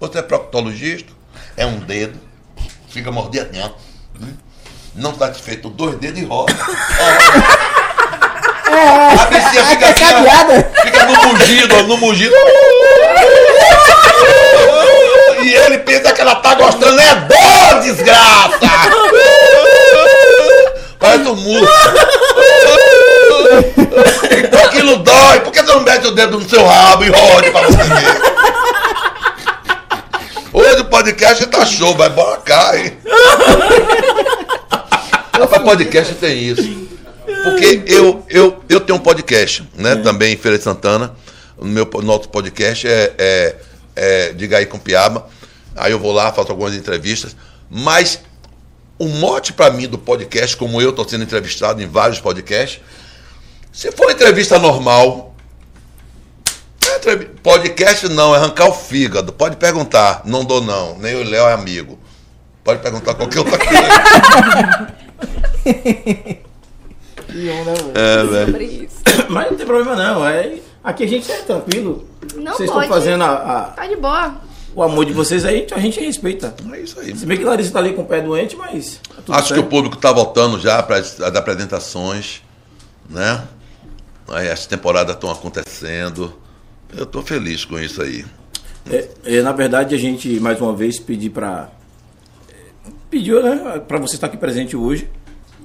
Você 0.00 0.18
é 0.18 0.22
proctologista? 0.22 1.12
É 1.56 1.64
um 1.64 1.78
dedo. 1.78 2.18
Fica 2.88 3.12
mordendo. 3.12 3.50
Hum? 4.20 4.32
Não 4.94 5.14
satisfeito, 5.16 5.68
dois 5.70 5.96
dedos 5.96 6.20
e 6.20 6.24
roda. 6.24 6.54
É, 8.66 9.12
A 9.20 9.26
bichinha 9.26 9.64
fica 9.66 9.86
é 9.86 9.90
assim, 9.92 10.04
cadeada. 10.04 10.72
Fica 10.82 11.04
no 11.04 11.28
mugido, 11.28 11.82
no 11.84 11.96
mugido. 11.96 12.34
E 15.44 15.54
ele 15.54 15.78
pensa 15.78 16.12
que 16.12 16.20
ela 16.20 16.34
tá 16.36 16.54
gostando. 16.54 16.98
É 17.00 17.14
dor, 17.14 17.80
desgraça! 17.82 18.58
Parece 20.98 21.28
um 21.28 21.36
murro. 21.36 21.68
Aquilo 24.64 24.96
dói. 24.96 25.40
Por 25.40 25.52
que 25.52 25.60
você 25.62 25.72
não 25.72 25.80
mete 25.80 26.08
o 26.08 26.10
dedo 26.10 26.40
no 26.40 26.48
seu 26.48 26.66
rabo 26.66 27.04
e 27.04 27.10
rode 27.10 27.50
pra 27.52 27.62
você 27.62 27.76
ver? 27.76 28.22
Hoje 30.52 30.80
o 30.80 30.84
podcast 30.86 31.46
tá 31.46 31.64
show, 31.64 31.94
vai 31.94 32.08
bora 32.08 32.38
cá, 32.38 32.76
hein? 32.76 32.98
Podcast 35.64 36.14
tem 36.14 36.38
isso. 36.44 36.88
Porque 37.24 37.82
eu, 37.86 38.24
eu, 38.28 38.62
eu 38.68 38.80
tenho 38.80 38.98
um 38.98 39.02
podcast, 39.02 39.68
né? 39.74 39.96
Também 39.96 40.34
em 40.34 40.36
Feira 40.36 40.58
de 40.58 40.64
Santana. 40.64 41.14
O 41.56 41.64
meu, 41.64 41.88
nosso 42.02 42.28
podcast 42.28 42.86
é, 42.86 43.14
é, 43.18 43.56
é 43.96 44.32
Diga 44.32 44.58
aí 44.58 44.66
com 44.66 44.78
Piaba. 44.78 45.28
Aí 45.74 45.92
eu 45.92 45.98
vou 45.98 46.12
lá, 46.12 46.32
faço 46.32 46.50
algumas 46.50 46.74
entrevistas. 46.74 47.34
Mas 47.70 48.20
o 48.98 49.06
mote 49.08 49.52
pra 49.52 49.70
mim 49.70 49.88
do 49.88 49.98
podcast, 49.98 50.56
como 50.56 50.80
eu 50.80 50.92
tô 50.92 51.06
sendo 51.08 51.24
entrevistado 51.24 51.82
em 51.82 51.86
vários 51.86 52.20
podcasts, 52.20 52.80
se 53.72 53.90
for 53.90 54.10
entrevista 54.10 54.58
normal, 54.58 55.34
é 56.86 57.16
podcast 57.42 58.08
não, 58.08 58.34
é 58.34 58.38
arrancar 58.38 58.68
o 58.68 58.72
fígado. 58.72 59.32
Pode 59.32 59.56
perguntar, 59.56 60.22
não 60.24 60.44
dou 60.44 60.60
não, 60.60 60.98
nem 60.98 61.14
o 61.16 61.24
Léo 61.24 61.46
é 61.46 61.52
amigo. 61.52 61.98
Pode 62.62 62.80
perguntar 62.80 63.14
qualquer 63.14 63.40
outra 63.40 63.58
coisa. 63.58 65.03
E 67.34 67.48
onda, 67.50 67.74
velho. 67.74 68.36
É. 68.36 68.46
Sobre 68.46 68.64
isso. 68.64 68.96
Mas 69.30 69.50
não 69.50 69.56
tem 69.56 69.66
problema 69.66 69.96
não. 69.96 70.26
É, 70.28 70.58
aqui 70.84 71.04
a 71.04 71.08
gente 71.08 71.30
é 71.32 71.38
tranquilo. 71.42 72.06
Não 72.36 72.52
vocês 72.54 72.70
pode. 72.70 72.84
estão 72.84 72.98
fazendo 72.98 73.22
a- 73.24 73.32
a- 73.32 73.62
Tá 73.70 73.86
de 73.86 73.96
boa. 73.96 74.36
o 74.74 74.82
amor 74.82 75.04
de 75.04 75.12
vocês 75.12 75.44
aí, 75.44 75.66
a 75.72 75.78
gente 75.80 75.98
respeita. 76.00 76.54
É 76.72 76.80
isso 76.80 77.00
aí. 77.00 77.16
Se 77.16 77.26
bem 77.26 77.36
que 77.38 77.44
Larissa 77.44 77.72
tá 77.72 77.78
ali 77.80 77.92
com 77.92 78.02
o 78.02 78.04
pé 78.04 78.20
doente, 78.20 78.54
mas. 78.56 79.00
tá 79.26 79.34
Acho 79.36 79.48
que 79.48 79.54
certo. 79.54 79.66
o 79.66 79.68
público 79.68 79.96
está 79.96 80.12
voltando 80.12 80.60
já 80.60 80.80
para 80.82 80.96
as 80.98 81.18
apresentações, 81.20 82.42
né? 83.08 83.42
Aí 84.28 84.48
as 84.50 84.66
temporadas 84.66 85.14
estão 85.14 85.30
acontecendo. 85.30 86.32
Eu 86.96 87.02
estou 87.04 87.22
feliz 87.22 87.64
com 87.64 87.78
isso 87.80 88.00
aí. 88.00 88.24
É, 88.88 89.08
é, 89.24 89.42
na 89.42 89.52
verdade, 89.52 89.94
a 89.94 89.98
gente 89.98 90.28
mais 90.40 90.60
uma 90.60 90.74
vez 90.74 91.00
pedir 91.00 91.30
para 91.30 91.70
pediu, 93.10 93.42
né, 93.42 93.80
para 93.88 93.98
você 93.98 94.14
estar 94.14 94.26
aqui 94.26 94.36
presente 94.36 94.76
hoje. 94.76 95.08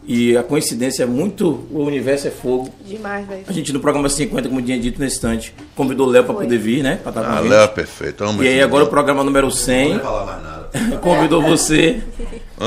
E 0.07 0.35
a 0.35 0.41
coincidência 0.41 1.03
é 1.03 1.05
muito, 1.05 1.65
o 1.71 1.83
universo 1.83 2.27
é 2.27 2.31
fogo. 2.31 2.69
Demais, 2.85 3.27
velho. 3.27 3.43
A 3.47 3.51
gente 3.51 3.71
no 3.71 3.79
programa 3.79 4.09
50, 4.09 4.49
como 4.49 4.61
tinha 4.61 4.79
dito 4.79 4.99
nesse 4.99 5.17
instante, 5.17 5.53
convidou 5.75 6.07
o 6.07 6.09
Léo 6.09 6.23
para 6.23 6.33
poder 6.33 6.57
vir, 6.57 6.81
né, 6.83 6.99
para 7.03 7.09
estar 7.11 7.21
com 7.21 7.27
Ah, 7.27 7.33
a 7.33 7.41
gente. 7.41 7.49
Léo 7.49 7.61
é 7.63 7.67
perfeito. 7.67 8.23
Amo 8.23 8.43
E 8.43 8.47
aí 8.47 8.61
agora 8.61 8.85
o 8.85 8.87
programa 8.87 9.23
número 9.23 9.47
Não 9.47 9.51
100 9.53 9.89
vai 9.93 9.99
falar 9.99 10.25
mais 10.25 10.43
nada. 10.43 10.69
convidou 11.01 11.41
você. 11.41 11.99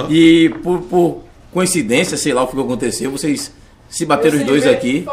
E 0.08 0.50
por, 0.62 0.82
por 0.82 1.24
coincidência, 1.52 2.16
sei 2.16 2.32
lá 2.32 2.42
o 2.42 2.46
que 2.46 2.58
aconteceu, 2.60 3.10
vocês 3.10 3.52
se 3.88 4.06
bateram 4.06 4.38
os 4.38 4.44
dois 4.44 4.66
aqui. 4.66 5.04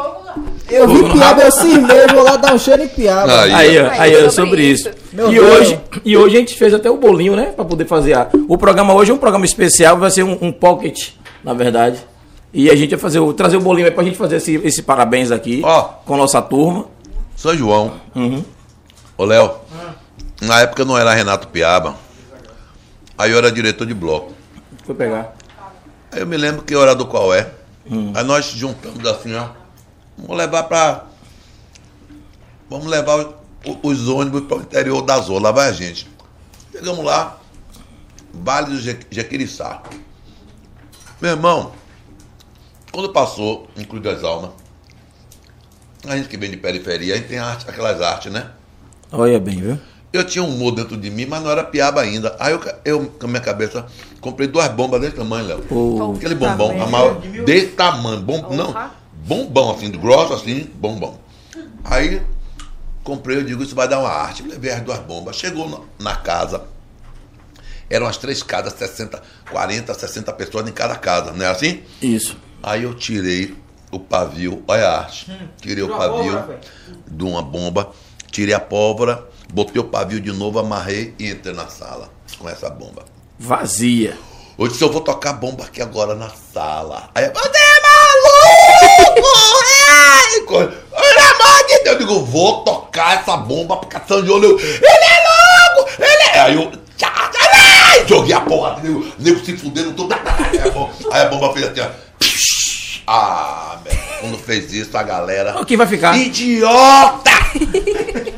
Eu 0.70 0.88
vi 0.88 1.12
piaba, 1.12 1.42
eu 1.42 1.50
cismei, 1.52 2.04
eu 2.04 2.08
vou 2.14 2.22
lá 2.22 2.36
dar 2.36 2.54
um 2.54 2.58
cheiro 2.58 2.82
em 2.82 2.88
piaba. 2.88 3.42
Aí, 3.42 3.52
Aí, 3.52 3.78
ó, 3.78 3.90
Aí, 3.90 4.16
aí, 4.16 4.30
sobre 4.30 4.62
isso. 4.64 4.88
isso. 4.88 4.98
E 5.12 5.16
Deus. 5.16 5.44
hoje, 5.60 5.80
e 6.04 6.16
hoje 6.16 6.36
a 6.36 6.40
gente 6.40 6.54
fez 6.56 6.72
até 6.72 6.88
o 6.88 6.96
bolinho, 6.96 7.34
né? 7.36 7.46
Pra 7.54 7.64
poder 7.64 7.84
fazer 7.86 8.14
a. 8.14 8.28
O 8.48 8.56
programa 8.56 8.94
hoje 8.94 9.10
é 9.10 9.14
um 9.14 9.18
programa 9.18 9.44
especial, 9.44 9.98
vai 9.98 10.10
ser 10.10 10.22
um, 10.22 10.38
um 10.40 10.52
pocket, 10.52 11.08
na 11.44 11.54
verdade. 11.54 12.04
E 12.52 12.68
a 12.70 12.74
gente 12.76 12.90
vai 12.90 12.98
fazer 12.98 13.20
o, 13.20 13.32
trazer 13.32 13.56
o 13.56 13.60
bolinho 13.60 13.86
aí 13.86 13.92
pra 13.92 14.02
gente 14.04 14.16
fazer 14.16 14.36
esse, 14.36 14.56
esse 14.56 14.82
parabéns 14.82 15.30
aqui 15.30 15.62
Ó. 15.64 15.82
com 16.04 16.14
a 16.14 16.16
nossa 16.16 16.42
turma. 16.42 16.86
São 17.36 17.56
João. 17.56 18.00
Uhum. 18.14 18.44
Ô, 19.16 19.24
Léo. 19.24 19.52
Na 20.42 20.60
época 20.60 20.84
não 20.84 20.96
era 20.98 21.12
Renato 21.14 21.48
Piaba. 21.48 21.94
Aí 23.16 23.30
eu 23.30 23.38
era 23.38 23.52
diretor 23.52 23.86
de 23.86 23.94
bloco. 23.94 24.32
Foi 24.84 24.94
pegar. 24.94 25.34
Aí 26.10 26.20
eu 26.20 26.26
me 26.26 26.36
lembro 26.36 26.62
que 26.62 26.74
orador 26.74 27.06
qual 27.06 27.32
é. 27.32 27.50
Hum. 27.90 28.12
Aí 28.14 28.24
nós 28.24 28.46
juntamos 28.46 29.06
assim, 29.06 29.34
ó. 29.34 29.48
Vamos 30.18 30.36
levar 30.36 30.64
pra. 30.64 31.04
Vamos 32.68 32.86
levar 32.86 33.26
os 33.82 34.08
ônibus 34.08 34.42
para 34.42 34.56
o 34.56 34.60
interior 34.60 35.02
da 35.02 35.18
zona. 35.20 35.40
Lá 35.44 35.52
vai 35.52 35.68
a 35.68 35.72
gente. 35.72 36.08
Chegamos 36.72 37.04
lá. 37.04 37.38
Vale 38.32 38.66
do 38.70 38.78
Je- 38.80 38.98
Jequiriçá. 39.10 39.82
Meu 41.20 41.32
irmão, 41.32 41.72
quando 42.92 43.10
passou 43.12 43.68
em 43.76 43.84
Cruz 43.84 44.02
das 44.02 44.24
Almas, 44.24 44.50
a 46.06 46.16
gente 46.16 46.28
que 46.28 46.36
vem 46.36 46.50
de 46.50 46.56
periferia, 46.56 47.14
a 47.14 47.16
gente 47.18 47.28
tem 47.28 47.38
arte, 47.38 47.68
aquelas 47.68 48.00
artes, 48.00 48.32
né? 48.32 48.50
Olha 49.12 49.38
bem, 49.38 49.60
viu? 49.60 49.78
Eu 50.12 50.24
tinha 50.24 50.42
um 50.42 50.48
humor 50.52 50.72
dentro 50.74 50.96
de 50.96 51.10
mim, 51.10 51.26
mas 51.26 51.42
não 51.42 51.50
era 51.50 51.62
piaba 51.62 52.00
ainda. 52.00 52.34
Aí 52.40 52.52
eu, 52.52 52.60
eu 52.84 53.06
com 53.06 53.26
a 53.26 53.28
minha 53.28 53.40
cabeça, 53.40 53.86
comprei 54.20 54.48
duas 54.48 54.66
bombas 54.68 55.00
desse 55.00 55.14
tamanho, 55.14 55.46
Léo. 55.46 55.62
Pô, 55.62 56.14
Aquele 56.16 56.34
bombom, 56.34 56.68
Tamanho. 56.68 56.82
a 56.82 56.86
maior, 56.86 57.14
desse 57.44 57.68
tamanho, 57.72 58.20
bom, 58.20 58.48
não, 58.54 58.72
Porra. 58.72 58.90
bombom 59.24 59.70
assim, 59.72 59.90
grosso 59.92 60.32
assim, 60.32 60.68
bombom. 60.74 61.16
Aí 61.84 62.22
comprei, 63.04 63.36
eu 63.36 63.44
digo, 63.44 63.62
isso 63.62 63.74
vai 63.74 63.86
dar 63.86 64.00
uma 64.00 64.08
arte. 64.08 64.42
Levei 64.42 64.72
as 64.72 64.80
duas 64.82 64.98
bombas. 65.00 65.36
Chegou 65.36 65.68
na, 65.68 66.10
na 66.12 66.16
casa, 66.16 66.64
eram 67.90 68.06
as 68.06 68.16
três 68.16 68.42
casas, 68.42 68.72
60, 68.74 69.20
40, 69.50 69.92
60 69.92 70.32
pessoas 70.32 70.68
em 70.68 70.72
cada 70.72 70.94
casa, 70.96 71.32
não 71.32 71.44
é 71.44 71.48
assim? 71.48 71.82
isso. 72.00 72.36
Aí 72.62 72.84
eu 72.84 72.94
tirei 72.94 73.54
o 73.90 73.98
pavio, 73.98 74.62
olha 74.68 74.86
a 74.86 74.98
arte. 75.00 75.30
Tirei 75.60 75.82
o 75.82 75.92
a 75.94 75.98
pavio 75.98 76.32
pólvora, 76.32 76.60
de 77.08 77.24
uma 77.24 77.42
bomba, 77.42 77.90
tirei 78.30 78.54
a 78.54 78.60
pólvora, 78.60 79.26
botei 79.52 79.80
o 79.80 79.84
pavio 79.84 80.20
de 80.20 80.30
novo, 80.30 80.58
amarrei 80.58 81.14
e 81.18 81.28
entrei 81.28 81.54
na 81.54 81.66
sala 81.66 82.08
com 82.38 82.48
essa 82.48 82.70
bomba. 82.70 83.04
Vazia. 83.38 84.16
Eu 84.58 84.68
disse, 84.68 84.82
eu 84.84 84.92
vou 84.92 85.00
tocar 85.00 85.32
bomba 85.32 85.64
aqui 85.64 85.80
agora 85.80 86.14
na 86.14 86.28
sala. 86.28 87.08
Aí, 87.14 87.24
você 87.30 87.58
é 87.58 87.80
maluco! 89.10 90.58
Pelo 90.90 91.20
amor 91.20 91.66
de 91.66 91.78
Deus! 91.78 91.86
Eu 91.86 91.98
digo, 91.98 92.20
vou 92.26 92.62
tocar 92.62 93.20
essa 93.20 93.36
bomba 93.38 93.78
pra 93.78 94.02
São 94.06 94.24
João. 94.24 94.42
Eu, 94.42 94.58
Ele 94.58 94.86
é 94.86 95.76
louco! 95.76 95.90
Ele 95.98 96.22
é... 96.34 96.40
Aí 96.40 96.54
eu... 96.56 96.70
tchá, 96.96 97.30
tchá, 97.32 97.49
ai, 97.90 98.06
Joguei 98.06 98.32
a 98.34 98.40
porra, 98.40 98.78
nego, 98.82 99.04
nego 99.18 99.44
se 99.44 99.56
fudendo 99.56 99.92
tudo. 99.92 100.14
Aí 101.12 101.22
a 101.22 101.26
bomba, 101.28 101.52
fez 101.52 101.66
assim, 101.66 101.80
ó. 101.80 101.86
Ah, 103.06 103.76
meu, 103.84 103.94
quando 104.20 104.38
fez 104.38 104.72
isso, 104.72 104.96
a 104.96 105.02
galera... 105.02 105.60
O 105.60 105.64
que 105.66 105.76
vai 105.76 105.86
ficar? 105.86 106.16
Idiota! 106.16 107.30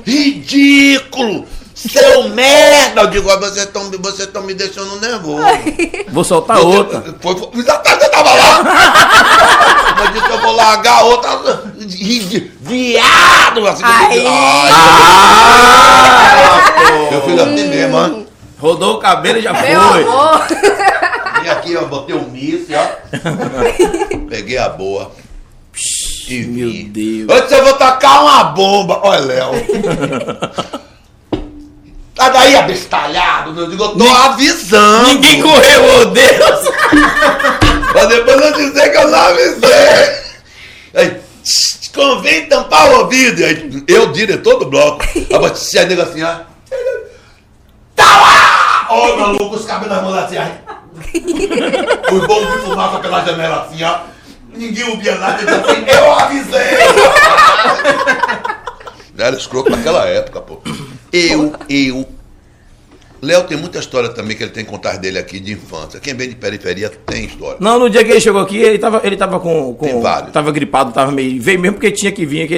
Ridículo! 0.06 1.46
Seu 1.74 2.28
merda! 2.28 3.00
Eu 3.02 3.10
digo, 3.10 3.28
"Ah, 3.30 3.36
vocês 3.36 3.64
estão 3.66 3.90
vocês 3.98 4.28
tão 4.30 4.42
me 4.42 4.52
deixando 4.54 5.00
nervoso. 5.00 5.42
Vou 6.10 6.22
soltar 6.22 6.60
outra. 6.60 7.02
Foi, 7.20 7.34
foi, 7.36 7.48
exatamente, 7.56 8.04
você 8.04 8.08
tava 8.10 8.32
lá! 8.34 10.04
Eu 10.04 10.08
disse 10.12 10.24
que 10.26 10.32
eu 10.32 10.40
vou 10.40 10.52
largar 10.52 11.02
outra. 11.04 11.30
Viado! 12.60 13.66
Assim. 13.66 13.82
Ai, 13.84 14.24
Ah! 14.26 14.68
eu 17.10 17.22
fiz 17.22 17.40
assim 17.40 17.68
mesmo, 17.68 17.96
ó. 17.96 18.21
Rodou 18.62 18.94
o 18.94 18.98
cabelo 19.00 19.38
e 19.38 19.42
já 19.42 19.52
Meu 19.52 19.60
foi. 19.80 20.02
amor. 20.04 20.46
Vim 21.42 21.48
aqui, 21.48 21.76
ó, 21.76 21.84
botei 21.86 22.14
um 22.14 22.28
míssil, 22.30 22.78
ó. 22.78 22.86
Peguei 24.30 24.56
a 24.56 24.68
boa. 24.68 25.10
E 26.28 26.44
Meu 26.44 26.68
vim. 26.70 26.84
Deus. 26.92 27.28
Eu 27.28 27.42
disse, 27.42 27.54
eu 27.58 27.64
vou 27.64 27.74
tacar 27.74 28.22
uma 28.22 28.44
bomba. 28.44 29.00
Olha, 29.02 29.20
Léo. 29.20 29.50
Tá 32.14 32.28
daí 32.28 32.54
abestalhado, 32.54 33.52
meu. 33.52 33.64
Eu 33.64 33.70
digo, 33.70 33.82
eu 33.82 33.96
tô 33.96 34.08
avisando. 34.08 35.08
Ninguém 35.08 35.42
correu, 35.42 35.84
ô 36.00 36.04
Deus! 36.04 36.68
Pra 37.90 38.04
depois 38.04 38.40
eu 38.40 38.52
dizer 38.52 38.90
que 38.92 38.96
eu 38.96 39.08
não 39.08 39.18
avisei. 39.18 40.22
Aí, 40.94 41.16
convém 41.92 42.46
tampar 42.46 42.90
o 42.90 43.00
ouvido. 43.00 43.44
Aí, 43.44 43.82
eu, 43.88 44.12
diretor 44.12 44.60
do 44.60 44.66
bloco, 44.66 45.04
a 45.34 45.38
Batia 45.40 45.84
nega 45.84 46.04
assim, 46.04 46.22
ó. 46.22 46.36
Lá! 48.94 49.14
Ó, 49.14 49.16
maluco, 49.16 49.56
os 49.56 49.64
cabelos 49.64 49.94
das 49.94 50.02
mãos 50.04 50.16
assim, 50.18 50.36
ó. 50.38 50.72
Os 52.14 52.26
bolos 52.26 52.52
de 52.52 52.58
fumaça 52.60 52.98
pela 52.98 53.24
janela 53.24 53.62
assim, 53.62 53.82
ó. 53.82 54.00
Ninguém 54.54 54.84
ouvia 54.90 55.14
nada, 55.16 55.40
ele 55.42 55.50
dizia 55.50 55.72
assim, 55.72 55.84
eu 55.88 56.12
avisei! 56.12 56.78
Era 59.18 59.36
escroto 59.36 59.70
naquela 59.70 60.04
época, 60.06 60.40
pô. 60.40 60.60
Eu, 61.12 61.52
eu. 61.68 62.06
Léo 63.22 63.44
tem 63.44 63.56
muita 63.56 63.78
história 63.78 64.08
também 64.08 64.36
que 64.36 64.42
ele 64.42 64.50
tem 64.50 64.64
que 64.64 64.70
contar 64.70 64.96
dele 64.96 65.16
aqui 65.16 65.38
de 65.38 65.52
infância. 65.52 66.00
Quem 66.00 66.12
vem 66.12 66.28
de 66.28 66.34
periferia 66.34 66.90
tem 66.90 67.26
história. 67.26 67.58
Não, 67.60 67.78
no 67.78 67.88
dia 67.88 68.04
que 68.04 68.10
ele 68.10 68.20
chegou 68.20 68.40
aqui, 68.40 68.56
ele 68.56 68.78
tava, 68.78 69.00
ele 69.04 69.16
tava 69.16 69.38
com. 69.38 69.74
com 69.74 69.86
Tem 69.86 70.00
vários. 70.00 70.32
tava 70.32 70.50
gripado, 70.50 70.90
tava 70.92 71.12
meio. 71.12 71.40
Veio 71.40 71.60
mesmo 71.60 71.74
porque 71.76 71.92
tinha 71.92 72.10
que 72.10 72.26
vir, 72.26 72.48
que 72.48 72.54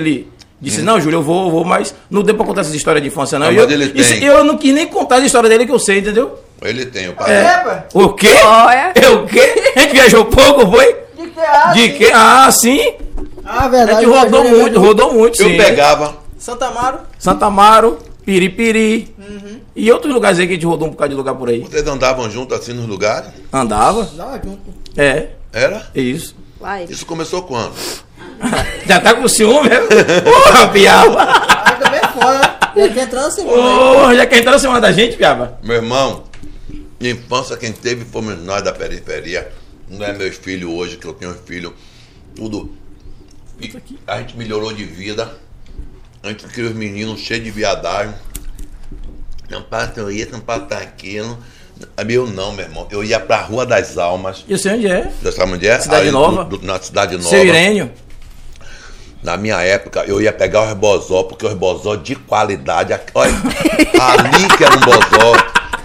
Disse, 0.60 0.81
não, 0.82 0.98
Júlio, 1.01 1.18
eu 1.18 1.22
vou, 1.22 1.44
eu 1.47 1.51
vou, 1.51 1.64
mas 1.64 1.94
não 2.10 2.22
deu 2.22 2.35
pra 2.35 2.47
contar 2.47 2.62
essas 2.62 2.74
histórias 2.74 3.02
de 3.02 3.09
infância, 3.09 3.39
não. 3.39 3.48
Ah, 3.48 3.52
eu, 3.52 3.68
ele 3.70 3.93
isso- 4.01 4.14
tem. 4.14 4.24
eu 4.24 4.43
não 4.44 4.56
quis 4.56 4.72
nem 4.72 4.86
contar 4.86 5.16
a 5.16 5.20
história 5.26 5.48
dele 5.48 5.66
que 5.66 5.72
eu 5.72 5.78
sei, 5.78 5.98
entendeu? 5.98 6.39
Ele 6.62 6.86
tem, 6.86 7.09
o 7.10 7.12
pai. 7.12 7.31
É. 7.32 7.85
O 7.93 8.09
quê? 8.10 8.31
Olha. 8.43 8.93
É 8.94 9.09
o 9.10 9.26
quê? 9.26 9.72
A 9.76 9.81
gente 9.81 9.93
viajou 9.93 10.24
pouco, 10.24 10.70
foi? 10.70 10.97
De 11.16 11.28
que? 11.31 11.40
Ah, 11.40 11.72
De 11.72 11.81
sim. 11.82 11.93
quê? 11.98 12.10
Ah, 12.14 12.51
sim. 12.51 12.94
Ah, 13.44 13.64
A 13.64 13.68
verdade. 13.68 14.01
gente 14.01 14.09
rodou 14.09 14.43
viajou, 14.43 14.59
muito, 14.59 14.72
viajou. 14.72 14.82
rodou 14.82 15.12
muito, 15.14 15.43
Eu 15.43 15.48
sim. 15.51 15.56
pegava, 15.59 16.16
Santa 16.39 16.66
Amaro. 16.68 16.98
Santa 17.18 17.47
Amaro, 17.47 17.98
Piripiri. 18.24 19.14
Uhum. 19.18 19.60
E 19.76 19.93
outros 19.93 20.14
lugares 20.14 20.39
aí 20.39 20.47
que 20.47 20.52
a 20.52 20.56
gente 20.56 20.64
rodou 20.66 20.89
um 20.89 20.93
bocado 20.93 21.10
de 21.10 21.16
lugar 21.16 21.35
por 21.35 21.48
aí. 21.51 21.60
vocês 21.60 21.86
andavam 21.86 22.31
juntos 22.31 22.59
assim 22.59 22.72
nos 22.72 22.86
lugares? 22.86 23.28
Andava. 23.52 24.09
Dá 24.16 24.40
junto. 24.43 24.60
É, 24.97 25.28
Era? 25.52 25.89
é 25.94 26.01
isso. 26.01 26.35
Vai. 26.59 26.85
Isso 26.89 27.05
começou 27.05 27.43
quando? 27.43 27.72
Já 28.86 29.00
tá 29.00 29.14
com 29.14 29.26
ciúme, 29.28 29.68
né? 29.68 29.76
Porra, 30.22 30.68
piaba. 30.68 31.26
Também 31.78 32.00
é 32.00 32.08
foda, 32.08 32.38
né? 32.38 32.58
Já 32.76 32.88
que 32.92 33.00
entrando 33.00 33.26
assim, 33.26 33.44
mano. 33.44 33.62
Porra, 33.62 34.14
já 34.16 34.26
quer 34.26 34.38
entrar 34.38 34.52
na 34.52 34.58
semana 34.58 34.80
da 34.80 34.92
gente, 34.92 35.16
piaba? 35.16 35.58
Meu 35.62 35.76
irmão, 35.76 36.24
minha 37.00 37.12
infância 37.14 37.56
quem 37.56 37.72
teve 37.72 38.04
fomos 38.04 38.38
nós 38.42 38.62
da 38.62 38.72
periferia. 38.72 39.50
Não 39.88 40.04
é 40.04 40.12
meus 40.12 40.36
filhos 40.36 40.70
hoje, 40.70 40.96
que 40.96 41.06
eu 41.06 41.12
tenho 41.12 41.34
filho. 41.46 41.74
Tudo. 42.34 42.74
E 43.60 43.72
a 44.06 44.18
gente 44.18 44.36
melhorou 44.36 44.72
de 44.72 44.84
vida. 44.84 45.30
A 46.22 46.28
gente 46.28 46.44
criou 46.46 46.70
os 46.70 46.76
meninos 46.76 47.20
cheios 47.20 47.44
de 47.44 47.50
viadagem. 47.50 48.14
Não 49.50 49.62
passa 49.62 50.10
isso, 50.12 50.32
não 50.32 50.40
passa 50.40 50.74
aquilo. 50.76 51.38
Eu 52.08 52.26
não, 52.26 52.52
meu 52.52 52.64
irmão. 52.64 52.88
Eu 52.90 53.04
ia 53.04 53.20
pra 53.20 53.42
Rua 53.42 53.66
das 53.66 53.98
Almas. 53.98 54.44
Eu 54.48 54.56
sei 54.56 54.72
onde 54.72 54.86
é. 54.86 55.10
Já 55.22 55.32
sabe 55.32 55.52
onde 55.52 55.66
é? 55.66 55.78
Cidade 55.78 56.06
Aí, 56.06 56.12
Nova. 56.12 56.44
do- 56.44 56.56
do- 56.58 56.66
na 56.66 56.80
Cidade 56.80 57.16
Nova. 57.16 57.28
Seu 57.28 57.44
Irênio. 57.44 57.90
Na 59.24 59.38
minha 59.38 59.56
época, 59.62 60.05
eu 60.06 60.20
ia 60.20 60.34
pegar 60.34 60.60
o 60.60 60.66
rebozó, 60.66 61.22
porque 61.22 61.46
o 61.46 61.48
rebozó 61.48 61.96
de 61.96 62.14
qualidade. 62.14 62.94
Olha, 63.14 63.32
ali 63.98 64.48
que 64.55 64.62
era 64.62 64.76
um 64.76 64.80
bozó, 64.80 65.36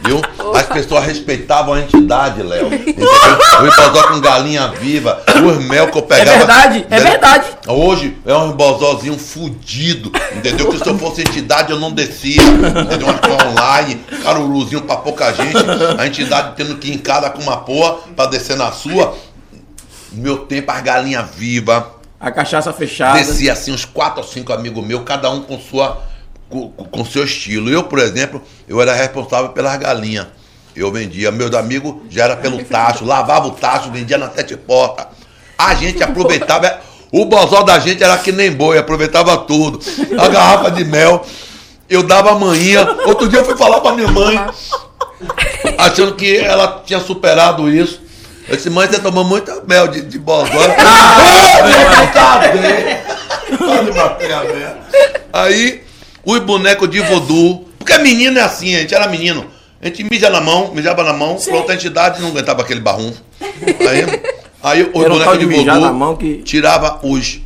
viu? 0.04 0.22
As 0.54 0.66
pessoas 0.66 1.06
respeitavam 1.06 1.74
a 1.74 1.80
entidade, 1.80 2.44
Léo. 2.44 2.66
entendeu? 2.66 3.08
O 3.08 3.64
rebozó 3.64 4.08
com 4.10 4.20
galinha 4.20 4.68
viva, 4.68 5.24
os 5.42 5.64
mel 5.64 5.88
que 5.88 5.98
eu 5.98 6.02
pegava. 6.02 6.38
verdade, 6.38 6.86
é 6.90 7.00
verdade. 7.00 7.46
Hoje 7.66 8.18
é 8.26 8.34
um 8.36 8.50
rebozózinho 8.50 9.18
fudido, 9.18 10.12
entendeu? 10.36 10.70
Que 10.70 10.78
se 10.78 10.88
eu 10.88 11.00
fosse 11.00 11.22
entidade 11.22 11.72
eu 11.72 11.80
não 11.80 11.94
descia, 11.94 12.42
entendeu? 12.44 13.08
Uma 13.08 13.20
coisa 13.20 13.48
online, 13.48 14.04
caruruzinho 14.22 14.82
pra 14.82 14.98
pouca 14.98 15.32
gente, 15.32 15.56
a 15.98 16.06
entidade 16.06 16.58
tendo 16.58 16.76
que 16.76 16.90
ir 16.90 16.96
em 16.96 16.98
cada 16.98 17.30
com 17.30 17.42
uma 17.42 17.56
porra 17.56 18.00
pra 18.18 18.26
descer 18.26 18.58
na 18.58 18.74
sua. 18.74 19.16
Meu 20.12 20.40
tempo, 20.40 20.70
as 20.74 20.82
galinhas 20.82 21.26
vivas. 21.34 21.99
A 22.20 22.32
cachaça 22.32 22.74
fechada. 22.74 23.18
Descia 23.18 23.54
assim 23.54 23.72
uns 23.72 23.86
quatro 23.86 24.22
ou 24.22 24.28
cinco 24.28 24.52
amigos 24.52 24.86
meus, 24.86 25.04
cada 25.04 25.30
um 25.30 25.42
com 25.42 25.58
sua 25.60 26.04
com, 26.50 26.70
com 26.70 27.06
seu 27.06 27.24
estilo. 27.24 27.70
Eu, 27.70 27.84
por 27.84 28.00
exemplo, 28.00 28.42
eu 28.68 28.82
era 28.82 28.94
responsável 28.94 29.50
pelas 29.50 29.78
galinhas. 29.78 30.28
Eu 30.76 30.92
vendia, 30.92 31.32
meus 31.32 31.54
amigos 31.54 31.96
já 32.10 32.26
era 32.26 32.36
pelo 32.36 32.64
tacho, 32.64 33.06
lavava 33.06 33.48
o 33.48 33.52
tacho, 33.52 33.92
vendia 33.92 34.18
na 34.18 34.30
sete 34.30 34.56
portas. 34.58 35.08
A 35.58 35.74
gente 35.76 36.02
aproveitava, 36.04 36.80
o 37.12 37.26
bozó 37.26 37.64
da 37.64 37.80
gente 37.80 38.04
era 38.04 38.18
que 38.18 38.32
nem 38.32 38.52
boi, 38.52 38.78
aproveitava 38.78 39.38
tudo. 39.38 39.80
A 40.18 40.28
garrafa 40.28 40.72
de 40.72 40.86
mel, 40.86 41.26
eu 41.90 42.04
dava 42.04 42.38
manhinha. 42.38 42.88
Outro 43.06 43.28
dia 43.28 43.40
eu 43.40 43.46
fui 43.46 43.58
falar 43.58 43.82
pra 43.82 43.94
minha 43.94 44.08
mãe, 44.08 44.40
achando 45.78 46.16
que 46.16 46.38
ela 46.38 46.82
tinha 46.86 47.00
superado 47.00 47.70
isso. 47.70 48.09
Eu 48.50 48.56
disse, 48.56 48.70
mãe, 48.70 48.88
você 48.88 49.00
tomou 49.00 49.24
muito 49.24 49.52
mel 49.68 49.88
de, 49.88 50.02
de. 50.02 50.20
Ah, 50.20 52.14
cadê? 52.14 53.58
Pode 53.58 53.92
bater 53.92 54.32
a 54.34 54.44
merda. 54.44 54.78
Aí, 55.34 55.84
os 56.26 56.40
bonecos 56.40 56.90
de 56.90 57.00
voodoo. 57.02 57.68
Porque 57.78 57.98
menino 58.00 58.38
é 58.40 58.42
assim, 58.42 58.76
a 58.76 58.80
gente 58.80 58.94
era 58.94 59.08
menino. 59.08 59.46
A 59.82 59.86
gente 59.88 60.04
mija 60.04 60.30
na 60.30 60.42
mão, 60.42 60.74
mijava 60.74 61.04
na 61.04 61.14
mão, 61.14 61.36
pra 61.38 61.56
outra 61.56 61.74
entidade 61.76 62.22
não 62.22 62.30
aguentava 62.30 62.62
aquele 62.62 62.80
barrum. 62.82 63.14
Aí, 63.42 64.22
aí 64.62 64.84
os 64.94 65.06
um 65.06 65.10
bonecos 65.10 65.40
de 65.40 65.46
voodoo 65.46 65.94
mão 65.94 66.16
que- 66.16 66.42
tirava 66.44 67.00
os, 67.04 67.40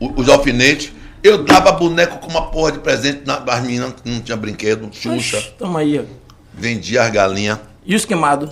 os, 0.00 0.10
os 0.16 0.28
alfinetes. 0.28 0.92
Eu 1.22 1.44
dava 1.44 1.70
boneco 1.72 2.18
com 2.18 2.28
uma 2.30 2.50
porra 2.50 2.72
de 2.72 2.78
presente 2.78 3.20
na- 3.26 3.42
as 3.46 3.60
meninas 3.62 3.92
que 4.02 4.10
não 4.10 4.20
tinha 4.20 4.36
brinquedo, 4.36 4.88
Xuxa. 4.90 5.36
Oxi, 5.38 5.52
Toma 5.58 5.80
aí. 5.80 6.04
Vendia 6.52 7.02
as 7.02 7.10
galinhas. 7.10 7.58
E 7.86 7.94
os 7.94 8.04
queimados? 8.04 8.50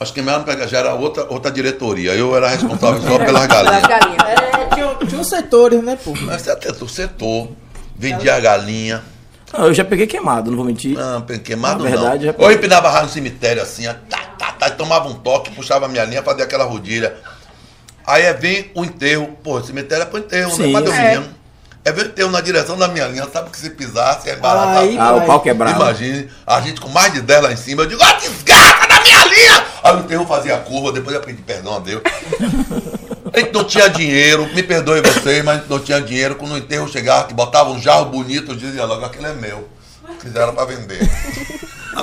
Acho 0.00 0.12
que 0.12 0.22
mesmo 0.22 0.44
pega- 0.44 0.68
já 0.68 0.78
era 0.78 0.94
outra, 0.94 1.26
outra 1.28 1.50
diretoria. 1.50 2.12
Eu 2.12 2.36
era 2.36 2.48
responsável 2.48 3.02
só 3.02 3.18
pelas 3.18 3.46
galinhas. 3.46 3.82
galinhas. 3.86 4.22
É, 4.28 4.74
tinha, 4.74 4.94
tinha 5.06 5.20
uns 5.20 5.28
setores, 5.28 5.82
né, 5.82 5.98
pô? 6.02 6.14
Mas 6.22 6.42
você 6.42 6.50
até 6.50 6.70
o 6.70 6.88
setor. 6.88 7.48
Vendia 7.96 8.36
a 8.36 8.40
galinha. 8.40 9.02
Ah, 9.52 9.62
eu 9.62 9.74
já 9.74 9.84
peguei 9.84 10.06
queimado, 10.06 10.50
não 10.50 10.56
vou 10.58 10.66
mentir. 10.66 10.96
Não, 10.96 11.22
queimado 11.22 11.82
Na 11.82 11.90
verdade, 11.90 12.26
não. 12.26 12.44
Eu 12.44 12.52
empinava 12.52 12.88
raio 12.90 13.06
no 13.06 13.10
cemitério 13.10 13.62
assim, 13.62 13.88
ó, 13.88 13.94
tá, 14.08 14.18
tá, 14.38 14.52
tá, 14.52 14.70
tomava 14.70 15.08
um 15.08 15.14
toque, 15.14 15.50
puxava 15.50 15.86
a 15.86 15.88
minha 15.88 16.04
linha, 16.04 16.22
fazia 16.22 16.44
aquela 16.44 16.64
rodilha. 16.64 17.16
Aí 18.06 18.22
é 18.22 18.32
vem 18.32 18.70
o 18.74 18.84
enterro. 18.84 19.36
Pô, 19.42 19.56
o 19.58 19.64
cemitério 19.64 20.02
é 20.02 20.06
pro 20.06 20.18
enterro, 20.18 20.50
Sim, 20.54 20.72
né? 20.72 20.80
É. 20.80 21.08
menino. 21.14 21.38
É 21.84 21.92
ver 21.92 22.02
o 22.02 22.08
enterro 22.08 22.30
na 22.30 22.40
direção 22.40 22.76
da 22.76 22.88
minha 22.88 23.06
linha, 23.06 23.26
sabe 23.32 23.50
que 23.50 23.56
se 23.58 23.70
pisasse 23.70 24.28
é 24.28 24.36
barato. 24.36 24.86
Ah, 24.98 25.14
o 25.16 25.26
pau 25.26 25.40
quebrava. 25.40 25.76
Imagine, 25.76 26.28
a 26.46 26.60
gente 26.60 26.80
com 26.80 26.88
mais 26.88 27.12
de 27.14 27.22
10 27.22 27.42
lá 27.42 27.52
em 27.52 27.56
cima, 27.56 27.82
eu 27.82 27.86
digo, 27.86 28.02
ó, 28.02 28.12
desgraça 28.18 28.87
linha! 29.38 29.64
Aí 29.82 29.96
o 29.96 29.98
enterro 30.00 30.26
fazia 30.26 30.54
a 30.56 30.58
curva, 30.58 30.92
depois 30.92 31.14
eu 31.14 31.22
pedi 31.22 31.40
perdão 31.42 31.76
a 31.76 31.78
Deus. 31.78 32.02
A 33.32 33.38
gente 33.40 33.52
não 33.52 33.64
tinha 33.64 33.88
dinheiro, 33.88 34.48
me 34.54 34.62
perdoe 34.62 35.00
vocês, 35.00 35.44
mas 35.44 35.62
não 35.68 35.78
tinha 35.78 36.00
dinheiro. 36.00 36.34
Quando 36.36 36.52
o 36.52 36.58
enterro 36.58 36.88
chegava, 36.88 37.24
que 37.26 37.34
botava 37.34 37.70
um 37.70 37.80
jarro 37.80 38.06
bonito, 38.06 38.52
eu 38.52 38.56
dizia 38.56 38.84
logo, 38.84 39.04
aquele 39.04 39.26
é 39.26 39.34
meu. 39.34 39.68
Fizeram 40.20 40.54
pra 40.54 40.64
vender. 40.64 40.98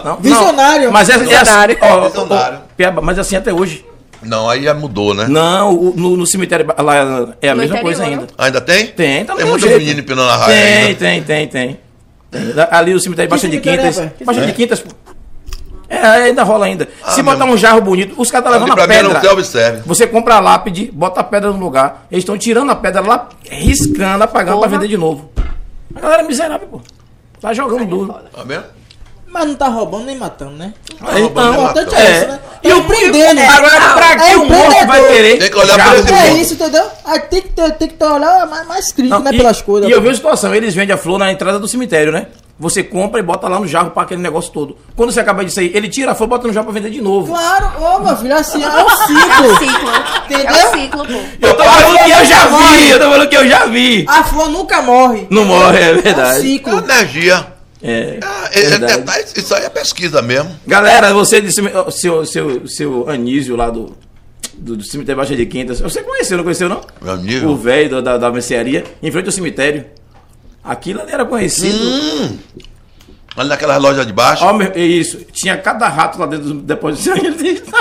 Não, 0.04 0.18
Visionário. 0.18 0.86
não. 0.86 0.92
Mas 0.92 1.10
é, 1.10 1.14
é 1.14 1.16
assim, 1.16 1.26
Visionário. 1.26 1.78
ó, 1.82 1.86
ó, 1.98 2.08
Visionário. 2.10 2.60
ó, 2.98 3.02
mas 3.02 3.20
assim 3.20 3.36
até 3.36 3.52
hoje. 3.54 3.86
Não, 4.22 4.50
aí 4.50 4.64
já 4.64 4.74
mudou, 4.74 5.14
né? 5.14 5.28
Não, 5.28 5.72
no, 5.96 6.16
no 6.18 6.26
cemitério 6.26 6.66
lá 6.78 6.96
é 7.42 7.50
a 7.50 7.56
No 7.56 7.62
mesma 7.62 7.78
interior, 7.78 7.82
coisa 7.82 8.04
ainda. 8.04 8.28
Ainda 8.38 8.62
tem? 8.62 8.88
Tem, 8.88 9.26
tá 9.26 9.36
Tem 9.36 9.46
jeito. 9.60 9.78
meninos 9.78 10.00
empinando 10.00 10.30
a 10.30 10.38
raia 10.38 10.56
Tem, 10.56 10.74
ainda. 10.88 11.00
tem, 11.00 11.24
tem, 11.24 11.48
tem. 11.48 11.80
Tem. 12.32 12.54
Ali 12.72 12.94
o 12.94 13.00
cemitério 13.00 13.30
Baixa 13.30 13.48
de 13.48 13.60
Quintas. 13.60 14.00
é? 14.00 14.08
Que 14.18 14.24
Baixa 14.26 14.42
de 14.42 14.50
é? 14.50 14.54
Quintas. 14.54 14.84
É, 15.98 16.24
ainda 16.24 16.44
rola 16.44 16.66
ainda. 16.66 16.88
Se 17.10 17.20
Ah, 17.22 17.24
botar 17.24 17.40
mesmo. 17.40 17.54
um 17.54 17.58
jarro 17.58 17.82
bonito, 17.82 18.14
os 18.18 18.30
caras 18.32 18.46
estão 18.48 18.54
Ali 18.54 18.64
levando 18.72 18.72
a 18.72 18.88
pra 18.88 18.88
mim 19.04 19.10
pedra. 19.10 19.22
self-service. 19.22 19.84
Você 19.88 20.08
compra 20.08 20.36
a 20.36 20.40
lápide, 20.40 20.90
bota 20.94 21.20
a 21.22 21.24
pedra 21.24 21.52
no 21.52 21.58
lugar. 21.60 22.06
Eles 22.12 22.24
estão 22.24 22.38
tirando 22.38 22.70
a 22.72 22.76
pedra 22.76 23.02
lá, 23.02 23.30
riscando, 23.50 24.24
apagando 24.24 24.60
pra 24.60 24.68
Porra. 24.68 24.80
vender 24.80 24.88
de 24.88 24.98
novo. 24.98 25.30
A 25.96 26.00
galera 26.00 26.24
é 26.24 26.26
miserável, 26.28 26.68
pô. 26.68 26.82
Tá 27.40 27.54
jogando 27.54 27.86
duro. 27.86 28.14
Tá 28.34 28.44
vendo? 28.44 28.64
Mas 29.28 29.48
não 29.48 29.56
tá 29.56 29.68
roubando 29.68 30.06
nem 30.06 30.18
matando, 30.18 30.52
né? 30.52 30.74
Roubando 31.02 31.10
O 31.12 31.20
nem 31.20 31.26
então, 31.26 31.54
importante 31.54 31.86
matando. 31.92 32.02
é 32.08 32.12
isso, 32.20 32.28
né? 32.28 32.40
E 32.64 32.74
o 32.74 32.78
empreendendo. 32.78 33.42
Agora, 33.42 33.94
pra 33.94 34.16
que 34.16 34.32
É 34.32 34.38
o 34.38 34.46
morto 34.46 34.88
vai 34.88 35.08
querer? 35.08 35.38
Tem 35.40 35.50
que 35.52 35.58
olhar 35.58 35.76
pra 35.78 35.96
esse? 36.00 36.14
É 36.14 36.34
isso, 36.34 36.54
entendeu? 36.54 36.86
Aí 37.04 37.20
tem 37.20 37.42
que 37.42 37.50
ter, 37.50 37.72
tem 37.74 37.88
que 37.90 37.94
ter 37.96 38.06
olhar 38.06 38.48
mais, 38.48 38.66
mais 38.68 38.92
crítico, 38.94 39.16
Não, 39.18 39.24
né? 39.24 39.32
e, 39.34 39.38
pelas 39.38 39.62
coisas. 39.62 39.90
E 39.90 39.92
eu 39.92 40.00
vejo 40.02 40.14
a 40.14 40.16
situação, 40.16 40.56
eles 40.56 40.74
vendem 40.74 40.96
a 40.96 40.98
flor 40.98 41.20
na 41.20 41.32
entrada 41.32 41.60
do 41.60 41.68
cemitério, 41.68 42.14
né? 42.14 42.28
Você 42.58 42.82
compra 42.82 43.20
e 43.20 43.24
bota 43.24 43.50
lá 43.50 43.60
no 43.60 43.68
jarro 43.68 43.92
para 43.92 44.04
aquele 44.04 44.22
negócio 44.22 44.50
todo. 44.54 44.78
Quando 44.96 45.12
você 45.12 45.20
acaba 45.20 45.44
disso 45.44 45.60
aí, 45.60 45.72
ele 45.76 45.90
tira 45.90 46.14
a 46.14 46.16
flor, 46.16 46.28
bota 46.30 46.48
no 46.48 46.54
jarro 46.54 46.66
pra 46.68 46.74
vender 46.74 46.90
de 46.90 47.02
novo. 47.02 47.28
Claro, 47.34 47.84
ô 47.84 48.00
meu 48.00 48.16
filho, 48.16 48.34
assim, 48.34 48.64
é 48.64 48.68
um 48.70 48.72
É 48.80 48.84
o 48.84 48.90
ciclo. 48.90 49.58
ciclo. 49.60 49.90
É 49.90 50.34
Entendeu? 50.34 50.56
o 50.56 50.78
ciclo, 50.80 51.06
pô. 51.06 51.48
Eu 51.48 51.54
tô 51.58 51.64
falando 51.66 51.98
que 52.06 52.12
eu 52.12 52.26
já 52.26 52.48
vi, 52.48 52.90
eu 52.92 52.98
tô 53.00 53.06
falando 53.12 53.30
que 53.30 53.36
eu 53.38 53.48
já 53.50 53.66
vi. 53.66 54.06
A 54.08 54.24
flor 54.24 54.50
nunca 54.50 54.82
morre. 54.82 55.28
Não 55.30 55.44
morre, 55.44 55.80
é 55.80 55.90
É 55.90 55.94
um 55.98 56.02
verdade. 56.02 56.38
É 56.38 56.42
ciclo. 56.42 56.80
energia. 56.80 57.48
É, 57.84 58.20
é- 58.54 58.60
é 58.60 58.70
verdade. 58.70 58.98
detalhe, 59.00 59.26
isso 59.36 59.54
aí 59.54 59.64
é 59.66 59.70
pesquisa 59.70 60.22
mesmo. 60.22 60.50
Galera, 60.66 61.14
você 61.14 61.42
disse 61.42 61.62
seu, 61.92 62.26
seu, 62.26 62.68
seu 62.70 63.10
Anísio 63.10 63.58
lá 63.58 63.70
do, 63.70 63.96
do, 64.54 64.78
do 64.78 64.84
cemitério 64.84 65.18
Baixa 65.18 65.36
de 65.36 65.46
Quintas. 65.46 65.82
Você 65.82 66.02
conheceu, 66.02 66.38
não 66.38 66.44
conheceu, 66.46 66.70
não? 66.70 66.80
Meu 67.02 67.14
amigo. 67.16 67.48
O 67.50 67.56
velho 67.58 67.90
da, 67.90 68.02
da, 68.02 68.18
da 68.18 68.32
mercearia, 68.32 68.86
em 69.04 69.12
frente 69.12 69.26
ao 69.26 69.32
cemitério. 69.34 69.86
Aquilo 70.66 71.02
ali 71.02 71.12
era 71.12 71.24
conhecido. 71.26 71.78
Hum. 71.78 72.38
Ali 73.38 73.50
naquela 73.50 73.78
loja 73.78 74.06
de 74.06 74.14
baixo. 74.14 74.44
Ó, 74.46 74.54
meu, 74.54 74.72
é 74.74 74.80
isso. 74.80 75.18
Tinha 75.34 75.58
cada 75.58 75.88
rato 75.88 76.18
lá 76.20 76.26
dentro 76.26 76.48
do 76.48 76.54
depósito 76.62 77.16
de 77.16 77.22
sangue. 77.22 77.64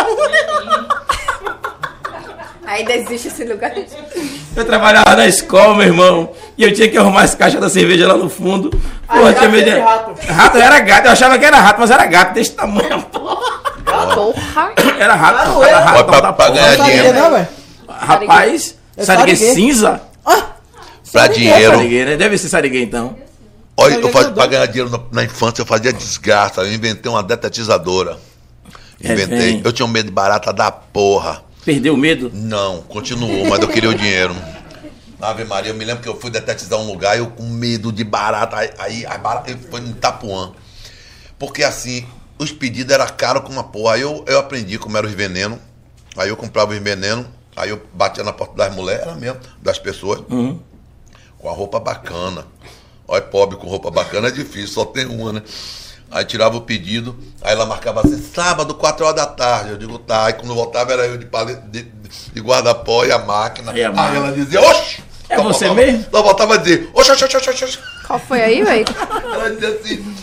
Ainda 2.66 2.92
existe 2.94 3.28
esse 3.28 3.44
lugar. 3.44 3.72
Eu 4.56 4.64
trabalhava 4.64 5.14
na 5.14 5.26
escola, 5.26 5.74
meu 5.76 5.86
irmão, 5.86 6.30
e 6.58 6.64
eu 6.64 6.72
tinha 6.74 6.88
que 6.88 6.96
arrumar 6.98 7.22
as 7.22 7.34
caixas 7.34 7.60
da 7.60 7.68
cerveja 7.68 8.08
lá 8.08 8.16
no 8.16 8.28
fundo. 8.28 8.70
Porra, 9.06 9.22
gato 9.32 9.38
tinha 9.38 9.48
medo 9.50 9.70
de- 9.70 9.78
rato. 9.78 10.14
Rato 10.32 10.56
era 10.58 10.80
gato, 10.80 11.06
eu 11.06 11.12
achava 11.12 11.38
que 11.38 11.44
era 11.44 11.58
rato, 11.60 11.80
mas 11.80 11.90
era 11.90 12.06
gato 12.06 12.32
desse 12.34 12.50
tamanho, 12.52 13.02
porra. 13.12 13.60
Porra. 14.14 14.72
Era 14.98 15.14
rato, 15.14 15.38
Ah, 15.40 15.44
não, 15.46 15.62
era? 15.62 15.70
era 15.76 15.84
rato 15.84 16.04
Pra- 16.04 16.20
da 16.20 16.32
pra 16.32 16.46
porra. 16.46 16.58
ganhar 16.58 16.76
dinheiro. 16.84 17.46
Rapaz, 17.88 18.74
É 18.96 19.04
Sariguê 19.04 19.36
sariguê. 19.36 19.54
cinza? 19.54 20.02
Ah, 20.24 20.42
Pra 21.14 21.22
sariguê, 21.22 21.40
dinheiro. 21.42 21.76
Sariguê, 21.76 22.04
né? 22.04 22.16
Deve 22.16 22.36
ser 22.36 22.48
Sariguê, 22.48 22.82
então. 22.82 23.16
Olha, 23.76 23.94
eu 23.94 24.02
fazia, 24.08 24.30
grandão. 24.30 24.34
pra 24.34 24.46
ganhar 24.46 24.66
dinheiro 24.66 24.90
na, 24.90 25.00
na 25.12 25.24
infância, 25.24 25.62
eu 25.62 25.66
fazia 25.66 25.92
desgraça. 25.92 26.62
Eu 26.62 26.74
inventei 26.74 27.08
uma 27.08 27.22
detetizadora. 27.22 28.18
Inventei. 29.00 29.38
vem. 29.38 29.62
eu 29.64 29.72
tinha 29.72 29.86
um 29.86 29.88
medo 29.88 30.06
de 30.06 30.12
barata 30.12 30.52
da 30.52 30.72
porra. 30.72 31.44
Perdeu 31.64 31.94
o 31.94 31.96
medo? 31.96 32.32
Não, 32.34 32.82
continuou, 32.82 33.46
mas 33.46 33.60
eu 33.60 33.68
queria 33.68 33.90
o 33.90 33.94
dinheiro. 33.94 34.34
Ave 35.22 35.44
Maria, 35.44 35.70
eu 35.70 35.76
me 35.76 35.84
lembro 35.84 36.02
que 36.02 36.08
eu 36.08 36.18
fui 36.20 36.32
detetizar 36.32 36.80
um 36.80 36.86
lugar, 36.86 37.16
eu 37.16 37.28
com 37.28 37.44
medo 37.44 37.92
de 37.92 38.02
barata. 38.02 38.56
Aí, 38.56 38.70
aí 38.76 39.06
a 39.06 39.16
barata 39.16 39.56
foi 39.70 39.82
em 39.82 39.90
Itapuã. 39.90 40.52
Porque 41.38 41.62
assim, 41.62 42.04
os 42.40 42.50
pedidos 42.50 42.92
eram 42.92 43.06
caros 43.16 43.42
como 43.42 43.54
uma 43.54 43.64
porra. 43.64 43.94
Aí 43.94 44.00
eu, 44.00 44.24
eu 44.26 44.40
aprendi 44.40 44.78
como 44.78 44.98
eram 44.98 45.08
os 45.08 45.14
venenos. 45.14 45.60
Aí 46.16 46.28
eu 46.28 46.36
comprava 46.36 46.72
os 46.72 46.78
venenos, 46.78 47.26
aí 47.54 47.70
eu 47.70 47.80
batia 47.92 48.24
na 48.24 48.32
porta 48.32 48.56
das 48.56 48.74
mulheres, 48.74 49.02
era 49.02 49.14
mesmo, 49.14 49.38
das 49.62 49.78
pessoas, 49.78 50.20
com 51.44 51.50
a 51.50 51.52
roupa 51.52 51.78
bacana. 51.78 52.46
Olha, 53.06 53.20
pobre 53.20 53.58
com 53.58 53.66
roupa 53.68 53.90
bacana 53.90 54.28
é 54.28 54.30
difícil, 54.30 54.68
só 54.68 54.86
tem 54.86 55.04
uma, 55.04 55.30
né? 55.34 55.42
Aí 56.10 56.24
tirava 56.24 56.56
o 56.56 56.62
pedido, 56.62 57.18
aí 57.42 57.52
ela 57.52 57.66
marcava 57.66 58.00
assim, 58.00 58.16
sábado, 58.34 58.74
4 58.74 59.04
horas 59.04 59.16
da 59.16 59.26
tarde. 59.26 59.72
Eu 59.72 59.76
digo, 59.76 59.98
tá. 59.98 60.24
Aí 60.26 60.32
quando 60.32 60.54
voltava 60.54 60.94
era 60.94 61.04
eu 61.06 61.18
de, 61.18 61.26
de, 61.70 61.82
de 62.32 62.40
guarda-pó 62.40 63.04
e 63.04 63.12
a 63.12 63.18
máquina. 63.18 63.76
E 63.78 63.84
a 63.84 63.88
aí 63.90 63.94
máquina. 63.94 64.16
ela 64.26 64.32
dizia, 64.32 64.58
oxe! 64.62 65.02
É 65.28 65.36
Só 65.36 65.42
você 65.42 65.66
voltava- 65.66 65.74
mesmo? 65.86 66.06
Só 66.10 66.22
voltava 66.22 66.54
a 66.54 66.56
dizer, 66.56 66.90
oxe, 66.94 67.12
oxe, 67.12 67.24
oxe, 67.24 67.36
oxe, 67.36 67.64
oxe. 67.64 67.78
Qual 68.06 68.18
foi 68.18 68.42
aí, 68.42 68.62
velho? 68.64 68.84
Ela 69.34 69.50
dizia 69.50 69.68
assim, 69.68 70.16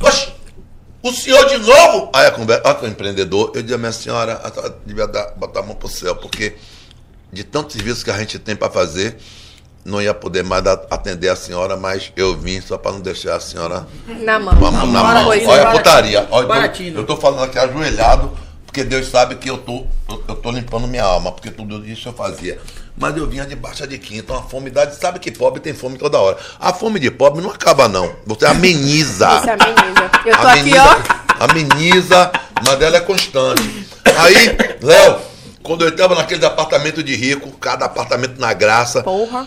oxe, 0.00 0.28
o 1.02 1.12
senhor 1.12 1.44
de 1.46 1.58
novo? 1.58 2.10
Aí 2.14 2.26
a 2.26 2.30
conversa, 2.30 2.62
olha 2.64 2.74
que 2.76 2.84
o 2.84 2.88
empreendedor, 2.88 3.50
eu 3.54 3.62
dizia, 3.62 3.78
minha 3.78 3.92
senhora, 3.92 4.34
a 4.44 4.50
senhora 4.52 4.76
devia 4.86 5.08
dar, 5.08 5.32
botar 5.36 5.60
a 5.60 5.62
mão 5.64 5.74
pro 5.74 5.88
céu, 5.88 6.14
porque 6.14 6.56
de 7.32 7.42
tantos 7.42 7.74
serviços 7.74 8.04
que 8.04 8.10
a 8.12 8.18
gente 8.18 8.38
tem 8.38 8.54
para 8.54 8.70
fazer, 8.70 9.16
não 9.88 10.00
ia 10.00 10.14
poder 10.14 10.44
mais 10.44 10.64
atender 10.90 11.28
a 11.28 11.36
senhora, 11.36 11.76
mas 11.76 12.12
eu 12.14 12.36
vim 12.36 12.60
só 12.60 12.76
para 12.76 12.92
não 12.92 13.00
deixar 13.00 13.36
a 13.36 13.40
senhora 13.40 13.86
Na 14.06 14.38
mão. 14.38 14.54
com 14.56 14.66
a 14.66 14.70
mão 14.70 14.86
na 14.86 15.02
mão. 15.02 15.24
Pois 15.24 15.42
é. 15.42 15.46
Olha 15.46 15.68
a 15.68 15.72
putaria. 15.72 16.28
Olha, 16.30 16.72
eu, 16.94 17.06
tô 17.06 17.16
falando 17.16 17.44
aqui 17.44 17.58
ajoelhado, 17.58 18.30
porque 18.66 18.84
Deus 18.84 19.08
sabe 19.08 19.36
que 19.36 19.48
eu 19.48 19.58
tô, 19.58 19.86
eu, 20.28 20.36
tô 20.36 20.50
limpando 20.50 20.86
minha 20.86 21.04
alma, 21.04 21.32
porque 21.32 21.50
tudo 21.50 21.84
isso 21.86 22.08
eu 22.08 22.12
fazia. 22.12 22.60
Mas 22.96 23.16
eu 23.16 23.26
vinha 23.26 23.46
de 23.46 23.54
baixa 23.54 23.86
de 23.86 23.96
quinta, 23.96 24.18
então 24.20 24.36
a 24.36 24.42
fome 24.42 24.70
dá, 24.70 24.90
sabe 24.90 25.18
que 25.20 25.30
pobre 25.30 25.60
tem 25.60 25.72
fome 25.72 25.96
toda 25.96 26.18
hora. 26.18 26.36
A 26.60 26.72
fome 26.72 26.98
de 26.98 27.10
pobre 27.10 27.40
não 27.40 27.50
acaba, 27.50 27.88
não. 27.88 28.12
Você 28.26 28.44
ameniza. 28.44 29.40
Você 29.40 29.50
ameniza. 29.50 30.10
Eu 30.26 30.36
tô 30.36 30.46
aqui, 30.46 30.76
ameniza, 30.76 30.84
ó. 31.40 31.44
ameniza, 31.44 32.32
mas 32.66 32.82
ela 32.82 32.96
é 32.96 33.00
constante. 33.00 33.86
Aí, 34.04 34.56
Léo, 34.82 35.20
quando 35.62 35.84
eu 35.84 35.88
entrava 35.88 36.14
naqueles 36.14 36.42
apartamentos 36.42 37.04
de 37.04 37.14
rico, 37.14 37.50
cada 37.58 37.84
apartamento 37.84 38.40
na 38.40 38.52
graça, 38.52 39.02
Porra. 39.02 39.46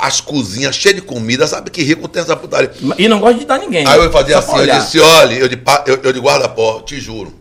As 0.00 0.20
cozinhas 0.20 0.74
cheias 0.74 0.96
de 0.96 1.02
comida, 1.02 1.46
sabe 1.46 1.70
que 1.70 1.82
rico 1.82 2.08
tem 2.08 2.22
essa 2.22 2.36
putaria. 2.36 2.72
E 2.96 3.06
não 3.08 3.20
gosta 3.20 3.38
de 3.38 3.44
dar 3.44 3.58
ninguém. 3.58 3.86
Aí 3.86 3.98
eu 3.98 4.10
fazia 4.10 4.38
assim, 4.38 4.56
eu 4.56 4.66
disse, 4.80 4.98
olha, 5.00 5.34
eu 5.34 5.48
de, 5.48 5.58
eu, 5.86 6.00
eu 6.02 6.12
de 6.12 6.18
guarda-pó, 6.20 6.80
te 6.80 7.00
juro. 7.00 7.34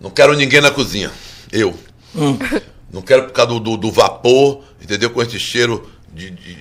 Não 0.00 0.10
quero 0.10 0.34
ninguém 0.34 0.60
na 0.60 0.70
cozinha. 0.70 1.10
Eu. 1.50 1.74
Hum. 2.14 2.36
Não 2.92 3.00
quero 3.00 3.24
por 3.24 3.32
causa 3.32 3.52
do, 3.52 3.60
do, 3.60 3.76
do 3.76 3.90
vapor, 3.92 4.62
entendeu? 4.82 5.08
Com 5.10 5.22
esse 5.22 5.38
cheiro 5.38 5.88
de, 6.12 6.30
de, 6.30 6.54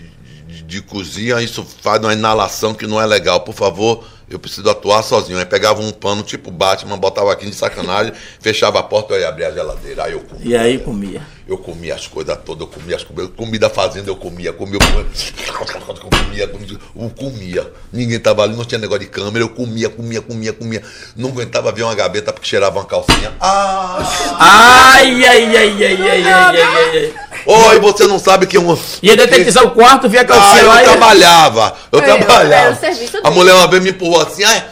de- 0.48 0.64
de 0.64 0.82
cozinha, 0.82 1.42
isso 1.42 1.66
faz 1.82 2.00
uma 2.00 2.14
inalação 2.14 2.74
que 2.74 2.88
não 2.88 3.02
é 3.02 3.06
legal. 3.06 3.42
Por 3.42 3.54
favor, 3.54 4.06
eu 4.32 4.40
preciso 4.40 4.70
atuar 4.70 5.04
sozinho. 5.04 5.38
Aí 5.38 5.46
pegava 5.46 5.82
um 5.82 5.92
pano 5.92 6.24
tipo 6.24 6.50
Batman, 6.50 6.98
botava 6.98 7.32
aqui 7.32 7.46
de 7.46 7.56
sacanagem, 7.56 8.14
fechava 8.40 8.80
a 8.80 8.84
porta, 8.84 9.14
e 9.16 9.26
abria 9.26 9.50
a 9.50 9.52
geladeira. 9.52 10.06
Aí 10.06 10.14
eu 10.14 10.22
comia. 10.22 10.46
E 10.46 10.56
aí 10.56 10.80
comia. 10.80 11.22
Eu 11.48 11.58
comia 11.58 11.96
as 11.96 12.08
coisas 12.08 12.38
todas, 12.46 12.62
eu 12.62 12.68
comia 12.68 12.96
as 12.96 13.04
comidas. 13.04 13.32
Comida 13.36 13.70
fazenda 13.70 14.10
eu 14.10 14.16
comia, 14.16 14.54
comia, 14.54 14.80
comia, 14.80 16.48
comia, 16.48 16.80
eu 16.96 17.10
comia. 17.10 17.74
Ninguém 17.92 18.20
tava 18.20 18.44
ali, 18.44 18.56
não 18.56 18.64
tinha 18.64 18.80
negócio 18.80 19.04
de 19.04 19.10
câmera, 19.10 19.44
eu 19.44 19.50
comia, 19.50 19.90
comia, 19.90 20.22
comia, 20.22 20.54
comia. 20.54 20.82
Não 21.16 21.30
aguentava 21.30 21.72
ver 21.72 21.84
uma 21.84 21.94
gaveta 21.94 22.32
porque 22.32 22.48
cheirava 22.48 22.80
uma 22.80 22.86
calcinha. 22.86 23.34
Ah! 23.42 23.98
Ai, 24.40 25.26
ai, 25.26 25.58
ai, 25.58 25.58
ai, 25.58 25.84
ai, 25.84 26.10
ai, 26.10 26.24
ai, 26.24 26.62
ai. 26.62 27.14
ai. 27.18 27.31
Oi, 27.46 27.80
você 27.80 28.06
não 28.08 28.20
sabe 28.20 28.46
que 28.48 28.58
um. 28.58 28.78
Ia 29.02 29.16
detetizar 29.16 29.64
o 29.66 29.72
quarto, 29.72 30.08
via 30.10 30.22
Ah, 30.22 30.26
calcinha 30.26 30.64
lá 30.64 30.76
eu 30.78 30.82
e... 30.82 30.90
trabalhava, 30.92 31.76
eu 31.92 32.00
É, 32.00 32.04
trabalhava. 32.18 32.86
é 32.86 32.92
a 33.24 33.32
mulher 33.32 33.54
uma 33.56 33.68
vez 33.68 33.82
me 33.84 33.90
empurrou 33.92 34.22
assim, 34.22 34.44
ai, 34.44 34.64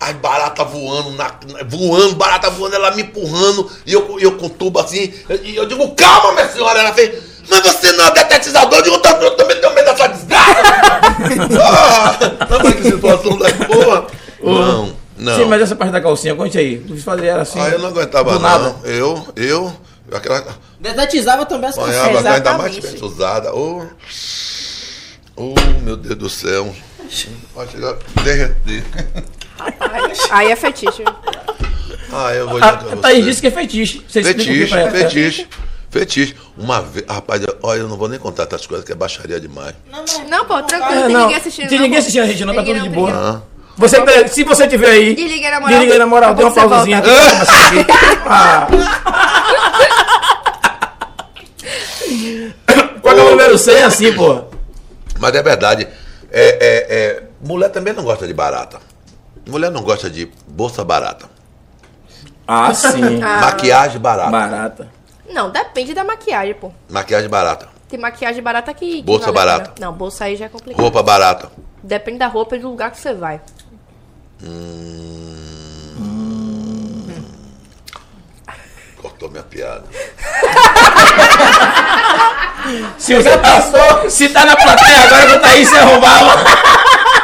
ai, 0.00 0.14
barata 0.14 0.64
voando, 0.64 1.10
na, 1.12 1.30
voando, 1.68 2.14
barata 2.16 2.48
voando, 2.50 2.74
ela 2.76 2.90
me 2.92 3.02
empurrando, 3.02 3.70
e 3.86 3.92
eu, 3.92 4.02
com- 4.02 4.18
eu 4.18 4.32
com 4.32 4.48
tubo 4.48 4.78
assim, 4.80 5.12
e 5.42 5.56
eu 5.56 5.66
digo, 5.66 5.88
calma, 5.94 6.32
minha 6.32 6.48
senhora, 6.48 6.80
ela 6.80 6.92
fez, 6.94 7.12
mas 7.50 7.60
você 7.60 7.92
não 7.92 8.04
é 8.06 8.10
detetizador, 8.12 8.78
eu 8.78 8.82
digo, 8.84 8.98
"Tá, 9.00 9.10
eu 9.20 9.30
também 9.36 9.60
tenho 9.60 9.74
medo 9.74 9.84
dessa 9.86 10.06
desgraça. 10.08 10.62
ah, 11.62 12.46
sabe 12.48 12.72
que 12.74 12.82
situação 12.84 13.38
da 13.38 13.50
porra? 13.52 14.06
Não, 14.42 14.94
não. 15.18 15.36
Sim, 15.36 15.44
mas 15.46 15.62
essa 15.62 15.74
parte 15.74 15.90
da 15.92 16.00
calcinha, 16.00 16.34
conte 16.34 16.56
aí. 16.58 16.78
Tu 16.78 16.96
fazia 16.98 17.32
era 17.32 17.42
assim. 17.42 17.58
Ah, 17.60 17.68
eu 17.70 17.78
não 17.80 17.88
aguentava 17.88 18.32
do 18.32 18.38
não, 18.38 18.48
nada. 18.48 18.76
eu, 18.84 19.26
eu, 19.34 19.72
aquela... 20.12 20.44
Detetizava 20.80 21.44
também 21.46 21.68
as. 21.70 21.78
Apanhava, 21.78 22.30
ainda 22.30 22.58
mais 22.58 22.74
tivesse 22.74 23.02
usada. 23.04 23.54
Oh, 23.54 23.84
oh, 25.36 25.54
meu 25.82 25.96
Deus 25.96 26.16
do 26.16 26.28
céu. 26.30 26.74
Pode 27.54 27.72
chegar 27.72 27.90
a 28.16 28.20
derreter. 28.22 28.84
Aí 30.30 30.50
é 30.50 30.56
fetiche. 30.56 31.02
Ah, 32.12 32.32
eu 32.32 32.48
vou 32.48 32.58
A, 32.62 32.72
dizer 32.72 32.84
pra 32.86 32.92
a 32.94 32.96
Thaís 33.02 33.18
você. 33.18 33.30
disse 33.30 33.40
que 33.40 33.46
é 33.48 33.50
fetiche. 33.50 34.04
Você 34.08 34.22
Fetiche, 34.22 34.66
fetiche. 34.90 35.48
Fetiche. 35.90 36.36
Uma 36.56 36.80
vez. 36.82 37.04
Rapaz, 37.08 37.42
olha, 37.62 37.80
eu 37.80 37.88
não 37.88 37.96
vou 37.96 38.08
nem 38.08 38.18
contar 38.18 38.44
essas 38.44 38.66
coisas 38.66 38.84
que 38.84 38.92
é 38.92 38.94
baixaria 38.94 39.40
demais. 39.40 39.74
Não, 40.28 40.44
pô, 40.44 40.62
tranquilo, 40.62 40.92
É, 40.92 40.94
não 40.94 41.02
tem 41.06 41.12
não, 41.12 41.20
ninguém 41.22 41.36
assistindo. 41.36 41.68
tem 41.68 41.78
não, 41.78 41.84
ninguém 41.84 41.98
assistindo 41.98 42.22
a 42.22 42.26
gente, 42.26 42.44
não, 42.44 42.54
tá 42.54 42.62
tudo 42.62 42.74
de 42.74 42.80
tem 42.80 42.90
boa. 42.90 43.10
Ah. 43.12 43.40
Você, 43.76 44.28
se 44.28 44.42
você 44.44 44.66
tiver 44.66 44.90
aí. 44.90 45.14
Desliga 45.14 45.46
aí, 45.46 45.52
na 45.52 45.60
moral. 45.60 45.68
Desliga 45.70 45.92
aí, 45.92 45.98
na 45.98 46.06
moral. 46.06 46.34
Dê 46.34 46.42
uma 46.44 46.50
você 46.50 46.60
pausazinha. 46.60 47.02
Ah. 48.26 48.66
Qual 53.02 53.16
é 53.16 53.22
o 53.22 53.30
número 53.30 53.58
100 53.58 53.82
assim, 53.82 54.14
pô? 54.14 54.44
Mas 55.18 55.34
é 55.34 55.42
verdade. 55.42 55.88
É, 56.30 56.48
é, 56.48 56.96
é, 56.96 57.22
mulher 57.40 57.70
também 57.70 57.92
não 57.92 58.04
gosta 58.04 58.26
de 58.26 58.34
barata. 58.34 58.78
Mulher 59.46 59.70
não 59.70 59.82
gosta 59.82 60.10
de 60.10 60.30
bolsa 60.46 60.84
barata. 60.84 61.26
Ah, 62.46 62.72
sim. 62.74 63.20
Ah. 63.22 63.40
Maquiagem 63.42 64.00
barata. 64.00 64.30
Barata. 64.30 64.88
Não, 65.28 65.50
depende 65.50 65.92
da 65.94 66.04
maquiagem, 66.04 66.54
pô. 66.54 66.72
Maquiagem 66.88 67.28
barata. 67.28 67.68
Tem 67.88 67.98
maquiagem 67.98 68.42
barata 68.42 68.72
que. 68.74 68.96
que 68.96 69.02
Bolsa 69.02 69.32
vale 69.32 69.36
barata. 69.36 69.74
Não, 69.80 69.92
bolsa 69.92 70.24
aí 70.24 70.36
já 70.36 70.46
é 70.46 70.48
complicado. 70.48 70.80
Roupa 70.80 71.02
barata. 71.02 71.50
Depende 71.82 72.18
da 72.18 72.26
roupa 72.26 72.56
e 72.56 72.58
do 72.58 72.68
lugar 72.68 72.90
que 72.90 72.98
você 72.98 73.14
vai. 73.14 73.40
Cortou 74.38 75.07
piada. 79.48 79.84
Se 82.98 83.14
você 83.14 83.38
passou, 83.38 84.10
se 84.10 84.28
tá 84.28 84.44
na 84.44 84.54
plateia 84.54 85.00
agora, 85.04 85.30
eu 85.32 85.40
Thaís 85.40 85.68
se 85.68 85.76
arrombava. 85.76 86.34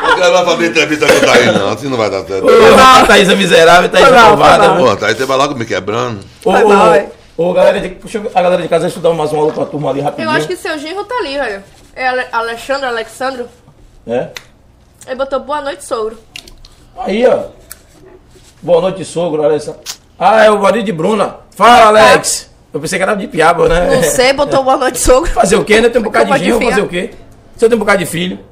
Não 0.02 0.14
quero 0.16 0.32
mais 0.32 0.44
fazer 0.46 0.66
entrevista 0.68 1.06
com 1.06 1.12
o 1.12 1.20
Thaís, 1.20 1.52
não. 1.54 1.68
Assim 1.68 1.88
não 1.88 1.96
vai 1.98 2.08
dar 2.10 2.24
certo. 2.24 2.46
Ô, 2.46 3.06
Thaís 3.06 3.28
é 3.28 3.34
miserável, 3.34 3.88
Thaís 3.90 4.08
é 4.08 4.10
mal. 4.10 4.36
Pô, 4.76 4.96
Thaís, 4.96 5.16
você 5.18 5.26
vai 5.26 5.36
logo 5.36 5.54
me 5.54 5.66
quebrando. 5.66 6.20
Ô, 6.44 6.50
ô, 6.50 7.50
ô, 7.50 7.52
galera, 7.52 7.80
de- 7.80 7.88
deixa 7.88 8.18
eu- 8.18 8.30
a 8.34 8.42
galera 8.42 8.62
de 8.62 8.68
casa 8.68 8.86
estudar 8.88 9.12
mais 9.12 9.32
uma 9.32 9.42
aula 9.42 9.52
pra 9.52 9.66
turma 9.66 9.90
ali 9.90 10.00
rapidinho. 10.00 10.30
Eu 10.30 10.36
acho 10.36 10.46
que 10.46 10.56
seu 10.56 10.78
genro 10.78 11.04
tá 11.04 11.14
ali, 11.16 11.36
velho. 11.36 11.62
É 11.94 12.08
Ale 12.08 12.24
Alexandre, 12.32 12.86
Alexandro. 12.86 13.48
É? 14.06 14.28
Ele 15.06 15.16
botou 15.16 15.40
boa 15.40 15.60
noite, 15.60 15.84
sogro. 15.84 16.18
Aí, 16.98 17.26
ó. 17.26 17.48
Boa 18.62 18.80
noite, 18.80 19.04
sogro, 19.04 19.44
Alessandro. 19.44 19.80
Ah, 20.18 20.42
é 20.44 20.50
o 20.50 20.58
marido 20.58 20.86
de 20.86 20.92
Bruna. 20.92 21.43
Fala, 21.56 21.86
Alex. 21.86 22.50
Eu 22.72 22.80
pensei 22.80 22.98
que 22.98 23.02
era 23.02 23.14
de 23.14 23.28
piaba, 23.28 23.68
né? 23.68 23.96
Não 23.96 24.02
sei, 24.02 24.32
botou 24.32 24.64
boa 24.64 24.76
noite, 24.76 24.98
sogro. 24.98 25.30
Fazer 25.32 25.56
o 25.56 25.64
quê, 25.64 25.80
né? 25.80 25.88
Tem 25.88 26.00
um 26.00 26.04
bocado 26.04 26.32
de 26.34 26.52
filha. 26.52 26.70
fazer 26.70 26.80
o 26.82 26.88
quê? 26.88 27.14
Se 27.56 27.64
eu 27.64 27.68
tenho 27.68 27.76
um 27.76 27.84
bocado 27.84 27.98
de 27.98 28.06
filho. 28.06 28.44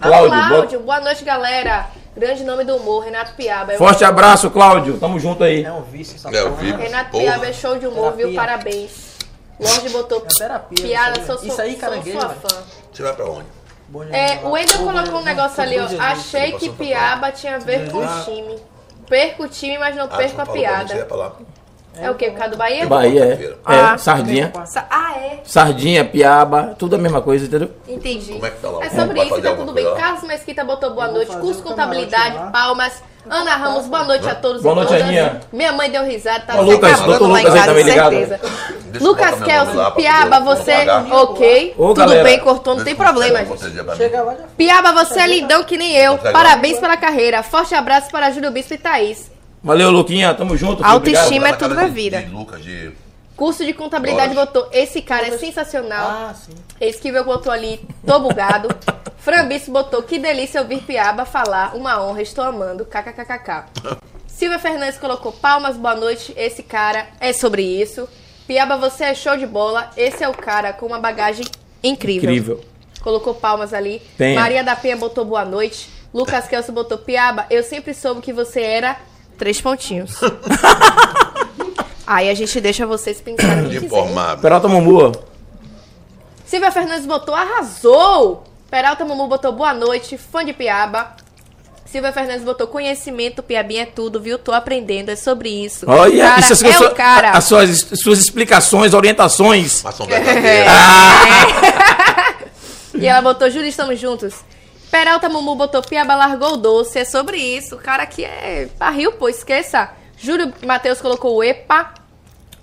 Cláudio, 0.00 0.30
Cláudio, 0.48 0.80
boa 0.80 1.00
noite, 1.00 1.24
galera. 1.24 1.86
Grande 2.16 2.44
nome 2.44 2.64
do 2.64 2.76
humor, 2.76 3.04
Renato 3.04 3.34
Piaba. 3.34 3.72
É 3.72 3.74
um- 3.76 3.78
Forte 3.78 4.04
abraço, 4.04 4.50
Cláudio. 4.50 4.98
Tamo 4.98 5.18
junto 5.20 5.44
aí. 5.44 5.64
É 5.64 5.72
um 5.72 5.82
vício 5.82 6.16
essa 6.16 6.28
É, 6.34 6.42
porra. 6.42 6.56
vi. 6.56 6.72
Renato 6.72 7.10
Porra. 7.10 7.22
Piaba 7.24 7.46
é 7.46 7.52
show 7.52 7.78
de 7.78 7.86
humor, 7.86 8.12
viu? 8.12 8.28
Terapia. 8.30 8.40
Parabéns. 8.40 8.90
Lorde 9.60 9.88
botou 9.90 10.18
É 10.28 10.34
terapia, 10.38 10.84
piada, 10.86 11.18
isso 11.18 11.26
sou, 11.26 11.34
aí. 11.36 11.40
sou, 11.40 11.48
Isso 11.48 11.62
aí, 11.62 11.70
sou 11.72 11.80
caranguejo, 11.80 12.20
sua 12.20 12.28
fã. 12.30 12.48
Você 12.92 13.02
vai 13.02 13.12
pra 13.14 13.24
onde? 13.26 13.46
É, 14.12 14.40
o 14.44 14.56
Ender 14.58 14.76
colocou 14.78 15.20
um 15.20 15.24
negócio 15.24 15.62
ali, 15.62 15.78
ó. 15.78 15.86
Achei 16.02 16.52
que 16.52 16.68
piaba 16.70 17.30
tinha 17.32 17.56
a 17.56 17.58
ver 17.58 17.90
com 17.90 17.98
o 17.98 18.24
time. 18.24 18.58
Perco 19.08 19.44
o 19.44 19.48
time, 19.48 19.78
mas 19.78 19.94
não 19.96 20.08
perco 20.08 20.40
a 20.40 20.46
piada. 20.46 21.06
É 21.98 22.10
o 22.10 22.14
quê? 22.14 22.30
Por 22.30 22.38
causa 22.38 22.52
do 22.52 22.58
Bahia? 22.58 22.86
Bahia, 22.86 23.24
é. 23.24 23.54
Ah. 23.64 23.94
É, 23.94 23.98
sardinha. 23.98 24.52
Sa- 24.66 24.86
Ah, 24.90 25.14
é. 25.16 25.40
Sardinha, 25.44 26.04
piaba, 26.04 26.74
tudo 26.78 26.96
a 26.96 26.98
mesma 26.98 27.20
coisa, 27.22 27.46
entendeu? 27.46 27.70
Entendi. 27.88 28.32
Como 28.34 28.46
é 28.46 28.50
que 28.50 28.60
tá 28.60 28.68
lá? 28.70 28.84
É 28.84 28.90
sobre 28.90 29.22
isso, 29.24 29.40
tá 29.42 29.54
tudo 29.54 29.72
bem. 29.72 29.94
Carlos 29.94 30.22
Mesquita 30.24 30.64
botou 30.64 30.90
boa 30.94 31.08
noite. 31.08 31.34
Curso 31.36 31.62
Contabilidade. 31.62 32.36
Palmas. 32.52 33.02
Ana 33.28 33.56
Ramos, 33.56 33.86
boa 33.86 34.04
noite 34.04 34.28
a 34.28 34.36
todos 34.36 34.62
Boa 34.62 34.72
e 34.72 34.76
noite, 34.76 34.88
todas. 34.90 35.02
Aninha. 35.02 35.40
Minha 35.52 35.72
mãe 35.72 35.90
deu 35.90 36.04
risada, 36.04 36.44
tá 36.46 36.54
Ó, 36.56 36.60
Lucas, 36.60 36.92
acabando 36.92 37.18
doutor 37.18 37.32
lá 37.32 37.40
em 37.40 37.42
Lucas 37.42 37.54
aí 37.54 37.58
casa, 37.60 37.66
também 37.72 37.84
ligado. 37.84 38.40
Lucas 39.00 39.30
botar 39.30 39.36
meu 39.36 39.38
nome 39.40 39.44
Kelso, 39.46 39.76
lá 39.76 39.84
pra 39.90 39.94
Piaba, 40.00 40.40
você, 40.40 40.72
ok. 41.10 41.74
Ô, 41.76 41.88
Tudo 41.88 41.94
galera. 41.96 42.22
bem, 42.22 42.38
cortou, 42.38 42.76
não 42.76 42.84
tem 42.84 42.94
problema. 42.94 43.40
Piaba, 44.56 44.92
você 44.92 45.20
é 45.20 45.26
lindão 45.26 45.64
que 45.64 45.76
nem 45.76 45.96
eu. 45.96 46.18
Parabéns 46.18 46.78
pela 46.78 46.96
carreira. 46.96 47.42
Forte 47.42 47.74
abraço 47.74 48.10
para 48.10 48.30
Júlio 48.30 48.50
Bispo 48.52 48.74
e 48.74 48.78
Thaís. 48.78 49.28
Valeu, 49.66 49.90
Luquinha, 49.90 50.32
tamo 50.32 50.56
junto. 50.56 50.76
filho, 50.76 50.88
Autoestima. 50.88 51.26
obrigado. 51.26 51.54
é 51.54 51.56
tudo 51.56 51.74
na 51.74 51.88
vida. 51.88 52.22
de 52.22 52.30
Lucas, 52.30 52.62
de... 52.62 52.92
Curso 53.34 53.64
de 53.64 53.72
contabilidade 53.72 54.32
Dólares. 54.32 54.52
botou. 54.54 54.70
Esse 54.72 55.02
cara 55.02 55.26
é 55.26 55.36
sensacional. 55.36 56.08
Ah, 56.08 56.34
sim. 56.34 56.54
Esquivel 56.80 57.24
botou 57.24 57.52
ali, 57.52 57.80
tô 58.06 58.20
bugado. 58.20 58.68
Frambis 59.18 59.68
botou, 59.68 60.04
que 60.04 60.20
delícia 60.20 60.60
ouvir 60.62 60.82
Piaba 60.82 61.24
falar, 61.24 61.74
uma 61.74 62.00
honra, 62.00 62.22
estou 62.22 62.44
amando, 62.44 62.84
kkkk. 62.84 63.64
Silvia 64.28 64.60
Fernandes 64.60 64.98
colocou, 65.00 65.32
palmas, 65.32 65.76
boa 65.76 65.96
noite, 65.96 66.32
esse 66.36 66.62
cara 66.62 67.08
é 67.20 67.32
sobre 67.32 67.62
isso. 67.62 68.08
Piaba, 68.46 68.76
você 68.76 69.06
é 69.06 69.14
show 69.16 69.36
de 69.36 69.48
bola, 69.48 69.90
esse 69.96 70.22
é 70.22 70.28
o 70.28 70.32
cara 70.34 70.72
com 70.72 70.86
uma 70.86 71.00
bagagem 71.00 71.44
incrível. 71.82 72.30
Incrível. 72.30 72.64
Colocou 73.00 73.34
palmas 73.34 73.74
ali. 73.74 74.00
Penha. 74.16 74.38
Maria 74.38 74.62
da 74.62 74.76
Penha 74.76 74.96
botou 74.96 75.24
boa 75.24 75.44
noite. 75.44 75.90
Lucas 76.14 76.46
Kelso 76.46 76.70
botou, 76.70 76.98
Piaba, 76.98 77.46
eu 77.50 77.64
sempre 77.64 77.92
soube 77.92 78.20
que 78.20 78.32
você 78.32 78.60
era 78.60 78.96
três 79.36 79.60
pontinhos. 79.60 80.12
Aí 82.06 82.28
a 82.30 82.34
gente 82.34 82.60
deixa 82.60 82.86
vocês 82.86 83.20
pensarem 83.20 83.64
o 83.64 83.68
que 83.68 83.74
de 83.78 83.80
quiserem. 83.80 83.86
informar. 84.04 84.36
Peralta 84.38 84.68
Mumua. 84.68 85.12
Silvia 86.44 86.70
Fernandes 86.70 87.04
botou 87.06 87.34
arrasou. 87.34 88.44
Peralta 88.70 89.04
Mumu 89.04 89.26
botou 89.26 89.52
boa 89.52 89.74
noite, 89.74 90.16
fã 90.16 90.44
de 90.44 90.52
Piaba. 90.52 91.16
Silvia 91.84 92.12
Fernandes 92.12 92.44
botou 92.44 92.66
conhecimento, 92.66 93.42
Piabinha 93.42 93.82
é 93.82 93.86
tudo, 93.86 94.20
viu? 94.20 94.38
Tô 94.38 94.52
aprendendo, 94.52 95.08
é 95.10 95.16
sobre 95.16 95.48
isso. 95.48 95.84
Olha, 95.88 96.24
cara, 96.24 96.40
isso 96.40 96.66
é 96.66 96.70
é 96.70 96.78
o 96.80 96.94
cara. 96.94 97.30
as 97.30 97.44
suas, 97.44 97.86
suas 98.02 98.18
explicações, 98.18 98.92
orientações. 98.92 99.82
Mas 99.82 99.94
são 99.96 100.06
verdadeiras. 100.06 100.72
E 102.98 103.06
ela 103.06 103.20
botou, 103.20 103.50
Júlio, 103.50 103.68
estamos 103.68 104.00
juntos. 104.00 104.34
Peralta 104.96 105.28
Mumu 105.28 105.54
botou 105.54 105.82
Piaba 105.82 106.14
largou 106.14 106.54
o 106.54 106.56
doce, 106.56 106.98
é 107.00 107.04
sobre 107.04 107.36
isso. 107.36 107.74
O 107.74 107.78
cara 107.78 108.04
aqui 108.04 108.24
é 108.24 108.66
barril, 108.78 109.12
pô, 109.12 109.28
esqueça. 109.28 109.90
Júlio 110.16 110.50
Matheus 110.64 111.02
colocou 111.02 111.36
o 111.36 111.44
EPA. 111.44 111.92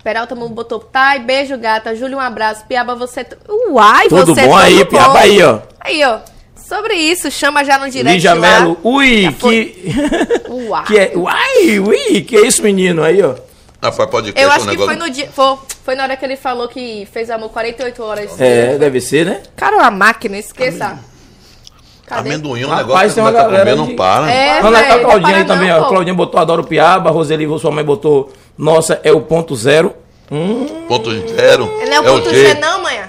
Peralta 0.02 0.34
Mumu 0.34 0.52
botou 0.52 0.80
Tai, 0.80 1.20
beijo 1.20 1.56
gata. 1.56 1.94
Júlio, 1.94 2.16
um 2.16 2.20
abraço. 2.20 2.66
Piaba, 2.66 2.96
você... 2.96 3.24
Uai, 3.70 4.08
Tudo 4.08 4.34
você 4.34 4.48
bom 4.48 4.56
aí, 4.56 4.78
todo 4.78 4.88
Piaba 4.88 5.12
bom. 5.12 5.18
aí, 5.18 5.42
ó. 5.44 5.60
Aí, 5.78 6.04
ó. 6.04 6.18
Sobre 6.56 6.94
isso, 6.94 7.30
chama 7.30 7.62
já 7.62 7.78
no 7.78 7.88
direct 7.88 8.14
Lígia. 8.14 8.34
Melo. 8.34 8.80
Ui, 8.82 9.30
foi. 9.38 9.66
que. 9.66 10.50
Uai. 10.50 10.84
que 10.86 10.98
é. 10.98 11.12
Uai, 11.14 11.78
ui, 11.78 12.22
que 12.22 12.36
é 12.36 12.46
isso, 12.48 12.64
menino? 12.64 13.04
Aí, 13.04 13.22
ó. 13.22 13.36
Rapaz, 13.80 14.10
pode 14.10 14.30
Eu 14.30 14.34
crer, 14.34 14.50
acho 14.50 14.66
um 14.66 14.70
que 14.70 14.76
foi 14.78 14.96
no 14.96 15.08
dia... 15.08 15.28
Foi, 15.30 15.56
foi 15.84 15.94
na 15.94 16.02
hora 16.02 16.16
que 16.16 16.24
ele 16.24 16.36
falou 16.36 16.66
que 16.66 17.06
fez 17.12 17.30
amor 17.30 17.50
48 17.50 18.02
horas. 18.02 18.40
É, 18.40 18.76
deve 18.76 19.00
ser, 19.00 19.24
né? 19.24 19.40
Cara, 19.54 19.76
uma 19.76 19.90
máquina, 19.92 20.36
esqueça. 20.36 20.98
Cadê? 22.06 22.28
Amendoim 22.30 22.62
é 22.62 22.66
um 22.66 22.68
Rapaz, 22.68 22.86
negócio 22.86 23.08
que 23.08 23.14
tem 23.14 23.24
uma 23.24 23.32
tá 23.32 23.42
galera 23.44 23.64
comendo, 23.64 23.82
de- 23.82 23.88
não 23.88 23.96
para. 23.96 24.30
É, 24.30 24.60
Olha 24.60 24.68
lá, 24.70 24.78
velho, 24.78 24.88
tá 24.88 24.94
a 24.94 25.00
Claudinha 25.00 25.36
aí 25.36 25.44
não 25.44 25.46
também, 25.54 25.68
não, 25.70 25.80
ó. 25.80 25.84
Claudinha 25.88 26.14
botou 26.14 26.40
Adoro 26.40 26.64
Piaba, 26.64 27.10
Roseli, 27.10 27.58
sua 27.58 27.70
mãe 27.70 27.84
botou 27.84 28.30
Nossa, 28.58 29.00
é 29.02 29.10
o 29.12 29.20
ponto 29.22 29.56
zero. 29.56 29.94
Hum. 30.30 30.84
Ponto 30.86 31.10
zero. 31.10 31.66
Não 31.86 31.92
é 31.94 32.00
o 32.00 32.04
ponto 32.04 32.30
G. 32.30 32.46
G, 32.48 32.54
não, 32.60 32.82
manhã. 32.82 33.08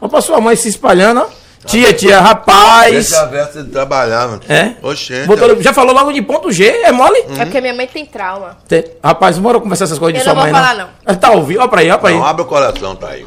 Olha 0.00 0.08
pra 0.08 0.20
sua 0.20 0.40
mãe 0.40 0.56
se 0.56 0.68
espalhando, 0.68 1.20
ó. 1.20 1.42
Tia, 1.66 1.92
tia, 1.92 2.20
rapaz. 2.20 2.92
Deixa 2.92 3.20
a 3.22 3.26
versa 3.26 3.62
de 3.62 3.70
trabalhar, 3.70 4.26
mano. 4.26 4.40
É? 4.48 4.72
Oxente. 4.82 5.26
Botou- 5.28 5.62
já 5.62 5.72
falou 5.72 5.94
logo 5.94 6.12
de 6.12 6.20
ponto 6.22 6.50
G, 6.50 6.64
é 6.66 6.90
mole? 6.90 7.18
É 7.38 7.44
porque 7.44 7.60
minha 7.60 7.72
mãe 7.74 7.86
tem 7.86 8.04
trauma. 8.04 8.56
Rapaz, 9.02 9.38
bora 9.38 9.60
conversar 9.60 9.84
essas 9.84 9.98
coisas 9.98 10.14
de 10.14 10.20
Eu 10.20 10.24
sua 10.24 10.34
não 10.34 10.42
vou 10.42 10.52
mãe, 10.52 10.60
falar, 10.60 10.74
não. 10.74 10.88
Ela 11.06 11.16
tá 11.16 11.30
ouvindo, 11.30 11.60
ó 11.60 11.68
pra 11.68 11.80
aí, 11.82 11.90
ó 11.90 11.98
pra 11.98 12.08
aí. 12.10 12.16
Não, 12.16 12.24
abre 12.26 12.42
o 12.42 12.46
coração, 12.46 12.96
tá 12.96 13.08
aí. 13.10 13.24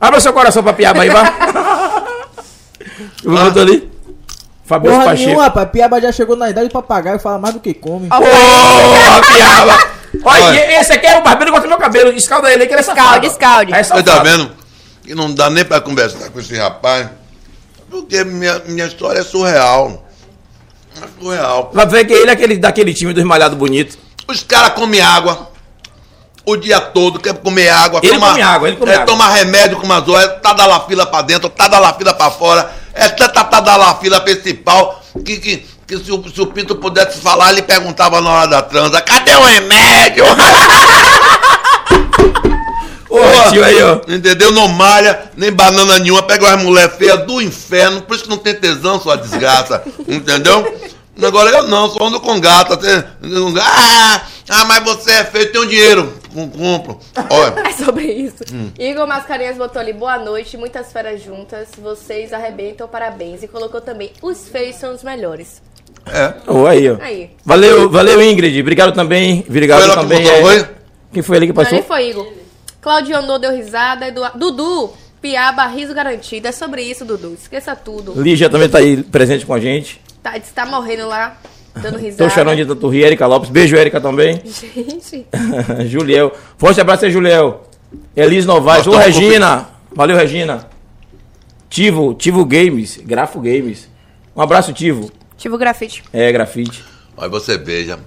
Abra 0.00 0.18
seu 0.20 0.32
coração 0.32 0.62
pra 0.64 0.72
piaba 0.72 1.02
aí, 1.02 1.10
vai. 1.10 1.24
Eu 3.24 3.30
botou 3.32 3.62
ali. 3.62 3.95
Fabioso 4.66 4.96
Porra 4.96 5.10
Pacheco. 5.10 5.26
nenhuma, 5.28 5.44
rapaz. 5.44 5.68
Piaba 5.70 6.00
já 6.00 6.12
chegou 6.12 6.36
na 6.36 6.50
idade 6.50 6.66
de 6.68 6.72
papagaio 6.72 7.16
e 7.16 7.18
fala 7.20 7.38
mais 7.38 7.54
do 7.54 7.60
que 7.60 7.72
come. 7.72 8.08
Ó, 8.10 8.18
Porra, 8.18 9.20
piaba. 9.32 9.78
Olha, 10.24 10.44
Olha. 10.44 10.80
esse 10.80 10.92
aqui 10.92 11.06
é 11.06 11.18
o 11.18 11.22
barbeiro 11.22 11.46
que 11.46 11.52
corta 11.52 11.68
meu 11.68 11.78
cabelo. 11.78 12.10
Escalda 12.12 12.52
ele 12.52 12.62
aí 12.62 12.68
que 12.68 12.74
ele 12.74 12.80
é 12.80 12.82
Escalde, 12.82 13.00
safado. 13.02 13.26
escalde. 13.26 13.72
É 13.74 13.82
Você 13.82 14.02
tá 14.02 14.22
vendo? 14.22 14.50
Que 15.04 15.14
não 15.14 15.32
dá 15.32 15.48
nem 15.48 15.64
pra 15.64 15.80
conversar 15.80 16.30
com 16.30 16.40
esse 16.40 16.56
rapaz. 16.56 17.08
Porque 17.88 18.24
minha, 18.24 18.60
minha 18.66 18.86
história 18.86 19.20
é 19.20 19.24
surreal. 19.24 20.04
É 21.00 21.06
surreal. 21.22 21.70
Vai 21.72 21.86
ver 21.86 22.04
que 22.04 22.12
ele 22.12 22.30
é 22.30 22.32
aquele, 22.32 22.56
daquele 22.56 22.92
time 22.92 23.12
dos 23.12 23.22
malhados 23.22 23.56
bonitos. 23.56 23.96
Os 24.26 24.42
caras 24.42 24.70
comem 24.70 25.00
água 25.00 25.48
o 26.46 26.56
dia 26.56 26.80
todo, 26.80 27.18
quer 27.18 27.34
comer 27.34 27.68
água. 27.68 28.00
Ele 28.02 28.18
come 28.18 28.40
água, 28.40 28.68
ele 28.68 28.76
come 28.76 28.92
é, 28.92 28.94
água. 28.94 29.06
Toma 29.06 29.28
remédio 29.30 29.78
com 29.78 29.84
umas 29.84 30.08
horas, 30.08 30.40
tá 30.40 30.52
da 30.52 30.64
la 30.64 30.80
fila 30.80 31.04
pra 31.04 31.20
dentro, 31.22 31.48
tá 31.50 31.66
da 31.66 31.80
la 31.80 31.92
fila 31.92 32.14
pra 32.14 32.30
fora. 32.30 32.70
É 32.94 33.08
tanta 33.08 33.35
tá 33.56 33.72
da 33.72 33.76
la 33.76 33.94
fila 33.96 34.20
principal 34.20 35.02
que, 35.24 35.38
que, 35.38 35.66
que 35.86 35.98
se, 35.98 36.12
o, 36.12 36.22
se 36.28 36.40
o 36.40 36.46
Pinto 36.46 36.76
pudesse 36.76 37.20
falar, 37.20 37.52
ele 37.52 37.62
perguntava 37.62 38.20
na 38.20 38.30
hora 38.30 38.48
da 38.48 38.62
transa, 38.62 39.00
cadê 39.00 39.34
o 39.34 39.44
remédio? 39.44 40.24
Ô, 43.08 43.50
tio 43.50 43.64
aí, 43.64 43.82
ó. 43.82 44.00
Entendeu? 44.08 44.52
Não 44.52 44.68
malha, 44.68 45.30
nem 45.36 45.50
banana 45.50 45.98
nenhuma, 45.98 46.22
pega 46.22 46.46
umas 46.46 46.62
mulher 46.62 46.96
feia 46.96 47.16
do 47.16 47.40
inferno, 47.40 48.02
por 48.02 48.14
isso 48.14 48.24
que 48.24 48.30
não 48.30 48.36
tem 48.36 48.54
tesão, 48.54 49.00
sua 49.00 49.16
desgraça. 49.16 49.82
Entendeu? 50.06 50.92
Agora 51.22 51.50
eu 51.50 51.68
não, 51.68 51.90
só 51.90 52.04
ando 52.04 52.20
com 52.20 52.38
gata. 52.38 52.78
Ah, 53.62 54.20
ah, 54.48 54.64
mas 54.64 54.82
você 54.84 55.10
é 55.10 55.24
feio, 55.24 55.50
tem 55.52 55.60
um 55.60 55.66
dinheiro. 55.66 56.12
Com- 56.32 56.48
Compro. 56.50 56.98
Olha, 57.30 57.60
É 57.68 57.72
sobre 57.72 58.04
isso. 58.04 58.44
Hum. 58.52 58.70
Igor 58.78 59.06
Mascarenhas 59.06 59.56
botou 59.56 59.80
ali, 59.80 59.92
boa 59.92 60.18
noite, 60.18 60.56
muitas 60.56 60.92
feras 60.92 61.22
juntas, 61.22 61.68
vocês 61.80 62.32
arrebentam, 62.32 62.86
parabéns. 62.86 63.42
E 63.42 63.48
colocou 63.48 63.80
também, 63.80 64.12
os 64.22 64.48
feios 64.48 64.76
são 64.76 64.94
os 64.94 65.02
melhores. 65.02 65.60
é. 66.06 66.34
Ô, 66.50 66.66
aí, 66.66 66.88
ó. 66.90 66.96
Aí. 67.00 67.30
Valeu, 67.44 67.90
valeu, 67.90 68.22
Ingrid. 68.22 68.60
Obrigado 68.60 68.92
também. 68.92 69.44
Obrigado 69.48 69.80
Foi 69.80 69.90
ela 69.90 69.94
que 69.96 70.02
também. 70.02 70.22
botou, 70.22 70.36
é. 70.38 70.42
foi? 70.64 70.68
Quem 71.12 71.22
foi 71.22 71.36
ali 71.38 71.46
que 71.46 71.52
Não, 71.52 71.62
passou? 71.62 71.72
nem 71.78 71.82
foi 71.82 72.10
Igor. 72.10 72.32
Claudionô 72.80 73.38
deu 73.38 73.52
risada, 73.56 74.06
Edu... 74.08 74.20
Dudu, 74.36 74.92
piaba, 75.20 75.66
riso 75.66 75.92
garantido. 75.94 76.46
É 76.46 76.52
sobre 76.52 76.82
isso, 76.82 77.04
Dudu. 77.04 77.34
Esqueça 77.34 77.74
tudo. 77.74 78.12
Lígia 78.20 78.48
também 78.48 78.68
tá 78.68 78.78
aí 78.78 79.02
presente 79.02 79.44
com 79.44 79.54
a 79.54 79.58
gente. 79.60 80.00
Tá, 80.22 80.32
você 80.34 80.52
tá 80.54 80.66
morrendo 80.66 81.06
lá, 81.08 81.36
dando 81.80 81.98
risada. 81.98 82.28
Tô 82.28 82.34
chorando 82.34 82.56
de 82.56 82.66
tanto 82.66 82.88
rir. 82.88 83.04
Erika 83.04 83.26
Lopes. 83.26 83.50
Beijo, 83.50 83.76
Erika 83.76 84.00
também. 84.00 84.40
Gente, 84.44 85.26
Juliel. 85.86 86.32
Forte 86.56 86.80
abraço 86.80 87.04
aí, 87.04 87.10
Juliel. 87.10 87.68
Elis 88.14 88.46
Novaes. 88.46 88.86
Ô, 88.86 88.96
Regina. 88.96 89.68
Valeu, 89.94 90.16
Regina. 90.16 90.68
Tivo, 91.68 92.14
Tivo 92.14 92.44
Games. 92.44 92.98
Grafo 93.04 93.40
Games. 93.40 93.88
Um 94.34 94.42
abraço, 94.42 94.72
Tivo. 94.72 95.10
Tive 95.36 95.54
o 95.54 95.58
grafite. 95.58 96.02
É, 96.12 96.30
grafite. 96.32 96.84
Aí 97.16 97.28
você 97.28 97.56
veja, 97.56 97.98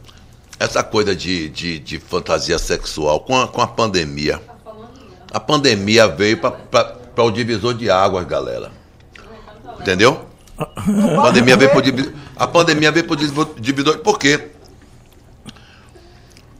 essa 0.59 0.83
coisa 0.83 1.15
de, 1.15 1.49
de, 1.49 1.79
de 1.79 1.99
fantasia 1.99 2.59
sexual 2.59 3.21
com 3.21 3.39
a, 3.39 3.47
com 3.47 3.61
a 3.61 3.67
pandemia. 3.67 4.39
A 5.31 5.39
pandemia 5.39 6.07
veio 6.07 6.37
para 6.37 7.23
o 7.23 7.31
divisor 7.31 7.73
de 7.73 7.89
águas, 7.89 8.25
galera. 8.25 8.71
Entendeu? 9.79 10.28
A 10.59 11.21
pandemia 11.21 11.55
veio 11.57 11.81
divi- 11.81 12.13
a 12.35 12.47
pandemia 12.47 12.91
veio 12.91 13.05
o 13.09 13.15
divisor. 13.59 13.99
Por 13.99 14.19
quê? 14.19 14.49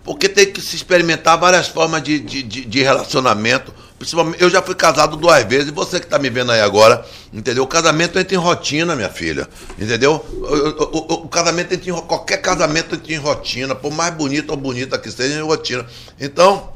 Porque 0.03 0.27
tem 0.30 0.51
que 0.51 0.61
se 0.61 0.76
experimentar 0.76 1.38
várias 1.38 1.67
formas 1.67 2.01
de, 2.01 2.19
de, 2.19 2.41
de, 2.41 2.65
de 2.65 2.81
relacionamento. 2.81 3.73
Principalmente, 3.99 4.41
eu 4.41 4.49
já 4.49 4.61
fui 4.61 4.73
casado 4.73 5.17
duas 5.17 5.43
vezes, 5.43 5.67
e 5.67 5.71
você 5.71 5.99
que 5.99 6.05
está 6.05 6.17
me 6.17 6.30
vendo 6.30 6.51
aí 6.53 6.61
agora, 6.61 7.05
entendeu? 7.34 7.63
O 7.63 7.67
casamento 7.67 8.17
entra 8.17 8.34
em 8.34 8.38
rotina, 8.38 8.95
minha 8.95 9.09
filha. 9.09 9.47
Entendeu? 9.77 10.26
O, 10.31 10.97
o- 10.97 11.13
o- 11.26 11.27
casamento 11.27 11.73
entra 11.73 11.89
em, 11.89 11.93
qualquer 11.93 12.38
casamento 12.38 12.95
entra 12.95 13.13
em 13.13 13.17
rotina, 13.17 13.76
por 13.76 13.91
mais 13.91 14.13
bonito 14.13 14.51
ou 14.51 14.57
bonita 14.57 14.97
que 14.97 15.11
seja, 15.11 15.38
em 15.38 15.43
rotina. 15.43 15.85
Então, 16.19 16.69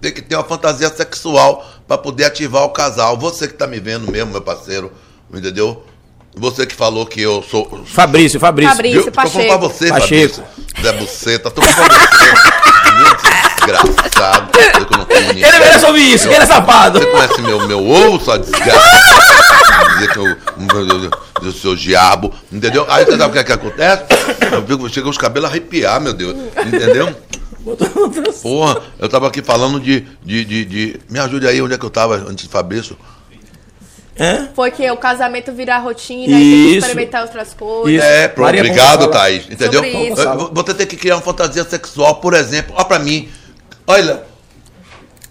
tem 0.00 0.12
que 0.12 0.22
ter 0.22 0.36
uma 0.36 0.44
fantasia 0.44 0.88
sexual 0.94 1.68
para 1.88 1.98
poder 1.98 2.24
ativar 2.26 2.62
o 2.62 2.70
casal. 2.70 3.18
Você 3.18 3.48
que 3.48 3.54
está 3.54 3.66
me 3.66 3.80
vendo 3.80 4.10
mesmo, 4.10 4.30
meu 4.30 4.40
parceiro, 4.40 4.92
entendeu? 5.34 5.84
Você 6.36 6.66
que 6.66 6.74
falou 6.74 7.04
que 7.04 7.20
eu 7.20 7.42
sou. 7.48 7.84
Fabrício, 7.86 8.38
Fabrício. 8.38 8.72
Fabrício. 8.72 9.02
Viu? 9.02 9.10
Tô 9.12 9.20
falando 9.20 9.32
Pacheco. 9.32 9.48
pra 9.48 9.68
você, 9.68 9.88
Pacheco. 9.88 10.34
Fabrício. 10.36 10.44
Zé 10.82 10.92
Buceta, 10.92 11.50
tô 11.50 11.62
falando 11.62 11.88
pra 11.88 12.08
você. 12.08 12.58
Meu 12.98 13.16
desgraçado. 13.56 14.50
Eu. 14.58 15.16
Ele 15.30 15.40
merece 15.58 15.84
ouvir 15.86 16.14
isso, 16.14 16.28
que 16.28 16.34
ele 16.34 16.44
é 16.44 16.46
safado. 16.46 16.98
Você 17.00 17.06
conhece 17.06 17.42
meu, 17.42 17.66
meu 17.66 17.86
ovo, 17.88 18.24
sua 18.24 18.38
desgraça? 18.38 18.88
Dizer 19.94 20.12
que 20.12 20.18
eu, 20.18 20.36
do 21.42 21.52
seu 21.52 21.74
diabo, 21.74 22.32
entendeu? 22.52 22.86
Aí 22.88 23.04
você 23.04 23.16
sabe 23.16 23.30
o 23.30 23.32
que, 23.32 23.38
é 23.38 23.44
que 23.44 23.52
acontece? 23.52 24.04
Eu 24.52 24.64
fico, 24.66 24.88
chega 24.88 25.08
os 25.08 25.18
cabelos 25.18 25.48
a 25.48 25.50
arrepiar, 25.52 26.00
meu 26.00 26.12
Deus, 26.12 26.34
entendeu? 26.66 27.14
Porra, 28.42 28.80
eu 28.98 29.08
tava 29.08 29.26
aqui 29.28 29.42
falando 29.42 29.78
de, 29.80 30.06
de, 30.24 30.44
de, 30.44 30.64
de- 30.64 31.00
Me 31.10 31.18
ajude 31.18 31.46
aí, 31.46 31.60
onde 31.60 31.74
é 31.74 31.78
que 31.78 31.84
eu 31.84 31.90
tava 31.90 32.14
antes 32.16 32.44
de 32.44 32.48
Fabrício? 32.50 32.96
É? 34.18 34.48
Foi 34.52 34.70
que 34.72 34.90
o 34.90 34.96
casamento 34.96 35.52
virar 35.52 35.78
rotina, 35.78 36.24
e 36.24 36.26
tem 36.26 36.40
que 36.40 36.76
Isso. 36.76 36.78
experimentar 36.78 37.22
outras 37.22 37.54
coisas. 37.54 37.94
Isso. 37.94 38.04
É, 38.04 38.26
pronto, 38.26 38.46
Maria 38.46 38.62
obrigado. 38.62 39.10
Thaís. 39.10 39.48
Entendeu? 39.48 39.84
Isso. 39.84 40.50
Você 40.52 40.74
tem 40.74 40.86
que 40.86 40.96
criar 40.96 41.16
uma 41.16 41.22
fantasia 41.22 41.62
sexual, 41.62 42.16
por 42.16 42.34
exemplo. 42.34 42.74
Olha 42.76 42.84
pra 42.84 42.98
mim. 42.98 43.28
Olha. 43.86 44.24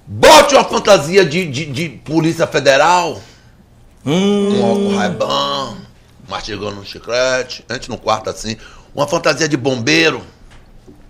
Bote 0.06 0.56
uma 0.56 0.64
fantasia 0.64 1.26
de, 1.26 1.46
de, 1.46 1.66
de 1.66 1.90
Polícia 1.90 2.48
Federal. 2.48 3.22
Um 4.06 4.64
óculos 4.64 4.96
raibão. 4.96 5.78
Mastigando 6.30 6.80
um 6.80 6.86
chiclete. 6.86 7.66
Antes 7.70 7.90
no 7.90 7.98
quarto 7.98 8.30
assim. 8.30 8.56
Uma 8.96 9.06
fantasia 9.06 9.50
de 9.50 9.58
bombeiro. 9.58 10.22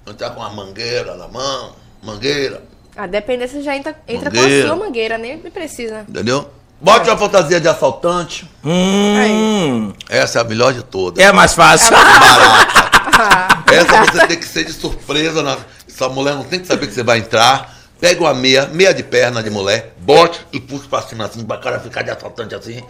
Entrar 0.08 0.32
com 0.32 0.40
uma 0.40 0.50
mangueira 0.50 1.16
na 1.16 1.28
mão. 1.28 1.76
Mangueira. 2.02 2.64
A 2.96 3.06
dependência 3.06 3.62
já 3.62 3.78
entra, 3.78 3.96
entra 4.08 4.32
com 4.32 4.40
a 4.40 4.66
sua 4.66 4.76
mangueira, 4.76 5.20
nem 5.20 5.38
precisa. 5.38 6.04
Entendeu? 6.10 6.50
Bote 6.80 7.10
uma 7.10 7.18
fantasia 7.18 7.60
de 7.60 7.68
assaltante. 7.68 8.48
Hum. 8.64 9.94
Essa 10.08 10.40
é 10.40 10.42
a 10.42 10.44
melhor 10.44 10.74
de 10.74 10.84
todas. 10.84 11.24
É 11.24 11.32
mais 11.32 11.54
fácil. 11.54 11.96
Ah, 11.96 13.64
Essa 13.72 14.06
você 14.06 14.28
tem 14.28 14.38
que 14.38 14.46
ser 14.46 14.64
de 14.64 14.74
surpresa. 14.74 15.42
Na... 15.42 15.58
Essa 15.88 16.08
mulher 16.08 16.36
não 16.36 16.44
tem 16.44 16.60
que 16.60 16.68
saber 16.68 16.88
que 16.88 16.94
você 16.94 17.04
vai 17.04 17.18
entrar. 17.18 17.76
Pega 18.00 18.22
uma 18.22 18.34
meia, 18.34 18.68
meia 18.68 18.94
de 18.94 19.02
perna 19.02 19.42
de 19.42 19.50
mulher, 19.50 19.96
bote 19.98 20.40
e 20.54 20.60
puxa 20.60 20.86
pra 20.88 21.02
cima 21.02 21.26
assim, 21.26 21.44
pra 21.44 21.58
cara 21.58 21.80
ficar 21.80 22.04
de 22.04 22.12
assaltante 22.12 22.54
assim. 22.54 22.84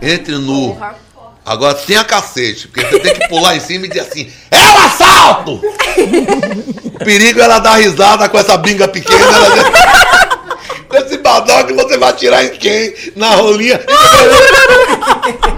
Entre 0.00 0.38
nu. 0.38 0.78
Agora 1.44 1.74
tem 1.74 1.98
a 1.98 2.04
cacete, 2.04 2.68
porque 2.68 2.86
você 2.86 2.98
tem 3.00 3.12
que 3.12 3.28
pular 3.28 3.54
em 3.54 3.60
cima 3.60 3.84
e 3.84 3.88
dizer 3.88 4.00
assim: 4.00 4.32
é 4.50 4.56
um 4.56 4.78
assalto! 4.86 5.60
o 6.94 7.04
perigo 7.04 7.38
é 7.40 7.44
ela 7.44 7.58
dar 7.58 7.74
risada 7.74 8.26
com 8.30 8.38
essa 8.38 8.56
binga 8.56 8.88
pequena. 8.88 9.22
Ela 9.22 10.03
esse 10.96 11.18
badal 11.18 11.64
que 11.66 11.72
você 11.72 11.96
vai 11.98 12.10
atirar 12.10 12.44
em 12.44 12.50
quem? 12.50 12.94
Na 13.16 13.30
rolinha. 13.36 13.80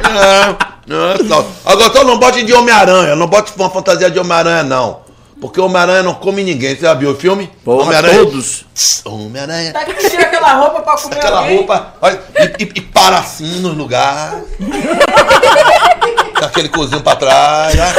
Não, 0.02 0.56
não 0.98 1.10
é 1.12 1.16
só. 1.28 1.46
Agora 1.64 1.92
só 1.92 2.04
não 2.04 2.18
bote 2.18 2.42
de 2.44 2.52
Homem-Aranha. 2.52 3.16
Não 3.16 3.26
bote 3.26 3.52
uma 3.56 3.70
fantasia 3.70 4.10
de 4.10 4.18
Homem-Aranha, 4.18 4.62
não. 4.62 5.04
Porque 5.40 5.60
Homem-Aranha 5.60 6.02
não 6.02 6.14
come 6.14 6.42
ninguém. 6.42 6.74
Você 6.74 6.82
já 6.82 6.94
viu 6.94 7.10
o 7.10 7.14
filme? 7.16 7.50
Homem-Aranha. 7.64 8.18
todos. 8.24 8.64
Homem-Aranha. 9.04 9.72
Tá 9.72 9.84
que 9.84 10.08
tira 10.08 10.22
aquela 10.22 10.54
roupa 10.54 10.80
pra 10.80 10.96
comer 10.96 11.16
Aquela 11.16 11.38
alguém. 11.40 11.56
roupa. 11.58 11.94
olha, 12.00 12.20
e, 12.58 12.62
e- 12.64 12.72
e 12.76 12.80
para 12.80 13.18
assim 13.18 13.60
no 13.60 13.68
lugar. 13.72 14.34
Com 16.38 16.44
aquele 16.44 16.68
cozinho 16.68 17.00
pra 17.02 17.16
trás. 17.16 17.74
Né? 17.74 17.94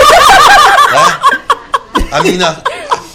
Né? 0.91 1.19
A 2.11 2.21
menina. 2.21 2.61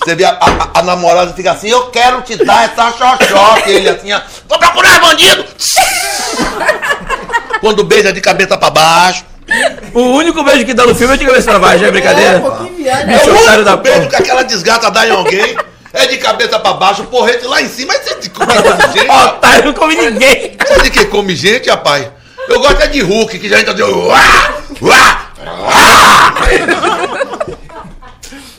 Você 0.05 0.15
vê 0.15 0.25
a, 0.25 0.31
a- 0.31 0.81
a 0.81 0.83
namorada 0.83 1.33
fica 1.33 1.53
assim, 1.53 1.69
eu 1.69 1.87
quero 1.91 2.23
te 2.23 2.37
dar 2.45 2.65
essa 2.65 2.91
xoxoca. 2.93 3.71
E 3.71 3.75
ele 3.75 3.89
assim, 3.89 4.13
ó, 4.13 4.21
vou 4.49 4.59
procurar 4.59 5.01
bandido! 5.01 5.45
Quando 7.61 7.85
beija 7.85 8.13
de 8.13 8.21
cabeça 8.21 8.57
pra 8.59 8.71
baixo. 8.71 9.25
O 9.95 10.01
único 10.01 10.43
beijo 10.43 10.65
que 10.65 10.75
dá 10.75 10.85
no 10.87 10.95
filme 10.95 11.15
é 11.15 11.17
de 11.17 11.25
cabeça 11.27 11.51
pra 11.51 11.59
baixo, 11.59 11.85
é 11.85 11.89
É, 11.89 11.91
brincadeira? 11.91 12.39
um 12.39 12.43
pouquinho 12.43 12.77
viagem. 12.77 13.07
Bicho 13.07 13.31
É 13.31 13.59
o 13.59 13.65
da 13.65 13.77
beijo 13.77 14.09
que 14.09 14.17
aquela 14.17 14.43
desgata 14.43 14.91
dá 14.91 15.07
em 15.07 15.11
alguém. 15.11 15.57
É 15.93 16.07
de 16.07 16.17
cabeça 16.17 16.59
pra 16.59 16.73
baixo, 16.73 17.05
porrete 17.05 17.45
lá 17.47 17.61
em 17.61 17.69
cima. 17.69 17.93
Mas 17.93 18.03
você 18.03 18.15
de 18.21 18.31
come 18.31 18.53
gente. 18.95 19.11
Otário 19.11 19.65
não 19.67 19.73
come 19.75 19.95
ninguém. 19.95 20.57
Sabe 20.67 20.83
de 20.85 20.91
quem 20.91 21.07
come 21.07 21.37
gente, 21.37 21.69
rapaz? 21.69 22.07
Eu 22.49 22.59
gosto 22.61 22.81
é 22.83 22.87
de 22.89 23.01
Hulk, 23.03 23.39
que 23.39 23.49
já 23.49 23.61
entra 23.61 23.75
de. 23.75 23.83
Uá, 23.83 24.55
uá, 24.81 25.21
uá. 25.39 26.33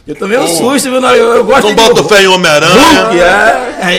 Eu 0.05 0.15
tomei 0.15 0.37
um 0.37 0.47
susto, 0.47 0.89
viu? 0.91 0.95
Eu, 1.01 1.35
eu 1.37 1.43
gosto 1.45 1.63
Não 1.63 1.69
de 1.69 1.75
boto 1.75 2.03
fé 2.03 2.23
em 2.23 2.27
Homem-Aranha. 2.27 3.09
É. 3.81 3.97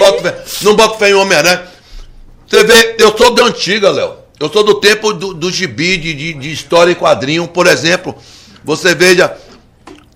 Não 0.63 0.77
boto 0.77 0.99
fé- 0.99 1.11
em 1.11 1.15
Homem-Aranha. 1.15 1.63
Você 2.47 2.63
vê, 2.65 2.97
eu 2.99 3.17
sou 3.17 3.31
da 3.35 3.45
antiga, 3.45 3.91
Léo. 3.91 4.13
Eu 4.39 4.51
sou 4.53 4.63
do 4.63 4.75
tempo 4.75 5.13
do, 5.15 5.33
do 5.33 5.51
gibi, 5.51 5.97
de, 5.97 6.13
de, 6.13 6.35
de 6.35 6.53
história 6.53 6.91
e 6.93 6.95
quadrinho. 6.95 7.49
Por 7.49 7.67
exemplo, 7.67 8.15
você 8.63 8.95
veja 8.95 9.35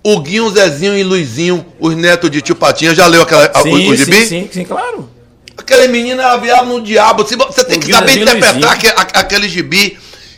o 0.03 0.19
Guinho, 0.19 0.49
Zezinho 0.51 0.95
e 0.97 1.03
Luizinho, 1.03 1.65
os 1.79 1.95
netos 1.95 2.29
de 2.29 2.41
tio 2.41 2.55
Patinha. 2.55 2.93
Já 2.93 3.07
leu 3.07 3.23
aquela, 3.23 3.45
a- 3.51 3.59
o, 3.59 3.63
Sim, 3.63 3.89
o 3.91 3.95
gibi? 3.95 4.13
sim, 4.15 4.25
sim, 4.27 4.49
sim, 4.51 4.63
claro. 4.65 5.09
Aquele 5.57 5.87
menino 5.87 6.21
era 6.21 6.37
viado 6.37 6.67
no 6.67 6.81
diabo. 6.81 7.23
Você 7.23 7.35
tem 7.35 7.77
O 7.77 7.79
que 7.79 7.87
Guinho, 7.87 7.95
saber 7.97 8.07
Zezinho 8.11 8.23
interpretar 8.23 8.55
Luizinho. 8.55 8.93
aquele 9.15 9.49
gibi. 9.49 9.97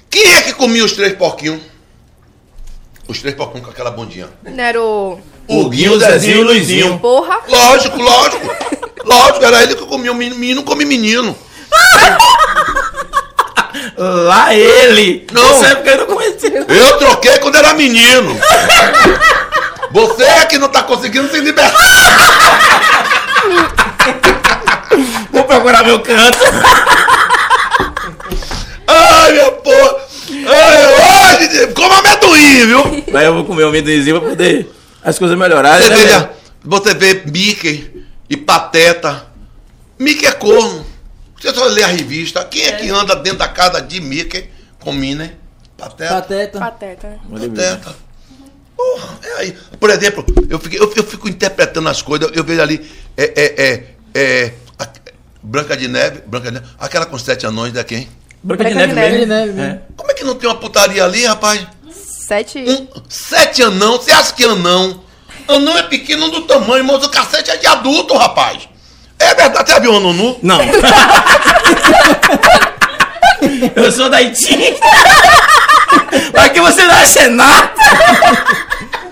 Quem 0.10 0.26
é 0.34 0.42
que 0.42 0.54
comia 0.54 0.84
os 0.86 0.94
três 0.94 1.14
porquinhos? 1.14 1.60
Os 3.08 3.20
três 3.20 3.36
porquinhos 3.36 3.66
com 3.66 3.72
aquela 3.72 3.92
bundinha. 3.92 4.30
Não 4.44 4.64
era 4.64 4.82
o. 4.82 5.20
O 5.48 5.70
Guinho, 5.70 6.00
Zezinho 6.00 6.42
e 6.42 6.44
Luizinho. 6.44 7.00
Porra. 7.00 7.40
Lógico, 7.48 8.02
lógico. 8.02 8.56
Lógico, 9.04 9.44
era 9.44 9.64
ele 9.64 9.76
que 9.76 9.86
comia 9.86 10.12
o 10.12 10.16
menino. 10.16 10.40
Menino 10.40 10.64
come 10.64 10.86
menino. 10.86 11.36
Lá 13.98 14.54
ele. 14.54 15.26
Não. 15.32 15.48
Você 15.48 15.66
é 15.66 15.76
porque 15.76 15.90
eu 15.90 15.98
não 15.98 16.06
conhecia. 16.06 16.66
Eu 16.68 16.98
troquei 16.98 17.38
quando 17.40 17.56
era 17.56 17.74
menino. 17.74 18.38
Você 19.92 20.24
é 20.24 20.46
que 20.46 20.58
não 20.58 20.70
tá 20.70 20.84
conseguindo 20.84 21.30
se 21.30 21.40
libertar. 21.40 21.72
Vou 25.32 25.44
procurar 25.44 25.84
meu 25.84 26.00
canto. 26.00 26.38
Ai, 28.88 29.32
minha 29.32 29.52
porra. 29.52 29.96
Ai, 30.48 30.81
coma 31.74 32.00
amendoim, 32.00 32.66
viu? 32.66 33.04
Daí 33.12 33.26
eu 33.26 33.34
vou 33.34 33.46
comer 33.46 33.66
um 33.66 33.70
amendoimzinho 33.70 34.20
pra 34.20 34.30
poder 34.30 34.72
as 35.04 35.18
coisas 35.18 35.38
melhorarem. 35.38 35.82
Você 35.88 35.90
né, 35.90 35.96
vê, 35.96 36.06
velho? 36.06 36.30
você 36.64 36.94
vê 36.94 37.24
Mickey 37.26 38.06
e 38.30 38.38
Pateta. 38.38 39.26
Mickey 40.00 40.26
é 40.26 40.32
corno. 40.32 40.86
Você 41.40 41.54
só 41.54 41.66
lê 41.66 41.84
a 41.84 41.88
revista. 41.88 42.44
Quem 42.46 42.66
é 42.68 42.74
que 42.74 42.90
anda 42.90 43.16
dentro 43.16 43.40
da 43.40 43.48
casa 43.48 43.82
de 43.82 44.00
Mickey 44.00 44.50
com 44.80 44.92
Minnie? 44.92 45.32
Pateta. 45.78 46.14
Pateta. 46.14 46.60
Pateta, 46.60 47.08
né? 47.10 47.20
Pateta. 47.30 47.96
Porra, 48.78 49.20
é 49.24 49.34
aí. 49.40 49.58
Por 49.80 49.90
exemplo, 49.90 50.26
eu, 50.50 50.60
fiquei- 50.60 50.80
eu, 50.80 50.92
eu 50.96 51.04
fico 51.04 51.28
interpretando 51.28 51.90
as 51.90 52.02
coisas, 52.02 52.30
eu 52.34 52.44
vejo 52.44 52.62
ali. 52.62 52.90
É, 53.18 53.24
é, 53.36 53.64
é, 53.64 53.86
é, 54.14 54.54
a- 54.78 54.88
Branca 55.44 55.76
de 55.76 55.88
Neve, 55.88 56.22
Branca 56.28 56.52
de 56.52 56.60
Neve, 56.60 56.68
aquela 56.80 57.06
com 57.06 57.18
sete 57.18 57.46
anões 57.48 57.74
da 57.74 57.84
quem? 57.84 58.08
Branca 58.44 58.66
de 58.66 58.74
neve 58.74 58.88
de 58.90 58.96
Neve. 58.96 59.18
mesmo. 59.18 59.28
Neve 59.34 59.52
mesmo. 59.54 59.62
É. 59.62 59.82
Como 59.96 60.12
é 60.12 60.14
que 60.14 60.24
não 60.24 60.36
tem 60.36 60.50
uma 60.50 60.56
putaria 60.58 61.04
ali, 61.06 61.26
rapaz? 61.26 61.62
Sete. 62.28 62.60
Um, 62.60 62.88
sete 63.10 63.62
anão, 63.62 63.98
você 63.98 64.12
acha 64.12 64.34
que 64.34 64.44
anão? 64.44 65.02
Anão 65.48 65.78
é 65.78 65.84
pequeno 65.84 66.30
do 66.32 66.42
tamanho, 66.42 66.84
mas 66.86 67.06
o 67.06 67.10
cacete 67.10 67.52
é 67.52 67.58
de 67.58 67.68
adulto, 67.68 68.16
rapaz. 68.16 68.68
É 69.20 69.36
verdade, 69.36 69.68
você 69.68 69.74
já 69.74 69.80
viu 69.80 69.92
um 69.92 69.98
anão 69.98 70.14
nu? 70.14 70.40
Não. 70.42 70.60
eu 73.76 73.92
sou 73.92 74.10
da 74.10 74.18
Haiti. 74.18 74.76
Pra 76.32 76.50
que 76.50 76.60
você 76.62 76.88
dá 76.88 77.06
cenar? 77.06 77.74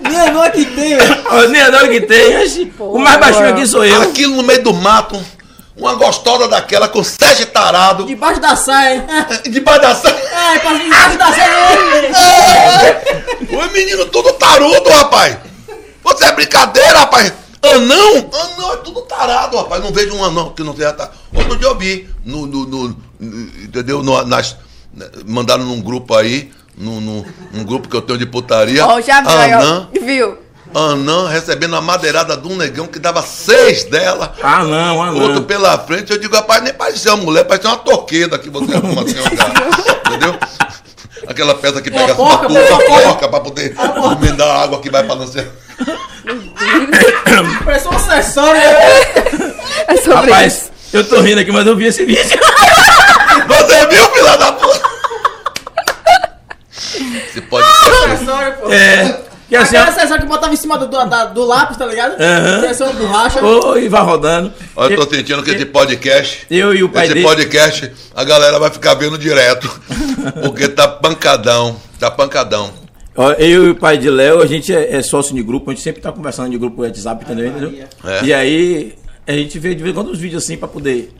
Minha 0.00 0.30
não 0.32 0.50
que 0.50 0.64
tem, 0.64 0.96
velho. 0.96 1.48
Nem 1.50 1.62
adoro 1.62 1.88
que 1.88 2.00
tem. 2.00 2.34
O 2.78 2.98
mais 2.98 3.20
baixinho 3.20 3.48
aqui 3.50 3.66
sou 3.66 3.84
eu. 3.84 4.02
Aquilo 4.02 4.36
no 4.36 4.42
meio 4.42 4.62
do 4.62 4.72
mato, 4.74 5.22
uma 5.76 5.94
gostosa 5.94 6.48
daquela 6.48 6.88
com 6.88 7.02
sete 7.02 7.46
tarados, 7.46 8.06
Debaixo 8.06 8.40
da 8.40 8.54
saia. 8.56 9.06
debaixo 9.48 9.80
da 9.80 9.94
sa- 9.94 10.16
Ai, 10.34 10.60
passa 10.60 10.78
debaixo 10.78 11.18
da 11.18 11.32
saia. 11.32 13.02
O 13.50 13.72
menino 13.72 14.06
tudo 14.06 14.32
tarudo, 14.34 14.88
rapaz. 14.90 15.36
Você 16.02 16.24
é 16.24 16.32
brincadeira, 16.32 16.98
rapaz. 17.00 17.32
Anão? 17.62 18.30
Anão 18.32 18.72
é 18.72 18.76
tudo 18.78 19.02
tarado, 19.02 19.56
rapaz. 19.56 19.82
Não 19.82 19.92
vejo 19.92 20.14
um 20.14 20.24
anão 20.24 20.50
que 20.50 20.62
não 20.62 20.74
seja 20.74 20.92
tarado. 20.92 21.14
Outro 21.34 21.56
dia 21.56 21.68
eu 21.68 21.76
vi, 21.76 22.08
no, 22.24 22.46
no, 22.46 22.66
no- 22.66 22.96
entendeu? 23.62 24.02
Nas, 24.02 24.56
mandaram 25.26 25.64
num 25.64 25.80
grupo 25.80 26.14
aí, 26.16 26.50
num, 26.76 27.00
num, 27.00 27.24
num 27.52 27.64
grupo 27.64 27.88
que 27.88 27.94
eu 27.96 28.02
tenho 28.02 28.18
de 28.18 28.26
putaria. 28.26 28.86
Ó, 28.86 29.00
já 29.00 29.22
ó. 29.24 29.28
Anã, 29.28 29.88
Viu? 30.02 30.38
Anã 30.74 31.28
recebendo 31.28 31.74
a 31.76 31.80
madeirada 31.80 32.36
de 32.36 32.46
um 32.46 32.56
negão 32.56 32.86
que 32.86 32.98
dava 32.98 33.22
seis 33.22 33.84
dela. 33.84 34.34
Ah, 34.42 34.64
não, 34.64 35.02
ah, 35.02 35.10
Outro 35.12 35.34
não. 35.34 35.42
pela 35.44 35.78
frente, 35.78 36.12
eu 36.12 36.18
digo, 36.18 36.34
rapaz, 36.34 36.62
nem 36.62 36.72
parecia 36.72 37.14
uma 37.14 37.24
mulher, 37.24 37.44
parecia 37.44 37.70
uma 37.70 37.78
toqueda 37.78 38.38
que 38.38 38.50
você 38.50 38.74
arruma 38.74 39.02
assim, 39.02 39.16
ó, 39.18 39.36
cara. 39.36 39.52
entendeu? 40.08 40.38
Aquela 41.26 41.54
peça 41.54 41.82
que 41.82 41.90
pega 41.90 42.14
porca, 42.14 42.48
uma 42.48 42.60
porca, 42.60 42.86
porca. 42.86 43.02
porca 43.02 43.28
pra 43.28 43.40
poder 43.40 43.74
emendar 44.20 44.48
a 44.48 44.62
água 44.62 44.80
que 44.80 44.90
vai 44.90 45.04
ser. 45.26 45.48
Parece 47.64 47.88
um 47.88 47.92
acessório. 47.92 48.60
né? 48.60 49.54
É 49.88 49.96
sobre 49.96 50.02
isso. 50.02 50.10
Rapaz, 50.10 50.72
eu 50.92 51.08
tô 51.08 51.20
rindo 51.20 51.40
aqui, 51.40 51.52
mas 51.52 51.66
eu 51.66 51.76
vi 51.76 51.86
esse 51.86 52.04
vídeo. 52.04 52.22
Você 53.46 53.86
viu, 53.86 54.04
filha 54.10 54.36
da 54.36 54.52
puta? 54.52 54.90
Você 57.32 57.40
pode. 57.42 57.66
Acessório, 57.66 58.54
pô. 58.54 58.72
É. 58.72 59.29
Que 59.50 59.56
assim, 59.56 59.76
Aquele 59.76 59.90
ó. 59.90 59.94
acessório 59.96 60.22
que 60.22 60.28
botava 60.28 60.54
em 60.54 60.56
cima 60.56 60.78
do, 60.78 60.86
do, 60.86 61.04
da- 61.06 61.24
do 61.26 61.44
lápis, 61.44 61.76
tá 61.76 61.84
ligado? 61.84 62.12
Aham. 62.22 62.60
Tem 62.60 62.86
uma 62.86 62.92
borracha. 62.94 63.44
Ô, 63.44 63.76
e 63.76 63.88
vai 63.88 64.00
rodando. 64.02 64.52
Olha, 64.76 64.94
eu 64.94 65.04
tô 65.06 65.12
sentindo 65.14 65.42
que 65.42 65.50
esse 65.50 65.66
podcast. 65.66 66.46
Eu 66.48 66.72
e 66.72 66.82
o 66.84 66.88
pai 66.88 67.04
Esse 67.06 67.14
dele. 67.14 67.26
podcast, 67.26 67.90
a 68.14 68.22
galera 68.24 68.58
vai 68.60 68.70
ficar 68.70 68.94
vendo 68.94 69.18
direto. 69.18 69.68
Porque 70.40 70.68
tá 70.68 70.86
pancadão. 70.86 71.76
Tá 71.98 72.10
pancadão. 72.10 72.70
Eu 73.38 73.66
e 73.66 73.70
o 73.70 73.74
pai 73.74 73.98
de 73.98 74.08
Léo, 74.08 74.40
a 74.40 74.46
gente 74.46 74.72
é, 74.74 74.96
é 74.96 75.02
sócio 75.02 75.34
de 75.34 75.42
grupo, 75.42 75.68
a 75.70 75.74
gente 75.74 75.82
sempre 75.82 76.00
tá 76.00 76.12
conversando 76.12 76.48
de 76.48 76.56
grupo 76.56 76.82
WhatsApp, 76.82 77.24
entendeu? 77.24 77.48
entendeu? 77.48 77.84
É. 78.04 78.24
E 78.24 78.32
aí, 78.32 78.94
a 79.26 79.32
gente 79.32 79.58
vê 79.58 79.74
de 79.74 79.82
vez 79.82 79.92
em 79.92 79.94
quando 79.94 80.10
uns 80.12 80.18
vídeos 80.18 80.42
assim 80.44 80.56
pra 80.56 80.68
poder 80.68 81.12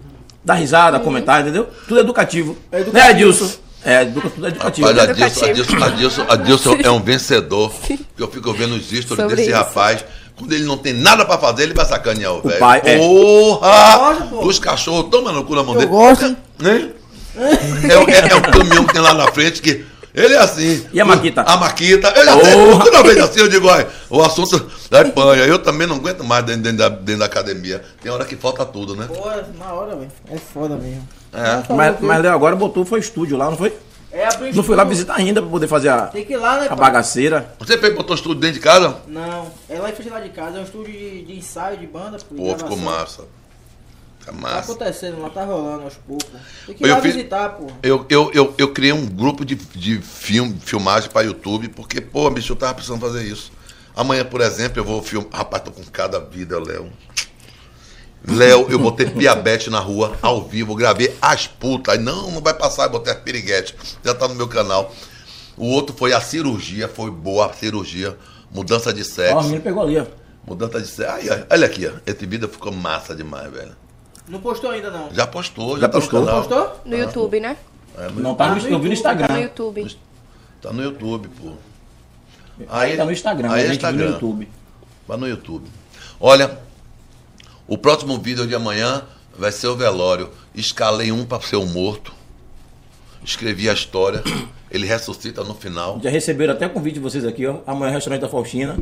dar 0.44 0.54
risada, 0.54 0.98
comentar, 1.00 1.42
entendeu? 1.42 1.68
Tudo 1.88 2.00
educativo. 2.00 2.56
É 2.70 2.80
educativo. 2.80 3.04
Né, 3.04 3.10
Adilson? 3.12 3.50
É, 3.84 4.02
educa- 4.02 4.28
tudo 4.30 4.46
educativo. 4.46 4.86
Rapaz, 4.88 5.08
Educativo. 5.10 5.44
Adilson, 5.44 5.76
Adilson, 5.76 5.84
Adilson, 5.84 6.26
Adilson 6.28 6.76
é 6.82 6.90
um 6.90 7.00
vencedor. 7.02 7.72
Que 7.86 7.98
eu 8.18 8.28
fico 8.30 8.52
vendo 8.52 8.74
os 8.74 8.84
stories 8.90 9.28
desse 9.28 9.42
isso. 9.48 9.52
rapaz. 9.52 10.04
Quando 10.36 10.52
ele 10.52 10.64
não 10.64 10.76
tem 10.78 10.92
nada 10.94 11.24
pra 11.24 11.36
fazer, 11.38 11.64
ele 11.64 11.74
vai 11.74 11.84
sacanear 11.86 12.32
o 12.34 12.40
velho. 12.42 12.58
pai, 12.58 12.80
é. 12.84 12.96
Porra! 12.98 14.26
Pô. 14.30 14.46
Os 14.46 14.58
cachorros 14.58 15.10
tomam 15.10 15.32
no 15.32 15.44
cu 15.44 15.54
na 15.54 15.62
mão 15.62 15.74
Eu 15.74 15.80
dele. 15.80 15.90
gosto. 15.90 16.36
Né? 16.58 16.90
É, 17.36 17.98
o- 17.98 18.08
é, 18.10 18.32
é 18.32 18.36
um 18.36 18.42
caminhão 18.42 18.84
que 18.84 18.92
tem 18.92 19.02
lá 19.02 19.14
na 19.14 19.30
frente 19.32 19.60
que. 19.62 19.84
Ele 20.14 20.34
é 20.34 20.38
assim. 20.38 20.86
E 20.92 21.00
a 21.00 21.04
Maquita? 21.04 21.42
A 21.42 21.56
Maquita. 21.56 22.12
Já 22.14 22.40
sei. 22.40 22.54
Porra. 22.54 22.84
Toda 22.84 23.02
vez 23.02 23.18
assim 23.18 23.40
eu 23.40 23.48
digo, 23.48 23.68
olha, 23.68 23.88
o 24.08 24.20
assunto 24.22 24.70
da 24.90 25.04
panha. 25.04 25.44
Eu 25.44 25.58
também 25.58 25.86
não 25.86 25.96
aguento 25.96 26.24
mais 26.24 26.44
dentro, 26.44 26.62
dentro 26.62 26.78
da, 26.78 26.88
dentro 26.88 27.18
da 27.20 27.26
academia. 27.26 27.82
Tem 28.02 28.10
hora 28.10 28.24
que 28.24 28.36
falta 28.36 28.64
tudo, 28.66 28.96
né? 28.96 29.06
Pô, 29.06 29.28
na 29.58 29.72
hora, 29.72 29.94
velho. 29.94 30.10
É 30.30 30.36
foda 30.36 30.76
mesmo. 30.76 31.06
É. 31.32 31.72
Mas, 31.72 32.00
mas 32.00 32.22
Léo 32.22 32.34
agora 32.34 32.56
botou, 32.56 32.84
foi 32.84 32.98
estúdio 33.00 33.36
lá, 33.36 33.48
não 33.50 33.56
foi? 33.56 33.72
É 34.12 34.26
abrir 34.26 34.54
Não 34.54 34.62
fui 34.64 34.74
lá 34.74 34.82
visitar 34.82 35.14
ainda 35.14 35.40
pra 35.40 35.50
poder 35.50 35.68
fazer 35.68 35.88
a, 35.88 36.08
Tem 36.08 36.24
que 36.24 36.32
ir 36.32 36.36
lá, 36.36 36.58
né, 36.58 36.66
a 36.68 36.74
bagaceira. 36.74 37.54
Você 37.60 37.78
fez 37.78 37.94
botou 37.94 38.16
estúdio 38.16 38.40
dentro 38.40 38.54
de 38.54 38.60
casa? 38.60 38.96
Não, 39.06 39.46
é 39.68 39.78
lá 39.78 39.88
em 39.88 39.92
frente 39.92 40.10
lá 40.10 40.18
de 40.18 40.30
casa, 40.30 40.58
é 40.58 40.60
um 40.60 40.64
estúdio 40.64 40.92
de, 40.92 41.22
de 41.22 41.38
ensaio 41.38 41.76
de 41.76 41.86
banda. 41.86 42.18
Pô, 42.36 42.56
ficou 42.58 42.76
massa. 42.76 43.22
Tá 44.24 44.32
massa. 44.32 44.72
acontecendo 44.72 45.20
lá, 45.20 45.30
tá 45.30 45.44
rolando 45.44 45.84
aos 45.84 45.94
poucos. 45.94 46.28
Tem 46.66 46.74
que 46.74 46.84
ir 46.84 46.88
Eu 46.88 46.94
lá 46.94 47.00
fiz- 47.00 47.14
visitar, 47.14 47.48
pô. 47.50 47.66
Eu, 47.82 48.04
eu, 48.08 48.30
eu, 48.34 48.54
eu 48.58 48.68
criei 48.72 48.92
um 48.92 49.06
grupo 49.06 49.44
de, 49.44 49.54
de 49.54 49.98
film, 50.00 50.54
filmagem 50.60 51.08
para 51.10 51.22
YouTube, 51.22 51.68
porque, 51.70 52.00
pô, 52.00 52.28
bicho, 52.30 52.52
eu 52.52 52.56
tava 52.56 52.74
precisando 52.74 53.00
fazer 53.00 53.24
isso. 53.24 53.50
Amanhã, 53.96 54.24
por 54.24 54.40
exemplo, 54.40 54.78
eu 54.78 54.84
vou 54.84 55.02
filmar. 55.02 55.30
Rapaz, 55.32 55.62
tô 55.64 55.70
com 55.72 55.82
cada 55.84 56.20
vida, 56.20 56.58
Léo. 56.62 56.92
Léo, 58.28 58.66
eu 58.70 58.78
botei 58.78 59.06
piabete 59.10 59.70
na 59.70 59.78
rua, 59.80 60.16
ao 60.20 60.42
vivo, 60.46 60.74
gravei 60.74 61.16
as 61.20 61.46
putas. 61.46 61.94
Aí, 61.94 62.00
não, 62.00 62.30
não 62.30 62.40
vai 62.40 62.52
passar, 62.54 62.84
eu 62.84 62.90
botei 62.90 63.12
as 63.12 63.18
piriguete. 63.20 63.74
Já 64.04 64.14
tá 64.14 64.28
no 64.28 64.34
meu 64.34 64.46
canal. 64.48 64.94
O 65.56 65.66
outro 65.66 65.96
foi 65.96 66.12
a 66.12 66.20
cirurgia, 66.20 66.88
foi 66.88 67.10
boa 67.10 67.46
a 67.46 67.52
cirurgia. 67.52 68.16
Mudança 68.52 68.92
de 68.92 69.00
Ó, 69.00 69.02
o 69.02 69.06
sexo. 69.06 69.42
menino 69.44 69.62
pegou 69.62 69.82
ali, 69.82 69.98
ó. 69.98 70.06
Mudança 70.46 70.80
de 70.80 70.86
sexo. 70.88 71.12
Aí, 71.14 71.30
aí, 71.30 71.44
olha 71.50 71.66
aqui, 71.66 71.86
ó. 71.86 71.92
Esse 72.06 72.26
vídeo 72.26 72.48
ficou 72.48 72.72
massa 72.72 73.14
demais, 73.14 73.50
velho. 73.52 73.72
Não 74.30 74.40
postou 74.40 74.70
ainda, 74.70 74.90
não. 74.90 75.12
Já 75.12 75.26
postou, 75.26 75.74
já, 75.74 75.82
Já 75.82 75.88
tá 75.88 75.98
postou? 75.98 76.20
no 76.20 76.26
canal. 76.26 76.42
Postou? 76.44 76.80
No 76.84 76.96
YouTube, 76.96 77.40
né? 77.40 77.56
É, 77.98 78.08
Não 78.12 78.34
tá 78.34 78.48
no, 78.48 78.54
vi 78.60 78.70
no 78.70 78.78
Tá 78.78 78.86
no 78.86 78.92
Instagram. 78.92 79.38
YouTube. 79.40 79.96
Tá 80.62 80.72
no 80.72 80.82
YouTube, 80.82 81.28
pô. 81.40 81.52
Aí 82.68 82.96
tá 82.96 83.04
no 83.04 83.12
Instagram, 83.12 83.50
Aí 83.50 83.64
a 83.66 83.68
é 83.68 83.70
Instagram. 83.72 84.04
no 84.06 84.12
YouTube. 84.12 84.48
Vai 85.08 85.16
no 85.16 85.26
YouTube. 85.26 85.66
Olha, 86.20 86.58
o 87.66 87.76
próximo 87.76 88.18
vídeo 88.18 88.46
de 88.46 88.54
amanhã 88.54 89.02
vai 89.36 89.50
ser 89.50 89.66
o 89.68 89.76
velório. 89.76 90.30
Escalei 90.54 91.10
um 91.10 91.24
para 91.24 91.42
ser 91.42 91.56
o 91.56 91.66
morto. 91.66 92.12
Escrevi 93.24 93.68
a 93.68 93.72
história. 93.72 94.22
Ele 94.70 94.86
ressuscita 94.86 95.42
no 95.42 95.54
final. 95.54 95.98
Já 96.02 96.10
receberam 96.10 96.52
até 96.54 96.66
o 96.66 96.70
convite 96.70 96.94
de 96.94 97.00
vocês 97.00 97.24
aqui, 97.24 97.46
ó. 97.46 97.56
Amanhã, 97.66 97.92
restaurante 97.94 98.20
da 98.20 98.28
Faustina, 98.28 98.78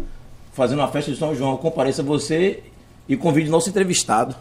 fazendo 0.52 0.80
uma 0.80 0.88
festa 0.88 1.10
de 1.10 1.16
São 1.16 1.34
João. 1.34 1.56
Compareça 1.56 2.02
você 2.02 2.62
e 3.08 3.16
convide 3.16 3.48
nosso 3.48 3.70
entrevistado. 3.70 4.34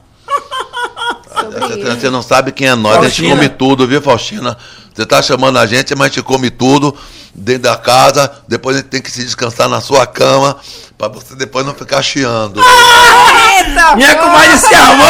Sobre 1.52 1.60
Você, 1.68 1.80
isso. 1.80 2.00
você 2.00 2.10
não 2.10 2.22
sabe 2.22 2.52
quem 2.52 2.68
é 2.68 2.76
nós, 2.76 2.94
a 2.98 3.02
gente 3.10 3.22
Faustina. 3.22 3.36
come 3.36 3.50
tudo, 3.50 3.88
viu, 3.88 4.02
Faustina? 4.02 4.58
Você 4.94 5.06
tá 5.06 5.22
chamando 5.22 5.58
a 5.60 5.66
gente, 5.66 5.94
mas 5.96 6.06
a 6.08 6.10
gente 6.10 6.24
come 6.24 6.50
tudo 6.50 6.96
dentro 7.34 7.64
da 7.64 7.76
casa. 7.78 8.32
Depois 8.48 8.76
a 8.76 8.80
gente 8.80 8.90
tem 8.90 9.02
que 9.02 9.12
se 9.12 9.24
descansar 9.24 9.70
na 9.70 9.80
sua 9.80 10.08
cama, 10.08 10.58
para 10.98 11.08
você 11.08 11.36
depois 11.36 11.66
não 11.66 11.74
ficar 11.76 12.02
chiando. 12.02 12.60
Eita, 12.60 13.96
Minha 13.96 14.16
comadre 14.16 14.58
se 14.58 14.74
amou! 14.74 15.08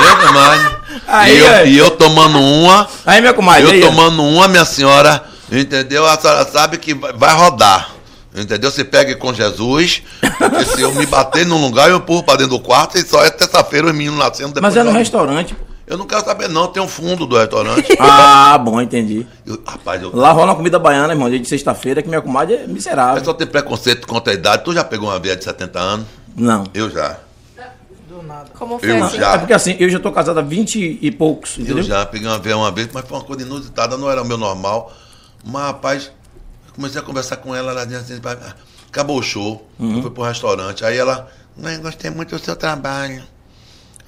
Viu, 0.00 0.26
comadre? 0.26 0.80
Aí, 1.06 1.36
e, 1.36 1.38
eu, 1.40 1.66
e 1.66 1.78
eu 1.78 1.90
tomando 1.92 2.38
uma, 2.40 2.86
Aí, 3.06 3.20
minha 3.20 3.32
comadre, 3.32 3.64
Eu 3.64 3.70
aí, 3.70 3.80
tomando 3.80 4.22
uma, 4.22 4.46
minha 4.48 4.64
senhora, 4.64 5.22
entendeu? 5.50 6.06
A 6.06 6.16
senhora 6.18 6.44
sabe 6.50 6.78
que 6.78 6.94
vai 6.94 7.34
rodar. 7.34 7.90
Entendeu? 8.34 8.70
Você 8.70 8.84
pega 8.84 9.14
com 9.16 9.34
Jesus, 9.34 10.02
porque 10.38 10.64
se 10.64 10.80
eu 10.80 10.94
me 10.94 11.04
bater 11.06 11.44
num 11.44 11.60
lugar, 11.60 11.90
eu 11.90 11.96
empurro 11.96 12.22
pra 12.22 12.36
dentro 12.36 12.56
do 12.56 12.60
quarto 12.60 12.96
e 12.96 13.02
só 13.04 13.24
é 13.24 13.30
terça-feira 13.30 13.88
os 13.88 13.92
meninos 13.92 14.18
nascendo 14.18 14.54
depois. 14.54 14.62
Mas 14.72 14.76
é 14.76 14.84
no 14.84 14.90
eu- 14.90 14.94
restaurante. 14.94 15.54
pô. 15.54 15.64
Eu 15.86 15.96
não 15.98 16.06
quero 16.06 16.24
saber, 16.24 16.48
não, 16.48 16.68
tem 16.68 16.80
um 16.80 16.86
fundo 16.86 17.26
do 17.26 17.36
restaurante. 17.36 17.88
Ah, 17.98 18.56
bom, 18.56 18.80
entendi. 18.80 19.26
Eu- 19.44 19.60
rapaz, 19.66 20.00
eu, 20.00 20.14
Lá 20.14 20.30
rola 20.30 20.50
uma 20.52 20.54
comida 20.54 20.78
baiana, 20.78 21.12
irmão, 21.12 21.28
dia 21.28 21.40
de 21.40 21.48
sexta-feira, 21.48 22.00
que 22.00 22.08
minha 22.08 22.20
comadre 22.22 22.54
é 22.54 22.66
miserável. 22.68 23.16
pessoa 23.18 23.36
tem 23.36 23.46
preconceito 23.48 24.06
contra 24.06 24.32
a 24.32 24.34
idade. 24.36 24.62
Tu 24.64 24.72
já 24.74 24.84
pegou 24.84 25.08
uma 25.08 25.18
veia 25.18 25.34
de 25.34 25.42
70 25.42 25.80
anos? 25.80 26.06
Não. 26.36 26.62
Eu 26.72 26.88
já. 26.88 27.16
Do 28.08 28.22
nada. 28.22 28.50
Como 28.56 28.78
foi 28.78 28.88
Eu 28.90 29.02
assim? 29.04 29.16
já. 29.18 29.34
É 29.34 29.38
porque 29.38 29.52
assim, 29.52 29.74
eu 29.80 29.90
já 29.90 29.98
tô 29.98 30.12
casado 30.12 30.38
há 30.38 30.42
20 30.42 30.98
e 31.02 31.10
poucos, 31.10 31.56
Eu 31.58 31.64
entendeu? 31.64 31.82
já 31.82 32.06
peguei 32.06 32.28
uma 32.28 32.38
veia 32.38 32.56
uma 32.56 32.70
vez, 32.70 32.88
mas 32.92 33.04
foi 33.04 33.18
uma 33.18 33.24
coisa 33.24 33.42
inusitada, 33.42 33.96
não 33.96 34.08
era 34.08 34.22
o 34.22 34.24
meu 34.24 34.36
normal. 34.38 34.92
Mas, 35.44 35.62
rapaz, 35.62 36.04
eu 36.04 36.12
comecei 36.80 36.98
a 37.00 37.04
conversar 37.04 37.36
com 37.36 37.54
ela, 37.54 37.72
ela 37.72 37.84
disse 37.84 38.12
assim, 38.12 38.20
"Pai, 38.20 38.38
acabou 38.88 39.18
o 39.18 39.22
show, 39.22 39.68
Uhum. 39.78 39.96
eu 39.96 40.02
fui 40.02 40.10
pro 40.10 40.22
restaurante. 40.22 40.82
Aí 40.84 40.96
ela, 40.96 41.30
"Mãe, 41.56 41.78
gostei 41.78 42.10
muito 42.10 42.34
do 42.34 42.42
seu 42.42 42.56
trabalho. 42.56 43.22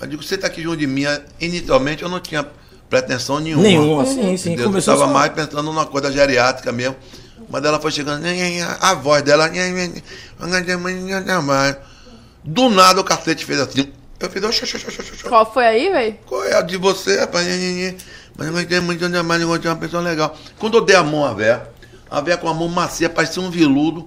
Eu 0.00 0.06
digo, 0.06 0.22
você 0.22 0.38
tá 0.38 0.46
aqui 0.46 0.62
junto 0.62 0.78
de 0.78 0.86
mim. 0.86 1.04
Inicialmente 1.38 2.02
eu 2.02 2.08
não 2.08 2.18
tinha 2.18 2.44
pretensão 2.88 3.38
nenhuma. 3.38 3.62
Nenhuma, 3.62 4.06
sim, 4.06 4.36
sim. 4.36 4.54
Eu 4.56 4.64
Começou 4.64 4.94
tava 4.94 5.06
só... 5.06 5.12
mais 5.12 5.32
pensando 5.32 5.62
numa 5.62 5.86
coisa 5.86 6.10
geriátrica 6.10 6.72
mesmo. 6.72 6.96
Mas 7.48 7.62
ela 7.64 7.78
foi 7.78 7.90
chegando, 7.92 8.24
a 8.80 8.94
voz 8.94 9.22
dela, 9.22 9.50
do 12.42 12.70
nada 12.70 13.00
o 13.00 13.04
cacete 13.04 13.44
fez 13.44 13.60
assim. 13.60 13.92
Eu 14.18 14.30
fiz, 14.30 14.42
oxa, 14.42 14.64
oxa, 14.64 14.76
oxa, 14.78 15.02
oxa. 15.02 15.28
Qual 15.28 15.52
foi 15.52 15.66
aí, 15.66 15.90
velho? 15.90 16.16
Qual 16.26 16.44
é 16.44 16.54
a 16.54 16.62
de 16.62 16.76
você, 16.76 17.20
rapaz? 17.20 17.46
Mas 18.36 18.46
eu 18.46 18.52
gostei 18.54 18.80
muito 18.80 19.06
de 19.08 19.22
mais, 19.22 19.42
eu 19.42 19.48
gostei 19.48 19.62
de 19.62 19.68
uma 19.68 19.76
pessoa 19.76 20.02
legal. 20.02 20.34
Quando 20.58 20.78
eu 20.78 20.80
dei 20.80 20.96
a 20.96 21.02
mão 21.02 21.24
à 21.24 21.34
véia, 21.34 21.68
a 22.12 22.20
véia 22.20 22.36
com 22.36 22.47
a 22.47 22.52
mão 22.52 22.68
macia, 22.68 23.09
parecia 23.09 23.43
um 23.43 23.51
veludo. 23.51 24.06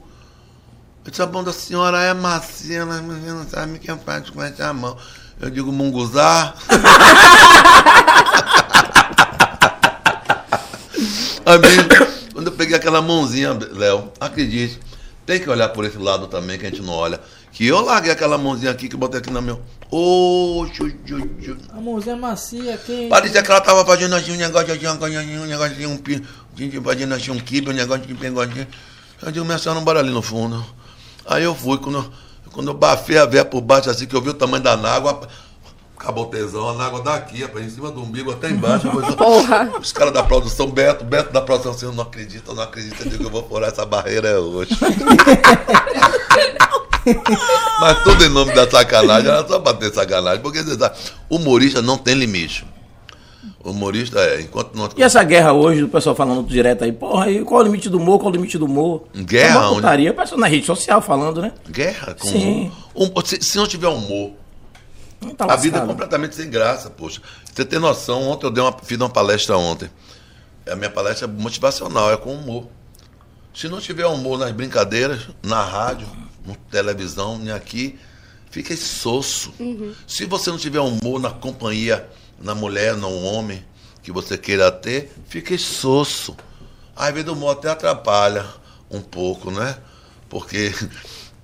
Eu 1.03 1.09
disse, 1.09 1.23
a 1.23 1.25
mão 1.25 1.43
da 1.43 1.51
senhora 1.51 1.99
é 2.03 2.13
macia, 2.13 2.85
mas 2.85 3.01
você 3.01 3.31
não 3.31 3.49
sabe 3.49 3.77
o 3.77 3.79
que 3.79 3.89
eu 3.89 3.97
faço 3.97 4.31
com 4.31 4.43
essa 4.43 4.71
mão. 4.71 4.95
Eu 5.41 5.49
digo, 5.49 5.71
munguzá. 5.71 6.53
Amigo, 11.43 11.83
quando 12.31 12.47
eu 12.47 12.53
peguei 12.53 12.75
aquela 12.75 13.01
mãozinha, 13.01 13.57
Léo, 13.71 14.11
acredite, 14.19 14.79
tem 15.25 15.39
que 15.39 15.49
olhar 15.49 15.69
por 15.69 15.83
esse 15.83 15.97
lado 15.97 16.27
também, 16.27 16.59
que 16.59 16.67
a 16.67 16.69
gente 16.69 16.83
não 16.83 16.93
olha. 16.93 17.19
Que 17.55 17.65
eu 17.67 17.79
larguei 17.79 18.11
aquela 18.11 18.37
mãozinha 18.37 18.69
aqui 18.69 18.89
que 18.89 18.95
eu 18.95 18.99
botei 18.99 19.21
aqui 19.21 19.31
na 19.31 19.39
meu. 19.39 19.61
Ô, 19.89 20.67
ju, 20.73 20.91
ju, 21.05 21.29
ju. 21.39 21.55
A 21.71 21.79
mãozinha 21.79 22.17
macia, 22.17 22.77
quem. 22.85 23.07
Parecia 23.07 23.41
que 23.41 23.49
ela 23.49 23.61
tava 23.61 23.85
fazendo 23.85 24.13
assim 24.13 24.33
um 24.33 24.35
negócio 24.35 24.73
assim, 24.73 24.85
um 24.85 24.91
negócio 24.93 25.17
assim, 25.19 25.37
um 25.39 25.45
negócio 25.45 25.71
assim, 25.73 25.85
um 25.85 25.95
pi- 25.95 26.21
gente 26.53 26.81
fazendo 26.81 27.13
assim 27.13 27.31
um 27.31 27.39
kibe, 27.39 27.69
um 27.69 27.73
negócio 27.73 28.03
de 28.05 28.13
assim. 28.13 28.67
Eu 29.21 29.31
digo, 29.31 29.45
minha 29.45 29.57
senhora, 29.57 29.79
bora 29.79 30.01
ali 30.01 30.09
no 30.11 30.21
fundo. 30.21 30.65
Aí 31.25 31.45
eu 31.45 31.55
fui, 31.55 31.77
quando, 31.77 31.99
eu- 31.99 32.11
quando 32.51 32.67
eu 32.67 32.73
bafei 32.73 33.17
a 33.17 33.25
véia 33.25 33.45
por 33.45 33.61
baixo 33.61 33.89
assim, 33.89 34.05
que 34.05 34.13
eu 34.17 34.21
vi 34.21 34.31
o 34.31 34.33
tamanho 34.33 34.61
da 34.61 34.73
água, 34.73 35.25
acabou 35.97 36.25
o 36.25 36.27
tesão, 36.27 36.67
a 36.77 36.85
água 36.85 37.01
daqui, 37.03 37.41
rapaz, 37.41 37.65
em 37.65 37.69
cima 37.69 37.89
do 37.89 38.01
umbigo 38.03 38.33
até 38.33 38.49
embaixo. 38.49 38.89
Porra. 39.15 39.71
Os 39.79 39.93
caras 39.93 40.13
da 40.13 40.23
produção, 40.23 40.69
Beto, 40.69 41.05
Beto 41.05 41.31
da 41.31 41.39
produção, 41.39 41.71
assim, 41.71 41.85
eu 41.85 41.93
não 41.93 42.03
acredito, 42.03 42.51
eu 42.51 42.55
não 42.55 42.63
acredito, 42.63 42.99
eu 43.01 43.09
digo, 43.11 43.23
eu 43.23 43.29
vou 43.29 43.47
furar 43.47 43.69
essa 43.69 43.85
barreira 43.85 44.27
é 44.27 44.37
hoje. 44.37 44.71
Mas 47.79 48.03
tudo 48.03 48.23
em 48.25 48.29
nome 48.29 48.53
da 48.53 48.69
sacanagem, 48.69 49.29
era 49.29 49.47
só 49.47 49.59
pra 49.59 49.73
ter 49.73 49.93
sacanagem, 49.93 50.41
porque 50.41 50.63
você 50.63 50.77
sabe, 50.77 50.97
humorista 51.29 51.81
não 51.81 51.97
tem 51.97 52.15
limite. 52.15 52.65
Humorista 53.63 54.19
é, 54.19 54.41
enquanto 54.41 54.75
não. 54.75 54.89
E 54.95 55.01
essa 55.01 55.23
guerra 55.23 55.51
hoje, 55.53 55.81
do 55.81 55.87
pessoal 55.87 56.15
falando 56.15 56.47
direto 56.47 56.83
aí, 56.83 56.91
porra, 56.91 57.31
e 57.31 57.43
qual 57.43 57.61
é 57.61 57.63
o 57.63 57.65
limite 57.67 57.89
do 57.89 57.97
humor, 57.97 58.19
qual 58.19 58.29
é 58.29 58.33
o 58.33 58.35
limite 58.35 58.57
do 58.59 58.65
humor? 58.65 59.05
Guerra 59.15 59.55
É 59.55 59.57
uma 59.57 59.67
onde? 59.69 59.75
putaria, 59.77 60.11
o 60.11 60.13
pessoal 60.13 60.39
na 60.39 60.47
rede 60.47 60.65
social 60.65 61.01
falando, 61.01 61.41
né? 61.41 61.51
Guerra 61.69 62.13
com 62.13 62.27
Sim. 62.27 62.71
um- 62.95 63.11
se, 63.25 63.41
se 63.41 63.57
não 63.57 63.67
tiver 63.67 63.87
humor, 63.87 64.33
Tá 65.37 65.45
a 65.51 65.55
vida 65.55 65.79
é 65.79 65.85
completamente 65.85 66.35
sem 66.35 66.47
graça, 66.49 66.89
poxa. 66.91 67.19
Você 67.51 67.65
tem 67.65 67.79
noção, 67.79 68.29
ontem 68.29 68.45
eu 68.45 68.51
dei 68.51 68.63
uma, 68.63 68.75
fiz 68.83 68.97
uma 68.97 69.09
palestra 69.09 69.57
ontem. 69.57 69.89
A 70.69 70.75
minha 70.75 70.89
palestra 70.89 71.25
é 71.27 71.31
motivacional, 71.31 72.11
é 72.13 72.17
com 72.17 72.35
humor. 72.35 72.67
Se 73.53 73.67
não 73.67 73.79
tiver 73.79 74.05
humor 74.05 74.37
nas 74.37 74.51
brincadeiras, 74.51 75.21
na 75.41 75.63
rádio, 75.63 76.05
na 76.45 76.55
televisão, 76.69 77.37
nem 77.37 77.51
aqui, 77.51 77.99
fica 78.51 78.75
soço. 78.75 79.53
Se 80.07 80.25
você 80.25 80.49
não 80.49 80.57
tiver 80.57 80.79
humor 80.79 81.19
na 81.19 81.31
companhia, 81.31 82.07
na 82.39 82.53
mulher, 82.53 82.95
no 82.95 83.09
homem 83.23 83.63
que 84.03 84.11
você 84.11 84.37
queira 84.37 84.71
ter, 84.71 85.11
fica 85.27 85.57
soço. 85.57 86.35
Às 86.95 87.13
vezes 87.13 87.29
o 87.29 87.33
humor 87.33 87.53
até 87.53 87.69
atrapalha 87.69 88.45
um 88.89 89.01
pouco, 89.01 89.51
né? 89.51 89.77
Porque 90.29 90.73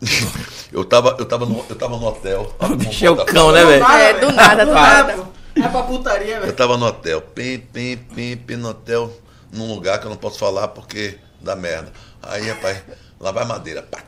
eu 0.72 0.86
tava, 0.86 1.16
eu 1.20 1.26
tava, 1.26 1.46
no, 1.46 1.66
eu 1.68 1.76
tava 1.76 1.98
no 1.98 2.06
hotel. 2.06 2.56
é 3.02 3.10
o 3.10 3.26
cão, 3.26 3.52
né, 3.52 3.66
velho? 3.66 3.84
É, 3.84 4.20
do 4.20 4.32
nada, 4.32 4.66
do 4.66 4.74
nada. 4.74 5.28
É 5.56 5.68
pra 5.68 5.84
putaria, 5.84 6.36
Eu 6.36 6.42
velho. 6.42 6.54
tava 6.54 6.78
no 6.78 6.86
hotel, 6.86 7.22
pim, 7.22 7.60
pim, 7.60 7.98
pim, 7.98 8.38
pim, 8.38 8.56
no 8.56 8.70
hotel, 8.70 9.12
num 9.52 9.74
lugar 9.74 10.00
que 10.00 10.06
eu 10.06 10.10
não 10.10 10.18
posso 10.18 10.40
falar 10.40 10.70
porque 10.70 11.18
dá 11.42 11.56
merda. 11.56 11.92
Aí, 12.24 12.48
rapaz, 12.48 12.82
Lá 13.22 13.32
vai 13.32 13.46
madeira. 13.46 13.84
Pá, 13.84 14.00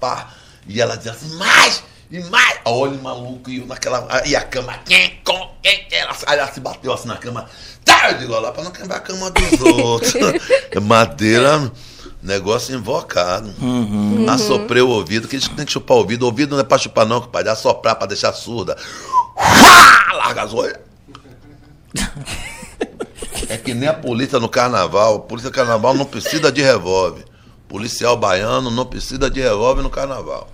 pá. 0.00 0.30
E 0.66 0.80
ela 0.80 0.96
dizia 0.96 1.12
assim, 1.12 1.34
mais! 1.36 1.82
E 2.10 2.20
mais! 2.20 2.58
Olha 2.64 2.92
o 2.92 3.02
maluco, 3.02 3.50
e 3.50 3.58
eu 3.58 3.66
naquela. 3.66 4.22
E 4.26 4.34
a 4.34 4.42
cama, 4.42 4.78
quem, 4.84 5.20
com, 5.24 5.54
quem? 5.62 5.86
Ela, 5.90 6.16
aí 6.26 6.38
ela 6.38 6.52
se 6.52 6.60
bateu 6.60 6.92
assim 6.92 7.08
na 7.08 7.16
cama. 7.16 7.48
Tá, 7.84 8.10
eu 8.12 8.18
digo, 8.18 8.32
olha 8.32 8.42
lá 8.42 8.52
pra 8.52 8.64
não 8.64 8.70
quebrar 8.70 8.96
a 8.96 9.00
cama 9.00 9.30
dos 9.30 9.60
outros. 9.60 10.14
É 10.70 10.80
madeira, 10.80 11.70
negócio 12.22 12.74
invocado. 12.74 13.54
Assoprei 14.30 14.82
o 14.82 14.88
ouvido, 14.88 15.28
que 15.28 15.36
eles 15.36 15.48
tem 15.48 15.64
que 15.64 15.72
chupar 15.72 15.96
o 15.96 16.00
ouvido. 16.00 16.22
O 16.22 16.26
ouvido 16.26 16.54
não 16.54 16.60
é 16.60 16.64
pra 16.64 16.78
chupar, 16.78 17.06
não, 17.06 17.20
compadre. 17.20 17.48
É 17.48 17.52
assoprar 17.52 17.96
pra 17.96 18.06
deixar 18.06 18.32
surda. 18.32 18.76
Uá! 19.36 20.12
Larga 20.14 20.42
as 20.42 20.54
olhas. 20.54 20.78
É 23.48 23.56
que 23.56 23.72
nem 23.72 23.88
a 23.88 23.94
polícia 23.94 24.38
no 24.38 24.48
carnaval. 24.48 25.16
A 25.16 25.20
polícia 25.20 25.48
no 25.48 25.54
carnaval 25.54 25.94
não 25.94 26.04
precisa 26.04 26.52
de 26.52 26.60
revólver. 26.60 27.24
Policial 27.68 28.16
baiano 28.16 28.70
não 28.70 28.86
precisa 28.86 29.30
de 29.30 29.40
revólver 29.40 29.82
no 29.82 29.90
carnaval. 29.90 30.48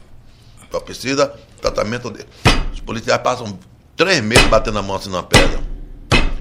Só 0.71 0.81
precisa 0.81 1.33
tratamento 1.61 2.11
dele. 2.11 2.29
Os 2.73 2.81
policiais 2.81 3.23
passam 3.23 3.57
três 3.97 4.21
meses 4.21 4.45
batendo 4.49 4.79
a 4.81 4.83
mão 4.83 4.97
assim 4.97 5.11
na 5.11 5.23
pedra. 5.23 5.61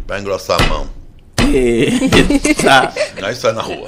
Pra 0.07 0.19
engrossar 0.19 0.61
a 0.61 0.67
mão. 0.67 0.89
Eita. 1.37 2.91
Aí 3.23 3.35
sai 3.35 3.53
na 3.53 3.61
rua. 3.61 3.87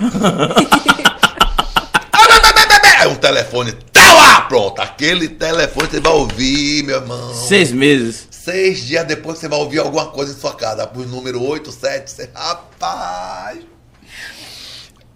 Aí 3.00 3.08
um 3.12 3.16
telefone. 3.16 3.74
Tá 3.92 4.14
lá! 4.14 4.42
Pronto. 4.42 4.80
Aquele 4.80 5.28
telefone 5.28 5.88
você 5.90 6.00
vai 6.00 6.14
ouvir, 6.14 6.84
meu 6.84 6.98
irmão. 6.98 7.34
Seis 7.34 7.72
meses. 7.72 8.28
Seis 8.30 8.86
dias 8.86 9.06
depois 9.08 9.40
você 9.40 9.48
vai 9.48 9.58
ouvir 9.58 9.80
alguma 9.80 10.06
coisa 10.08 10.32
em 10.32 10.40
sua 10.40 10.54
casa. 10.54 10.86
Por 10.86 11.06
número 11.08 11.42
8, 11.42 11.72
7, 11.72 12.12
6. 12.12 12.30
Rapaz! 12.34 13.60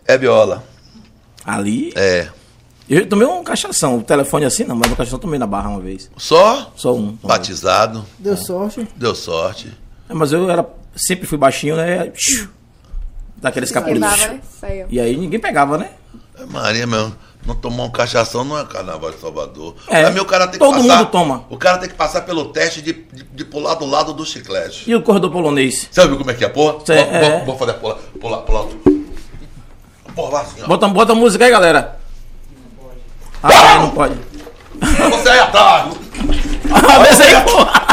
É 0.08 0.18
viola. 0.18 0.64
Ali. 1.54 1.92
É. 1.96 2.28
Eu 2.90 3.08
tomei 3.08 3.28
um 3.28 3.44
cachação. 3.44 3.98
O 4.00 4.02
telefone 4.04 4.46
assim 4.46 4.64
não, 4.64 4.76
mas 4.76 4.92
o 4.92 4.96
cachação 4.96 5.20
tomei 5.20 5.38
na 5.38 5.46
barra 5.48 5.70
uma 5.70 5.80
vez. 5.80 6.10
Só 6.18 6.72
Só 6.76 6.96
um. 6.96 7.18
batizado. 7.24 8.04
Deu 8.18 8.36
sorte. 8.36 8.88
Deu 8.96 9.14
sorte. 9.14 9.72
É, 10.10 10.14
mas 10.14 10.32
eu 10.32 10.50
era, 10.50 10.68
sempre 10.96 11.28
fui 11.28 11.38
baixinho, 11.38 11.76
né? 11.76 12.12
Daqueles 13.38 13.72
capulinhos. 13.72 14.18
Né? 14.20 14.42
Saiu. 14.60 14.88
E 14.90 15.00
aí 15.00 15.16
ninguém 15.16 15.40
pegava, 15.40 15.78
né? 15.78 15.92
É 16.38 16.46
Maria, 16.46 16.86
meu. 16.88 17.12
Não 17.46 17.56
tomar 17.56 17.84
um 17.86 17.90
cachação 17.90 18.44
não 18.44 18.58
é 18.60 18.66
carnaval 18.66 19.12
de 19.12 19.20
Salvador. 19.20 19.74
É, 19.88 20.02
Pra 20.02 20.12
mim, 20.12 20.20
o 20.20 20.26
cara 20.26 20.46
tem 20.46 20.54
que 20.54 20.60
todo 20.60 20.76
passar, 20.82 20.98
mundo 20.98 21.10
toma. 21.10 21.46
O 21.50 21.58
cara 21.58 21.78
tem 21.78 21.88
que 21.88 21.96
passar 21.96 22.22
pelo 22.22 22.46
teste 22.50 22.82
de, 22.82 22.92
de, 22.94 23.24
de 23.24 23.46
pular 23.46 23.76
do 23.76 23.86
lado 23.86 24.14
do 24.14 24.26
chiclete. 24.26 24.90
E 24.90 24.94
o 24.94 25.02
corredor 25.02 25.32
polonês? 25.32 25.88
Sabe 25.90 26.18
como 26.18 26.30
é 26.30 26.34
que 26.34 26.44
é, 26.44 26.50
porra? 26.50 26.80
Cê- 26.86 26.96
Vou, 26.96 27.06
é. 27.14 27.30
vou- 27.38 27.46
vou 27.46 27.58
fazer 27.58 27.74
pular, 27.76 27.96
pular, 28.20 28.38
pular. 28.42 28.66
Porra, 30.20 30.32
lá 30.34 30.41
assim, 30.41 30.62
ó. 30.64 30.68
Bota, 30.68 30.88
bota 30.88 31.12
a 31.14 31.16
música 31.16 31.46
aí, 31.46 31.52
galera. 31.52 31.98
Ah, 33.41 33.76
não 33.80 33.90
pode. 33.91 34.16
Você 34.82 35.30
aí 35.30 35.40
atrás. 35.40 35.86
Ah, 36.72 37.24
aí, 37.24 37.44
porra. 37.44 37.90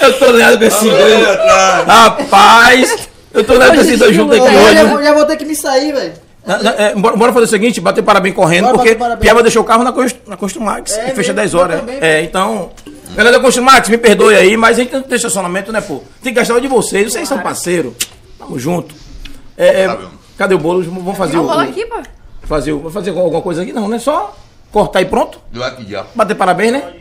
Eu 0.00 0.18
tô 0.18 0.30
ligado 0.32 0.58
com 0.58 0.64
esse 0.64 0.88
atrás. 0.90 1.86
Rapaz, 1.86 3.08
eu 3.34 3.44
tô 3.44 3.52
ligado 3.54 3.74
com 3.74 3.80
esses 3.80 3.98
dois 3.98 4.14
juntos 4.14 4.36
aqui 4.38 4.46
Eu 4.46 4.52
já, 4.52 4.68
hoje. 4.68 4.84
vou- 4.84 5.02
já 5.02 5.14
vou 5.14 5.24
ter 5.26 5.36
que 5.36 5.44
me 5.44 5.54
sair, 5.56 5.92
velho. 5.92 6.12
Ah, 6.46 6.58
ah, 6.64 6.82
é, 6.82 6.94
bora, 6.94 7.16
bora 7.16 7.32
fazer 7.32 7.44
o 7.44 7.48
seguinte, 7.48 7.80
bater 7.80 8.02
parabéns 8.02 8.34
correndo, 8.34 8.64
Bora 8.64 8.76
porque 8.78 8.94
parabéns. 8.94 9.20
Piaba 9.20 9.42
deixou 9.42 9.60
o 9.62 9.64
carro 9.66 9.84
na, 9.84 9.92
na 10.26 10.36
Construmax 10.36 10.92
É 10.96 11.00
e 11.02 11.06
fecha 11.08 11.16
mesmo, 11.18 11.34
10 11.34 11.52
eu 11.52 11.60
horas. 11.60 11.80
também, 11.80 11.98
é, 12.00 12.22
então. 12.22 12.70
Galera 13.14 13.36
da 13.36 13.42
Construmax, 13.42 13.88
me 13.90 13.98
perdoe 13.98 14.34
aí, 14.34 14.56
mas 14.56 14.78
a 14.78 14.82
gente 14.82 14.92
não 14.94 15.02
tem 15.02 15.16
estacionamento, 15.16 15.70
né, 15.72 15.80
pô? 15.82 16.02
Tem 16.22 16.32
que 16.32 16.38
gastar 16.38 16.54
o 16.54 16.60
de 16.60 16.68
vocês, 16.68 17.12
vocês 17.12 17.28
são 17.28 17.38
parceiros. 17.40 17.92
Tamo 18.38 18.58
junto. 18.58 18.94
É, 19.58 19.82
é, 19.82 19.88
Tá 19.88 19.98
cadê 20.38 20.54
o 20.54 20.58
bolo? 20.58 20.82
Vamos 20.84 21.16
fazer 21.18 21.32
Vamos 21.36 21.48
o. 21.50 21.52
rolar 21.52 21.64
aqui, 21.68 21.84
pô. 21.84 21.96
Fazer, 22.44 22.72
o- 22.72 22.78
vou 22.78 22.90
fazer 22.90 23.10
alguma 23.10 23.42
coisa 23.42 23.62
aqui, 23.62 23.72
não, 23.72 23.88
né? 23.88 23.98
Só 23.98 24.34
cortar 24.72 25.02
e 25.02 25.04
pronto. 25.06 25.40
Deu 25.52 25.62
aqui 25.64 25.84
já. 25.90 26.06
Bater 26.14 26.34
parabéns, 26.36 26.72
né? 26.72 26.94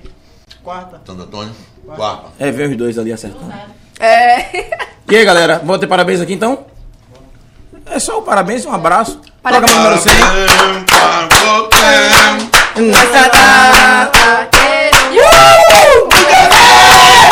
Quarta. 0.64 1.00
Santo 1.06 1.22
Antônio. 1.22 1.52
Quarta. 1.96 2.28
É, 2.40 2.52
vem 2.52 2.70
os 2.72 2.76
dois 2.78 2.98
ali 2.98 3.14
acertando. 3.14 3.54
É. 4.00 4.66
E 5.10 5.16
aí, 5.16 5.24
galera, 5.24 5.60
vamos 5.64 5.80
ter 5.80 5.88
parabéns 5.88 6.20
aqui 6.20 6.34
então? 6.34 6.66
É 7.86 8.00
só 8.00 8.18
o 8.20 8.22
parabéns, 8.24 8.66
um 8.66 8.74
abraço. 8.74 9.22
Parabéns. 9.42 9.72
Programa 9.72 9.96
número 9.96 10.10
100. 10.10 10.20
Parabéns 10.20 10.54
para 11.40 11.58
você. 11.62 12.82
Nessa 12.82 13.30
data 13.30 14.48
querida. 14.52 15.30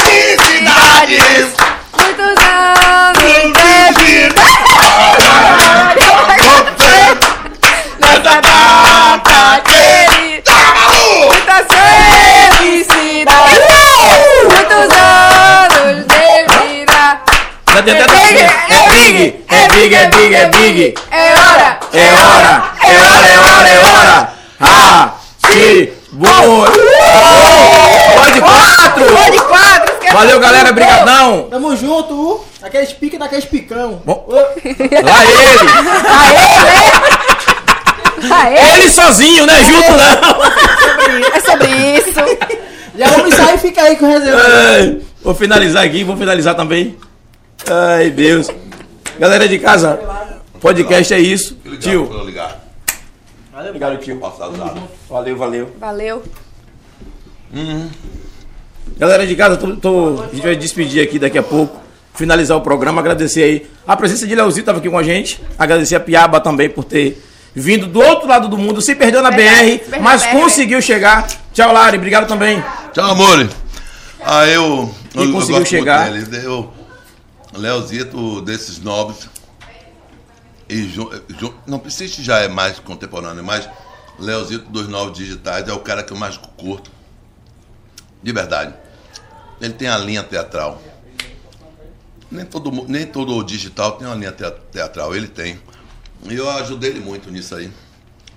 Felicidades. 0.05 1.53
Muitos 1.97 2.37
anos 2.45 3.53
de 3.53 4.03
vida. 4.05 4.64
Muitas 11.15 11.65
felicidades. 12.57 13.59
Muitos 14.43 14.89
anos 14.95 16.05
de 16.07 16.23
vida. 16.65 17.01
É 17.75 17.81
big, 17.81 18.37
é 18.69 18.87
big, 18.89 19.15
é 19.49 19.67
big, 19.67 19.95
é 19.95 20.07
big, 20.07 20.35
é 20.35 20.45
big. 20.47 20.95
É 21.11 21.33
hora. 21.33 21.79
É 21.93 22.13
hora, 22.13 22.63
é 22.81 22.97
hora, 22.97 23.27
é 23.27 23.37
hora, 23.39 23.69
é 23.69 23.79
hora. 23.79 24.29
Ah, 24.59 25.13
se 25.37 25.93
bom. 26.11 26.65
Pode 28.15 28.41
quatro. 28.41 29.05
Pode 29.05 29.37
quatro. 29.39 29.95
Valeu, 30.13 30.39
galera, 30.39 30.71
brigadão. 30.71 31.47
Tamo 31.49 31.75
junto, 31.75 32.13
uh. 32.13 32.45
Aqueles 32.61 32.93
piques 32.93 33.19
daqueles 33.19 33.45
picão. 33.45 34.01
Bom. 34.05 34.25
Uh, 34.27 34.33
Lá 35.03 35.25
ele. 35.25 35.69
Aê, 38.31 38.73
Ele 38.79 38.89
sozinho, 38.89 39.45
né? 39.45 39.53
Junto 39.63 39.91
não. 39.91 41.25
é 41.33 41.39
sobre 41.39 41.97
isso. 41.97 42.19
Já 42.97 43.09
vamos 43.09 43.33
sair 43.35 43.55
e 43.55 43.57
fica 43.57 43.81
aí 43.81 43.95
com 43.97 44.05
o 44.05 44.09
reserva. 44.09 44.41
Ai, 44.41 45.01
Vou 45.23 45.33
finalizar 45.35 45.83
aqui, 45.83 46.03
vou 46.03 46.15
finalizar 46.15 46.55
também. 46.55 46.95
Ai, 47.67 48.09
Deus. 48.11 48.47
Galera 49.19 49.47
de 49.47 49.57
casa, 49.59 49.99
podcast 50.61 51.13
é 51.13 51.19
isso. 51.19 51.57
Tio. 51.79 52.03
Obrigado, 53.69 53.97
tio. 53.99 54.19
Valeu, 55.09 55.37
valeu. 55.37 55.71
Valeu. 55.79 56.23
Galera 58.97 59.25
de 59.25 59.35
casa, 59.35 59.57
tô, 59.57 59.75
tô- 59.77 60.21
a 60.23 60.27
gente 60.33 60.43
vai 60.43 60.55
despedir 60.55 61.03
aqui 61.03 61.17
daqui 61.19 61.37
a 61.37 61.43
pouco. 61.43 61.83
Finalizar 62.13 62.55
o 62.57 62.61
programa, 62.61 63.01
agradecer 63.01 63.43
aí 63.43 63.67
a 63.85 63.95
presença 63.97 64.25
de 64.25 64.33
Leozinho, 64.35 64.61
estava 64.61 64.77
aqui 64.79 64.89
com 64.89 64.97
a 64.97 65.03
gente. 65.03 65.41
Agradecer 65.59 65.95
a 65.95 65.99
Piaba 65.99 66.39
também 66.39 66.69
por 66.69 66.83
ter 66.85 67.21
vindo 67.55 67.87
do 67.87 67.99
outro 68.01 68.27
lado 68.27 68.47
do 68.47 68.57
mundo, 68.57 68.81
se 68.81 68.93
perdeu 68.95 69.21
na 69.21 69.29
Verdade, 69.29 69.71
BR, 69.71 69.79
perdeu 69.79 70.01
mas 70.01 70.23
BR. 70.23 70.31
conseguiu 70.31 70.81
chegar. 70.81 71.25
Tchau, 71.53 71.71
Lari, 71.71 71.97
obrigado 71.97 72.27
também. 72.27 72.63
Tchau, 72.93 73.11
amor. 73.11 73.49
Ah, 74.23 74.45
eu. 74.47 74.93
E 75.15 75.19
eu, 75.23 75.31
conseguiu 75.31 75.61
eu 75.61 75.65
chegar. 75.65 76.11
Dele. 76.11 76.45
Eu, 76.45 76.73
Leozito, 77.53 78.41
desses 78.41 78.79
novos. 78.79 79.29
E 80.67 80.83
Ju, 80.89 81.09
Ju, 81.39 81.53
não 81.65 81.79
precisa 81.79 82.21
já 82.21 82.39
é 82.39 82.47
mais 82.47 82.79
contemporâneo, 82.79 83.43
mas 83.43 83.69
Leozito 84.19 84.69
dos 84.69 84.87
novos 84.87 85.17
digitais 85.17 85.67
é 85.67 85.73
o 85.73 85.79
cara 85.79 86.03
que 86.03 86.11
eu 86.11 86.17
mais 86.17 86.37
curto. 86.57 86.91
De 88.21 88.31
verdade. 88.31 88.73
Ele 89.61 89.73
tem 89.73 89.87
a 89.87 89.97
linha 89.97 90.23
teatral. 90.23 90.81
Nem 92.31 92.43
todo, 92.43 92.71
nem 92.89 93.05
todo 93.05 93.41
digital 93.43 93.93
tem 93.93 94.07
uma 94.07 94.15
linha 94.15 94.31
tea- 94.31 94.51
teatral, 94.71 95.15
ele 95.15 95.27
tem. 95.27 95.59
E 96.29 96.33
eu 96.35 96.49
ajudei 96.49 96.89
ele 96.91 96.99
muito 96.99 97.29
nisso 97.31 97.55
aí. 97.55 97.69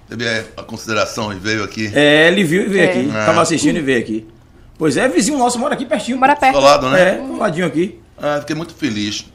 Teve 0.08 0.24
é, 0.24 0.46
a 0.56 0.62
consideração 0.62 1.32
e 1.32 1.38
veio 1.38 1.62
aqui. 1.64 1.90
É, 1.94 2.28
ele 2.28 2.44
viu 2.44 2.62
e 2.62 2.68
veio 2.68 2.84
É. 2.84 2.90
aqui. 2.90 3.10
Ah. 3.10 3.26
Tava 3.26 3.42
assistindo 3.42 3.76
e 3.76 3.82
veio 3.82 3.98
aqui. 4.00 4.26
Pois 4.76 4.96
é, 4.96 5.08
vizinho 5.08 5.36
nosso 5.38 5.58
mora 5.58 5.74
aqui 5.74 5.84
pertinho. 5.84 6.18
Bora 6.18 6.36
perto. 6.36 6.54
Do 6.54 6.60
lado, 6.60 6.88
né? 6.90 7.16
É, 7.16 7.18
do 7.18 7.36
ladinho 7.36 7.66
aqui. 7.66 8.00
Ah, 8.16 8.38
fiquei 8.40 8.56
muito 8.56 8.74
feliz 8.74 9.26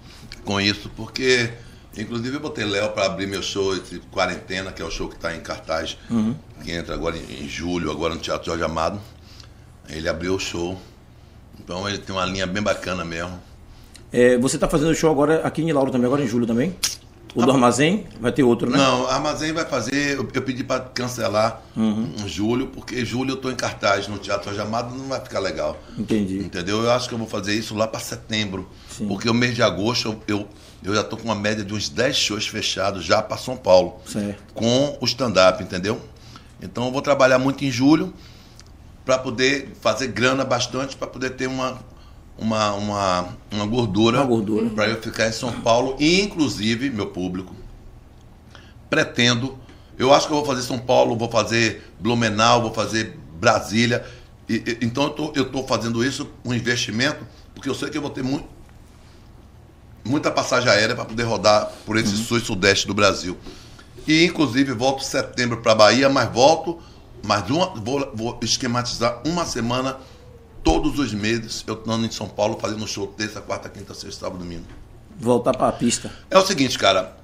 com 0.43 0.59
isso, 0.59 0.89
porque 0.95 1.49
inclusive 1.97 2.35
eu 2.35 2.39
botei 2.39 2.65
Léo 2.65 2.89
para 2.91 3.05
abrir 3.05 3.27
meu 3.27 3.41
show, 3.43 3.75
esse 3.75 3.99
Quarentena, 4.11 4.71
que 4.71 4.81
é 4.81 4.85
o 4.85 4.91
show 4.91 5.07
que 5.07 5.15
está 5.15 5.35
em 5.35 5.39
cartaz, 5.41 5.97
que 6.63 6.71
entra 6.71 6.93
agora 6.95 7.15
em, 7.17 7.43
em 7.45 7.47
julho, 7.49 7.91
agora 7.91 8.13
no 8.15 8.19
Teatro 8.21 8.47
Jorge 8.47 8.63
Amado. 8.63 8.99
Ele 9.89 10.07
abriu 10.09 10.33
o 10.35 10.39
show. 10.39 10.79
Então 11.59 11.87
ele 11.87 11.97
tem 11.99 12.15
uma 12.15 12.25
linha 12.25 12.47
bem 12.47 12.63
bacana 12.63 13.05
mesmo. 13.05 13.39
É, 14.11 14.37
você 14.37 14.57
tá 14.57 14.67
fazendo 14.67 14.93
show 14.95 15.11
agora 15.11 15.41
aqui 15.43 15.61
em 15.61 15.71
Lauro 15.71 15.91
também, 15.91 16.05
agora 16.07 16.23
em 16.23 16.27
julho 16.27 16.45
também? 16.45 16.75
O 17.35 17.43
do 17.43 17.51
Armazém 17.51 18.05
vai 18.19 18.31
ter 18.31 18.43
outro, 18.43 18.69
né? 18.69 18.77
Não, 18.77 19.07
Armazém 19.07 19.51
vai 19.51 19.65
fazer. 19.65 20.17
Eu, 20.17 20.27
eu 20.33 20.41
pedi 20.41 20.63
para 20.63 20.81
cancelar 20.81 21.61
em 21.75 22.27
julho, 22.27 22.67
porque 22.67 23.03
julho 23.03 23.31
eu 23.31 23.35
estou 23.35 23.51
em 23.51 23.55
cartaz 23.55 24.07
no 24.07 24.17
Teatro 24.17 24.45
Jorge 24.45 24.61
Amado, 24.61 24.95
não 24.95 25.07
vai 25.07 25.19
ficar 25.19 25.39
legal. 25.39 25.77
Entendi. 25.97 26.37
Entendeu? 26.37 26.83
Eu 26.83 26.91
acho 26.91 27.07
que 27.07 27.15
eu 27.15 27.17
vou 27.17 27.27
fazer 27.27 27.53
isso 27.53 27.75
lá 27.75 27.87
para 27.87 27.99
setembro. 27.99 28.69
Sim. 28.89 29.07
Porque 29.07 29.29
o 29.29 29.33
mês 29.33 29.55
de 29.55 29.63
agosto 29.63 30.09
eu, 30.09 30.39
eu, 30.39 30.47
eu 30.83 30.95
já 30.95 31.03
tô 31.03 31.17
com 31.17 31.23
uma 31.23 31.35
média 31.35 31.63
de 31.63 31.73
uns 31.73 31.89
10 31.89 32.15
shows 32.15 32.47
fechados 32.47 33.03
já 33.03 33.21
para 33.21 33.37
São 33.37 33.57
Paulo. 33.57 33.95
Certo. 34.05 34.53
Com 34.53 34.97
o 35.01 35.05
stand-up, 35.05 35.63
entendeu? 35.63 35.99
Então 36.61 36.85
eu 36.85 36.91
vou 36.91 37.01
trabalhar 37.01 37.39
muito 37.39 37.65
em 37.65 37.71
julho 37.71 38.13
para 39.03 39.17
poder 39.17 39.73
fazer 39.81 40.07
grana 40.07 40.45
bastante, 40.45 40.95
para 40.95 41.07
poder 41.07 41.31
ter 41.31 41.47
uma, 41.47 41.79
uma, 42.37 42.73
uma, 42.73 43.29
uma 43.51 43.65
gordura. 43.65 44.17
Uma 44.19 44.25
gordura. 44.27 44.69
Para 44.71 44.87
eu 44.87 45.01
ficar 45.01 45.27
em 45.27 45.31
São 45.31 45.51
Paulo. 45.61 45.95
E, 45.99 46.21
inclusive, 46.21 46.89
meu 46.89 47.07
público, 47.07 47.55
pretendo. 48.89 49.57
Eu 49.97 50.13
acho 50.13 50.27
que 50.27 50.33
eu 50.33 50.37
vou 50.37 50.45
fazer 50.45 50.61
São 50.63 50.79
Paulo, 50.79 51.15
vou 51.17 51.29
fazer 51.29 51.83
Blumenau, 51.99 52.61
vou 52.61 52.73
fazer 52.73 53.17
Brasília. 53.39 54.05
E, 54.49 54.55
e- 54.55 54.77
então 54.81 55.03
eu 55.05 55.09
tô, 55.11 55.31
eu 55.35 55.51
tô 55.51 55.63
fazendo 55.63 56.03
isso, 56.03 56.29
um 56.43 56.53
investimento, 56.53 57.25
porque 57.53 57.69
eu 57.69 57.75
sei 57.75 57.89
que 57.89 57.97
eu 57.97 58.01
vou 58.01 58.09
ter 58.11 58.23
muito, 58.23 58.47
muita 60.03 60.31
passagem 60.31 60.69
aérea 60.69 60.95
para 60.95 61.05
poder 61.05 61.23
rodar 61.23 61.71
por 61.85 61.97
esse 61.97 62.15
sul 62.17 62.37
e 62.37 62.41
sudeste 62.41 62.87
do 62.87 62.93
Brasil. 62.93 63.37
E 64.07 64.25
inclusive 64.25 64.73
volto 64.73 65.01
em 65.01 65.05
setembro 65.05 65.61
para 65.61 65.73
Bahia, 65.75 66.09
mas 66.09 66.29
volto, 66.33 66.79
mas 67.23 67.49
uma, 67.49 67.67
vou, 67.75 68.11
vou 68.13 68.39
esquematizar 68.41 69.21
uma 69.25 69.45
semana 69.45 69.97
todos 70.63 70.97
os 70.99 71.13
meses 71.13 71.63
eu 71.67 71.75
estando 71.75 72.05
em 72.05 72.11
São 72.11 72.27
Paulo 72.27 72.57
fazendo 72.59 72.87
show 72.87 73.07
terça, 73.07 73.41
quarta, 73.41 73.69
quinta, 73.69 73.93
sexta, 73.93 74.21
sábado, 74.25 74.39
domingo. 74.39 74.65
Voltar 75.19 75.55
pra 75.55 75.71
pista. 75.71 76.11
É 76.29 76.37
o 76.37 76.45
seguinte, 76.45 76.77
cara. 76.77 77.15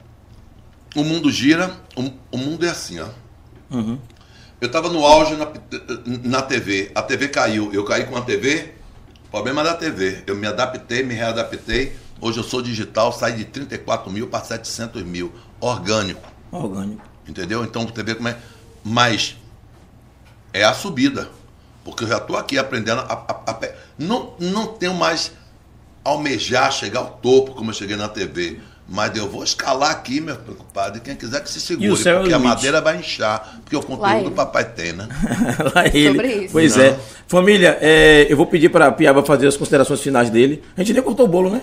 O 0.95 1.03
mundo 1.03 1.31
gira, 1.31 1.75
o, 1.95 2.11
o 2.31 2.37
mundo 2.37 2.65
é 2.65 2.69
assim, 2.69 2.99
ó. 2.99 3.07
Eu 4.59 4.69
tava 4.69 4.89
no 4.89 5.05
auge 5.05 5.35
na, 5.35 5.47
na 6.23 6.41
TV, 6.41 6.91
a 6.93 7.01
TV 7.01 7.29
caiu, 7.29 7.71
eu 7.73 7.85
caí 7.85 8.05
com 8.05 8.17
a 8.17 8.21
TV, 8.21 8.73
problema 9.31 9.63
da 9.63 9.73
TV. 9.73 10.23
Eu 10.27 10.35
me 10.35 10.47
adaptei, 10.47 11.03
me 11.03 11.13
readaptei. 11.13 11.95
Hoje 12.19 12.39
eu 12.39 12.43
sou 12.43 12.61
digital, 12.61 13.13
saí 13.13 13.33
de 13.37 13.45
34 13.45 14.11
mil 14.11 14.27
para 14.27 14.43
700 14.43 15.03
mil, 15.03 15.31
orgânico, 15.61 16.27
Orgânico. 16.51 17.01
entendeu? 17.27 17.63
Então 17.63 17.87
vê 17.95 18.15
como 18.15 18.27
é. 18.27 18.37
Mas 18.83 19.37
é 20.51 20.63
a 20.65 20.73
subida, 20.73 21.29
porque 21.89 22.03
eu 22.05 22.07
já 22.07 22.17
estou 22.17 22.37
aqui 22.37 22.57
aprendendo 22.57 23.01
a, 23.01 23.13
a- 23.27 23.51
a 23.51 23.59
não, 23.97 24.33
não 24.39 24.67
tenho 24.67 24.93
mais 24.93 25.31
almejar 26.03 26.71
chegar 26.71 26.99
ao 27.01 27.07
topo 27.21 27.53
como 27.53 27.69
eu 27.69 27.73
cheguei 27.73 27.95
na 27.95 28.07
TV. 28.07 28.59
Mas 28.91 29.15
eu 29.15 29.29
vou 29.29 29.43
escalar 29.43 29.91
aqui, 29.91 30.19
meu 30.19 30.35
preocupado. 30.35 30.97
E 30.97 31.01
quem 31.01 31.15
quiser 31.15 31.43
que 31.43 31.49
se 31.51 31.61
segure, 31.61 31.85
E 31.87 31.91
o 31.91 31.95
céu 31.95 32.15
é 32.15 32.17
o 32.17 32.21
porque 32.21 32.33
a 32.33 32.37
limite. 32.37 32.55
madeira 32.55 32.81
vai 32.81 32.97
inchar. 32.97 33.59
Porque 33.63 33.75
o 33.75 33.83
conteúdo 33.83 34.23
do 34.23 34.31
papai 34.31 34.63
tem, 34.65 34.93
né? 34.93 35.07
Lá 35.75 35.85
ele. 35.85 36.07
Sobre 36.07 36.27
isso. 36.33 36.49
Pois 36.51 36.75
Não. 36.75 36.83
é. 36.85 36.97
Família, 37.27 37.77
é, 37.81 38.25
eu 38.27 38.35
vou 38.35 38.47
pedir 38.47 38.69
pra 38.69 38.91
Piaba 38.91 39.23
fazer 39.23 39.45
as 39.45 39.55
considerações 39.55 40.01
finais 40.01 40.31
dele. 40.31 40.63
A 40.75 40.79
gente 40.81 40.93
nem 40.93 41.03
cortou 41.03 41.27
o 41.27 41.29
bolo, 41.29 41.51
né? 41.51 41.61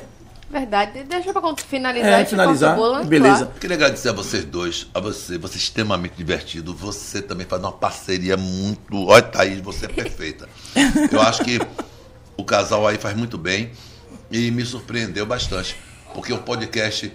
Verdade. 0.49 1.03
Deixa 1.05 1.33
pra 1.33 1.57
finalizar. 1.57 2.21
É, 2.21 2.25
finalizar. 2.25 2.77
bolo, 2.77 3.05
Beleza. 3.05 3.37
claro. 3.39 3.53
Eu 3.55 3.61
queria 3.61 3.77
agradecer 3.77 4.09
a 4.09 4.13
vocês 4.13 4.45
dois, 4.45 4.87
a 4.95 5.01
você, 5.01 5.37
você 5.37 5.55
é 5.55 5.59
extremamente 5.59 6.15
divertido. 6.17 6.75
Você 6.75 7.21
também 7.21 7.47
faz 7.47 7.61
uma 7.61 7.73
parceria 7.73 8.37
muito. 8.37 9.07
Olha, 9.07 9.23
Thaís, 9.23 9.61
você 9.61 9.87
é 9.87 9.89
perfeita. 9.89 10.49
Eu 11.11 11.21
acho 11.21 11.43
que 11.45 11.59
o 12.37 12.45
casal 12.45 12.87
aí 12.87 12.97
faz 12.97 13.17
muito 13.17 13.37
bem 13.37 13.73
e 14.31 14.51
me 14.51 14.65
surpreendeu 14.65 15.27
bastante. 15.27 15.77
Porque 16.15 16.33
o 16.33 16.39
podcast, 16.39 17.13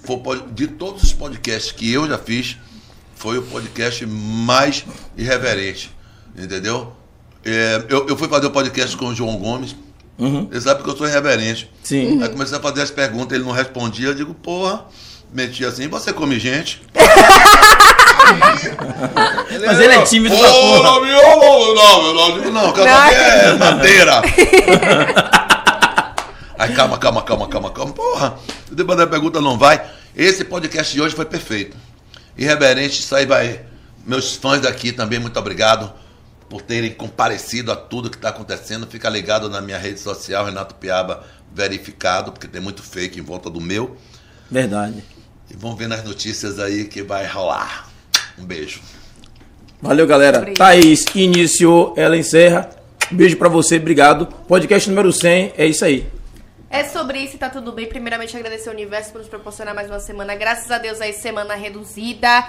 foi 0.00 0.42
de 0.52 0.68
todos 0.68 1.02
os 1.02 1.12
podcasts 1.12 1.72
que 1.72 1.92
eu 1.92 2.06
já 2.06 2.18
fiz, 2.18 2.56
foi 3.16 3.38
o 3.38 3.42
podcast 3.42 4.04
mais 4.06 4.84
irreverente. 5.16 5.90
Entendeu? 6.36 6.92
É, 7.44 7.84
eu, 7.88 8.06
eu 8.08 8.16
fui 8.16 8.28
fazer 8.28 8.46
o 8.46 8.50
podcast 8.50 8.96
com 8.96 9.06
o 9.06 9.14
João 9.14 9.36
Gomes. 9.38 9.74
Ele 10.18 10.60
sabe 10.60 10.82
que 10.82 10.88
eu 10.88 10.96
sou 10.96 11.06
irreverente. 11.06 11.70
Sim. 11.82 12.22
Aí 12.22 12.28
comecei 12.28 12.56
a 12.56 12.60
fazer 12.60 12.82
as 12.82 12.90
perguntas, 12.90 13.36
ele 13.36 13.44
não 13.44 13.52
respondia. 13.52 14.08
Eu 14.08 14.14
digo, 14.14 14.32
porra, 14.32 14.84
meti 15.32 15.64
assim, 15.64 15.88
você 15.88 16.12
come 16.12 16.38
gente? 16.38 16.82
Mas 19.64 19.78
ele 19.78 19.94
é 19.94 20.02
tímido 20.02 20.36
pra 20.36 20.50
porra. 20.50 21.00
Meu, 21.00 21.22
não, 21.22 21.74
não, 21.74 22.14
não, 22.14 22.32
digo, 22.38 22.50
não, 22.50 22.72
calma, 22.72 23.10
é 23.12 23.52
madeira. 23.54 24.22
Aí 26.58 26.72
calma, 26.74 26.96
calma, 26.96 27.22
calma, 27.22 27.46
calma, 27.48 27.70
calma. 27.70 27.92
Porra, 27.92 28.38
depois 28.72 28.96
da 28.96 29.06
pergunta 29.06 29.42
não 29.42 29.58
vai. 29.58 29.84
Esse 30.16 30.42
podcast 30.44 30.94
de 30.94 31.02
hoje 31.02 31.14
foi 31.14 31.26
perfeito. 31.26 31.76
Irreverente, 32.38 33.00
isso 33.00 33.14
aí 33.14 33.26
vai. 33.26 33.60
Meus 34.06 34.34
fãs 34.36 34.62
daqui 34.62 34.90
também, 34.90 35.18
muito 35.18 35.38
obrigado 35.38 35.92
por 36.48 36.62
terem 36.62 36.92
comparecido 36.92 37.72
a 37.72 37.76
tudo 37.76 38.10
que 38.10 38.16
está 38.16 38.28
acontecendo. 38.28 38.86
Fica 38.86 39.08
ligado 39.08 39.48
na 39.48 39.60
minha 39.60 39.78
rede 39.78 40.00
social, 40.00 40.44
Renato 40.44 40.74
Piaba 40.76 41.24
verificado, 41.52 42.32
porque 42.32 42.46
tem 42.46 42.60
muito 42.60 42.82
fake 42.82 43.18
em 43.18 43.22
volta 43.22 43.48
do 43.48 43.60
meu. 43.60 43.96
Verdade. 44.50 45.02
E 45.50 45.56
vamos 45.56 45.78
ver 45.78 45.88
nas 45.88 46.04
notícias 46.04 46.58
aí 46.58 46.84
que 46.84 47.02
vai 47.02 47.26
rolar. 47.26 47.88
Um 48.38 48.44
beijo. 48.44 48.80
Valeu, 49.80 50.06
galera. 50.06 50.38
Obrigado. 50.38 50.58
Thaís 50.58 51.04
iniciou, 51.14 51.94
ela 51.96 52.16
encerra. 52.16 52.70
Beijo 53.10 53.36
pra 53.36 53.48
você, 53.48 53.76
obrigado. 53.76 54.26
Podcast 54.26 54.88
número 54.88 55.12
100, 55.12 55.54
é 55.56 55.66
isso 55.66 55.84
aí. 55.84 56.06
É 56.68 56.84
sobre 56.84 57.20
isso 57.20 57.36
e 57.36 57.38
tá 57.38 57.48
tudo 57.48 57.72
bem. 57.72 57.86
Primeiramente, 57.86 58.36
agradecer 58.36 58.68
ao 58.68 58.74
universo 58.74 59.12
por 59.12 59.18
nos 59.18 59.28
proporcionar 59.28 59.74
mais 59.74 59.88
uma 59.88 60.00
semana. 60.00 60.34
Graças 60.34 60.70
a 60.70 60.78
Deus 60.78 61.00
aí, 61.00 61.12
semana 61.12 61.54
reduzida. 61.54 62.44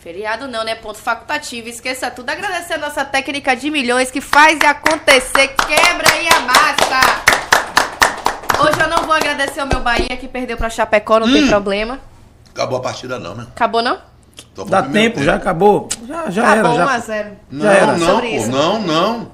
Feriado 0.00 0.48
não, 0.48 0.64
né? 0.64 0.74
Ponto 0.74 0.98
facultativo. 0.98 1.68
Esqueça 1.68 2.10
tudo. 2.10 2.30
Agradecer 2.30 2.74
a 2.74 2.78
nossa 2.78 3.04
técnica 3.04 3.54
de 3.54 3.70
milhões 3.70 4.10
que 4.10 4.22
faz 4.22 4.58
e 4.58 4.64
acontecer. 4.64 5.48
Quebra 5.48 6.10
aí 6.10 6.26
a 6.26 6.40
massa. 6.40 7.22
Hoje 8.62 8.80
eu 8.80 8.88
não 8.88 9.04
vou 9.04 9.12
agradecer 9.12 9.60
ao 9.60 9.66
meu 9.66 9.80
Bahia 9.80 10.16
que 10.18 10.26
perdeu 10.26 10.56
pra 10.56 10.70
Chapecó, 10.70 11.20
não 11.20 11.30
tem 11.30 11.46
problema. 11.46 12.00
Acabou 12.48 12.78
a 12.78 12.80
partida 12.80 13.18
não, 13.18 13.34
né? 13.34 13.46
Acabou 13.54 13.82
não? 13.82 13.98
Dá 14.56 14.80
o 14.80 14.82
primeiro 14.84 14.90
tempo, 15.12 15.22
já 15.22 15.34
acabou. 15.34 15.88
Já, 16.08 16.30
já 16.30 16.42
era. 16.50 16.60
Acabou 16.60 16.76
Já. 16.76 16.86
1 16.86 16.88
a 16.88 16.98
0. 16.98 17.30
Não, 17.50 17.64
Já 17.66 17.72
era. 17.72 17.96
não, 17.98 18.20
pô, 18.20 18.46
não, 18.46 18.80
não. 18.80 19.32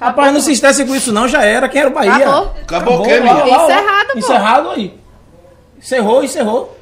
Rapaz, 0.00 0.32
não 0.32 0.40
se 0.40 0.52
estresse 0.52 0.86
com 0.86 0.94
isso, 0.96 1.12
não. 1.12 1.28
Já 1.28 1.42
era. 1.42 1.68
Quem 1.68 1.82
era 1.82 1.90
o 1.90 1.92
Bahia? 1.92 2.14
Acabou. 2.14 2.54
Acabou 2.62 3.00
o 3.00 3.02
quê. 3.02 3.18
Encerrado, 3.18 4.08
pô. 4.12 4.18
Encerrado 4.18 4.70
aí. 4.70 5.00
Encerrou, 5.78 6.24
encerrou. 6.24 6.77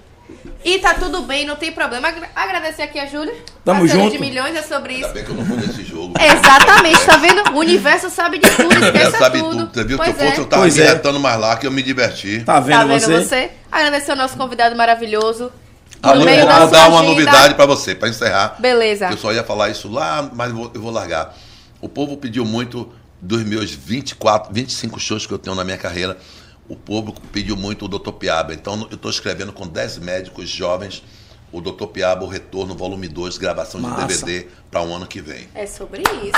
E 0.64 0.78
tá 0.80 0.94
tudo 0.94 1.22
bem, 1.22 1.46
não 1.46 1.54
tem 1.54 1.70
problema. 1.70 2.08
Agra- 2.08 2.28
Agradecer 2.34 2.82
aqui 2.82 2.98
a 2.98 3.06
Júlia. 3.06 3.32
Tamo 3.64 3.86
junto. 3.86 4.10
de 4.12 4.18
milhões, 4.18 4.56
é 4.56 4.62
sobre 4.62 4.94
isso. 4.94 5.04
Ainda 5.06 5.14
bem 5.14 5.24
que 5.24 5.30
eu 5.30 5.34
não 5.36 5.44
fui 5.46 5.56
nesse 5.58 5.84
jogo. 5.84 6.14
Exatamente, 6.20 7.04
tá 7.06 7.16
vendo? 7.18 7.50
O 7.54 7.58
universo 7.60 8.10
sabe 8.10 8.38
de 8.38 8.50
tudo, 8.50 8.74
esqueça 8.84 9.18
sabe 9.18 9.38
tudo. 9.38 9.50
tudo. 9.66 9.70
Você 9.74 9.84
viu 9.84 9.96
pois 9.96 10.16
que 10.16 10.22
é. 10.22 10.28
eu 10.38 10.46
tava 10.46 10.62
Pois 10.62 10.76
me 10.76 10.82
é. 10.82 11.18
mais 11.20 11.40
lá 11.40 11.56
que 11.56 11.66
eu 11.66 11.70
me 11.70 11.82
diverti. 11.82 12.42
Tá 12.44 12.58
vendo, 12.58 12.78
Tá 12.78 12.84
vendo 12.84 13.00
você? 13.00 13.22
você? 13.24 13.50
Agradecer 13.70 14.10
ao 14.10 14.16
nosso 14.16 14.36
convidado 14.36 14.74
maravilhoso. 14.74 15.52
Ah, 16.02 16.08
No 16.10 16.16
vou, 16.16 16.24
meio 16.24 16.40
vou 16.46 16.48
dar 16.48 16.88
uma 16.88 16.98
agenda. 16.98 17.02
novidade 17.02 17.54
pra 17.54 17.64
você, 17.66 17.94
pra 17.94 18.08
encerrar. 18.08 18.56
Beleza. 18.58 19.08
Eu 19.10 19.16
só 19.16 19.32
ia 19.32 19.44
falar 19.44 19.70
isso 19.70 19.88
lá, 19.90 20.28
mas 20.32 20.50
eu 20.50 20.56
vou, 20.56 20.70
eu 20.74 20.80
vou 20.80 20.90
largar. 20.90 21.34
O 21.80 21.88
povo 21.88 22.16
pediu 22.16 22.44
muito 22.44 22.92
dos 23.20 23.42
meus 23.44 23.70
24, 23.70 24.52
25 24.52 24.98
shows 25.00 25.26
que 25.26 25.32
eu 25.32 25.38
tenho 25.38 25.54
na 25.56 25.64
minha 25.64 25.78
carreira. 25.78 26.18
O 26.68 26.74
povo 26.76 27.14
pediu 27.32 27.56
muito 27.56 27.84
o 27.84 27.88
Dr. 27.88 28.10
Piaba. 28.12 28.52
Então 28.55 28.86
eu 28.90 28.97
estou 28.97 29.10
escrevendo 29.10 29.52
com 29.52 29.66
10 29.66 29.98
médicos 29.98 30.48
jovens 30.48 31.02
o 31.52 31.60
Dr. 31.60 31.86
Piaba, 31.86 32.24
o 32.24 32.28
Retorno, 32.28 32.74
volume 32.74 33.06
2, 33.09 33.38
gravação 33.38 33.80
de 33.80 33.86
Massa. 33.86 34.06
DVD 34.06 34.48
para 34.70 34.82
o 34.82 34.93
ano 34.94 35.06
que 35.06 35.20
vem. 35.20 35.48
É 35.55 35.64
sobre 35.64 36.02
isso. 36.02 36.32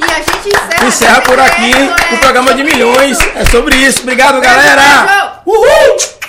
E 0.00 0.04
a 0.10 0.16
gente 0.16 0.48
encerra. 0.48 0.86
Encerra 0.86 1.20
por 1.20 1.38
aqui 1.38 1.70
É 2.10 2.14
o 2.14 2.18
programa 2.18 2.54
de 2.54 2.64
milhões. 2.64 3.18
isso. 3.18 3.28
É 3.34 3.44
sobre 3.44 3.76
isso. 3.76 4.00
Obrigado, 4.00 4.40
Beijo, 4.40 4.54
galera. 4.56 5.42
beijo. 5.44 5.58
Uhul! 5.60 6.23